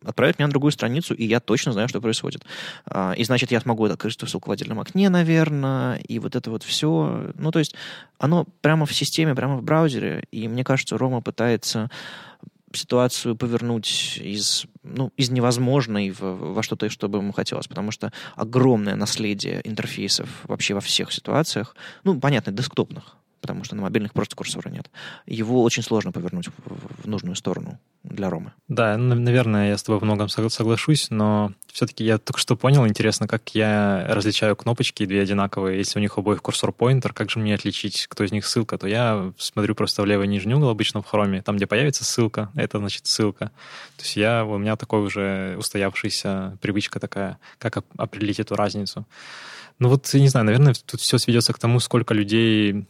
отправит 0.04 0.38
меня 0.38 0.46
на 0.46 0.52
другую 0.52 0.72
страницу, 0.72 1.14
и 1.14 1.24
я 1.24 1.40
точно 1.40 1.72
знаю, 1.72 1.88
что 1.88 2.00
происходит. 2.00 2.44
А, 2.86 3.12
и, 3.12 3.24
значит, 3.24 3.50
я 3.50 3.60
смогу 3.60 3.84
открыть 3.84 4.18
ссылку 4.20 4.50
в 4.50 4.52
отдельном 4.52 4.80
окне, 4.80 5.08
наверное, 5.08 5.96
и 5.96 6.18
вот 6.18 6.36
это 6.36 6.50
вот 6.50 6.62
все. 6.62 7.32
Ну, 7.34 7.50
то 7.50 7.58
есть 7.58 7.74
оно 8.18 8.46
прямо 8.60 8.86
в 8.86 8.94
системе, 8.94 9.34
прямо 9.34 9.56
в 9.56 9.62
браузере, 9.62 10.24
и 10.30 10.48
мне 10.48 10.64
кажется, 10.64 10.98
Рома 10.98 11.20
пытается 11.20 11.90
ситуацию 12.72 13.36
повернуть 13.36 14.18
из, 14.22 14.66
ну, 14.82 15.12
из 15.16 15.30
невозможной 15.30 16.10
в, 16.10 16.20
во 16.20 16.62
что-то, 16.62 16.88
что 16.88 17.08
бы 17.08 17.18
ему 17.18 17.32
хотелось, 17.32 17.66
потому 17.66 17.90
что 17.90 18.12
огромное 18.36 18.96
наследие 18.96 19.60
интерфейсов 19.64 20.28
вообще 20.44 20.74
во 20.74 20.80
всех 20.80 21.12
ситуациях, 21.12 21.74
ну, 22.04 22.18
понятно, 22.20 22.52
десктопных, 22.52 23.16
потому 23.40 23.64
что 23.64 23.74
на 23.74 23.82
мобильных 23.82 24.12
просто 24.12 24.36
курсора 24.36 24.68
нет. 24.68 24.90
Его 25.26 25.62
очень 25.62 25.82
сложно 25.82 26.12
повернуть 26.12 26.48
в, 26.48 27.06
нужную 27.06 27.34
сторону 27.34 27.78
для 28.02 28.30
Ромы. 28.30 28.52
Да, 28.68 28.96
наверное, 28.96 29.70
я 29.70 29.78
с 29.78 29.82
тобой 29.82 30.00
в 30.00 30.04
многом 30.04 30.28
соглашусь, 30.28 31.10
но 31.10 31.52
все-таки 31.72 32.04
я 32.04 32.18
только 32.18 32.40
что 32.40 32.56
понял, 32.56 32.86
интересно, 32.86 33.28
как 33.28 33.54
я 33.54 34.06
различаю 34.08 34.56
кнопочки 34.56 35.04
две 35.04 35.22
одинаковые, 35.22 35.78
если 35.78 35.98
у 35.98 36.02
них 36.02 36.18
обоих 36.18 36.42
курсор-поинтер, 36.42 37.12
как 37.12 37.30
же 37.30 37.38
мне 37.38 37.54
отличить, 37.54 38.06
кто 38.08 38.24
из 38.24 38.32
них 38.32 38.46
ссылка, 38.46 38.78
то 38.78 38.86
я 38.86 39.32
смотрю 39.38 39.74
просто 39.74 40.02
в 40.02 40.06
левый 40.06 40.28
нижний 40.28 40.54
угол 40.54 40.70
обычно 40.70 41.02
в 41.02 41.06
хроме, 41.06 41.42
там, 41.42 41.56
где 41.56 41.66
появится 41.66 42.04
ссылка, 42.04 42.50
это 42.54 42.78
значит 42.78 43.06
ссылка. 43.06 43.50
То 43.96 44.04
есть 44.04 44.16
я, 44.16 44.44
у 44.44 44.58
меня 44.58 44.76
такой 44.76 45.00
уже 45.00 45.56
устоявшаяся 45.58 46.58
привычка 46.60 47.00
такая, 47.00 47.38
как 47.58 47.84
определить 47.96 48.40
эту 48.40 48.56
разницу. 48.56 49.06
Ну 49.80 49.88
вот, 49.88 50.06
я 50.12 50.20
не 50.20 50.28
знаю, 50.28 50.44
наверное, 50.44 50.74
тут 50.74 51.00
все 51.00 51.16
сведется 51.16 51.54
к 51.54 51.58
тому, 51.58 51.80
сколько 51.80 52.12
людей, 52.12 52.84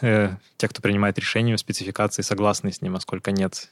э, 0.00 0.30
те, 0.56 0.68
кто 0.68 0.80
принимает 0.80 1.18
решения 1.18 1.54
в 1.54 1.60
спецификации, 1.60 2.22
согласны 2.22 2.72
с 2.72 2.80
ним, 2.80 2.96
а 2.96 3.00
сколько 3.00 3.32
нет. 3.32 3.68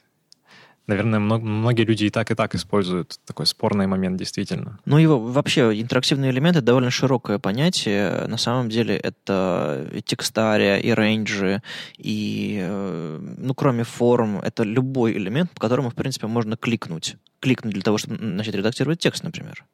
Наверное, 0.85 1.19
много, 1.19 1.43
многие 1.43 1.85
люди 1.85 2.05
и 2.05 2.09
так, 2.11 2.29
и 2.29 2.35
так 2.35 2.53
используют 2.53 3.19
такой 3.25 3.47
спорный 3.47 3.87
момент, 3.87 4.17
действительно. 4.17 4.79
Ну, 4.85 4.99
его 4.99 5.19
вообще 5.19 5.81
интерактивные 5.81 6.29
элементы 6.29 6.61
довольно 6.61 6.91
широкое 6.91 7.39
понятие. 7.39 8.27
На 8.27 8.37
самом 8.37 8.69
деле 8.69 8.95
это 8.95 9.89
и 9.91 10.01
текстария, 10.03 10.77
и 10.77 10.91
рейнджи, 10.91 11.63
и, 11.97 12.59
э, 12.61 13.19
ну, 13.37 13.55
кроме 13.55 13.83
форм, 13.85 14.39
это 14.39 14.61
любой 14.61 15.13
элемент, 15.13 15.49
по 15.51 15.61
которому, 15.61 15.89
в 15.89 15.95
принципе, 15.95 16.27
можно 16.27 16.57
кликнуть 16.57 17.15
кликнуть 17.41 17.73
для 17.73 17.81
того, 17.81 17.97
чтобы 17.97 18.17
начать 18.17 18.55
редактировать 18.55 18.99
текст, 18.99 19.23
например. 19.23 19.65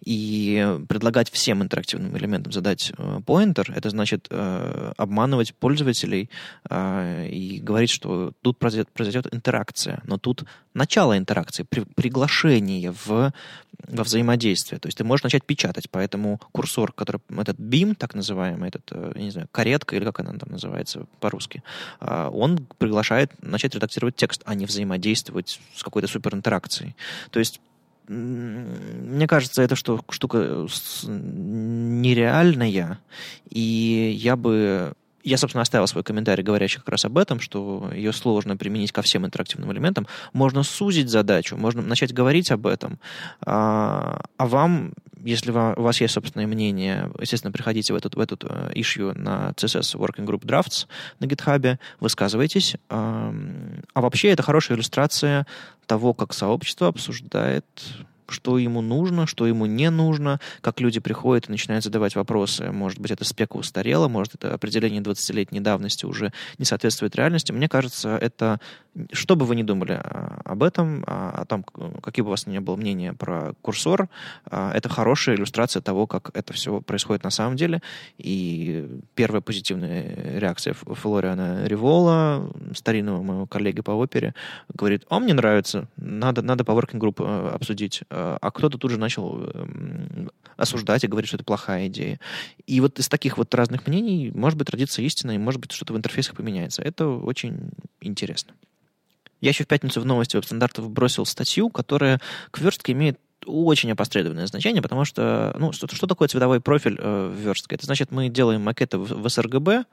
И 0.00 0.78
предлагать 0.88 1.30
всем 1.30 1.62
интерактивным 1.62 2.16
элементам 2.16 2.52
задать 2.52 2.92
э, 2.96 3.20
поинтер, 3.26 3.72
это 3.74 3.90
значит 3.90 4.28
э, 4.30 4.92
обманывать 4.96 5.54
пользователей 5.54 6.30
э, 6.70 7.28
и 7.28 7.58
говорить, 7.58 7.90
что 7.90 8.32
тут 8.42 8.58
произойдет, 8.58 8.88
произойдет 8.90 9.34
интеракция, 9.34 10.00
но 10.04 10.18
тут 10.18 10.44
начало 10.72 11.18
интеракции, 11.18 11.64
при, 11.64 11.80
приглашение 11.80 12.92
в, 12.92 13.32
во 13.88 14.04
взаимодействие. 14.04 14.78
То 14.78 14.86
есть 14.86 14.98
ты 14.98 15.04
можешь 15.04 15.24
начать 15.24 15.44
печатать, 15.44 15.90
поэтому 15.90 16.40
курсор, 16.52 16.92
который, 16.92 17.20
этот 17.36 17.58
бим, 17.58 17.94
так 17.94 18.14
называемый, 18.14 18.68
этот, 18.68 18.88
э, 18.92 19.12
я 19.16 19.22
не 19.22 19.30
знаю, 19.30 19.48
каретка 19.50 19.96
или 19.96 20.04
как 20.04 20.20
она 20.20 20.38
там 20.38 20.50
называется 20.50 21.06
по-русски, 21.20 21.62
э, 22.00 22.30
он 22.32 22.66
приглашает 22.78 23.32
начать 23.42 23.74
редактировать 23.74 24.16
текст, 24.16 24.42
а 24.44 24.54
не 24.54 24.66
взаимодействовать 24.66 25.60
с 25.74 25.82
какой-то 25.82 26.08
суперинтеракцией. 26.08 26.94
То 27.30 27.38
есть 27.38 27.60
мне 28.08 29.26
кажется, 29.26 29.62
эта 29.62 29.74
что, 29.74 30.00
штука 30.10 30.68
нереальная, 31.06 33.00
и 33.50 34.16
я 34.16 34.36
бы 34.36 34.94
я, 35.26 35.38
собственно, 35.38 35.62
оставил 35.62 35.88
свой 35.88 36.04
комментарий, 36.04 36.44
говорящий 36.44 36.78
как 36.78 36.88
раз 36.88 37.04
об 37.04 37.18
этом, 37.18 37.40
что 37.40 37.90
ее 37.92 38.12
сложно 38.12 38.56
применить 38.56 38.92
ко 38.92 39.02
всем 39.02 39.26
интерактивным 39.26 39.72
элементам. 39.72 40.06
Можно 40.32 40.62
сузить 40.62 41.08
задачу, 41.08 41.56
можно 41.56 41.82
начать 41.82 42.14
говорить 42.14 42.52
об 42.52 42.64
этом. 42.64 43.00
А, 43.40 44.20
а 44.36 44.46
вам, 44.46 44.92
если 45.24 45.50
у 45.50 45.82
вас 45.82 46.00
есть 46.00 46.14
собственное 46.14 46.46
мнение, 46.46 47.10
естественно, 47.20 47.52
приходите 47.52 47.92
в 47.92 47.96
этот, 47.96 48.14
в 48.14 48.20
этот 48.20 48.44
issue 48.44 49.16
на 49.16 49.50
CSS 49.56 49.96
Working 49.96 50.26
Group 50.26 50.44
Drafts 50.44 50.86
на 51.20 51.24
GitHub, 51.24 51.78
высказывайтесь. 52.00 52.76
А 52.88 53.32
вообще 53.94 54.28
это 54.28 54.42
хорошая 54.42 54.76
иллюстрация 54.76 55.46
того, 55.86 56.14
как 56.14 56.34
сообщество 56.34 56.88
обсуждает 56.88 57.64
что 58.32 58.58
ему 58.58 58.80
нужно, 58.80 59.26
что 59.26 59.46
ему 59.46 59.66
не 59.66 59.90
нужно, 59.90 60.40
как 60.60 60.80
люди 60.80 61.00
приходят 61.00 61.48
и 61.48 61.52
начинают 61.52 61.84
задавать 61.84 62.16
вопросы. 62.16 62.70
Может 62.72 62.98
быть, 62.98 63.10
это 63.10 63.24
спека 63.24 63.56
устарела, 63.56 64.08
может, 64.08 64.34
это 64.34 64.54
определение 64.54 65.02
20-летней 65.02 65.60
давности 65.60 66.06
уже 66.06 66.32
не 66.58 66.64
соответствует 66.64 67.14
реальности. 67.16 67.52
Мне 67.52 67.68
кажется, 67.68 68.16
это, 68.16 68.60
что 69.12 69.36
бы 69.36 69.46
вы 69.46 69.56
ни 69.56 69.62
думали 69.62 70.00
об 70.44 70.62
этом, 70.62 71.04
о 71.06 71.44
том, 71.46 71.62
какие 72.02 72.22
бы 72.22 72.28
у 72.28 72.30
вас 72.30 72.46
ни 72.46 72.58
было 72.58 72.76
мнения 72.76 73.12
про 73.12 73.54
курсор, 73.62 74.08
это 74.50 74.88
хорошая 74.88 75.36
иллюстрация 75.36 75.80
того, 75.80 76.06
как 76.06 76.30
это 76.34 76.52
все 76.52 76.80
происходит 76.80 77.24
на 77.24 77.30
самом 77.30 77.56
деле. 77.56 77.82
И 78.18 78.88
первая 79.14 79.40
позитивная 79.40 80.38
реакция 80.38 80.74
Флориана 80.74 81.66
Ривола, 81.66 82.50
старинного 82.74 83.22
моего 83.22 83.46
коллеги 83.46 83.80
по 83.82 83.92
опере, 83.92 84.34
говорит, 84.72 85.04
а 85.08 85.20
мне 85.20 85.34
нравится, 85.34 85.88
надо, 85.96 86.42
надо 86.42 86.64
по 86.64 86.72
working 86.72 86.98
group 86.98 87.24
э, 87.24 87.48
обсудить 87.54 88.02
Э, 88.15 88.15
а 88.16 88.50
кто-то 88.50 88.78
тут 88.78 88.90
же 88.90 88.98
начал 88.98 89.42
эм, 89.42 90.30
осуждать 90.56 91.04
и 91.04 91.06
говорить, 91.06 91.28
что 91.28 91.36
это 91.36 91.44
плохая 91.44 91.88
идея. 91.88 92.18
И 92.66 92.80
вот 92.80 92.98
из 92.98 93.08
таких 93.08 93.38
вот 93.38 93.54
разных 93.54 93.86
мнений 93.86 94.30
может 94.34 94.58
быть 94.58 94.70
родится 94.70 95.02
истина, 95.02 95.32
и 95.32 95.38
может 95.38 95.60
быть 95.60 95.72
что-то 95.72 95.92
в 95.92 95.96
интерфейсах 95.96 96.36
поменяется. 96.36 96.82
Это 96.82 97.08
очень 97.08 97.70
интересно. 98.00 98.54
Я 99.40 99.50
еще 99.50 99.64
в 99.64 99.68
пятницу 99.68 100.00
в 100.00 100.06
новости 100.06 100.36
веб-стандартов 100.36 100.90
бросил 100.90 101.26
статью, 101.26 101.68
которая 101.68 102.20
к 102.50 102.58
верстке 102.58 102.92
имеет 102.92 103.18
очень 103.44 103.92
опосредованное 103.92 104.46
значение, 104.46 104.82
потому 104.82 105.04
что, 105.04 105.54
ну, 105.58 105.72
что, 105.72 105.86
что 105.94 106.06
такое 106.06 106.28
цветовой 106.28 106.60
профиль 106.60 106.96
э, 106.98 107.28
в 107.28 107.38
верстке? 107.38 107.76
Это 107.76 107.86
значит, 107.86 108.10
мы 108.10 108.28
делаем 108.28 108.62
макеты 108.62 108.98
в, 108.98 109.04
в 109.04 109.26
sRGB, 109.26 109.84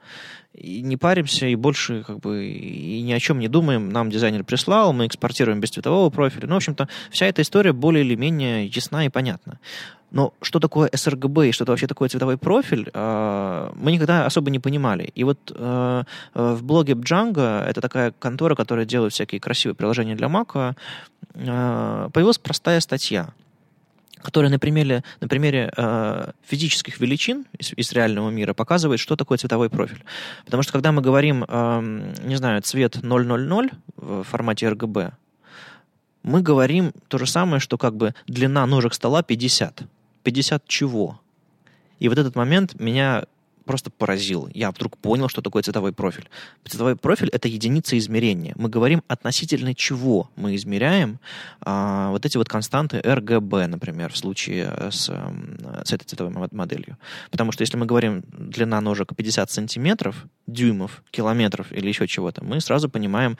и 0.54 0.82
не 0.82 0.96
паримся, 0.96 1.46
и 1.46 1.56
больше 1.56 2.04
как 2.04 2.20
бы 2.20 2.46
и 2.46 3.02
ни 3.02 3.12
о 3.12 3.20
чем 3.20 3.38
не 3.38 3.48
думаем. 3.48 3.90
Нам 3.90 4.10
дизайнер 4.10 4.44
прислал, 4.44 4.92
мы 4.92 5.06
экспортируем 5.06 5.60
без 5.60 5.70
цветового 5.70 6.10
профиля. 6.10 6.46
Ну, 6.46 6.54
в 6.54 6.56
общем-то, 6.56 6.88
вся 7.10 7.26
эта 7.26 7.42
история 7.42 7.72
более 7.72 8.04
или 8.04 8.14
менее 8.14 8.66
ясна 8.66 9.04
и 9.04 9.08
понятна. 9.08 9.58
Но 10.10 10.32
что 10.42 10.60
такое 10.60 10.88
sRGB 10.90 11.48
и 11.48 11.52
что 11.52 11.64
это 11.64 11.72
вообще 11.72 11.88
такое 11.88 12.08
цветовой 12.08 12.38
профиль, 12.38 12.88
э, 12.94 13.70
мы 13.74 13.90
никогда 13.90 14.26
особо 14.26 14.50
не 14.50 14.60
понимали. 14.60 15.10
И 15.16 15.24
вот 15.24 15.52
э, 15.52 16.04
в 16.34 16.62
блоге 16.62 16.92
Django, 16.92 17.64
это 17.64 17.80
такая 17.80 18.12
контора, 18.12 18.54
которая 18.54 18.86
делает 18.86 19.12
всякие 19.12 19.40
красивые 19.40 19.74
приложения 19.74 20.14
для 20.14 20.28
Mac, 20.28 20.76
э, 21.34 22.08
появилась 22.12 22.38
простая 22.38 22.78
статья 22.78 23.34
которая 24.24 24.50
на 24.50 24.58
примере, 24.58 25.04
на 25.20 25.28
примере 25.28 25.70
э, 25.76 26.32
физических 26.46 26.98
величин 26.98 27.44
из, 27.58 27.72
из 27.76 27.92
реального 27.92 28.30
мира 28.30 28.54
показывает, 28.54 28.98
что 28.98 29.16
такое 29.16 29.36
цветовой 29.36 29.68
профиль. 29.68 30.02
Потому 30.46 30.62
что 30.62 30.72
когда 30.72 30.90
мы 30.92 31.02
говорим, 31.02 31.44
э, 31.46 32.12
не 32.24 32.36
знаю, 32.36 32.62
цвет 32.62 33.02
000 33.02 33.70
в 33.96 34.22
формате 34.22 34.66
RGB, 34.66 35.12
мы 36.22 36.40
говорим 36.40 36.92
то 37.08 37.18
же 37.18 37.26
самое, 37.26 37.60
что 37.60 37.76
как 37.76 37.96
бы 37.96 38.14
длина 38.26 38.66
ножек 38.66 38.94
стола 38.94 39.22
50. 39.22 39.82
50 40.22 40.66
чего? 40.66 41.20
И 41.98 42.08
вот 42.08 42.18
этот 42.18 42.34
момент 42.34 42.80
меня 42.80 43.24
просто 43.64 43.90
поразил. 43.90 44.48
Я 44.54 44.70
вдруг 44.70 44.96
понял, 44.98 45.28
что 45.28 45.42
такое 45.42 45.62
цветовой 45.62 45.92
профиль. 45.92 46.28
Цветовой 46.64 46.96
профиль— 46.96 47.28
это 47.32 47.48
единица 47.48 47.98
измерения. 47.98 48.54
Мы 48.56 48.68
говорим 48.68 49.02
относительно 49.08 49.74
чего 49.74 50.30
мы 50.36 50.54
измеряем 50.54 51.18
а, 51.60 52.10
вот 52.10 52.24
эти 52.26 52.36
вот 52.36 52.48
константы 52.48 52.98
RGB, 52.98 53.66
например, 53.66 54.12
в 54.12 54.16
случае 54.16 54.72
с, 54.90 55.10
с 55.84 55.92
этой 55.92 56.04
цветовой 56.04 56.48
моделью. 56.52 56.98
Потому 57.30 57.52
что 57.52 57.62
если 57.62 57.76
мы 57.76 57.86
говорим 57.86 58.22
длина 58.32 58.80
ножек 58.80 59.14
50 59.16 59.50
сантиметров, 59.50 60.26
дюймов, 60.46 61.02
километров 61.10 61.72
или 61.72 61.88
еще 61.88 62.06
чего-то, 62.06 62.44
мы 62.44 62.60
сразу 62.60 62.88
понимаем, 62.88 63.36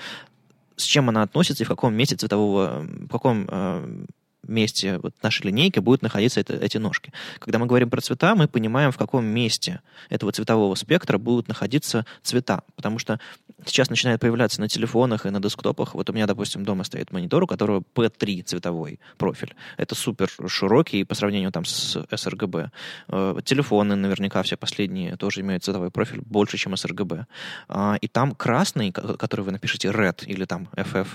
с 0.76 0.84
чем 0.84 1.08
она 1.08 1.22
относится 1.22 1.62
и 1.62 1.66
в 1.66 1.68
каком 1.68 1.94
месте 1.94 2.16
цветового, 2.16 2.80
в 2.82 3.08
каком 3.08 3.46
э, 3.48 4.06
месте 4.48 4.98
вот 5.02 5.14
нашей 5.22 5.46
линейки 5.46 5.78
будут 5.78 6.02
находиться 6.02 6.40
это, 6.40 6.54
эти 6.54 6.78
ножки. 6.78 7.12
Когда 7.38 7.58
мы 7.58 7.66
говорим 7.66 7.90
про 7.90 8.00
цвета, 8.00 8.34
мы 8.34 8.48
понимаем, 8.48 8.90
в 8.92 8.98
каком 8.98 9.24
месте 9.24 9.80
этого 10.10 10.32
цветового 10.32 10.74
спектра 10.74 11.18
будут 11.18 11.48
находиться 11.48 12.06
цвета. 12.22 12.62
Потому 12.76 12.98
что 12.98 13.18
сейчас 13.66 13.90
начинает 13.90 14.20
появляться 14.20 14.60
на 14.60 14.68
телефонах 14.68 15.26
и 15.26 15.30
на 15.30 15.40
десктопах. 15.40 15.94
Вот 15.94 16.10
у 16.10 16.12
меня, 16.12 16.26
допустим, 16.26 16.64
дома 16.64 16.84
стоит 16.84 17.12
монитор, 17.12 17.44
у 17.44 17.46
которого 17.46 17.82
P3 17.94 18.42
цветовой 18.42 19.00
профиль. 19.16 19.54
Это 19.76 19.94
супер 19.94 20.30
широкий 20.46 21.04
по 21.04 21.14
сравнению 21.14 21.52
там 21.52 21.64
с 21.64 21.96
sRGB. 21.96 22.70
Э, 23.08 23.36
телефоны 23.44 23.96
наверняка 23.96 24.42
все 24.42 24.56
последние 24.56 25.16
тоже 25.16 25.40
имеют 25.40 25.64
цветовой 25.64 25.90
профиль 25.90 26.20
больше, 26.20 26.56
чем 26.56 26.74
sRGB. 26.74 27.24
А, 27.68 27.96
и 28.00 28.08
там 28.08 28.34
красный, 28.34 28.92
который 28.92 29.42
вы 29.42 29.52
напишете 29.52 29.88
red 29.88 30.24
или 30.26 30.44
там 30.44 30.68
FF, 30.76 31.08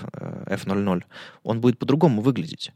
F00, 0.46 0.98
э, 0.98 1.02
он 1.42 1.60
будет 1.60 1.78
по-другому 1.78 2.22
выглядеть. 2.22 2.72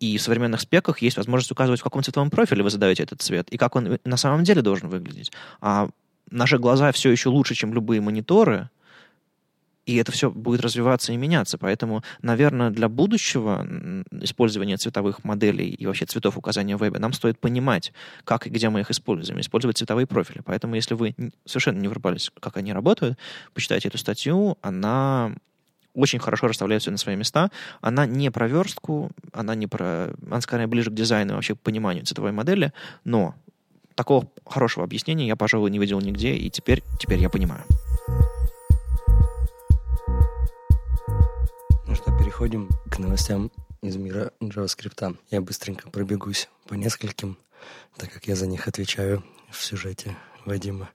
И 0.00 0.18
в 0.18 0.22
современных 0.22 0.60
спеках 0.60 1.00
есть 1.02 1.16
возможность 1.16 1.50
указывать, 1.50 1.80
в 1.80 1.84
каком 1.84 2.02
цветовом 2.02 2.30
профиле 2.30 2.62
вы 2.62 2.70
задаете 2.70 3.02
этот 3.02 3.22
цвет, 3.22 3.48
и 3.50 3.56
как 3.56 3.76
он 3.76 3.98
на 4.04 4.16
самом 4.16 4.44
деле 4.44 4.62
должен 4.62 4.88
выглядеть. 4.88 5.32
А 5.60 5.88
наши 6.30 6.58
глаза 6.58 6.92
все 6.92 7.10
еще 7.10 7.28
лучше, 7.28 7.54
чем 7.54 7.72
любые 7.72 8.00
мониторы, 8.00 8.68
и 9.86 9.96
это 9.96 10.10
все 10.10 10.30
будет 10.30 10.60
развиваться 10.60 11.12
и 11.12 11.16
меняться. 11.16 11.58
Поэтому, 11.58 12.02
наверное, 12.20 12.70
для 12.70 12.88
будущего 12.88 13.64
использования 14.20 14.76
цветовых 14.76 15.22
моделей 15.24 15.70
и 15.70 15.86
вообще 15.86 16.06
цветов 16.06 16.36
указания 16.36 16.76
в 16.76 16.80
вебе 16.80 16.98
нам 16.98 17.12
стоит 17.12 17.38
понимать, 17.38 17.92
как 18.24 18.48
и 18.48 18.50
где 18.50 18.68
мы 18.68 18.80
их 18.80 18.90
используем, 18.90 19.40
использовать 19.40 19.78
цветовые 19.78 20.06
профили. 20.06 20.42
Поэтому, 20.44 20.74
если 20.74 20.94
вы 20.94 21.14
совершенно 21.44 21.78
не 21.78 21.88
врубались, 21.88 22.32
как 22.40 22.56
они 22.56 22.72
работают, 22.72 23.16
почитайте 23.54 23.86
эту 23.88 23.98
статью, 23.98 24.58
она 24.60 25.32
очень 25.96 26.18
хорошо 26.18 26.46
расставляет 26.46 26.82
все 26.82 26.90
на 26.90 26.98
свои 26.98 27.16
места. 27.16 27.50
Она 27.80 28.06
не 28.06 28.30
про 28.30 28.46
верстку, 28.46 29.10
она 29.32 29.54
не 29.54 29.66
про... 29.66 30.14
Она 30.24 30.40
скорее 30.40 30.66
ближе 30.66 30.90
к 30.90 30.94
дизайну, 30.94 31.34
вообще 31.34 31.54
к 31.56 31.60
пониманию 31.60 32.04
цветовой 32.04 32.32
модели, 32.32 32.72
но 33.04 33.34
такого 33.94 34.28
хорошего 34.44 34.84
объяснения 34.84 35.26
я, 35.26 35.36
пожалуй, 35.36 35.70
не 35.70 35.78
видел 35.78 36.00
нигде, 36.00 36.34
и 36.34 36.50
теперь, 36.50 36.84
теперь 37.00 37.18
я 37.18 37.30
понимаю. 37.30 37.64
Ну 41.86 41.94
что, 41.94 42.16
переходим 42.18 42.68
к 42.90 42.98
новостям 42.98 43.50
из 43.80 43.96
мира 43.96 44.32
JavaScript. 44.40 45.16
Я 45.30 45.40
быстренько 45.40 45.90
пробегусь 45.90 46.48
по 46.68 46.74
нескольким, 46.74 47.38
так 47.96 48.12
как 48.12 48.26
я 48.26 48.36
за 48.36 48.46
них 48.46 48.68
отвечаю 48.68 49.24
в 49.50 49.64
сюжете 49.64 50.14
Вадима. 50.44 50.90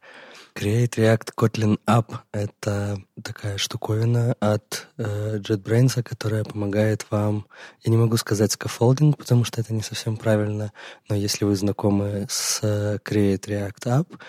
Create 0.54 0.96
React 0.98 1.34
Kotlin 1.36 1.80
App— 1.88 2.14
это 2.32 3.02
такая 3.24 3.58
штуковина 3.58 4.36
от 4.40 4.88
э, 4.98 5.38
JetBrains, 5.38 6.04
которая 6.04 6.44
помогает 6.44 7.06
вам... 7.10 7.48
Я 7.84 7.92
не 7.92 7.98
могу 7.98 8.18
сказать 8.18 8.54
scaffolding, 8.54 9.16
потому 9.16 9.44
что 9.44 9.62
это 9.62 9.74
не 9.74 9.82
совсем 9.82 10.18
правильно, 10.18 10.74
но 11.10 11.16
если 11.16 11.46
вы 11.46 11.56
знакомы 11.56 12.28
с 12.30 12.60
э, 12.64 12.98
Create 13.04 13.46
React 13.48 13.84
App, 13.86 14.20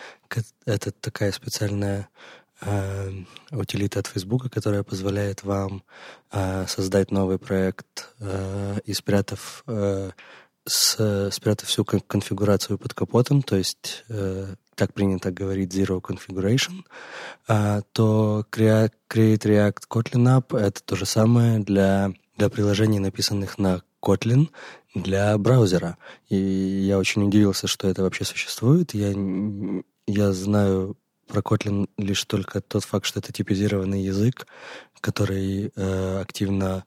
это 0.64 0.92
такая 0.92 1.32
специальная 1.32 2.08
э, 2.60 3.10
утилита 3.50 3.98
от 3.98 4.06
Facebook, 4.06 4.50
которая 4.50 4.84
позволяет 4.84 5.42
вам 5.42 5.82
э, 6.30 6.66
создать 6.68 7.10
новый 7.10 7.38
проект 7.38 8.10
э, 8.20 8.78
и 8.84 8.94
спрятав 8.94 9.64
э, 9.66 10.12
с, 10.64 11.30
спрятав 11.32 11.68
всю 11.68 11.84
конфигурацию 11.84 12.78
под 12.78 12.94
капотом, 12.94 13.42
то 13.42 13.56
есть 13.56 14.04
э, 14.08 14.54
так 14.74 14.92
принято 14.94 15.30
говорить 15.30 15.74
Zero 15.74 16.00
Configuration, 16.00 16.84
а, 17.46 17.82
то 17.92 18.44
Create 18.50 18.92
React 19.08 19.82
Kotlin 19.88 20.38
App— 20.38 20.58
это 20.58 20.82
то 20.82 20.96
же 20.96 21.06
самое 21.06 21.58
для, 21.58 22.12
для 22.36 22.48
приложений, 22.48 23.00
написанных 23.00 23.58
на 23.58 23.82
Kotlin 24.02 24.48
для 24.94 25.36
браузера. 25.38 25.96
И 26.28 26.36
я 26.36 26.98
очень 26.98 27.26
удивился, 27.26 27.66
что 27.66 27.88
это 27.88 28.02
вообще 28.02 28.24
существует. 28.24 28.94
Я, 28.94 29.14
я 30.06 30.32
знаю 30.32 30.96
про 31.28 31.40
Kotlin 31.40 31.88
лишь 31.96 32.24
только 32.24 32.60
тот 32.60 32.84
факт, 32.84 33.06
что 33.06 33.20
это 33.20 33.32
типизированный 33.32 34.02
язык, 34.02 34.46
который 35.00 35.72
э, 35.74 36.20
активно 36.20 36.84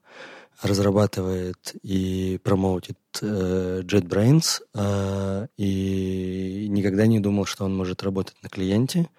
разрабатывает 0.61 1.75
и 1.83 2.39
промоутит 2.43 2.97
JetBrains, 3.21 4.61
э, 4.73 5.47
и 5.57 6.67
никогда 6.69 7.07
не 7.07 7.19
думал, 7.19 7.45
что 7.45 7.65
он 7.65 7.75
может 7.75 8.03
работать 8.03 8.35
на 8.41 8.49
клиенте. 8.49 9.09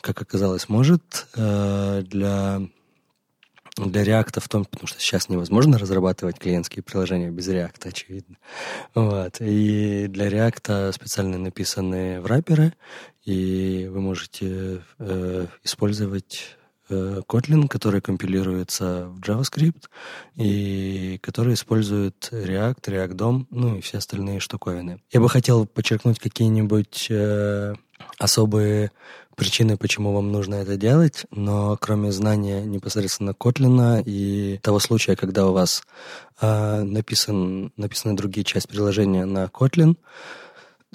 Как 0.00 0.20
оказалось, 0.20 0.68
может. 0.68 1.26
Э, 1.36 2.02
для, 2.02 2.62
для 3.76 4.04
React 4.04 4.40
в 4.40 4.48
том, 4.48 4.64
потому 4.64 4.86
что 4.86 5.00
сейчас 5.00 5.28
невозможно 5.28 5.78
разрабатывать 5.78 6.38
клиентские 6.38 6.82
приложения 6.82 7.30
без 7.30 7.48
React, 7.48 7.88
очевидно. 7.88 8.36
Вот. 8.94 9.36
И 9.40 10.06
для 10.08 10.28
React 10.28 10.92
специально 10.92 11.38
написаны 11.38 12.20
враперы, 12.20 12.74
и 13.24 13.88
вы 13.90 14.00
можете 14.00 14.82
э, 14.98 15.46
использовать 15.64 16.56
Э, 16.56 16.59
Kotlin, 16.90 17.68
который 17.68 18.00
компилируется 18.00 19.06
в 19.08 19.20
JavaScript 19.20 19.84
и 20.36 21.18
который 21.22 21.54
использует 21.54 22.28
React, 22.32 22.82
React 22.84 23.14
DOM, 23.14 23.46
ну 23.50 23.76
и 23.76 23.80
все 23.80 23.98
остальные 23.98 24.40
штуковины. 24.40 25.00
Я 25.10 25.20
бы 25.20 25.28
хотел 25.28 25.66
подчеркнуть 25.66 26.18
какие-нибудь 26.18 27.06
э, 27.10 27.74
особые 28.18 28.90
причины, 29.36 29.78
почему 29.78 30.12
вам 30.12 30.32
нужно 30.32 30.56
это 30.56 30.76
делать, 30.76 31.24
но 31.30 31.76
кроме 31.80 32.12
знания 32.12 32.62
непосредственно 32.62 33.30
Kotlin 33.30 34.02
и 34.04 34.58
того 34.58 34.78
случая, 34.80 35.16
когда 35.16 35.46
у 35.46 35.52
вас 35.52 35.82
э, 36.42 36.82
написан, 36.82 37.72
написаны 37.76 38.16
другие 38.16 38.44
части 38.44 38.68
приложения 38.68 39.24
на 39.24 39.44
Kotlin, 39.46 39.96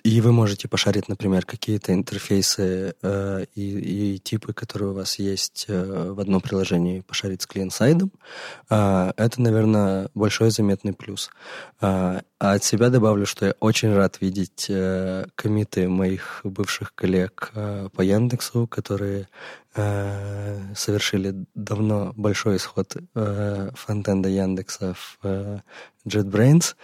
и 0.04 0.22
вы 0.22 0.32
можете 0.32 0.68
пошарить, 0.68 1.08
например, 1.10 1.46
какие-то 1.46 1.94
интерфейсы 1.94 2.96
э, 3.02 3.46
и, 3.56 4.16
и 4.16 4.20
типы, 4.20 4.54
которые 4.54 4.92
у 4.92 4.94
вас 4.94 5.20
есть 5.20 5.66
э, 5.68 6.12
в 6.12 6.20
одном 6.20 6.42
приложении, 6.42 7.00
пошарить 7.02 7.42
с 7.42 7.48
клиент-сайдом. 7.48 8.12
Э, 8.70 9.14
это, 9.16 9.42
наверное, 9.42 10.10
большой 10.14 10.52
заметный 10.52 10.94
плюс. 10.94 11.30
Э, 11.82 12.22
а 12.38 12.54
от 12.54 12.64
себя 12.64 12.90
добавлю, 12.90 13.26
что 13.26 13.46
я 13.46 13.56
очень 13.60 13.94
рад 13.94 14.20
видеть 14.20 14.68
э, 14.70 15.26
комиты 15.36 15.88
моих 15.88 16.42
бывших 16.44 16.94
коллег 16.94 17.52
э, 17.56 17.88
по 17.96 18.02
Яндексу, 18.02 18.68
которые 18.68 19.30
э, 19.76 20.76
совершили 20.76 21.46
давно 21.56 22.12
большой 22.18 22.58
исход 22.58 22.96
э, 23.16 23.70
фронтенда 23.74 24.28
Яндекса 24.28 24.94
в 24.94 25.18
э, 25.24 25.60
JetBrains. 26.06 26.76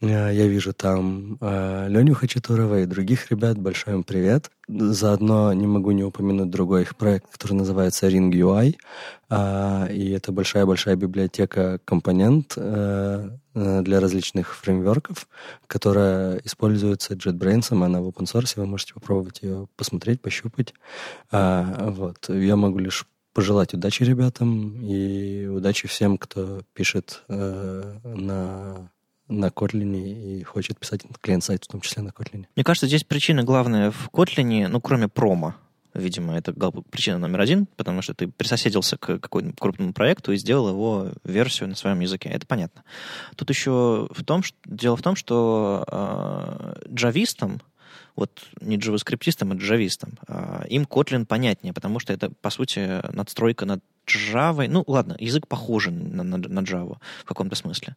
Э, 0.00 0.30
я 0.32 0.46
вижу 0.46 0.72
там 0.72 1.38
э, 1.40 1.86
Леню 1.88 2.14
Хачатурова 2.14 2.80
и 2.80 2.86
других 2.86 3.30
ребят. 3.30 3.58
Большой 3.58 3.94
им 3.94 4.04
привет. 4.04 4.50
Заодно 4.68 5.52
не 5.52 5.66
могу 5.66 5.92
не 5.92 6.04
упомянуть 6.04 6.50
другой 6.50 6.82
их 6.82 6.96
проект, 6.96 7.30
который 7.30 7.54
называется 7.54 8.08
Ring 8.08 8.30
UI. 8.30 8.76
Э, 9.30 9.92
и 9.92 10.10
это 10.10 10.32
большая-большая 10.32 10.96
библиотека 10.96 11.80
компонент 11.84 12.56
для 12.56 14.00
различных 14.00 14.54
фреймворков, 14.54 15.28
которая 15.66 16.38
используется 16.44 17.14
JetBrains. 17.14 17.72
Она 17.72 18.00
в 18.02 18.08
open 18.08 18.24
source. 18.24 18.52
Вы 18.56 18.66
можете 18.66 18.92
попробовать 18.92 19.40
ее 19.42 19.68
посмотреть, 19.76 20.20
пощупать. 20.20 20.74
Вот. 21.32 22.28
Я 22.28 22.56
могу 22.56 22.78
лишь 22.78 23.06
пожелать 23.36 23.74
удачи 23.74 24.02
ребятам 24.02 24.80
и 24.82 25.46
удачи 25.46 25.86
всем, 25.86 26.16
кто 26.16 26.62
пишет 26.72 27.22
э, 27.28 27.98
на 28.02 28.90
на 29.28 29.48
Kotlin 29.48 29.94
и 29.94 30.42
хочет 30.42 30.78
писать 30.78 31.02
клиент-сайт, 31.20 31.64
в 31.64 31.68
том 31.68 31.82
числе 31.82 32.02
на 32.02 32.08
Kotlin. 32.08 32.46
Мне 32.56 32.64
кажется, 32.64 32.86
здесь 32.86 33.04
причина 33.04 33.42
главная 33.42 33.90
в 33.90 34.08
Kotlin, 34.10 34.68
ну, 34.68 34.80
кроме 34.80 35.08
промо, 35.08 35.54
видимо, 35.92 36.34
это 36.38 36.54
причина 36.90 37.18
номер 37.18 37.42
один, 37.42 37.66
потому 37.76 38.00
что 38.00 38.14
ты 38.14 38.26
присоседился 38.26 38.96
к 38.96 39.18
какому-нибудь 39.18 39.60
крупному 39.60 39.92
проекту 39.92 40.32
и 40.32 40.38
сделал 40.38 40.70
его 40.70 41.08
версию 41.22 41.68
на 41.68 41.74
своем 41.74 42.00
языке. 42.00 42.30
Это 42.30 42.46
понятно. 42.46 42.84
Тут 43.34 43.50
еще 43.50 44.08
в 44.12 44.24
том, 44.24 44.42
что, 44.42 44.56
дело 44.64 44.96
в 44.96 45.02
том, 45.02 45.14
что 45.14 45.84
э, 45.86 46.88
джавистам, 46.94 47.60
вот 48.16 48.42
не 48.60 48.76
джаваскриптистам, 48.76 49.52
а 49.52 49.54
джавистам, 49.54 50.18
э, 50.26 50.64
им 50.68 50.82
Kotlin 50.84 51.26
понятнее, 51.26 51.72
потому 51.72 52.00
что 52.00 52.12
это, 52.12 52.30
по 52.40 52.50
сути, 52.50 53.02
надстройка 53.14 53.66
над 53.66 53.82
Java. 54.06 54.66
Ну, 54.68 54.84
ладно, 54.86 55.16
язык 55.20 55.46
похожий 55.46 55.92
на, 55.92 56.22
на, 56.22 56.38
на 56.38 56.60
Java 56.60 56.98
в 57.20 57.24
каком-то 57.24 57.54
смысле. 57.54 57.96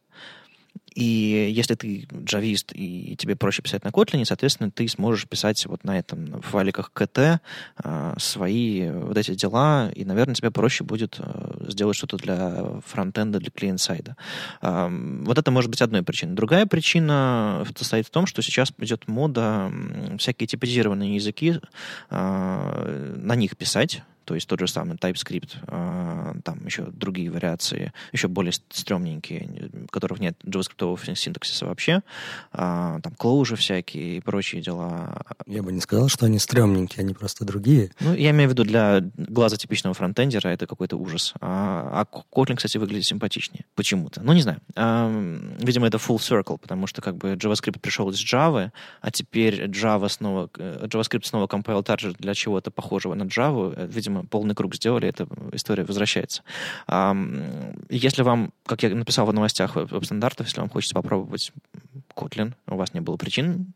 И 0.94 1.52
если 1.54 1.74
ты 1.74 2.08
джавист 2.12 2.72
и 2.74 3.14
тебе 3.16 3.36
проще 3.36 3.62
писать 3.62 3.84
на 3.84 3.88
Kotlin, 3.88 4.24
соответственно, 4.24 4.70
ты 4.70 4.88
сможешь 4.88 5.28
писать 5.28 5.64
вот 5.66 5.84
на 5.84 5.98
этом 5.98 6.40
в 6.40 6.42
файликах 6.42 6.92
КТ 6.92 7.40
э, 7.82 8.14
свои 8.18 8.90
вот 8.90 9.16
эти 9.16 9.34
дела, 9.34 9.90
и, 9.94 10.04
наверное, 10.04 10.34
тебе 10.34 10.50
проще 10.50 10.82
будет 10.82 11.16
э, 11.18 11.66
сделать 11.68 11.96
что-то 11.96 12.16
для 12.16 12.80
фронтенда, 12.86 13.38
для 13.38 13.50
клиент-сайда. 13.50 14.16
Э, 14.62 14.88
вот 15.22 15.38
это 15.38 15.50
может 15.50 15.70
быть 15.70 15.80
одной 15.80 16.02
причиной. 16.02 16.34
Другая 16.34 16.66
причина 16.66 17.64
состоит 17.76 18.06
в 18.06 18.10
том, 18.10 18.26
что 18.26 18.42
сейчас 18.42 18.72
идет 18.78 19.06
мода 19.06 19.72
всякие 20.18 20.48
типизированные 20.48 21.14
языки, 21.14 21.60
э, 22.10 23.14
на 23.16 23.36
них 23.36 23.56
писать, 23.56 24.02
то 24.24 24.34
есть 24.34 24.48
тот 24.48 24.60
же 24.60 24.68
самый 24.68 24.96
TypeScript, 24.96 25.56
а, 25.66 26.34
там 26.44 26.64
еще 26.66 26.84
другие 26.84 27.30
вариации, 27.30 27.92
еще 28.12 28.28
более 28.28 28.52
стрёмненькие, 28.52 29.70
которых 29.90 30.20
нет 30.20 30.36
JavaScript 30.44 31.14
синтаксиса 31.14 31.66
вообще, 31.66 32.02
а, 32.52 33.00
там 33.00 33.12
Clojure 33.18 33.56
всякие 33.56 34.18
и 34.18 34.20
прочие 34.20 34.62
дела. 34.62 35.22
Я 35.46 35.62
бы 35.62 35.72
не 35.72 35.80
сказал, 35.80 36.08
что 36.08 36.26
они 36.26 36.38
стрёмненькие, 36.38 37.02
они 37.02 37.14
просто 37.14 37.44
другие. 37.44 37.90
Ну, 38.00 38.14
я 38.14 38.30
имею 38.30 38.48
в 38.48 38.52
виду 38.52 38.64
для 38.64 39.00
глаза 39.16 39.56
типичного 39.56 39.94
фронтендера 39.94 40.48
это 40.48 40.66
какой-то 40.66 40.96
ужас. 40.96 41.34
А, 41.40 42.06
а 42.06 42.20
Kotlin, 42.32 42.56
кстати, 42.56 42.78
выглядит 42.78 43.04
симпатичнее 43.04 43.64
почему-то. 43.74 44.22
Ну, 44.22 44.32
не 44.32 44.42
знаю. 44.42 44.60
Видимо, 45.58 45.86
это 45.86 45.98
full 45.98 46.18
circle, 46.18 46.58
потому 46.58 46.86
что 46.86 47.02
как 47.02 47.16
бы 47.16 47.34
JavaScript 47.34 47.78
пришел 47.80 48.10
из 48.10 48.18
Java, 48.22 48.70
а 49.00 49.10
теперь 49.10 49.64
Java 49.64 50.08
снова, 50.08 50.50
э, 50.58 50.86
JavaScript 50.86 51.24
снова 51.24 51.46
compile 51.46 51.84
target 51.84 52.16
для 52.18 52.34
чего-то 52.34 52.70
похожего 52.70 53.14
на 53.14 53.24
Java. 53.24 53.74
Э, 53.76 53.86
полный 54.28 54.54
круг 54.54 54.74
сделали, 54.74 55.08
эта 55.08 55.26
история 55.52 55.84
возвращается. 55.84 56.42
Если 57.88 58.22
вам, 58.22 58.52
как 58.66 58.82
я 58.82 58.94
написал 58.94 59.26
в 59.26 59.32
новостях 59.32 59.76
веб-стандартов, 59.76 60.46
если 60.46 60.60
вам 60.60 60.70
хочется 60.70 60.94
попробовать 60.94 61.52
Kotlin, 62.14 62.54
у 62.66 62.76
вас 62.76 62.94
не 62.94 63.00
было 63.00 63.16
причин 63.16 63.72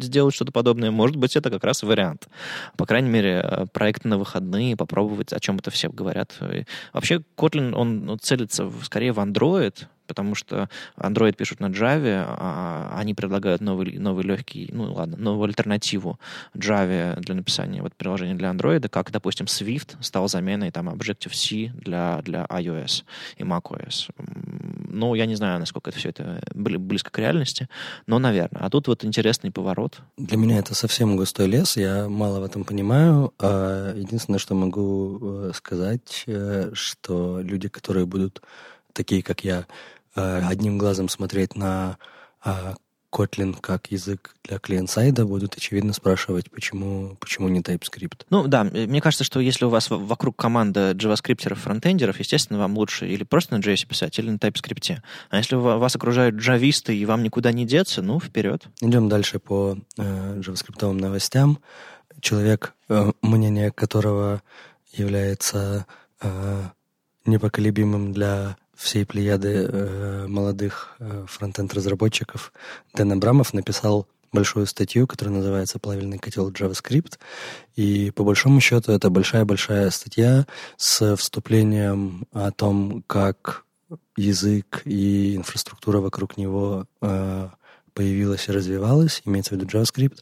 сделать 0.00 0.34
что-то 0.34 0.52
подобное, 0.52 0.90
может 0.90 1.16
быть, 1.16 1.36
это 1.36 1.50
как 1.50 1.64
раз 1.64 1.82
вариант. 1.82 2.28
По 2.76 2.86
крайней 2.86 3.08
мере, 3.08 3.40
э, 3.42 3.66
проект 3.72 4.04
на 4.04 4.18
выходные, 4.18 4.76
попробовать, 4.76 5.32
о 5.32 5.40
чем 5.40 5.56
это 5.56 5.70
все 5.70 5.88
говорят. 5.88 6.38
И 6.52 6.64
вообще, 6.92 7.22
Kotlin, 7.36 7.74
он 7.74 8.18
целится 8.20 8.70
скорее 8.82 9.12
в 9.12 9.18
Android, 9.18 9.86
потому 10.06 10.34
что 10.34 10.68
Android 10.96 11.34
пишут 11.34 11.60
на 11.60 11.66
Java, 11.66 12.24
а 12.26 12.94
они 12.96 13.14
предлагают 13.14 13.60
новый, 13.60 13.98
новый 13.98 14.24
легкий, 14.24 14.68
ну 14.72 14.92
ладно, 14.92 15.16
новую 15.16 15.48
альтернативу 15.48 16.18
Java 16.54 17.18
для 17.20 17.34
написания 17.34 17.82
вот 17.82 17.94
приложения 17.94 18.34
для 18.34 18.50
Android, 18.50 18.88
как, 18.88 19.10
допустим, 19.10 19.46
Swift 19.46 19.96
стал 20.00 20.28
заменой 20.28 20.70
там 20.70 20.88
Objective-C 20.88 21.72
для, 21.74 22.20
для 22.22 22.44
iOS 22.44 23.04
и 23.36 23.42
macOS. 23.42 24.10
Ну, 24.16 25.14
я 25.14 25.26
не 25.26 25.34
знаю, 25.34 25.58
насколько 25.58 25.90
это 25.90 25.98
все 25.98 26.10
это 26.10 26.40
близко 26.54 27.10
к 27.10 27.18
реальности, 27.18 27.68
но, 28.06 28.18
наверное. 28.18 28.62
А 28.62 28.70
тут 28.70 28.86
вот 28.88 29.04
интересный 29.04 29.50
поворот. 29.50 30.00
Для 30.16 30.36
меня 30.36 30.58
это 30.58 30.74
совсем 30.74 31.16
густой 31.16 31.46
лес, 31.46 31.76
я 31.76 32.08
мало 32.08 32.40
в 32.40 32.44
этом 32.44 32.64
понимаю. 32.64 33.32
А 33.38 33.92
единственное, 33.94 34.38
что 34.38 34.54
могу 34.54 35.18
э, 35.22 35.50
сказать, 35.54 36.24
э, 36.26 36.70
что 36.74 37.40
люди, 37.40 37.68
которые 37.68 38.06
будут 38.06 38.42
такие, 38.94 39.22
как 39.22 39.44
я, 39.44 39.66
Э, 40.16 40.42
одним 40.46 40.78
глазом 40.78 41.08
смотреть 41.08 41.56
на 41.56 41.98
а, 42.44 42.74
Kotlin 43.10 43.56
как 43.60 43.90
язык 43.90 44.36
для 44.44 44.58
клиент-сайда, 44.58 45.24
будут, 45.24 45.56
очевидно, 45.56 45.92
спрашивать, 45.92 46.50
почему, 46.52 47.16
почему 47.18 47.48
не 47.48 47.60
TypeScript. 47.60 48.26
Ну 48.30 48.46
да, 48.46 48.62
мне 48.62 49.00
кажется, 49.00 49.24
что 49.24 49.40
если 49.40 49.64
у 49.64 49.70
вас 49.70 49.90
вокруг 49.90 50.36
команда 50.36 50.92
JavaScripтеров, 50.92 51.56
фронтендеров, 51.56 52.20
естественно, 52.20 52.60
вам 52.60 52.76
лучше 52.76 53.08
или 53.08 53.24
просто 53.24 53.56
на 53.56 53.60
JS 53.60 53.88
писать, 53.88 54.16
или 54.20 54.30
на 54.30 54.36
TypeScript. 54.36 54.98
А 55.30 55.36
если 55.36 55.56
вас 55.56 55.96
окружают 55.96 56.36
джависты, 56.36 56.96
и 56.96 57.06
вам 57.06 57.24
никуда 57.24 57.50
не 57.50 57.64
деться, 57.64 58.00
ну, 58.00 58.20
вперед. 58.20 58.64
Идем 58.80 59.08
дальше 59.08 59.40
по 59.40 59.76
э, 59.96 60.40
JavaScript 60.40 60.92
новостям. 60.92 61.58
Человек, 62.20 62.74
э, 62.88 63.10
мнение 63.22 63.72
которого 63.72 64.42
является 64.92 65.86
э, 66.20 66.62
непоколебимым 67.26 68.12
для 68.12 68.56
всей 68.76 69.06
плеяды 69.06 69.68
э, 69.68 70.26
молодых 70.26 70.96
э, 70.98 71.26
фронтенд-разработчиков 71.28 72.52
Дэн 72.94 73.12
Абрамов 73.12 73.54
написал 73.54 74.06
большую 74.32 74.66
статью, 74.66 75.06
которая 75.06 75.36
называется 75.36 75.78
«Плавильный 75.78 76.18
котел 76.18 76.50
JavaScript». 76.50 77.18
И 77.76 78.10
по 78.10 78.24
большому 78.24 78.60
счету 78.60 78.92
это 78.92 79.08
большая-большая 79.08 79.90
статья 79.90 80.46
с 80.76 81.16
вступлением 81.16 82.26
о 82.32 82.50
том, 82.50 83.04
как 83.06 83.64
язык 84.16 84.82
и 84.84 85.36
инфраструктура 85.36 86.00
вокруг 86.00 86.36
него 86.36 86.86
э, 87.00 87.48
появилась 87.94 88.48
и 88.48 88.52
развивалась, 88.52 89.22
имеется 89.24 89.54
в 89.54 89.58
виду 89.58 89.66
JavaScript, 89.66 90.18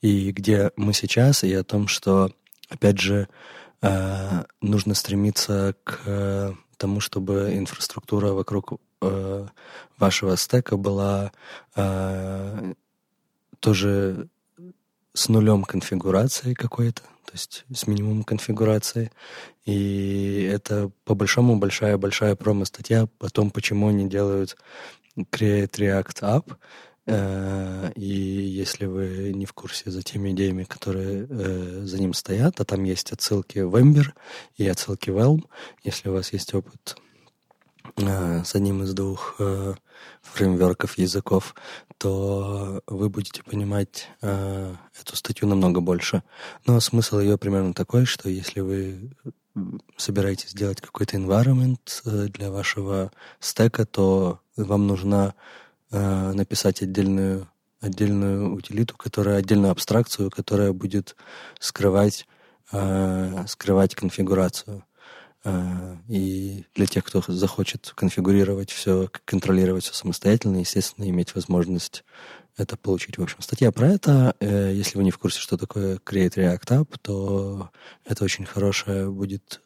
и 0.00 0.32
где 0.32 0.72
мы 0.76 0.92
сейчас, 0.92 1.44
и 1.44 1.52
о 1.54 1.64
том, 1.64 1.88
что, 1.88 2.30
опять 2.68 2.98
же, 2.98 3.28
э, 3.80 4.44
нужно 4.60 4.94
стремиться 4.94 5.76
к 5.84 6.56
тому, 6.82 6.98
чтобы 6.98 7.56
инфраструктура 7.56 8.32
вокруг 8.32 8.72
э, 9.02 9.46
вашего 9.98 10.36
стека 10.36 10.76
была 10.76 11.30
э, 11.76 12.72
тоже 13.60 14.28
с 15.14 15.28
нулем 15.28 15.62
конфигурации 15.62 16.54
какой-то, 16.54 17.02
то 17.02 17.32
есть 17.34 17.64
с 17.72 17.86
минимумом 17.86 18.24
конфигурации. 18.24 19.12
И 19.64 20.50
это 20.52 20.90
по 21.04 21.14
большому 21.14 21.56
большая-большая 21.56 22.34
промо-статья 22.34 23.06
о 23.20 23.28
том, 23.28 23.52
почему 23.52 23.88
они 23.88 24.08
делают 24.08 24.56
Create 25.16 25.70
React 25.78 26.20
App, 26.22 26.56
и 27.06 28.00
если 28.04 28.86
вы 28.86 29.32
не 29.34 29.44
в 29.44 29.52
курсе 29.52 29.90
за 29.90 30.02
теми 30.02 30.30
идеями, 30.30 30.64
которые 30.64 31.26
э, 31.28 31.80
за 31.84 31.98
ним 31.98 32.14
стоят, 32.14 32.60
а 32.60 32.64
там 32.64 32.84
есть 32.84 33.10
отсылки 33.12 33.58
в 33.58 33.74
Ember 33.74 34.12
и 34.56 34.68
отсылки 34.68 35.10
в 35.10 35.18
Elm, 35.18 35.42
если 35.82 36.08
у 36.08 36.12
вас 36.12 36.32
есть 36.32 36.54
опыт 36.54 36.96
э, 37.96 38.44
с 38.44 38.54
одним 38.54 38.84
из 38.84 38.94
двух 38.94 39.40
фреймворков 40.22 40.96
языков, 40.98 41.54
то 41.98 42.82
вы 42.86 43.08
будете 43.08 43.42
понимать 43.44 44.08
эту 44.20 45.16
статью 45.16 45.48
намного 45.48 45.80
больше. 45.80 46.22
Но 46.66 46.80
смысл 46.80 47.20
ее 47.20 47.38
примерно 47.38 47.74
такой, 47.74 48.04
что 48.04 48.28
если 48.28 48.60
вы 48.60 49.12
собираетесь 49.96 50.50
сделать 50.50 50.80
какой-то 50.80 51.16
environment 51.16 51.78
для 52.30 52.50
вашего 52.50 53.12
стека, 53.38 53.86
то 53.86 54.40
вам 54.56 54.86
нужна 54.86 55.34
э, 55.92 56.32
написать 56.32 56.82
отдельную, 56.82 57.48
отдельную 57.80 58.54
утилиту, 58.54 58.96
которая, 58.96 59.38
отдельную 59.38 59.70
абстракцию, 59.70 60.30
которая 60.30 60.72
будет 60.72 61.16
скрывать, 61.60 62.26
э, 62.72 63.44
скрывать 63.46 63.94
конфигурацию. 63.94 64.84
Э, 65.44 65.96
и 66.08 66.64
для 66.74 66.86
тех, 66.86 67.04
кто 67.04 67.22
захочет 67.26 67.92
конфигурировать 67.94 68.70
все, 68.70 69.08
контролировать 69.24 69.84
все 69.84 69.94
самостоятельно, 69.94 70.58
естественно, 70.58 71.08
иметь 71.08 71.34
возможность 71.34 72.04
это 72.56 72.76
получить. 72.76 73.18
В 73.18 73.22
общем, 73.22 73.40
статья 73.40 73.72
про 73.72 73.88
это. 73.88 74.34
Э, 74.40 74.72
если 74.72 74.98
вы 74.98 75.04
не 75.04 75.10
в 75.10 75.18
курсе, 75.18 75.40
что 75.40 75.56
такое 75.56 75.96
Create 75.96 76.34
React 76.34 76.66
App, 76.66 76.96
то 77.00 77.70
это 78.04 78.24
очень 78.24 78.44
хорошая 78.44 79.08
будет 79.08 79.60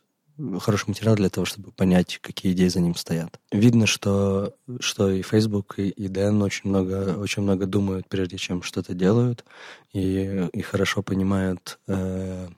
хороший 0.60 0.88
материал 0.88 1.16
для 1.16 1.28
того, 1.30 1.44
чтобы 1.44 1.72
понять, 1.72 2.18
какие 2.22 2.52
идеи 2.52 2.68
за 2.68 2.80
ним 2.80 2.94
стоят. 2.94 3.38
Видно, 3.50 3.86
что, 3.86 4.54
что 4.80 5.10
и 5.10 5.22
Facebook, 5.22 5.74
и, 5.78 5.88
и 5.88 6.08
Дэн 6.08 6.42
очень 6.42 6.68
много, 6.70 7.16
очень 7.18 7.42
много 7.42 7.66
думают, 7.66 8.08
прежде 8.08 8.36
чем 8.36 8.62
что-то 8.62 8.94
делают, 8.94 9.44
и, 9.92 10.48
и 10.52 10.62
хорошо 10.62 11.02
понимают, 11.02 11.78
э, 11.86 12.48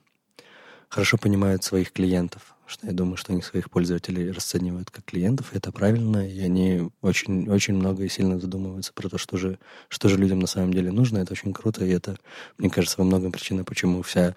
хорошо 0.89 1.17
понимают 1.17 1.63
своих 1.63 1.91
клиентов. 1.91 2.55
Что 2.67 2.85
я 2.85 2.93
думаю, 2.93 3.17
что 3.17 3.33
они 3.33 3.41
своих 3.41 3.71
пользователей 3.71 4.29
расценивают 4.29 4.91
как 4.91 5.03
клиентов, 5.03 5.53
и 5.53 5.57
это 5.57 5.71
правильно, 5.71 6.29
и 6.29 6.39
они 6.39 6.91
очень, 7.01 7.49
очень 7.49 7.73
много 7.73 8.03
и 8.03 8.09
сильно 8.09 8.39
задумываются 8.39 8.93
про 8.93 9.09
то, 9.09 9.17
что 9.17 9.37
же, 9.37 9.57
что 9.87 10.07
же 10.07 10.17
людям 10.17 10.37
на 10.37 10.45
самом 10.45 10.71
деле 10.71 10.91
нужно. 10.91 11.17
Это 11.17 11.33
очень 11.33 11.51
круто, 11.51 11.83
и 11.83 11.89
это, 11.89 12.17
мне 12.59 12.69
кажется, 12.69 12.97
во 12.99 13.05
многом 13.05 13.31
причина, 13.31 13.63
почему 13.63 14.03
вся 14.03 14.35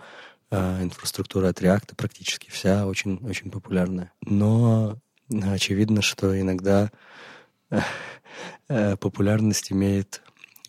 инфраструктура 0.57 1.49
от 1.49 1.61
React 1.61 1.95
практически 1.97 2.51
вся 2.51 2.87
очень, 2.87 3.19
очень 3.27 3.51
популярная. 3.51 4.13
Но 4.21 4.99
очевидно, 5.31 6.03
что 6.03 6.39
иногда 6.39 6.91
э, 8.69 8.97
популярность 8.97 9.73
имеет 9.73 10.23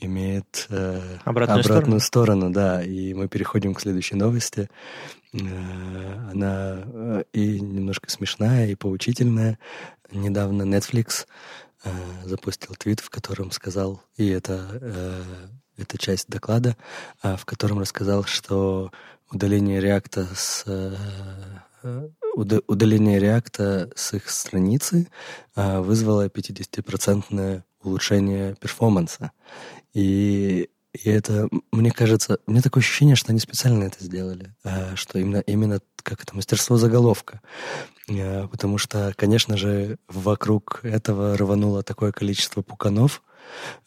имеет 0.05 0.67
э, 0.69 1.17
обратную, 1.23 1.61
обратную 1.61 1.99
сторону. 1.99 2.49
сторону, 2.49 2.53
да. 2.53 2.83
И 2.83 3.13
мы 3.13 3.27
переходим 3.27 3.73
к 3.73 3.81
следующей 3.81 4.15
новости. 4.15 4.69
Э, 5.33 6.29
она 6.31 6.83
э, 6.85 7.23
и 7.33 7.59
немножко 7.59 8.09
смешная, 8.09 8.67
и 8.67 8.75
поучительная. 8.75 9.59
Недавно 10.11 10.63
Netflix 10.63 11.25
э, 11.83 11.89
запустил 12.25 12.75
твит, 12.75 12.99
в 12.99 13.09
котором 13.09 13.51
сказал, 13.51 14.01
и 14.17 14.27
это, 14.27 14.67
э, 14.81 15.23
это 15.77 15.97
часть 15.97 16.27
доклада, 16.27 16.75
э, 17.23 17.35
в 17.37 17.45
котором 17.45 17.79
рассказал, 17.79 18.25
что 18.25 18.91
удаление 19.33 19.81
реакта 19.81 20.27
с, 20.35 20.63
э, 20.67 22.07
удаление 22.67 23.19
реакта 23.19 23.89
с 23.95 24.13
их 24.13 24.29
страницы 24.29 25.07
э, 25.55 25.79
вызвало 25.79 26.27
50% 26.27 27.63
улучшение 27.83 28.55
перформанса. 28.55 29.31
И, 29.93 30.69
и 30.93 31.09
это, 31.09 31.49
мне 31.71 31.91
кажется, 31.91 32.39
мне 32.47 32.61
такое 32.61 32.81
ощущение, 32.81 33.15
что 33.15 33.31
они 33.31 33.39
специально 33.39 33.83
это 33.83 34.03
сделали, 34.03 34.53
э, 34.63 34.95
что 34.95 35.19
именно, 35.19 35.39
именно 35.39 35.79
как 35.97 36.21
это, 36.21 36.35
мастерство 36.35 36.77
заголовка. 36.77 37.41
Э, 38.07 38.47
потому 38.47 38.77
что, 38.77 39.13
конечно 39.15 39.57
же, 39.57 39.97
вокруг 40.07 40.81
этого 40.83 41.37
рвануло 41.37 41.83
такое 41.83 42.11
количество 42.11 42.61
пуканов, 42.61 43.23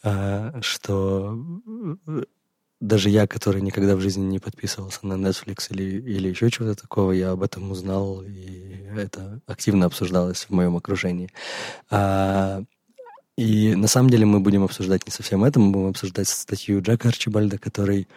э, 0.03 0.61
что 0.61 1.37
даже 2.79 3.09
я, 3.09 3.27
который 3.27 3.61
никогда 3.61 3.95
в 3.95 4.01
жизни 4.01 4.23
не 4.23 4.39
подписывался 4.39 5.05
на 5.05 5.13
Netflix 5.13 5.67
или, 5.69 5.83
или 5.83 6.29
еще 6.29 6.49
чего-то 6.49 6.81
такого, 6.81 7.11
я 7.11 7.31
об 7.31 7.41
этом 7.41 7.71
узнал, 7.71 8.21
и 8.21 8.85
это 8.95 9.39
активно 9.47 9.87
обсуждалось 9.87 10.45
в 10.45 10.51
моем 10.51 10.75
окружении. 10.75 11.29
А, 11.89 12.63
и 13.37 13.75
на 13.75 13.87
самом 13.87 14.09
деле 14.09 14.25
мы 14.25 14.39
будем 14.39 14.63
обсуждать 14.63 15.05
не 15.05 15.11
совсем 15.11 15.43
это, 15.43 15.59
мы 15.59 15.71
будем 15.71 15.89
обсуждать 15.89 16.27
статью 16.27 16.81
Джека 16.81 17.09
Арчибальда, 17.09 17.59
который 17.59 18.07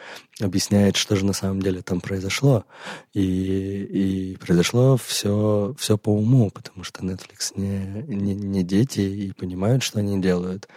объясняет, 0.41 0.97
что 0.97 1.15
же 1.15 1.27
на 1.27 1.35
самом 1.35 1.61
деле 1.61 1.82
там 1.82 2.01
произошло. 2.01 2.65
И, 3.12 3.20
и 3.23 4.37
произошло 4.37 4.97
все, 4.97 5.74
все 5.78 5.99
по 5.99 6.09
уму, 6.09 6.51
потому 6.51 6.85
что 6.85 7.03
Netflix 7.03 7.53
не, 7.55 8.03
не, 8.09 8.35
не 8.35 8.62
дети 8.62 9.01
и 9.01 9.32
понимают, 9.32 9.82
что 9.82 9.99
они 9.99 10.19
делают. 10.23 10.69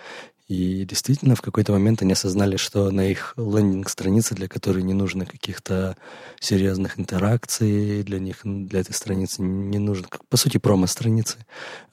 И 0.47 0.83
действительно, 0.83 1.35
в 1.35 1.41
какой-то 1.41 1.71
момент 1.71 2.01
они 2.01 2.13
осознали, 2.13 2.57
что 2.57 2.91
на 2.91 3.07
их 3.07 3.33
landing-странице, 3.37 4.35
для 4.35 4.49
которой 4.49 4.83
не 4.83 4.93
нужно 4.93 5.25
каких-то 5.25 5.95
серьезных 6.39 6.99
интеракций, 6.99 8.03
для 8.03 8.19
них, 8.19 8.41
для 8.43 8.81
этой 8.81 8.93
страницы 8.93 9.41
не 9.41 9.79
нужно, 9.79 10.07
по 10.29 10.35
сути, 10.35 10.57
промо-страницы, 10.57 11.37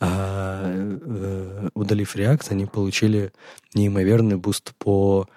а, 0.00 0.64
э, 0.66 1.68
удалив 1.74 2.16
React, 2.16 2.46
они 2.50 2.66
получили 2.66 3.32
неимоверный 3.74 4.36
boost 4.36 4.74
по 4.78 5.28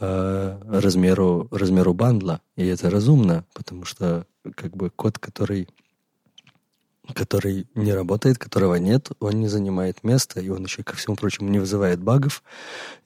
э, 0.00 0.58
размеру, 0.66 1.48
размеру 1.50 1.92
бандла. 1.92 2.40
И 2.56 2.66
это 2.66 2.88
разумно, 2.88 3.44
потому 3.52 3.84
что 3.84 4.26
как 4.56 4.74
бы 4.76 4.88
код, 4.90 5.18
который 5.18 5.68
который 7.14 7.66
не 7.74 7.92
работает, 7.92 8.38
которого 8.38 8.76
нет, 8.76 9.10
он 9.18 9.40
не 9.40 9.48
занимает 9.48 10.04
места, 10.04 10.40
и 10.40 10.48
он 10.48 10.64
еще, 10.64 10.84
ко 10.84 10.94
всему 10.94 11.16
прочему, 11.16 11.48
не 11.48 11.58
вызывает 11.58 12.00
багов, 12.00 12.42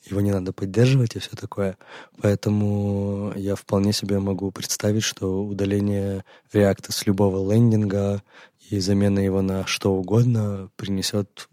его 0.04 0.20
не 0.20 0.32
надо 0.32 0.52
поддерживать 0.52 1.16
и 1.16 1.18
все 1.18 1.30
такое. 1.30 1.78
Поэтому 2.20 3.32
я 3.36 3.54
вполне 3.54 3.92
себе 3.92 4.18
могу 4.18 4.50
представить, 4.50 5.02
что 5.02 5.42
удаление 5.44 6.24
реакта 6.52 6.92
с 6.92 7.06
любого 7.06 7.50
лендинга 7.50 8.22
и 8.68 8.78
замена 8.80 9.20
его 9.20 9.40
на 9.42 9.66
что 9.66 9.94
угодно 9.94 10.70
принесет 10.76 11.48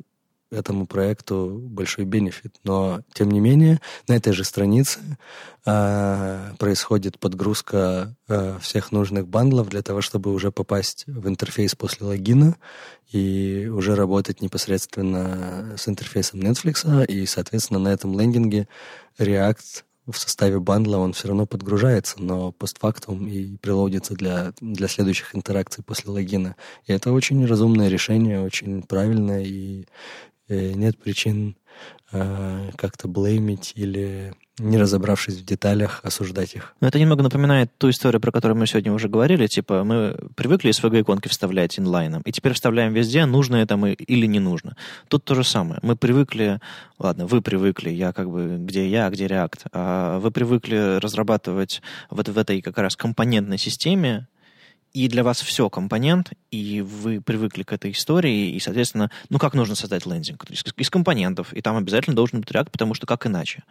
этому 0.54 0.86
проекту 0.86 1.60
большой 1.62 2.06
бенефит. 2.06 2.56
Но, 2.64 3.02
тем 3.14 3.32
не 3.32 3.40
менее, 3.40 3.82
на 4.08 4.14
этой 4.14 4.34
же 4.34 4.44
странице 4.44 5.00
э, 5.66 6.52
происходит 6.60 7.20
подгрузка 7.20 8.16
э, 8.28 8.58
всех 8.62 8.92
нужных 8.92 9.28
бандлов 9.28 9.70
для 9.70 9.82
того, 9.82 10.02
чтобы 10.02 10.34
уже 10.34 10.52
попасть 10.52 11.06
в 11.08 11.28
интерфейс 11.28 11.76
после 11.76 12.06
логина 12.06 12.56
и 13.12 13.70
уже 13.72 13.96
работать 13.96 14.42
непосредственно 14.42 15.76
с 15.78 15.88
интерфейсом 15.88 16.40
Netflix. 16.40 17.06
И, 17.08 17.26
соответственно, 17.26 17.80
на 17.80 17.90
этом 17.90 18.18
лендинге 18.20 18.68
React 19.20 19.84
в 20.06 20.18
составе 20.18 20.60
бандла 20.60 20.98
он 20.98 21.14
все 21.14 21.30
равно 21.30 21.46
подгружается, 21.46 22.22
но 22.22 22.52
постфактум 22.52 23.28
и 23.28 23.56
прилодится 23.58 24.16
для, 24.16 24.54
для 24.60 24.88
следующих 24.88 25.36
интеракций 25.36 25.84
после 25.84 26.12
логина. 26.12 26.56
И 26.86 26.92
это 26.92 27.12
очень 27.14 27.46
разумное 27.46 27.88
решение, 27.88 28.42
очень 28.42 28.84
правильное, 28.84 29.44
и 29.44 29.86
Э, 30.50 30.74
нет 30.74 30.98
причин 30.98 31.56
э, 32.12 32.70
как-то 32.76 33.08
блеймить 33.08 33.74
или 33.76 34.34
не 34.60 34.78
разобравшись 34.78 35.36
в 35.36 35.46
деталях, 35.46 36.02
осуждать 36.04 36.54
их. 36.54 36.76
Ну, 36.80 36.88
это 36.88 37.00
немного 37.00 37.24
напоминает 37.24 37.76
ту 37.78 37.90
историю, 37.90 38.22
про 38.22 38.32
которую 38.32 38.58
мы 38.58 38.68
сегодня 38.68 38.94
уже 38.94 39.10
говорили. 39.10 39.48
Типа, 39.48 39.84
мы 39.84 40.16
привыкли 40.36 40.70
SVG-иконки 40.70 41.28
вставлять 41.28 41.80
инлайном, 41.80 42.22
и 42.22 42.32
теперь 42.32 42.54
вставляем 42.54 42.94
везде, 42.94 43.26
нужно 43.26 43.56
это 43.56 43.78
мы 43.78 43.94
или 43.94 44.28
не 44.28 44.40
нужно. 44.40 44.76
Тут 45.08 45.24
то 45.24 45.34
же 45.34 45.44
самое. 45.44 45.80
Мы 45.82 45.96
привыкли, 45.96 46.60
ладно, 47.00 47.26
вы 47.26 47.42
привыкли, 47.42 47.90
я 47.90 48.14
как 48.14 48.30
бы, 48.30 48.58
где 48.60 48.88
я, 48.88 49.10
где 49.10 49.26
React, 49.26 49.68
а 49.72 50.20
вы 50.20 50.30
привыкли 50.30 51.00
разрабатывать 51.00 51.82
вот 52.12 52.28
в 52.30 52.38
этой 52.38 52.62
как 52.62 52.78
раз 52.78 52.96
компонентной 52.96 53.58
системе 53.58 54.28
и 54.94 55.08
для 55.08 55.24
вас 55.24 55.42
все 55.42 55.70
компонент, 55.70 56.32
и 56.52 56.82
вы 56.82 57.20
привыкли 57.20 57.64
к 57.64 57.74
этой 57.74 57.92
истории, 57.92 58.52
и, 58.52 58.60
соответственно, 58.60 59.10
ну 59.30 59.40
как 59.40 59.56
нужно 59.56 59.76
создать 59.76 60.06
лендинг? 60.06 60.46
Из, 60.50 60.64
из 60.78 60.90
компонентов, 60.90 61.54
и 61.54 61.62
там 61.62 61.78
обязательно 61.78 62.16
должен 62.16 62.42
быть 62.42 62.50
React, 62.52 62.70
потому 62.72 62.94
что 62.94 63.08
как 63.08 63.26
иначе? 63.26 63.64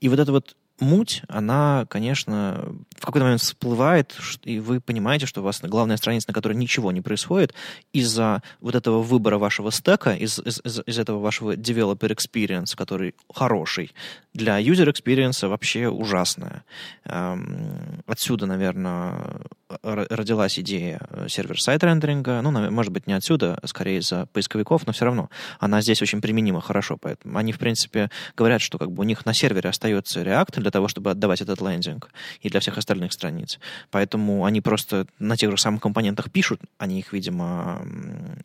И 0.00 0.08
вот 0.08 0.18
это 0.18 0.32
вот 0.32 0.54
муть, 0.80 1.22
она, 1.28 1.86
конечно, 1.88 2.74
в 2.96 3.04
какой-то 3.04 3.24
момент 3.24 3.40
всплывает, 3.40 4.14
и 4.44 4.60
вы 4.60 4.80
понимаете, 4.80 5.26
что 5.26 5.40
у 5.40 5.44
вас 5.44 5.60
главная 5.62 5.96
страница, 5.96 6.28
на 6.28 6.34
которой 6.34 6.54
ничего 6.54 6.92
не 6.92 7.00
происходит, 7.00 7.54
из-за 7.92 8.42
вот 8.60 8.74
этого 8.74 9.02
выбора 9.02 9.38
вашего 9.38 9.70
стека, 9.70 10.14
из, 10.14 10.38
из, 10.38 10.60
из 10.64 10.98
этого 10.98 11.20
вашего 11.20 11.56
developer 11.56 12.14
experience, 12.14 12.76
который 12.76 13.14
хороший, 13.32 13.92
для 14.34 14.60
user 14.60 14.92
experience 14.92 15.46
вообще 15.48 15.88
ужасная. 15.88 16.64
Эм, 17.04 18.02
отсюда, 18.06 18.46
наверное, 18.46 19.40
родилась 19.82 20.58
идея 20.58 21.00
сервер-сайт 21.28 21.82
рендеринга. 21.82 22.40
Ну, 22.42 22.50
может 22.70 22.92
быть, 22.92 23.06
не 23.06 23.14
отсюда, 23.14 23.58
а 23.60 23.66
скорее 23.66 23.98
из-за 23.98 24.26
поисковиков, 24.26 24.86
но 24.86 24.92
все 24.92 25.04
равно 25.04 25.28
она 25.58 25.80
здесь 25.80 26.02
очень 26.02 26.20
применима 26.20 26.60
хорошо. 26.60 26.96
Поэтому 27.00 27.36
они, 27.38 27.52
в 27.52 27.58
принципе, 27.58 28.10
говорят, 28.36 28.60
что 28.60 28.78
как 28.78 28.92
бы 28.92 29.02
у 29.02 29.04
них 29.04 29.26
на 29.26 29.34
сервере 29.34 29.70
остается 29.70 30.22
React, 30.22 30.60
для 30.60 30.70
того, 30.70 30.88
чтобы 30.88 31.10
отдавать 31.10 31.40
этот 31.40 31.60
лендинг 31.60 32.10
и 32.40 32.48
для 32.48 32.60
всех 32.60 32.78
остальных 32.78 33.12
страниц. 33.12 33.58
Поэтому 33.90 34.44
они 34.44 34.60
просто 34.60 35.06
на 35.18 35.36
тех 35.36 35.50
же 35.50 35.56
самых 35.56 35.82
компонентах 35.82 36.30
пишут, 36.30 36.60
они 36.78 37.00
их, 37.00 37.12
видимо, 37.12 37.82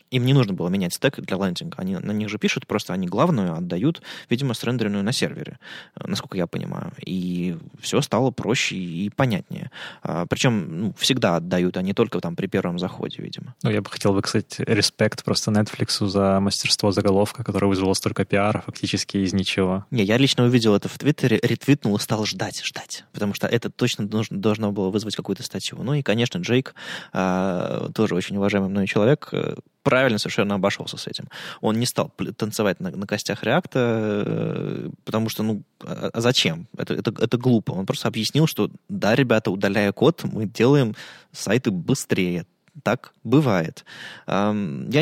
им 0.09 0.25
не 0.25 0.33
нужно 0.33 0.53
было 0.53 0.69
менять 0.69 0.93
стек 0.93 1.19
для 1.19 1.37
лендинга. 1.37 1.77
Они 1.77 1.97
на 1.97 2.11
них 2.11 2.29
же 2.29 2.37
пишут, 2.37 2.67
просто 2.67 2.93
они 2.93 3.07
главную 3.07 3.55
отдают, 3.55 4.01
видимо, 4.29 4.53
срендеренную 4.53 5.03
на 5.03 5.11
сервере, 5.11 5.59
насколько 5.95 6.37
я 6.37 6.47
понимаю. 6.47 6.91
И 7.05 7.57
все 7.79 8.01
стало 8.01 8.31
проще 8.31 8.75
и 8.75 9.09
понятнее. 9.09 9.71
А, 10.01 10.25
Причем 10.25 10.81
ну, 10.81 10.93
всегда 11.11 11.35
отдают, 11.35 11.75
а 11.75 11.81
не 11.81 11.93
только 11.93 12.21
там 12.21 12.37
при 12.37 12.47
первом 12.47 12.79
заходе, 12.79 13.17
видимо. 13.21 13.53
Ну, 13.63 13.69
я 13.69 13.81
бы 13.81 13.89
хотел 13.89 14.13
высказать 14.13 14.55
респект 14.59 15.25
просто 15.25 15.51
Netflix 15.51 16.07
за 16.07 16.39
мастерство 16.39 16.91
заголовка, 16.91 17.43
которое 17.43 17.67
вызвало 17.67 17.93
столько 17.95 18.23
пиара 18.23 18.63
фактически 18.65 19.17
из 19.17 19.33
ничего. 19.33 19.85
Не, 19.91 20.03
я 20.03 20.17
лично 20.17 20.45
увидел 20.45 20.73
это 20.73 20.87
в 20.87 20.97
Твиттере, 20.97 21.37
ретвитнул 21.43 21.97
и 21.97 21.99
стал 21.99 22.25
ждать, 22.25 22.63
ждать, 22.63 23.03
потому 23.11 23.33
что 23.33 23.47
это 23.47 23.69
точно 23.69 24.07
должно, 24.07 24.37
должно 24.37 24.71
было 24.71 24.89
вызвать 24.89 25.17
какую-то 25.17 25.43
статью. 25.43 25.83
Ну 25.83 25.95
и, 25.95 26.01
конечно, 26.01 26.37
Джейк, 26.39 26.75
э, 27.11 27.89
тоже 27.93 28.15
очень 28.15 28.37
уважаемый 28.37 28.69
мной 28.69 28.87
человек, 28.87 29.27
э, 29.33 29.55
правильно 29.83 30.19
совершенно 30.19 30.55
обошелся 30.55 30.97
с 30.97 31.07
этим. 31.07 31.27
Он 31.61 31.79
не 31.79 31.85
стал 31.85 32.11
танцевать 32.37 32.79
на, 32.79 32.91
на 32.91 33.07
костях 33.07 33.43
реакта, 33.43 34.23
э, 34.25 34.89
потому 35.05 35.29
что, 35.29 35.43
ну, 35.43 35.63
а, 35.83 36.09
а 36.13 36.21
зачем? 36.21 36.67
Это, 36.77 36.93
это, 36.93 37.13
это 37.19 37.37
глупо. 37.37 37.71
Он 37.71 37.85
просто 37.85 38.07
объяснил, 38.07 38.47
что 38.47 38.69
да, 38.89 39.15
ребята, 39.15 39.51
удаляя 39.51 39.91
код, 39.91 40.23
мы 40.23 40.45
делаем 40.45 40.95
сайты 41.31 41.71
быстрее 41.71 42.45
так 42.83 43.13
бывает. 43.25 43.83
Я 44.27 44.53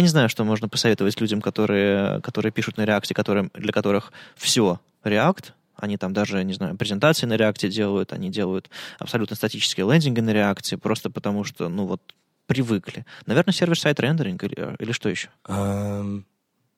не 0.01 0.07
знаю, 0.07 0.27
что 0.27 0.43
можно 0.43 0.67
посоветовать 0.67 1.21
людям, 1.21 1.39
которые, 1.39 2.19
которые 2.21 2.51
пишут 2.51 2.77
на 2.77 2.85
реакте, 2.85 3.13
которым, 3.13 3.51
для 3.53 3.71
которых 3.71 4.11
все 4.35 4.79
React, 5.03 5.51
они 5.75 5.97
там 5.97 6.13
даже, 6.13 6.43
не 6.43 6.53
знаю, 6.53 6.75
презентации 6.75 7.25
на 7.25 7.37
реакте 7.37 7.69
делают, 7.69 8.11
они 8.11 8.29
делают 8.29 8.69
абсолютно 8.97 9.35
статические 9.35 9.89
лендинги 9.89 10.19
на 10.19 10.31
реакте, 10.31 10.77
просто 10.77 11.09
потому 11.09 11.43
что, 11.43 11.69
ну 11.69 11.85
вот, 11.85 12.01
привыкли. 12.49 13.05
Наверное, 13.27 13.53
сервер-сайт 13.53 13.99
рендеринг 13.99 14.43
или, 14.43 14.75
или 14.79 14.91
что 14.91 15.07
еще? 15.07 15.29
Um, 15.47 16.23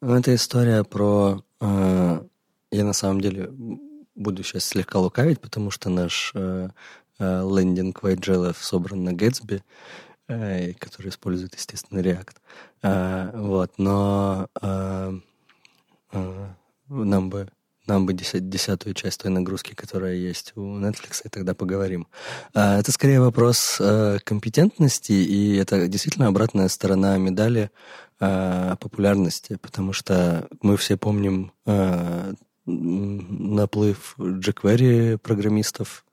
это 0.01 0.35
история 0.35 0.83
про... 0.83 1.41
Uh, 1.61 2.29
я 2.71 2.83
на 2.83 2.91
самом 2.91 3.21
деле 3.21 3.49
буду 4.13 4.43
сейчас 4.43 4.65
слегка 4.65 4.99
лукавить, 4.99 5.39
потому 5.39 5.71
что 5.71 5.89
наш 5.89 6.33
uh, 6.35 6.69
uh, 7.19 7.57
лендинг 7.57 8.03
WhiteGLF 8.03 8.57
собран 8.59 9.05
на 9.05 9.11
Gatsby, 9.11 9.61
который 10.77 11.09
использует, 11.09 11.55
естественно, 11.55 11.99
React. 11.99 13.31
Вот, 13.33 13.73
но 13.77 14.47
нам 16.87 17.29
бы 17.29 17.49
нам 17.87 18.05
бы 18.05 18.13
десятую 18.13 18.93
часть 18.93 19.21
той 19.21 19.31
нагрузки, 19.31 19.73
которая 19.73 20.15
есть 20.15 20.53
у 20.55 20.77
Netflix, 20.79 21.21
и 21.23 21.29
тогда 21.29 21.53
поговорим. 21.53 22.07
А, 22.53 22.79
это 22.79 22.91
скорее 22.91 23.19
вопрос 23.19 23.77
э, 23.79 24.19
компетентности, 24.23 25.13
и 25.13 25.55
это 25.55 25.87
действительно 25.87 26.27
обратная 26.27 26.67
сторона 26.67 27.17
медали 27.17 27.71
э, 28.19 28.75
популярности, 28.79 29.57
потому 29.61 29.93
что 29.93 30.47
мы 30.61 30.77
все 30.77 30.95
помним 30.95 31.51
э, 31.65 32.33
наплыв 32.65 34.15
jQuery 34.17 35.17
программистов, 35.17 36.05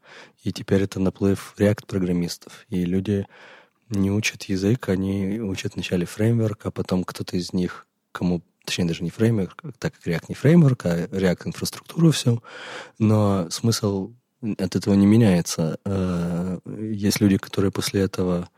и 0.43 0.53
теперь 0.53 0.83
это 0.83 1.01
наплыв 1.01 1.55
React 1.59 1.87
программистов, 1.87 2.65
и 2.69 2.85
люди 2.85 3.27
не 3.91 4.11
учат 4.11 4.45
язык, 4.45 4.89
они 4.89 5.41
учат 5.41 5.75
вначале 5.75 6.07
фреймворк, 6.07 6.67
а 6.67 6.71
потом 6.71 7.05
кто-то 7.05 7.37
из 7.37 7.53
них, 7.53 7.87
кому 8.13 8.43
точнее 8.69 8.85
даже 8.85 9.03
не 9.03 9.11
фреймворк, 9.11 9.63
так 9.79 9.95
как 9.95 10.07
React 10.07 10.27
не 10.29 10.35
фреймворк, 10.35 10.87
а 10.87 11.07
React 11.07 11.49
инфраструктуру 11.49 12.11
все, 12.11 12.43
но 12.99 13.49
смысл 13.51 14.13
от 14.43 14.77
этого 14.77 14.95
не 14.95 15.07
меняется. 15.07 15.79
Э, 15.85 16.59
есть 16.93 17.21
люди, 17.21 17.39
которые 17.39 17.73
после 17.73 18.03
этого 18.03 18.49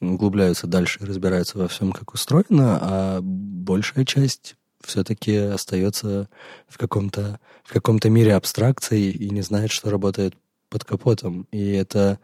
углубляются 0.00 0.66
дальше 0.66 1.00
и 1.02 1.04
разбираются 1.04 1.58
во 1.58 1.68
всем, 1.68 1.92
как 1.92 2.14
устроено, 2.14 2.78
а 2.80 3.20
большая 3.22 4.04
часть 4.04 4.54
все-таки 4.82 5.34
остается 5.36 6.28
в 6.68 6.78
каком-то 6.78 7.40
в 7.64 7.72
каком-то 7.72 8.08
мире 8.08 8.36
абстракций 8.36 9.10
и 9.10 9.30
не 9.30 9.42
знает, 9.42 9.72
что 9.72 9.90
работает 9.90 10.36
под 10.68 10.84
капотом. 10.84 11.48
И 11.50 11.72
это, 11.72 12.20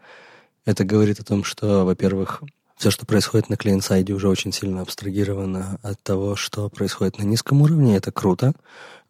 это 0.63 0.85
говорит 0.85 1.19
о 1.19 1.25
том, 1.25 1.43
что, 1.43 1.83
во-первых, 1.83 2.41
все, 2.83 2.91
что 2.91 3.05
происходит 3.05 3.47
на 3.47 3.55
клиент-сайде, 3.55 4.11
уже 4.11 4.27
очень 4.27 4.51
сильно 4.51 4.81
абстрагировано 4.81 5.79
от 5.83 6.03
того, 6.03 6.35
что 6.35 6.67
происходит 6.67 7.17
на 7.17 7.23
низком 7.23 7.61
уровне. 7.61 7.95
Это 7.95 8.11
круто. 8.11 8.51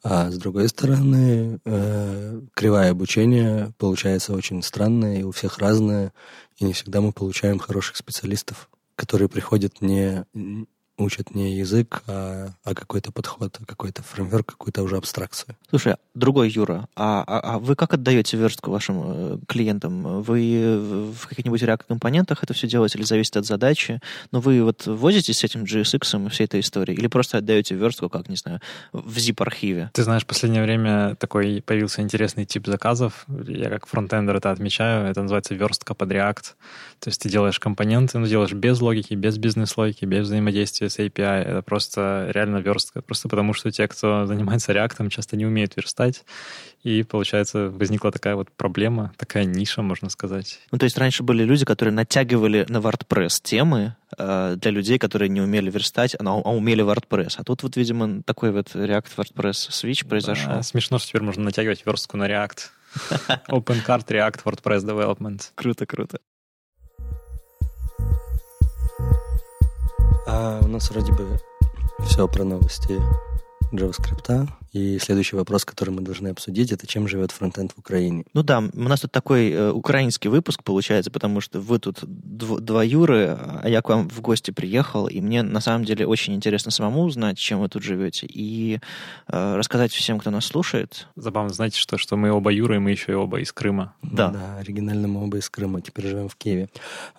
А 0.04 0.30
с 0.30 0.38
другой 0.38 0.70
стороны, 0.70 1.60
э, 1.66 2.42
кривая 2.54 2.92
обучения 2.92 3.74
получается 3.80 4.34
очень 4.36 4.62
странная, 4.62 5.22
и 5.22 5.24
у 5.24 5.32
всех 5.32 5.58
разная, 5.58 6.14
и 6.58 6.66
не 6.66 6.74
всегда 6.74 7.02
мы 7.02 7.14
получаем 7.14 7.58
хороших 7.58 7.98
специалистов, 7.98 8.70
которые 8.96 9.28
приходят 9.28 9.82
не, 9.82 10.24
учат 10.98 11.34
не 11.34 11.58
язык, 11.58 12.04
а, 12.08 12.50
а 12.64 12.76
какой-то 12.76 13.12
подход, 13.12 13.58
а 13.62 13.66
какой-то 13.66 14.04
фреймворк, 14.04 14.46
какую-то 14.46 14.84
уже 14.84 14.98
абстракцию. 14.98 15.56
Слушай, 15.70 15.96
другой 16.14 16.50
Юра, 16.50 16.88
а, 16.96 17.24
а, 17.26 17.56
а 17.56 17.60
вы 17.60 17.76
как 17.76 17.94
отдаете 17.94 18.38
верстку 18.38 18.70
вашим 18.72 19.02
э, 19.04 19.38
клиентам? 19.48 20.22
Вы 20.22 21.12
в 21.14 21.28
каких-нибудь 21.28 21.64
React-компонентах 21.64 22.44
это 22.44 22.54
все 22.54 22.68
делаете 22.68 23.00
или 23.00 23.06
зависит 23.06 23.38
от 23.38 23.46
задачи? 23.46 24.00
Но 24.32 24.38
ну, 24.38 24.42
вы 24.42 24.64
вот 24.64 24.86
возитесь 24.86 25.40
с 25.40 25.44
этим 25.44 25.64
JSX 25.64 26.26
и 26.26 26.30
всей 26.30 26.46
этой 26.46 26.60
историей? 26.60 26.98
Или 26.98 27.08
просто 27.08 27.40
отдаете 27.40 27.76
верстку, 27.76 28.10
как, 28.10 28.30
не 28.30 28.36
знаю, 28.36 28.62
в 28.92 29.18
zip-архиве? 29.18 29.90
Ты 29.94 30.04
знаешь, 30.04 30.24
в 30.24 30.28
последнее 30.28 30.64
время 30.64 31.16
такой 31.16 31.64
появился 31.66 32.02
интересный 32.02 32.46
тип 32.46 32.68
заказов. 32.68 33.26
Я 33.48 33.70
как 33.70 33.88
фронтендер 33.88 34.36
это 34.36 34.52
отмечаю. 34.52 35.10
Это 35.10 35.22
называется 35.24 35.56
верстка 35.56 35.96
под 35.96 36.12
React. 36.12 36.44
То 37.00 37.10
есть 37.10 37.22
ты 37.22 37.30
делаешь 37.30 37.60
компоненты, 37.60 38.20
но 38.20 38.28
делаешь 38.28 38.54
без 38.54 38.80
логики, 38.80 39.14
без 39.16 39.38
бизнес-логики, 39.38 40.06
без 40.06 40.26
взаимодействия 40.26 40.83
с 40.90 41.00
API. 41.00 41.44
Это 41.44 41.62
просто 41.62 42.30
реально 42.32 42.58
верстка. 42.58 43.02
Просто 43.02 43.30
потому, 43.30 43.54
что 43.54 43.72
те, 43.72 43.88
кто 43.88 44.26
занимается 44.28 44.72
React, 44.72 45.10
часто 45.10 45.38
не 45.38 45.46
умеют 45.46 45.76
верстать. 45.76 46.24
И, 46.84 47.04
получается, 47.04 47.70
возникла 47.70 48.12
такая 48.12 48.36
вот 48.36 48.52
проблема, 48.52 49.14
такая 49.18 49.46
ниша, 49.46 49.82
можно 49.82 50.10
сказать. 50.10 50.60
Ну, 50.72 50.78
то 50.78 50.84
есть 50.84 50.98
раньше 50.98 51.24
были 51.24 51.44
люди, 51.44 51.64
которые 51.66 51.94
натягивали 51.94 52.66
на 52.68 52.78
WordPress 52.78 53.40
темы 53.42 53.96
э, 54.18 54.56
для 54.58 54.72
людей, 54.72 55.00
которые 55.00 55.30
не 55.30 55.40
умели 55.40 55.72
верстать, 55.72 56.16
а, 56.16 56.24
а 56.24 56.52
умели 56.54 56.84
WordPress. 56.84 57.36
А 57.38 57.44
тут 57.44 57.64
вот, 57.64 57.78
видимо, 57.78 58.22
такой 58.24 58.52
вот 58.52 58.76
React 58.76 59.08
WordPress 59.18 59.70
switch 59.70 60.08
произошел. 60.08 60.50
Да, 60.50 60.64
смешно, 60.64 61.00
что 61.00 61.08
теперь 61.08 61.24
можно 61.24 61.44
натягивать 61.44 61.86
верстку 61.86 62.18
на 62.18 62.28
React. 62.28 62.60
OpenCart, 63.48 64.06
React, 64.08 64.44
WordPress 64.44 64.80
Development. 64.86 65.42
Круто, 65.56 65.86
круто. 65.86 66.20
А 70.36 70.60
у 70.64 70.68
нас 70.68 70.90
вроде 70.90 71.12
бы 71.12 71.40
все 72.08 72.28
про 72.28 72.44
новости 72.44 73.00
JavaScript. 73.72 74.50
И 74.74 74.98
следующий 74.98 75.36
вопрос, 75.36 75.66
который 75.66 75.92
мы 75.92 76.02
должны 76.02 76.30
обсудить, 76.30 76.72
это 76.72 76.88
чем 76.88 77.08
живет 77.08 77.32
фронтенд 77.32 77.72
в 77.74 77.80
Украине. 77.80 78.26
Ну 78.34 78.42
да, 78.42 78.58
у 78.60 78.82
нас 78.82 79.02
тут 79.02 79.12
такой 79.12 79.52
э, 79.52 79.72
украинский 79.72 80.30
выпуск 80.30 80.64
получается, 80.64 81.12
потому 81.12 81.42
что 81.42 81.60
вы 81.60 81.78
тут 81.78 82.04
дв- 82.04 82.60
два 82.60 82.84
Юры, 82.84 83.38
а 83.62 83.70
я 83.70 83.84
к 83.84 83.90
вам 83.90 84.10
в 84.10 84.20
гости 84.22 84.50
приехал, 84.50 85.08
и 85.08 85.22
мне 85.22 85.44
на 85.44 85.62
самом 85.62 85.86
деле 85.86 86.08
очень 86.08 86.34
интересно 86.34 86.72
самому 86.72 87.04
узнать, 87.04 87.38
чем 87.38 87.60
вы 87.60 87.70
тут 87.70 87.84
живете, 87.84 88.26
и 88.28 88.80
э, 89.28 89.56
рассказать 89.56 89.92
всем, 89.92 90.18
кто 90.18 90.32
нас 90.32 90.46
слушает. 90.46 91.08
Забавно, 91.16 91.54
знаете, 91.54 91.78
что, 91.78 92.00
что 92.00 92.18
мы 92.18 92.32
оба 92.32 92.52
Юры, 92.52 92.78
и 92.78 92.80
мы 92.80 92.90
еще 92.92 93.12
и 93.12 93.16
оба 93.16 93.42
из 93.42 93.54
Крыма. 93.54 93.94
Да. 94.02 94.30
Да, 94.30 94.58
оригинально 94.58 95.08
мы 95.08 95.24
оба 95.24 95.38
из 95.38 95.50
Крыма, 95.52 95.82
теперь 95.82 96.08
живем 96.08 96.30
в 96.30 96.36
Киеве. 96.36 96.70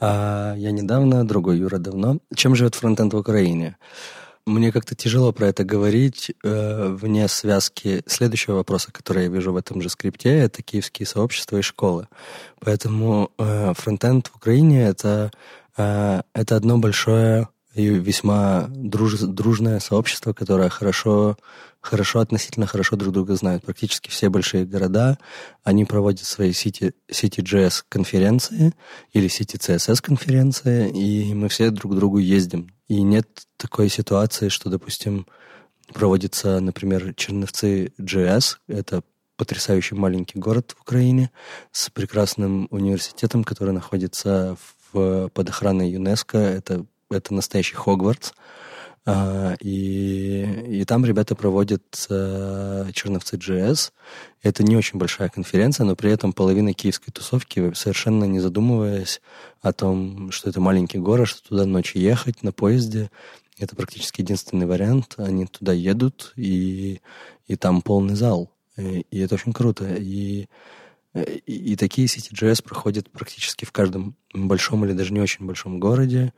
А, 0.01 0.57
я 0.57 0.73
недавно, 0.73 1.25
другой 1.25 1.59
Юра 1.59 1.79
давно. 1.79 2.19
Чем 2.35 2.57
живет 2.57 2.75
фронтенд 2.75 3.15
в 3.15 3.17
Украине? 3.17 3.77
Мне 4.47 4.73
как-то 4.73 4.95
тяжело 4.95 5.33
про 5.33 5.47
это 5.47 5.65
говорить 5.65 6.33
э, 6.43 6.89
вне 6.91 7.29
связки 7.29 8.03
следующего 8.07 8.57
вопроса, 8.57 8.93
который 8.93 9.25
я 9.25 9.29
вижу 9.31 9.55
в 9.55 9.57
этом 9.57 9.81
же 9.81 9.89
скрипте, 9.89 10.37
это 10.37 10.63
киевские 10.63 11.07
сообщества 11.07 11.57
и 11.57 11.63
школы. 11.63 12.09
Поэтому 12.61 13.31
э, 13.39 13.73
фронтенд 13.75 14.27
в 14.27 14.37
Украине 14.37 14.83
это, 14.83 15.31
э, 15.79 16.21
это 16.35 16.57
одно 16.57 16.77
большое 16.77 17.49
и 17.75 17.87
весьма 17.89 18.67
друж, 18.69 19.19
дружное 19.21 19.81
сообщество, 19.81 20.33
которое 20.33 20.69
хорошо 20.69 21.37
хорошо, 21.85 22.21
относительно 22.21 22.67
хорошо 22.67 22.97
друг 22.97 23.13
друга 23.13 23.37
знают. 23.37 23.63
Практически 23.63 24.09
все 24.09 24.31
большие 24.31 24.65
города, 24.65 25.19
они 25.63 25.85
проводят 25.85 26.27
свои 26.27 26.51
City, 26.51 26.95
CityJS 27.11 27.85
конференции 27.89 28.73
или 29.13 29.29
City 29.29 29.59
CSS 29.59 30.01
конференции, 30.03 30.91
и 30.91 31.35
мы 31.35 31.49
все 31.49 31.71
друг 31.71 31.93
к 31.93 31.97
другу 31.97 32.19
ездим. 32.19 32.71
И 32.89 33.03
нет 33.03 33.29
такой 33.57 33.89
ситуации, 33.91 34.49
что, 34.49 34.71
допустим, 34.71 35.27
проводится, 35.93 36.61
например, 36.61 37.15
Черновцы 37.15 37.93
JS, 38.01 38.57
это 38.69 39.03
потрясающий 39.37 39.95
маленький 39.95 40.39
город 40.39 40.75
в 40.77 40.83
Украине 40.83 41.31
с 41.73 41.91
прекрасным 41.91 42.67
университетом, 42.71 43.45
который 43.45 43.75
находится 43.75 44.57
в, 44.93 45.29
под 45.29 45.49
охраной 45.49 45.91
ЮНЕСКО. 45.91 46.39
Это, 46.39 46.87
это 47.15 47.35
настоящий 47.35 47.75
Хогвартс. 47.75 48.33
А, 49.07 49.55
и, 49.61 50.81
и 50.81 50.85
там 50.87 51.05
ребята 51.05 51.35
проводят 51.35 52.07
э, 52.09 52.87
Черновцы 52.95 53.37
GS. 53.37 53.93
Это 54.43 54.63
не 54.63 54.77
очень 54.77 54.99
большая 54.99 55.29
конференция, 55.29 55.85
но 55.85 55.95
при 55.95 56.11
этом 56.11 56.33
половина 56.33 56.73
киевской 56.73 57.11
тусовки, 57.11 57.73
совершенно 57.75 58.25
не 58.25 58.41
задумываясь 58.41 59.21
о 59.61 59.73
том, 59.73 60.31
что 60.31 60.49
это 60.49 60.61
маленький 60.61 60.99
город, 60.99 61.29
что 61.29 61.47
туда 61.47 61.67
ночью 61.67 62.01
ехать 62.01 62.43
на 62.43 62.53
поезде, 62.53 63.11
это 63.59 63.77
практически 63.77 64.23
единственный 64.23 64.67
вариант. 64.67 65.15
Они 65.19 65.47
туда 65.47 65.73
едут, 65.73 66.33
и, 66.37 67.01
и 67.47 67.57
там 67.57 67.83
полный 67.83 68.15
зал. 68.15 68.51
И, 68.77 69.07
и 69.11 69.19
это 69.21 69.35
очень 69.35 69.53
круто. 69.53 69.85
И, 69.95 70.49
и, 71.15 71.73
и 71.73 71.77
такие 71.77 72.09
CityJS 72.09 72.65
проходят 72.65 73.11
практически 73.11 73.65
в 73.65 73.73
каждом 73.73 74.17
большом 74.33 74.85
или 74.85 74.93
даже 74.93 75.13
не 75.13 75.21
очень 75.21 75.47
большом 75.47 75.79
городе. 75.79 76.33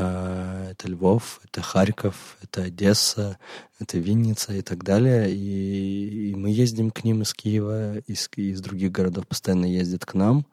А, 0.00 0.70
это 0.70 0.86
Львов, 0.88 1.40
это 1.44 1.60
Харьков, 1.60 2.38
это 2.40 2.62
Одесса, 2.62 3.36
это 3.80 3.98
Винница 3.98 4.52
и 4.52 4.62
так 4.62 4.84
далее. 4.84 5.28
И, 5.28 6.30
и 6.30 6.34
мы 6.36 6.50
ездим 6.50 6.92
к 6.92 7.02
ним 7.02 7.22
из 7.22 7.34
Киева, 7.34 7.98
из, 7.98 8.30
из 8.36 8.60
других 8.60 8.92
городов 8.92 9.26
постоянно 9.26 9.66
ездят 9.66 10.06
к 10.06 10.14
нам. 10.14 10.46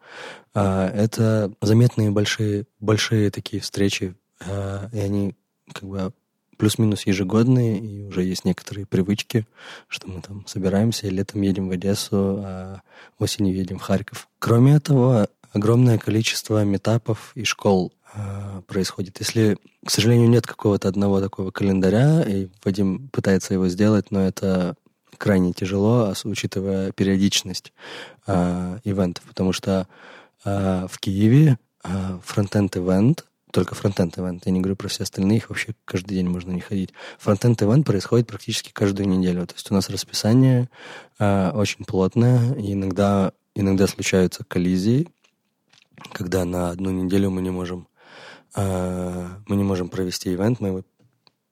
А, 0.52 0.88
это 0.88 1.52
заметные 1.62 2.10
большие, 2.10 2.66
большие 2.80 3.30
такие 3.30 3.62
встречи, 3.62 4.16
а, 4.40 4.88
и 4.92 4.98
они 4.98 5.36
как 5.72 5.84
бы 5.84 6.12
плюс-минус 6.56 7.06
ежегодные, 7.06 7.78
и 7.78 8.04
уже 8.04 8.24
есть 8.24 8.44
некоторые 8.44 8.86
привычки, 8.86 9.46
что 9.86 10.08
мы 10.08 10.22
там 10.22 10.46
собираемся, 10.46 11.08
летом 11.08 11.42
едем 11.42 11.68
в 11.68 11.72
Одессу, 11.72 12.42
а 12.42 12.82
осенью 13.18 13.54
едем 13.54 13.78
в 13.78 13.82
Харьков. 13.82 14.28
Кроме 14.38 14.74
этого, 14.74 15.28
огромное 15.56 15.98
количество 15.98 16.64
метапов 16.64 17.32
и 17.34 17.44
школ 17.44 17.92
а, 18.14 18.62
происходит. 18.62 19.18
Если, 19.18 19.58
к 19.84 19.90
сожалению, 19.90 20.28
нет 20.28 20.46
какого-то 20.46 20.88
одного 20.88 21.20
такого 21.20 21.50
календаря, 21.50 22.22
и 22.22 22.48
Вадим 22.64 23.08
пытается 23.08 23.54
его 23.54 23.68
сделать, 23.68 24.10
но 24.10 24.26
это 24.26 24.76
крайне 25.18 25.52
тяжело, 25.52 26.12
учитывая 26.24 26.92
периодичность 26.92 27.72
э, 28.26 28.78
ивентов, 28.84 29.24
потому 29.24 29.52
что 29.52 29.88
э, 30.44 30.86
в 30.90 30.98
Киеве 30.98 31.58
э, 31.84 32.18
фронтенд-ивент, 32.22 33.24
только 33.50 33.74
фронтенд-ивент, 33.74 34.44
я 34.44 34.52
не 34.52 34.60
говорю 34.60 34.76
про 34.76 34.88
все 34.88 35.04
остальные, 35.04 35.38
их 35.38 35.48
вообще 35.48 35.74
каждый 35.84 36.14
день 36.14 36.28
можно 36.28 36.52
не 36.52 36.60
ходить. 36.60 36.92
Фронтенд-ивент 37.18 37.86
происходит 37.86 38.26
практически 38.26 38.72
каждую 38.72 39.08
неделю, 39.08 39.46
то 39.46 39.54
есть 39.54 39.70
у 39.70 39.74
нас 39.74 39.88
расписание 39.88 40.68
э, 41.18 41.50
очень 41.50 41.84
плотное, 41.86 42.54
и 42.54 42.74
иногда, 42.74 43.32
иногда 43.54 43.86
случаются 43.86 44.44
коллизии, 44.44 45.08
когда 46.12 46.44
на 46.44 46.70
одну 46.70 46.90
неделю 46.90 47.30
мы 47.30 47.42
не 47.42 47.50
можем 47.50 47.88
а, 48.54 49.38
мы 49.46 49.56
не 49.56 49.64
можем 49.64 49.88
провести 49.88 50.32
ивент, 50.32 50.60
мы 50.60 50.68
его 50.68 50.82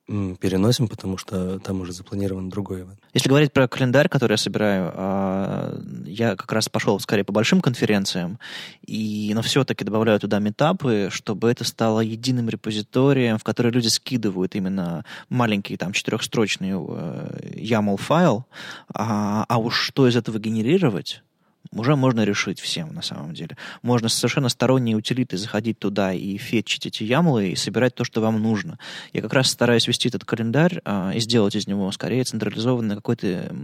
переносим, 0.07 0.87
потому 0.87 1.17
что 1.17 1.59
там 1.61 1.81
уже 1.81 1.93
запланирован 1.93 2.51
другой 2.51 2.81
ивент. 2.81 3.01
Если 3.15 3.29
говорить 3.29 3.55
про 3.55 3.67
календарь, 3.69 4.09
который 4.09 4.33
я 4.33 4.37
собираю, 4.37 4.93
а, 4.95 5.81
я 6.05 6.37
как 6.37 6.53
раз 6.53 6.69
пошел 6.69 7.01
скорее 7.01 7.25
по 7.25 7.33
большим 7.33 7.63
конференциям, 7.63 8.39
и, 8.87 9.33
но 9.35 9.41
все-таки 9.41 9.83
добавляю 9.83 10.21
туда 10.21 10.41
метапы, 10.41 11.09
чтобы 11.11 11.51
это 11.51 11.65
стало 11.65 12.01
единым 12.01 12.51
репозиторием, 12.51 13.39
в 13.39 13.45
который 13.45 13.73
люди 13.73 13.89
скидывают 13.89 14.55
именно 14.55 15.07
маленький 15.31 15.79
там 15.79 15.93
четырехстрочный 15.93 16.73
э, 16.75 17.97
файл, 17.97 18.45
а, 18.93 19.47
а 19.49 19.59
уж 19.59 19.75
что 19.75 20.07
из 20.07 20.17
этого 20.17 20.39
генерировать, 20.39 21.23
уже 21.75 21.97
можно 21.97 22.25
решить 22.25 22.61
всем 22.61 22.95
на 22.95 23.03
самом 23.03 23.35
деле. 23.35 23.57
Можно 23.83 24.09
совершенно 24.09 24.49
сторонние 24.49 24.97
утилиты 24.97 25.37
заходить 25.37 25.79
туда 25.79 26.13
и 26.13 26.37
фетчить 26.37 26.87
эти 26.87 27.05
ямлы 27.05 27.51
и 27.51 27.57
собирать 27.57 27.95
то, 27.95 28.05
что 28.05 28.21
вам 28.21 28.43
нужно. 28.43 28.79
Я 29.13 29.23
как 29.23 29.33
раз 29.33 29.49
стараюсь 29.49 29.87
вести 29.87 30.09
этот 30.09 30.25
календарь 30.25 30.81
а, 30.85 31.13
и 31.15 31.21
сделать 31.21 31.57
из 31.57 31.67
него 31.67 31.91
скорее 31.93 32.25
централизованный 32.25 32.97
какой-то 32.97 33.55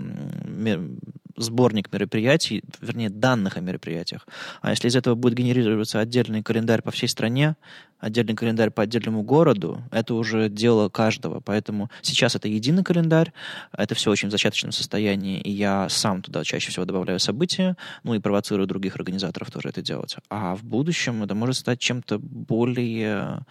сборник 1.40 1.92
мероприятий, 1.92 2.62
вернее, 2.80 3.10
данных 3.10 3.56
о 3.56 3.60
мероприятиях. 3.60 4.26
А 4.60 4.70
если 4.70 4.88
из 4.88 4.96
этого 4.96 5.14
будет 5.14 5.34
генерироваться 5.34 6.00
отдельный 6.00 6.42
календарь 6.42 6.82
по 6.82 6.90
всей 6.90 7.08
стране, 7.08 7.56
отдельный 7.98 8.34
календарь 8.34 8.70
по 8.70 8.82
отдельному 8.82 9.22
городу, 9.22 9.82
это 9.90 10.14
уже 10.14 10.48
дело 10.48 10.88
каждого. 10.88 11.40
Поэтому 11.40 11.90
сейчас 12.02 12.34
это 12.36 12.48
единый 12.48 12.82
календарь, 12.82 13.32
это 13.76 13.94
все 13.94 14.10
очень 14.10 14.28
в 14.28 14.30
зачаточном 14.30 14.72
состоянии, 14.72 15.40
и 15.40 15.50
я 15.50 15.88
сам 15.88 16.22
туда 16.22 16.44
чаще 16.44 16.70
всего 16.70 16.84
добавляю 16.84 17.18
события, 17.20 17.76
ну 18.02 18.14
и 18.14 18.20
провоцирую 18.20 18.66
других 18.66 18.96
организаторов 18.96 19.50
тоже 19.50 19.68
это 19.68 19.82
делать. 19.82 20.16
А 20.28 20.56
в 20.56 20.64
будущем 20.64 21.22
это 21.22 21.34
может 21.34 21.56
стать 21.56 21.78
чем-то 21.78 22.18
более, 22.18 23.44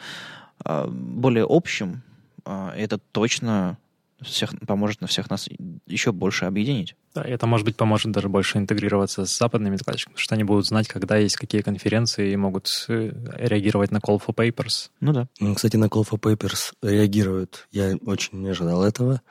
а, 0.64 0.88
более 0.88 1.46
общим, 1.48 2.02
а, 2.46 2.74
это 2.76 2.98
точно 2.98 3.78
всех, 4.22 4.52
поможет 4.68 5.02
на 5.02 5.08
всех 5.08 5.30
нас 5.30 5.48
еще 5.88 6.12
больше 6.12 6.46
объединить. 6.46 6.96
Да, 7.14 7.24
это, 7.24 7.48
может 7.48 7.66
быть, 7.66 7.76
поможет 7.76 8.12
даже 8.12 8.30
больше 8.30 8.58
интегрироваться 8.58 9.26
с 9.26 9.38
западными 9.38 9.76
докладчиками, 9.76 10.14
потому 10.14 10.24
что 10.24 10.36
они 10.36 10.44
будут 10.44 10.68
знать, 10.68 10.88
когда 10.88 11.18
есть 11.18 11.38
какие 11.38 11.62
конференции, 11.62 12.32
и 12.32 12.36
могут 12.36 12.86
э, 12.88 13.12
реагировать 13.38 13.92
на 13.92 13.98
Call 13.98 14.22
for 14.26 14.36
Papers. 14.36 14.90
Ну 15.00 15.14
да. 15.14 15.28
Кстати, 15.56 15.78
на 15.78 15.86
Call 15.86 16.08
for 16.08 16.20
Papers 16.20 16.74
реагируют. 16.82 17.68
Я 17.72 17.96
очень 18.06 18.42
не 18.42 18.50
ожидал 18.50 18.84
этого, 18.84 19.22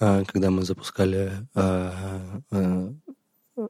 а, 0.00 0.24
когда 0.24 0.50
мы 0.50 0.62
запускали, 0.62 1.32
а, 1.54 2.40
а, 2.50 2.92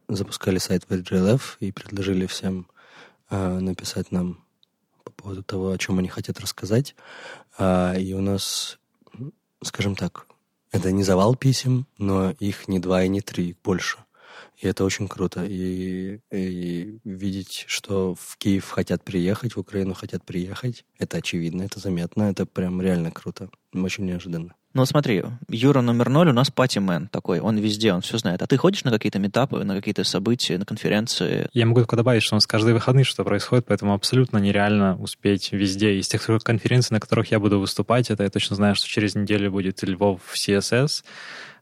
запускали 0.09 0.59
сайт 0.59 0.85
в 0.89 0.93
GLF 0.93 1.57
и 1.61 1.73
предложили 1.73 2.27
всем 2.27 2.69
написать 3.31 4.11
нам 4.11 4.43
по 5.05 5.11
поводу 5.11 5.43
того, 5.43 5.71
о 5.71 5.77
чем 5.77 5.99
они 5.99 6.09
хотят 6.09 6.41
рассказать. 6.41 6.95
И 7.61 8.15
у 8.17 8.23
нас, 8.23 8.79
скажем 9.63 9.95
так, 9.95 10.28
это 10.73 10.93
не 10.93 11.05
завал 11.05 11.35
писем, 11.35 11.87
но 11.99 12.31
их 12.33 12.69
не 12.69 12.79
два 12.79 13.05
и 13.05 13.09
не 13.09 13.21
три, 13.21 13.57
больше. 13.65 13.99
И 14.57 14.67
это 14.67 14.85
очень 14.85 15.09
круто. 15.09 15.45
И, 15.45 16.21
и 16.33 16.99
видеть, 17.05 17.65
что 17.69 18.15
в 18.15 18.37
Киев 18.39 18.69
хотят 18.69 19.05
приехать, 19.05 19.55
в 19.55 19.61
Украину 19.61 19.95
хотят 19.95 20.25
приехать, 20.25 20.85
это 20.99 21.19
очевидно, 21.19 21.63
это 21.63 21.79
заметно, 21.79 22.25
это 22.25 22.45
прям 22.45 22.83
реально 22.83 23.11
круто. 23.13 23.51
Очень 23.73 24.07
неожиданно. 24.07 24.55
Ну, 24.75 24.85
смотри, 24.85 25.23
Юра 25.49 25.81
номер 25.81 26.11
ноль 26.11 26.29
у 26.29 26.33
нас 26.33 26.51
патимен 26.51 27.09
такой, 27.09 27.41
он 27.41 27.57
везде, 27.57 27.93
он 27.95 28.03
все 28.03 28.19
знает. 28.19 28.43
А 28.43 28.47
ты 28.47 28.57
ходишь 28.59 28.85
на 28.85 28.91
какие-то 28.91 29.19
метапы, 29.19 29.65
на 29.65 29.75
какие-то 29.75 30.05
события, 30.05 30.59
на 30.59 30.67
конференции? 30.67 31.49
Я 31.55 31.65
могу 31.65 31.81
только 31.81 31.97
добавить, 31.97 32.23
что 32.23 32.35
у 32.35 32.37
нас 32.37 32.47
каждые 32.47 32.75
выходные 32.75 33.05
что 33.05 33.25
происходит, 33.25 33.65
поэтому 33.67 33.95
абсолютно 33.95 34.39
нереально 34.39 34.97
успеть 34.99 35.53
везде. 35.53 35.99
Из 35.99 36.07
тех 36.09 36.25
конференций, 36.45 36.95
на 36.95 37.01
которых 37.01 37.31
я 37.31 37.41
буду 37.41 37.59
выступать, 37.59 38.11
это 38.11 38.25
я 38.25 38.31
точно 38.31 38.57
знаю, 38.57 38.75
что 38.75 38.87
через 38.87 39.15
неделю 39.15 39.51
будет 39.51 39.83
Львов 39.83 40.21
в 40.25 40.37
CSS, 40.37 41.03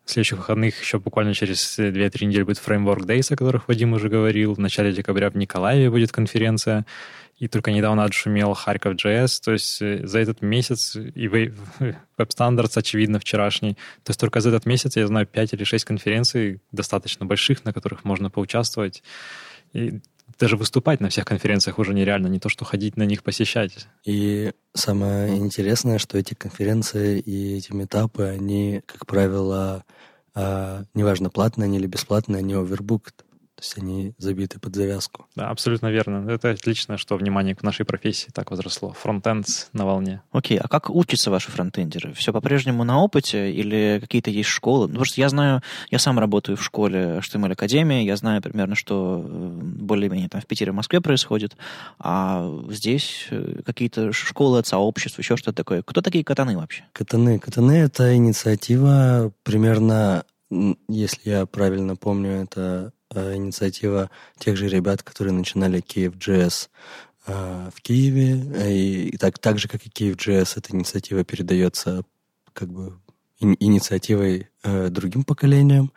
в 0.07 0.11
следующих 0.11 0.39
выходных 0.39 0.81
еще 0.81 1.01
буквально 1.01 1.35
через 1.35 1.79
2-3 1.79 2.27
недели 2.27 2.45
будет 2.45 2.63
Framework 2.65 3.07
Days, 3.07 3.33
о 3.33 3.37
которых 3.37 3.67
Вадим 3.67 3.93
уже 3.93 4.09
говорил. 4.09 4.55
В 4.55 4.59
начале 4.61 4.93
декабря 4.93 5.31
в 5.31 5.37
Николаеве 5.37 5.91
будет 5.91 6.13
конференция 6.13 6.87
и 7.39 7.49
только 7.49 7.71
недавно 7.71 8.05
отшумел 8.05 8.55
Харьков 8.55 8.95
JS, 8.95 9.41
то 9.45 9.53
есть 9.53 9.83
э, 9.83 10.07
за 10.07 10.19
этот 10.21 10.41
месяц 10.43 10.97
и 10.97 11.27
Web 11.27 11.55
очевидно, 12.77 13.19
вчерашний, 13.19 13.75
то 14.03 14.11
есть 14.11 14.21
только 14.21 14.41
за 14.41 14.49
этот 14.49 14.67
месяц 14.67 14.97
я 14.97 15.07
знаю 15.07 15.27
5 15.27 15.53
или 15.53 15.65
6 15.65 15.85
конференций 15.85 16.61
достаточно 16.73 17.27
больших, 17.27 17.65
на 17.65 17.73
которых 17.73 18.05
можно 18.05 18.31
поучаствовать. 18.31 19.03
И 19.73 20.01
даже 20.39 20.57
выступать 20.57 21.01
на 21.01 21.09
всех 21.09 21.25
конференциях 21.25 21.79
уже 21.79 21.95
нереально, 21.95 22.27
не 22.27 22.41
то 22.41 22.49
что 22.49 22.65
ходить 22.65 22.97
на 22.97 23.05
них 23.05 23.23
посещать. 23.23 23.87
И 24.05 24.53
самое 24.75 25.37
интересное, 25.37 25.99
что 25.99 26.19
эти 26.19 26.35
конференции 26.35 27.19
и 27.21 27.57
эти 27.59 27.73
метапы, 27.73 28.25
они, 28.25 28.83
как 28.87 29.07
правило, 29.07 29.85
а, 30.35 30.85
неважно, 30.95 31.31
платные 31.31 31.67
они 31.67 31.79
или 31.79 31.87
бесплатные, 31.87 32.41
они 32.41 32.55
overbooked. 32.55 33.25
То 33.57 33.63
есть 33.63 33.79
они 33.79 34.13
забиты 34.19 34.61
под 34.61 34.75
завязку. 34.75 35.27
Да, 35.35 35.49
абсолютно 35.49 35.91
верно. 35.91 36.31
Это 36.31 36.51
отлично, 36.51 36.99
что 36.99 37.17
внимание 37.17 37.55
к 37.55 37.63
нашей 37.63 37.87
профессии 37.87 38.29
так 38.31 38.51
возросло. 38.51 38.93
Фронтенд 38.93 39.47
на 39.73 39.87
волне. 39.87 40.21
Окей, 40.31 40.59
а 40.59 40.69
как 40.69 40.91
учатся 40.91 41.31
ваши 41.31 41.51
фронтендеры? 41.51 42.13
Все 42.13 42.35
по-прежнему 42.35 42.85
на 42.85 43.01
опыте 43.01 43.51
или 43.51 43.99
какие-то 43.99 44.31
есть 44.31 44.51
школы? 44.51 44.83
Ну, 44.83 44.89
потому 44.89 45.05
что 45.07 45.23
я 45.23 45.31
знаю, 45.31 45.63
я 45.91 45.99
сам 45.99 46.19
работаю 46.19 46.59
в 46.59 46.63
школе 46.63 47.23
HTML 47.23 47.53
Академии, 47.53 48.03
я 48.03 48.17
знаю 48.17 48.43
примерно, 48.43 48.75
что 48.75 49.25
э, 49.25 49.59
более-менее 49.63 50.29
там 50.29 50.43
в 50.43 50.47
Питере, 50.47 50.73
в 50.73 50.75
Москве 50.75 51.01
происходит, 51.01 51.57
а 51.99 52.47
здесь 52.69 53.27
э, 53.31 53.63
какие-то 53.65 54.13
школы 54.13 54.59
от 54.59 54.67
сообществ, 54.67 55.19
еще 55.19 55.39
что-то 55.39 55.57
такое. 55.57 55.83
Кто 55.83 56.03
такие 56.03 56.25
катаны 56.25 56.59
вообще? 56.59 56.85
Катаны. 56.93 57.39
Катаны— 57.39 57.73
это 57.73 58.15
инициатива 58.15 59.33
примерно 59.45 60.25
если 60.89 61.31
я 61.31 61.47
правильно 61.47 61.97
помню, 61.97 62.43
это 62.45 62.93
инициатива 63.35 64.11
тех 64.39 64.57
же 64.57 64.69
ребят, 64.69 65.03
которые 65.03 65.33
начинали 65.33 65.81
Киев.js 65.81 66.69
э, 67.27 67.71
в 67.75 67.81
Киеве. 67.83 68.45
Э, 68.55 68.73
и 68.73 69.17
так, 69.17 69.39
так 69.39 69.59
же, 69.59 69.69
как 69.69 69.87
и 69.87 69.91
Киев.js, 69.91 70.53
эта 70.57 70.75
инициатива 70.75 71.25
передается 71.25 72.03
как 72.53 72.71
бы 72.71 72.95
инициативой 73.39 74.49
э, 74.63 74.89
другим 74.89 75.25
поколениям. 75.25 75.93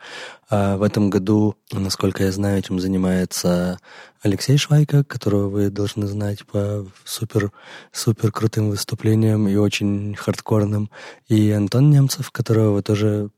А 0.50 0.76
в 0.76 0.82
этом 0.82 1.08
году, 1.08 1.56
насколько 1.72 2.24
я 2.24 2.32
знаю, 2.32 2.58
этим 2.58 2.80
занимается 2.80 3.78
Алексей 4.22 4.58
Швайка, 4.58 5.04
которого 5.04 5.48
вы 5.48 5.70
должны 5.70 6.06
знать 6.06 6.44
по 6.44 6.86
супер, 7.04 7.50
супер 7.92 8.30
крутым 8.30 8.70
выступлениям 8.70 9.48
и 9.48 9.56
очень 9.56 10.14
хардкорным, 10.14 10.90
и 11.28 11.50
Антон 11.50 11.90
Немцев, 11.90 12.30
которого 12.30 12.72
вы 12.74 12.82
тоже 12.82 13.30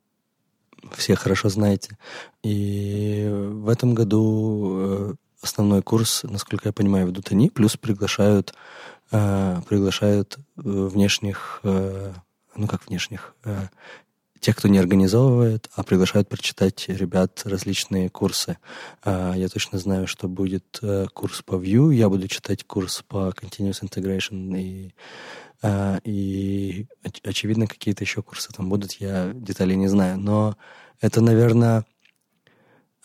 все 0.97 1.15
хорошо 1.15 1.49
знаете. 1.49 1.97
И 2.43 3.29
в 3.31 3.69
этом 3.69 3.95
году 3.95 4.77
э, 4.79 5.15
основной 5.43 5.83
курс, 5.83 6.23
насколько 6.25 6.69
я 6.69 6.73
понимаю, 6.73 7.07
ведут 7.07 7.31
они, 7.31 7.51
плюс 7.51 7.77
приглашают, 7.77 8.55
э, 9.11 9.61
приглашают 9.69 10.39
э, 10.39 10.41
внешних, 10.65 11.61
ну 11.63 12.67
как 12.69 12.87
внешних, 12.87 13.35
тех, 14.41 14.57
кто 14.57 14.67
не 14.67 14.79
организовывает, 14.79 15.71
а 15.77 15.85
приглашают 15.85 16.29
прочитать 16.29 16.87
ребят 16.89 17.43
различные 17.45 18.11
курсы. 18.11 18.59
Я 19.07 19.49
точно 19.49 19.79
знаю, 19.79 20.09
что 20.09 20.27
будет 20.27 20.81
курс 21.15 21.43
по 21.43 21.55
Vue, 21.55 21.95
я 21.95 22.09
буду 22.09 22.27
читать 22.27 22.65
курс 22.65 23.05
по 23.07 23.31
Continuous 23.31 23.83
Integration 23.83 24.59
и 24.59 24.95
и, 26.05 26.87
очевидно, 27.25 27.67
какие-то 27.67 28.03
еще 28.03 28.23
курсы 28.23 28.51
там 28.53 28.69
будут, 28.69 28.93
я 28.95 29.33
деталей 29.35 29.77
не 29.77 29.89
знаю. 29.89 30.19
Но 30.19 30.57
это, 31.01 31.21
наверное, 31.21 31.85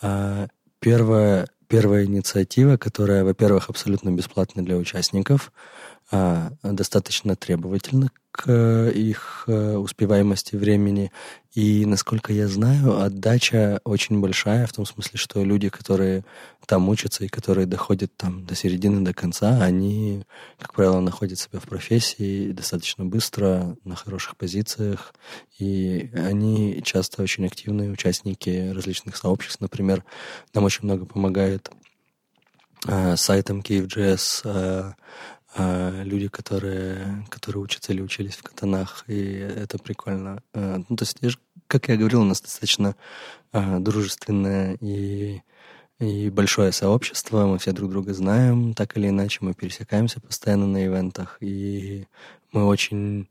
а, 0.02 0.48
первая, 0.80 1.48
первая 1.68 2.06
инициатива, 2.06 2.78
которая, 2.78 3.24
во-первых, 3.24 3.70
абсолютно 3.70 4.10
бесплатна 4.12 4.64
для 4.64 4.78
участников, 4.78 5.52
а, 5.52 5.77
достаточно 6.64 7.36
требовательна 7.36 8.12
к 8.38 8.44
э, 8.48 8.92
их 8.92 9.46
э, 9.48 9.76
успеваемости 9.78 10.56
времени. 10.56 11.12
И, 11.54 11.88
насколько 11.88 12.32
я 12.32 12.48
знаю, 12.48 13.02
отдача 13.02 13.82
очень 13.84 14.22
большая, 14.22 14.68
в 14.68 14.74
том 14.74 14.86
смысле, 14.86 15.18
что 15.18 15.44
люди, 15.44 15.70
которые 15.70 16.24
там 16.68 16.88
учатся 16.88 17.26
и 17.26 17.30
которые 17.30 17.66
доходят 17.66 18.16
там 18.16 18.46
до 18.46 18.54
середины, 18.54 19.04
до 19.04 19.12
конца, 19.12 19.64
они, 19.64 20.24
как 20.60 20.74
правило, 20.74 21.00
находят 21.00 21.40
себя 21.40 21.60
в 21.60 21.64
профессии 21.64 22.52
достаточно 22.52 23.06
быстро, 23.06 23.76
на 23.84 23.96
хороших 23.96 24.38
позициях, 24.38 25.16
и 25.58 26.12
они 26.14 26.84
часто 26.86 27.24
очень 27.24 27.48
активные 27.48 27.90
участники 27.90 28.72
различных 28.72 29.18
сообществ. 29.18 29.62
Например, 29.62 30.04
нам 30.54 30.64
очень 30.64 30.84
много 30.84 31.06
помогает 31.06 31.72
э, 32.86 33.16
сайтом 33.18 33.64
э, 33.68 34.94
а, 35.60 36.04
люди, 36.04 36.28
которые, 36.28 37.26
которые 37.30 37.64
учатся 37.64 37.92
или 37.92 38.02
учились 38.02 38.36
в 38.36 38.44
катанах, 38.44 39.04
и 39.08 39.34
это 39.34 39.80
прикольно. 39.80 40.44
А, 40.54 40.84
ну, 40.88 40.96
то 40.96 41.04
есть, 41.04 41.38
как 41.66 41.88
я 41.88 41.98
говорил, 41.98 42.22
у 42.22 42.26
нас 42.26 42.42
достаточно 42.42 42.96
а, 43.52 43.80
дружественное 43.80 44.78
и, 44.82 45.42
и 45.98 46.30
большое 46.30 46.72
сообщество, 46.72 47.48
мы 47.48 47.58
все 47.58 47.72
друг 47.72 47.90
друга 47.90 48.14
знаем, 48.14 48.76
так 48.76 48.98
или 48.98 49.10
иначе, 49.10 49.40
мы 49.42 49.56
пересекаемся 49.56 50.22
постоянно 50.22 50.68
на 50.68 50.86
ивентах, 50.86 51.38
и 51.42 52.06
мы 52.52 52.68
очень, 52.68 53.28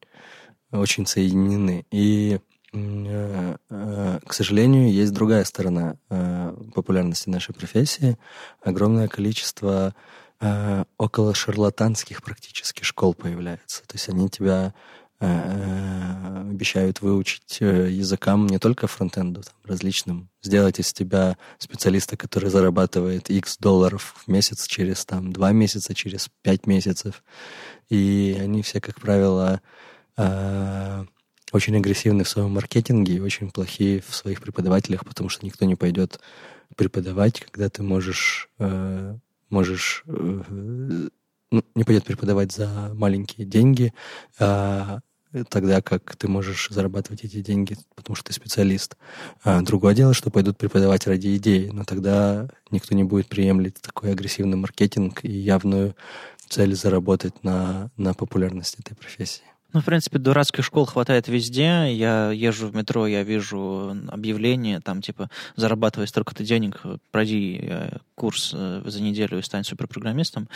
очень 0.73 1.07
соединены. 1.07 1.87
И 1.93 2.41
к 2.73 4.33
сожалению, 4.33 4.93
есть 4.93 5.15
другая 5.15 5.45
сторона 5.45 5.97
популярности 6.75 7.31
нашей 7.31 7.55
профессии. 7.55 8.19
Огромное 8.61 9.09
количество 9.09 9.95
э, 10.41 10.85
около 10.99 11.35
шарлатанских 11.35 12.23
практически 12.23 12.83
школ 12.83 13.15
появляется. 13.15 13.83
То 13.87 13.95
есть 13.95 14.09
они 14.09 14.29
тебя 14.29 14.75
э, 15.21 16.47
обещают 16.51 17.01
выучить 17.01 17.59
э, 17.61 17.91
языкам 17.91 18.47
не 18.47 18.59
только 18.59 18.87
фронтенду, 18.87 19.43
там, 19.43 19.55
различным, 19.65 20.29
сделать 20.43 20.79
из 20.79 20.93
тебя 20.93 21.37
специалиста, 21.59 22.17
который 22.17 22.51
зарабатывает 22.51 23.31
X 23.31 23.59
долларов 23.59 24.15
в 24.25 24.29
месяц 24.29 24.67
через 24.67 25.05
там 25.05 25.33
два 25.33 25.53
месяца, 25.53 25.95
через 25.95 26.29
пять 26.43 26.67
месяцев. 26.67 27.23
И 27.89 28.37
они 28.41 28.63
все, 28.63 28.81
как 28.81 29.01
правило, 29.01 29.61
э, 30.17 31.05
очень 31.53 31.77
агрессивны 31.77 32.25
в 32.25 32.29
своем 32.29 32.51
маркетинге 32.53 33.15
и 33.15 33.21
очень 33.21 33.51
плохие 33.51 34.03
в 34.07 34.15
своих 34.15 34.41
преподавателях, 34.41 35.05
потому 35.05 35.29
что 35.29 35.47
никто 35.47 35.65
не 35.65 35.75
пойдет 35.75 36.21
преподавать, 36.75 37.41
когда 37.41 37.69
ты 37.69 37.83
можешь, 37.83 38.49
э, 38.59 39.17
можешь 39.51 40.05
э, 40.07 41.09
ну, 41.51 41.65
не 41.75 41.85
пойдет 41.85 42.05
преподавать 42.05 42.53
за 42.53 42.93
маленькие 42.95 43.47
деньги, 43.47 43.93
а 44.39 45.01
тогда 45.49 45.83
как 45.83 46.17
ты 46.17 46.29
можешь 46.29 46.69
зарабатывать 46.71 47.25
эти 47.25 47.41
деньги, 47.41 47.77
потому 47.95 48.17
что 48.17 48.27
ты 48.27 48.33
специалист. 48.33 48.97
А 49.43 49.61
другое 49.63 49.95
дело, 49.95 50.15
что 50.15 50.31
пойдут 50.31 50.57
преподавать 50.57 51.07
ради 51.07 51.37
идеи, 51.37 51.71
но 51.73 51.85
тогда 51.85 52.49
никто 52.71 52.95
не 52.95 53.05
будет 53.05 53.29
приемлить 53.29 53.81
такой 53.81 54.13
агрессивный 54.13 54.57
маркетинг 54.57 55.25
и 55.25 55.31
явную 55.31 55.95
цель 56.49 56.75
заработать 56.75 57.43
на, 57.43 57.91
на 57.97 58.15
популярности 58.15 58.81
этой 58.81 58.95
профессии. 58.95 59.45
Ну, 59.77 59.83
в 59.83 59.85
принципе, 59.85 60.19
дурацких 60.19 60.65
школ 60.65 60.87
хватает 60.87 61.29
везде. 61.29 61.93
Я 61.93 62.31
езжу 62.31 62.69
в 62.69 62.75
метро, 62.75 63.07
я 63.07 63.23
вижу 63.25 63.95
объявления, 64.09 64.81
там, 64.81 65.03
типа, 65.03 65.29
зарабатывай 65.55 66.09
столько-то 66.09 66.43
денег, 66.43 66.81
пройди 67.11 67.61
э, 67.61 67.99
курс 68.15 68.53
э, 68.55 68.81
за 68.87 69.03
неделю 69.03 69.39
и 69.39 69.43
стань 69.43 69.65
суперпрограммистом. 69.65 70.49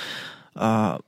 А, 0.54 1.00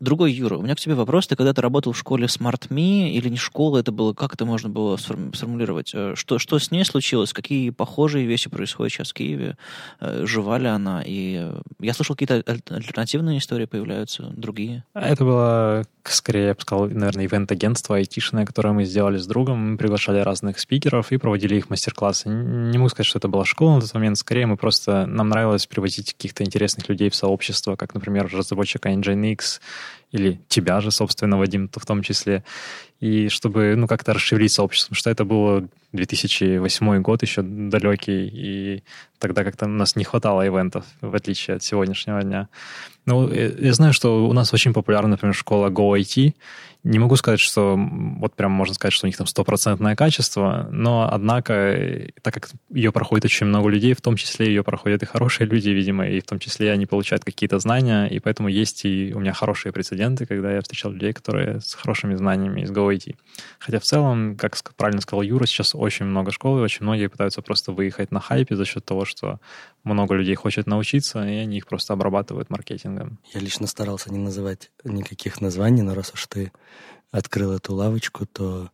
Другой, 0.00 0.32
Юра, 0.32 0.56
у 0.56 0.62
меня 0.62 0.74
к 0.74 0.80
тебе 0.80 0.94
вопрос. 0.94 1.26
Ты 1.26 1.36
когда-то 1.36 1.60
работал 1.60 1.92
в 1.92 1.98
школе 1.98 2.24
SmartMe 2.24 3.10
или 3.10 3.28
не 3.28 3.36
школа, 3.36 3.76
это 3.76 3.92
было, 3.92 4.14
как 4.14 4.32
это 4.32 4.46
можно 4.46 4.70
было 4.70 4.96
сформулировать? 4.96 5.90
Э, 5.92 6.14
что, 6.16 6.38
что 6.38 6.58
с 6.58 6.70
ней 6.70 6.86
случилось? 6.86 7.34
Какие 7.34 7.68
похожие 7.68 8.24
вещи 8.24 8.48
происходят 8.48 8.94
сейчас 8.94 9.10
в 9.10 9.12
Киеве? 9.12 9.58
Жива 10.00 10.56
ли 10.56 10.68
она? 10.68 11.02
И 11.04 11.46
я 11.78 11.92
слышал, 11.92 12.16
какие-то 12.16 12.42
альтернативные 12.46 13.36
истории 13.36 13.66
появляются, 13.66 14.32
другие. 14.34 14.84
Это 14.94 15.22
было, 15.22 15.84
скорее, 16.04 16.48
я 16.48 16.54
бы 16.54 16.60
сказал, 16.60 16.88
наверное, 16.88 17.26
ивент-агентство 17.26 17.96
айтишное, 17.96 18.46
которое 18.46 18.72
мы 18.72 18.84
сделали 18.84 19.18
с 19.18 19.26
другом. 19.26 19.72
Мы 19.72 19.76
приглашали 19.76 20.20
разных 20.20 20.58
спикеров 20.58 21.12
и 21.12 21.16
проводили 21.16 21.56
их 21.56 21.70
мастер-классы. 21.70 22.28
Не 22.28 22.78
могу 22.78 22.88
сказать, 22.88 23.06
что 23.06 23.18
это 23.18 23.28
была 23.28 23.44
школа 23.44 23.76
на 23.76 23.80
тот 23.80 23.94
момент. 23.94 24.18
Скорее, 24.18 24.46
мы 24.46 24.56
просто... 24.56 25.06
Нам 25.06 25.28
нравилось 25.28 25.66
привозить 25.66 26.14
каких-то 26.14 26.44
интересных 26.44 26.88
людей 26.88 27.10
в 27.10 27.14
сообщество, 27.14 27.76
как, 27.76 27.94
например, 27.94 28.30
разработчика 28.32 28.90
Nginx, 28.90 29.60
или 30.12 30.40
тебя 30.48 30.80
же, 30.80 30.90
собственно, 30.90 31.38
Вадим, 31.38 31.70
в 31.72 31.86
том 31.86 32.02
числе, 32.02 32.44
и 33.00 33.28
чтобы, 33.28 33.74
ну, 33.76 33.86
как-то 33.86 34.12
расшевелить 34.12 34.52
сообщество, 34.52 34.94
что 34.94 35.10
это 35.10 35.24
было 35.24 35.68
2008 35.92 37.02
год 37.02 37.22
еще 37.22 37.42
далекий, 37.42 38.28
и 38.32 38.82
тогда 39.18 39.44
как-то 39.44 39.66
у 39.66 39.68
нас 39.68 39.96
не 39.96 40.04
хватало 40.04 40.46
ивентов, 40.46 40.84
в 41.00 41.14
отличие 41.14 41.56
от 41.56 41.62
сегодняшнего 41.62 42.22
дня. 42.22 42.48
Ну, 43.06 43.28
я 43.30 43.72
знаю, 43.72 43.92
что 43.92 44.26
у 44.28 44.32
нас 44.32 44.54
очень 44.54 44.72
популярна, 44.72 45.10
например, 45.10 45.34
школа 45.34 45.68
GoIT, 45.68 46.34
не 46.82 46.98
могу 46.98 47.16
сказать, 47.16 47.40
что 47.40 47.76
вот 47.76 48.34
прям 48.34 48.52
можно 48.52 48.74
сказать, 48.74 48.94
что 48.94 49.06
у 49.06 49.08
них 49.08 49.16
там 49.16 49.26
стопроцентное 49.26 49.94
качество, 49.96 50.68
но 50.70 51.08
однако, 51.12 52.08
так 52.22 52.32
как 52.34 52.50
ее 52.70 52.90
проходит 52.90 53.26
очень 53.26 53.46
много 53.46 53.68
людей, 53.68 53.92
в 53.92 54.00
том 54.00 54.16
числе 54.16 54.46
ее 54.46 54.64
проходят 54.64 55.02
и 55.02 55.06
хорошие 55.06 55.46
люди, 55.46 55.68
видимо, 55.68 56.08
и 56.08 56.20
в 56.20 56.24
том 56.24 56.38
числе 56.38 56.72
они 56.72 56.86
получают 56.86 57.24
какие-то 57.24 57.58
знания, 57.58 58.06
и 58.06 58.18
поэтому 58.18 58.48
есть 58.48 58.84
и 58.84 59.12
у 59.14 59.20
меня 59.20 59.34
хорошие 59.34 59.72
прецеденты, 59.72 60.24
когда 60.24 60.52
я 60.52 60.62
встречал 60.62 60.92
людей, 60.92 61.12
которые 61.12 61.60
с 61.60 61.74
хорошими 61.74 62.14
знаниями 62.14 62.62
из 62.62 62.70
GoIT. 62.70 63.14
Хотя 63.58 63.78
в 63.78 63.84
целом, 63.84 64.36
как 64.36 64.56
правильно 64.76 65.02
сказал 65.02 65.22
Юра, 65.22 65.44
сейчас 65.44 65.74
очень 65.74 66.06
много 66.06 66.32
школ, 66.32 66.58
и 66.58 66.62
очень 66.62 66.84
многие 66.84 67.08
пытаются 67.08 67.42
просто 67.42 67.72
выехать 67.72 68.10
на 68.10 68.20
хайпе 68.20 68.56
за 68.56 68.64
счет 68.64 68.84
того, 68.84 69.04
что 69.04 69.38
много 69.84 70.14
людей 70.14 70.34
хочет 70.34 70.66
научиться, 70.66 71.26
и 71.26 71.36
они 71.36 71.58
их 71.58 71.66
просто 71.66 71.92
обрабатывают 71.92 72.50
маркетингом. 72.50 73.18
Я 73.32 73.40
лично 73.40 73.66
старался 73.66 74.12
не 74.12 74.18
называть 74.18 74.70
никаких 74.84 75.40
названий, 75.40 75.82
но 75.82 75.94
раз 75.94 76.12
уж 76.12 76.26
ты 76.26 76.52
открыл 77.10 77.52
эту 77.52 77.74
лавочку, 77.74 78.26
то 78.26 78.70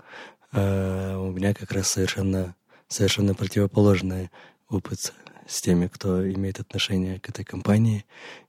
э, 0.52 1.16
у 1.16 1.30
меня 1.30 1.54
как 1.54 1.72
раз 1.72 1.88
совершенно, 1.88 2.54
совершенно 2.88 3.34
противоположный 3.34 4.30
опыт 4.68 5.12
с 5.46 5.60
теми, 5.60 5.86
кто 5.86 6.28
имеет 6.32 6.58
отношение 6.60 7.20
к 7.20 7.28
этой 7.28 7.44
компании, 7.44 8.04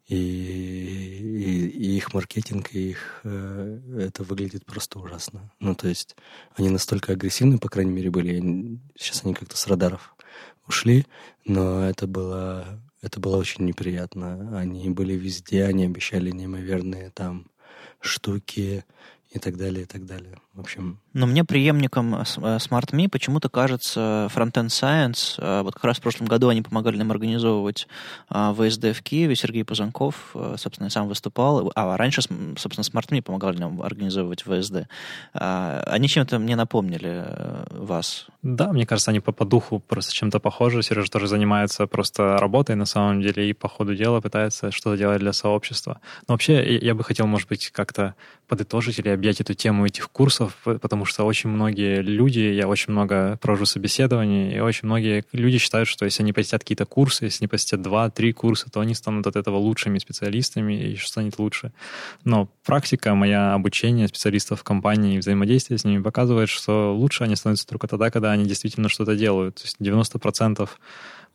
и, 0.08 0.16
и, 0.16 1.68
и 1.68 1.98
их 1.98 2.14
маркетинг, 2.14 2.74
и 2.74 2.92
их 2.92 3.22
э, 3.24 3.80
это 4.00 4.24
выглядит 4.24 4.66
просто 4.66 5.00
ужасно. 5.00 5.52
Ну, 5.60 5.76
то 5.76 5.88
есть 5.88 6.16
они 6.56 6.70
настолько 6.70 7.12
агрессивны, 7.12 7.60
по 7.60 7.70
крайней 7.70 7.92
мере, 7.92 8.10
были. 8.10 8.80
Сейчас 8.98 9.24
они 9.24 9.34
как-то 9.34 9.58
с 9.58 9.68
радаров 9.68 10.16
ушли, 10.68 11.06
но 11.46 11.84
это 11.84 12.08
было, 12.08 12.82
это 13.02 13.20
было 13.20 13.38
очень 13.38 13.66
неприятно. 13.66 14.58
Они 14.58 14.90
были 14.90 15.14
везде, 15.14 15.66
они 15.66 15.86
обещали 15.86 16.32
неимоверные 16.32 17.10
там 17.12 17.48
штуки, 18.00 18.86
и 19.30 19.40
так 19.40 19.58
далее, 19.58 19.84
и 19.84 19.86
так 19.86 20.06
далее. 20.06 20.40
В 20.54 20.60
общем... 20.62 21.00
Но 21.18 21.26
мне 21.26 21.44
преемником 21.44 22.14
э, 22.14 22.22
SmartMe 22.22 23.10
почему-то 23.10 23.50
кажется 23.50 24.30
Frontend 24.36 24.68
Science. 24.68 25.34
Э, 25.40 25.64
вот 25.64 25.74
как 25.74 25.86
раз 25.86 25.98
в 25.98 26.02
прошлом 26.02 26.28
году 26.28 26.50
они 26.50 26.62
помогали 26.62 26.96
нам 26.96 27.10
организовывать 27.10 27.88
э, 28.30 28.54
ВСД 28.56 28.96
в 28.96 29.02
Киеве. 29.02 29.36
Сергей 29.36 29.64
Пузанков, 29.64 30.36
собственно, 30.58 30.92
сам 30.92 31.08
выступал. 31.08 31.72
А 31.74 31.98
раньше, 31.98 32.22
собственно, 32.22 32.84
SmartMe 32.84 33.24
помогали 33.24 33.58
нам 33.58 33.82
организовывать 33.82 34.44
ВСД. 34.44 34.88
Они 35.34 36.08
чем-то 36.08 36.38
мне 36.38 36.56
напомнили 36.56 37.26
вас. 37.72 38.28
Да, 38.44 38.72
мне 38.72 38.86
кажется, 38.86 39.10
они 39.10 39.20
по, 39.20 39.32
по 39.32 39.44
духу 39.44 39.80
просто 39.80 40.14
чем-то 40.14 40.40
похожи. 40.40 40.84
Сережа 40.84 41.10
тоже 41.10 41.28
занимается 41.28 41.88
просто 41.88 42.38
работой 42.38 42.76
на 42.76 42.86
самом 42.86 43.22
деле 43.24 43.50
и 43.50 43.54
по 43.54 43.68
ходу 43.68 43.96
дела 43.96 44.22
пытается 44.22 44.70
что-то 44.70 44.98
делать 44.98 45.20
для 45.20 45.34
сообщества. 45.34 46.00
Но 46.28 46.36
вообще 46.36 46.78
я 46.78 46.94
бы 46.94 47.04
хотел, 47.04 47.26
может 47.26 47.50
быть, 47.50 47.72
как-то 47.72 48.14
подытожить 48.48 49.00
или 49.00 49.10
объять 49.10 49.42
эту 49.42 49.56
тему 49.56 49.86
этих 49.86 50.10
курсов, 50.10 50.56
потому 50.64 51.07
что 51.08 51.26
очень 51.26 51.50
многие 51.50 52.02
люди, 52.02 52.40
я 52.40 52.68
очень 52.68 52.92
много 52.92 53.40
провожу 53.42 53.66
собеседований, 53.66 54.56
и 54.56 54.60
очень 54.60 54.86
многие 54.86 55.24
люди 55.32 55.58
считают, 55.58 55.88
что 55.88 56.06
если 56.06 56.22
они 56.22 56.34
посетят 56.34 56.62
какие-то 56.62 56.86
курсы, 56.86 57.26
если 57.26 57.44
они 57.44 57.48
посетят 57.48 57.82
два-три 57.82 58.34
курса, 58.34 58.70
то 58.72 58.80
они 58.80 58.94
станут 58.94 59.26
от 59.26 59.36
этого 59.36 59.58
лучшими 59.58 59.98
специалистами 59.98 60.74
и 60.92 60.96
что 60.96 61.10
станет 61.10 61.40
лучше. 61.40 61.72
Но 62.24 62.50
практика 62.66 63.16
моя 63.16 63.54
обучение 63.54 64.08
специалистов 64.08 64.60
в 64.60 64.64
компании 64.64 65.16
и 65.16 65.20
взаимодействие 65.20 65.80
с 65.80 65.84
ними 65.86 66.02
показывает, 66.04 66.50
что 66.50 66.96
лучше 66.96 67.24
они 67.24 67.36
становятся 67.36 67.66
только 67.68 67.88
тогда, 67.88 68.12
когда 68.12 68.32
они 68.32 68.46
действительно 68.46 68.90
что-то 68.90 69.16
делают. 69.16 69.56
То 69.56 69.64
есть 69.64 69.78
90% 69.80 70.70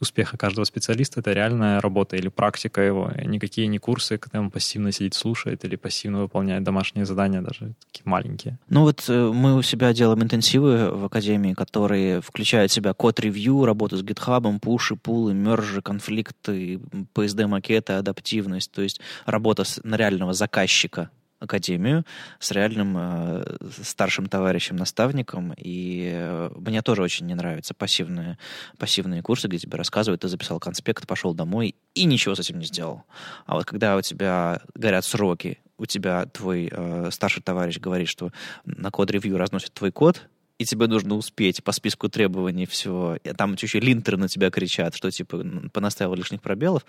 успеха 0.02 0.36
каждого 0.36 0.64
специалиста— 0.64 1.20
это 1.20 1.32
реальная 1.32 1.80
работа 1.80 2.16
или 2.16 2.28
практика 2.28 2.82
его. 2.82 3.10
Никакие 3.24 3.68
не 3.68 3.78
курсы, 3.78 4.18
когда 4.18 4.40
он 4.40 4.50
пассивно 4.50 4.92
сидит, 4.92 5.14
слушает 5.14 5.64
или 5.64 5.76
пассивно 5.76 6.22
выполняет 6.22 6.64
домашние 6.64 7.06
задания, 7.06 7.40
даже 7.40 7.74
такие 7.86 8.02
маленькие. 8.04 8.58
Ну 8.68 8.82
вот 8.82 9.04
э, 9.08 9.32
мы 9.32 9.56
у 9.56 9.62
себя 9.62 9.92
делаем 9.94 10.22
интенсивы 10.22 10.90
в 10.90 11.04
Академии, 11.04 11.54
которые 11.54 12.20
включают 12.20 12.70
в 12.70 12.74
себя 12.74 12.92
код-ревью, 12.92 13.64
работу 13.64 13.96
с 13.96 14.02
гитхабом, 14.02 14.60
пуши, 14.60 14.96
пулы, 14.96 15.34
мержи, 15.34 15.80
конфликты, 15.80 16.80
PSD-макеты, 17.14 17.94
адаптивность, 17.94 18.72
то 18.72 18.82
есть 18.82 19.00
работа 19.24 19.64
на 19.84 19.96
реального 19.96 20.32
заказчика 20.32 21.10
академию 21.42 22.04
с 22.38 22.50
реальным 22.50 22.96
э, 22.96 23.56
старшим 23.82 24.26
товарищем, 24.26 24.76
наставником, 24.76 25.52
и 25.56 26.10
э, 26.14 26.50
мне 26.56 26.82
тоже 26.82 27.02
очень 27.02 27.26
не 27.26 27.34
нравятся 27.34 27.74
пассивные, 27.74 28.38
пассивные 28.78 29.22
курсы, 29.22 29.48
где 29.48 29.58
тебе 29.58 29.76
рассказывают, 29.76 30.22
ты 30.22 30.28
записал 30.28 30.60
конспект, 30.60 31.06
пошел 31.06 31.34
домой 31.34 31.74
и 31.94 32.04
ничего 32.04 32.34
с 32.34 32.40
этим 32.40 32.58
не 32.58 32.64
сделал. 32.64 33.04
А 33.46 33.54
вот 33.56 33.64
когда 33.64 33.96
у 33.96 34.00
тебя 34.00 34.60
горят 34.74 35.04
сроки, 35.04 35.58
у 35.78 35.86
тебя 35.86 36.26
твой 36.26 36.68
э, 36.70 37.08
старший 37.10 37.42
товарищ 37.42 37.78
говорит, 37.78 38.08
что 38.08 38.30
на 38.64 38.90
код-ревью 38.90 39.36
разносит 39.36 39.72
твой 39.72 39.90
код, 39.90 40.28
и 40.58 40.64
тебе 40.64 40.86
нужно 40.86 41.14
успеть 41.14 41.62
по 41.64 41.72
списку 41.72 42.08
требований 42.08 42.66
все, 42.66 43.16
и 43.24 43.32
там 43.32 43.54
еще 43.54 43.80
линтеры 43.80 44.16
на 44.16 44.28
тебя 44.28 44.50
кричат, 44.50 44.94
что 44.94 45.10
типа 45.10 45.44
понаставил 45.72 46.14
лишних 46.14 46.40
пробелов. 46.40 46.84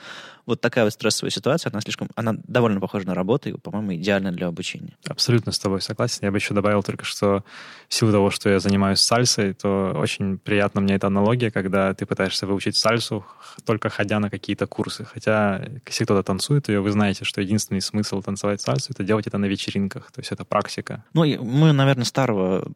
Вот 0.46 0.62
такая 0.62 0.86
вот 0.86 0.94
стрессовая 0.94 1.32
ситуация, 1.32 1.72
она 1.72 1.82
слишком, 1.82 2.10
она 2.16 2.36
довольно 2.48 2.80
похожа 2.80 3.08
на 3.08 3.16
работу 3.16 3.50
и, 3.50 3.54
по-моему, 3.54 3.96
идеальна 3.96 4.32
для 4.32 4.48
обучения. 4.48 4.96
Абсолютно 5.08 5.52
с 5.52 5.60
тобой 5.60 5.82
согласен. 5.82 6.20
Я 6.22 6.32
бы 6.32 6.38
еще 6.38 6.54
добавил 6.54 6.84
только, 6.84 7.06
что 7.06 7.44
в 7.88 7.94
силу 7.94 8.12
того, 8.12 8.30
что 8.30 8.50
я 8.50 8.60
занимаюсь 8.60 9.00
сальсой, 9.00 9.54
то 9.54 9.94
очень 9.96 10.38
приятно 10.38 10.82
мне 10.82 10.96
эта 10.96 11.08
аналогия, 11.08 11.52
когда 11.52 11.94
ты 11.94 12.06
пытаешься 12.06 12.46
выучить 12.48 12.78
сальсу, 12.78 13.26
только 13.66 13.90
ходя 13.90 14.20
на 14.20 14.30
какие-то 14.30 14.68
курсы. 14.68 15.06
Хотя, 15.06 15.66
если 15.86 16.04
кто-то 16.06 16.24
танцует 16.24 16.70
ее, 16.70 16.82
вы 16.82 16.92
знаете, 16.92 17.26
что 17.26 17.42
единственный 17.42 17.82
смысл 17.82 18.22
танцевать 18.22 18.62
сальсу— 18.62 18.88
это 18.92 19.04
делать 19.04 19.28
это 19.28 19.38
на 19.38 19.46
вечеринках. 19.46 20.12
То 20.12 20.22
есть 20.22 20.32
это 20.32 20.46
практика. 20.46 21.04
Ну, 21.14 21.24
мы, 21.44 21.72
наверное, 21.72 22.06
старого, 22.06 22.72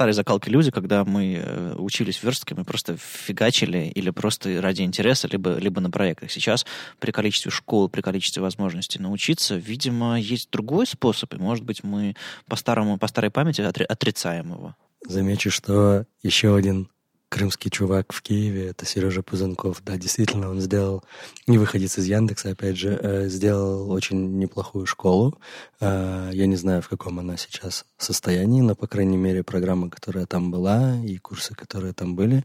старой 0.00 0.14
закалки 0.14 0.48
люди, 0.48 0.70
когда 0.70 1.04
мы 1.04 1.34
э, 1.34 1.74
учились 1.76 2.16
в 2.16 2.24
верстке, 2.24 2.54
мы 2.54 2.64
просто 2.64 2.96
фигачили 2.96 3.92
или 3.94 4.08
просто 4.08 4.58
ради 4.62 4.80
интереса, 4.80 5.28
либо, 5.28 5.58
либо 5.58 5.82
на 5.82 5.90
проектах. 5.90 6.30
Сейчас 6.30 6.64
при 6.98 7.10
количестве 7.10 7.50
школ, 7.50 7.90
при 7.90 8.00
количестве 8.00 8.40
возможностей 8.42 8.98
научиться, 8.98 9.56
видимо, 9.56 10.18
есть 10.18 10.48
другой 10.50 10.86
способ, 10.86 11.34
и, 11.34 11.36
может 11.36 11.66
быть, 11.66 11.84
мы 11.84 12.16
по, 12.48 12.56
старому, 12.56 12.96
по 12.96 13.08
старой 13.08 13.30
памяти 13.30 13.60
отрицаем 13.60 14.52
его. 14.52 14.74
Замечу, 15.06 15.50
что 15.50 16.06
еще 16.22 16.56
один 16.56 16.88
крымский 17.30 17.70
чувак 17.70 18.12
в 18.12 18.22
Киеве, 18.22 18.66
это 18.66 18.84
Сережа 18.84 19.22
Пузанков. 19.22 19.80
Да, 19.84 19.96
действительно, 19.96 20.50
он 20.50 20.60
сделал, 20.60 21.04
не 21.46 21.58
выходец 21.58 21.96
из 21.96 22.06
Яндекса, 22.06 22.50
опять 22.50 22.76
же, 22.76 22.98
э, 23.00 23.28
сделал 23.28 23.90
очень 23.90 24.38
неплохую 24.38 24.84
школу. 24.84 25.38
Э, 25.80 26.30
я 26.32 26.46
не 26.46 26.56
знаю, 26.56 26.82
в 26.82 26.88
каком 26.88 27.20
она 27.20 27.36
сейчас 27.36 27.86
состоянии, 27.96 28.60
но, 28.60 28.74
по 28.74 28.88
крайней 28.88 29.16
мере, 29.16 29.44
программа, 29.44 29.88
которая 29.88 30.26
там 30.26 30.50
была, 30.50 30.96
и 31.04 31.18
курсы, 31.18 31.54
которые 31.54 31.94
там 31.94 32.16
были, 32.16 32.44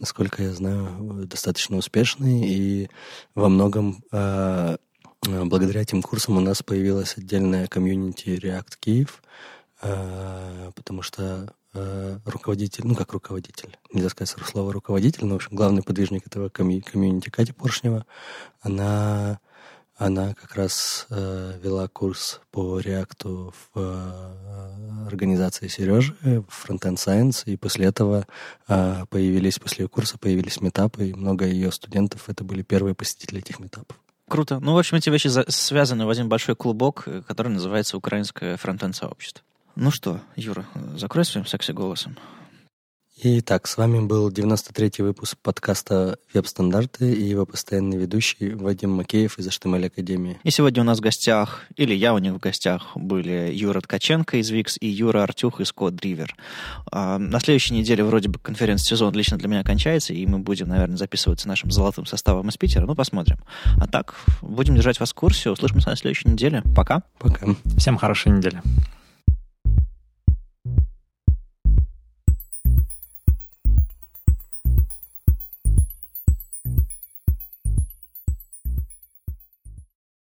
насколько 0.00 0.42
я 0.42 0.52
знаю, 0.52 1.26
достаточно 1.26 1.76
успешные, 1.76 2.48
и 2.48 2.90
во 3.36 3.48
многом 3.48 4.02
э, 4.10 4.76
благодаря 5.22 5.82
этим 5.82 6.02
курсам 6.02 6.36
у 6.38 6.40
нас 6.40 6.60
появилась 6.62 7.16
отдельная 7.16 7.68
комьюнити 7.68 8.30
React 8.30 8.74
Киев, 8.80 9.22
потому 9.80 11.02
что 11.02 11.52
э, 11.74 12.18
руководитель, 12.24 12.86
ну 12.86 12.94
как 12.94 13.12
руководитель, 13.12 13.76
нельзя 13.92 14.08
сказать 14.08 14.34
слово 14.46 14.72
руководитель, 14.72 15.26
но, 15.26 15.34
в 15.34 15.36
общем, 15.36 15.56
главный 15.56 15.82
подвижник 15.82 16.26
этого 16.26 16.48
комью- 16.48 16.82
комьюнити 16.82 17.30
Катя 17.30 17.52
Поршнева, 17.54 18.06
она, 18.60 19.40
она 19.96 20.34
как 20.34 20.54
раз 20.54 21.06
э, 21.10 21.58
вела 21.62 21.88
курс 21.88 22.40
по 22.50 22.78
реакту 22.80 23.52
в 23.72 23.78
э, 23.78 25.06
организации 25.06 25.68
Сережи, 25.68 26.16
в 26.22 26.66
Frontend 26.66 26.96
Science, 26.96 27.42
и 27.46 27.56
после 27.56 27.86
этого 27.86 28.26
э, 28.68 29.04
появились, 29.10 29.58
после 29.58 29.84
ее 29.84 29.88
курса 29.88 30.18
появились 30.18 30.60
метапы, 30.60 31.08
и 31.08 31.14
много 31.14 31.44
ее 31.46 31.70
студентов, 31.72 32.28
это 32.28 32.44
были 32.44 32.62
первые 32.62 32.94
посетители 32.94 33.40
этих 33.40 33.58
метапов. 33.58 33.98
Круто. 34.28 34.58
Ну, 34.58 34.72
в 34.72 34.78
общем, 34.78 34.96
эти 34.96 35.10
вещи 35.10 35.28
связаны 35.50 36.06
в 36.06 36.10
один 36.10 36.28
большой 36.28 36.56
клубок, 36.56 37.04
э, 37.06 37.22
который 37.26 37.48
называется 37.48 37.96
Украинское 37.96 38.56
фронтенд-сообщество. 38.56 39.44
Ну 39.76 39.90
что, 39.90 40.20
Юра, 40.36 40.66
закрой 40.96 41.24
своим 41.24 41.46
секси-голосом. 41.46 42.16
Итак, 43.22 43.66
с 43.66 43.76
вами 43.76 44.04
был 44.04 44.28
93-й 44.30 45.02
выпуск 45.02 45.36
подкаста 45.40 46.18
«Веб-стандарты» 46.32 47.12
и 47.12 47.22
его 47.22 47.46
постоянный 47.46 47.96
ведущий 47.96 48.54
Вадим 48.54 48.90
Макеев 48.90 49.38
из 49.38 49.48
HTML 49.48 49.86
Академии. 49.86 50.38
И 50.42 50.50
сегодня 50.50 50.82
у 50.82 50.84
нас 50.84 50.98
в 50.98 51.00
гостях, 51.00 51.64
или 51.76 51.94
я 51.94 52.12
у 52.12 52.18
них 52.18 52.34
в 52.34 52.38
гостях, 52.38 52.88
были 52.96 53.50
Юра 53.52 53.80
Ткаченко 53.80 54.36
из 54.36 54.50
Викс 54.50 54.76
и 54.80 54.88
Юра 54.88 55.22
Артюх 55.22 55.60
из 55.60 55.72
CodeRiver. 55.72 56.30
А, 56.90 57.18
на 57.18 57.40
следующей 57.40 57.74
неделе 57.74 58.04
вроде 58.04 58.28
бы 58.28 58.38
конференц-сезон 58.38 59.14
лично 59.14 59.38
для 59.38 59.48
меня 59.48 59.64
кончается, 59.64 60.12
и 60.12 60.26
мы 60.26 60.40
будем, 60.40 60.68
наверное, 60.68 60.96
записываться 60.96 61.48
нашим 61.48 61.70
золотым 61.70 62.06
составом 62.06 62.48
из 62.48 62.56
Питера. 62.56 62.84
Ну, 62.84 62.94
посмотрим. 62.94 63.38
А 63.80 63.86
так, 63.86 64.14
будем 64.42 64.74
держать 64.74 65.00
вас 65.00 65.12
в 65.12 65.14
курсе. 65.14 65.50
Услышимся 65.50 65.90
на 65.90 65.96
следующей 65.96 66.28
неделе. 66.28 66.62
Пока. 66.76 67.02
Пока. 67.18 67.46
Всем 67.76 67.96
хорошей 67.96 68.32
недели. 68.32 68.60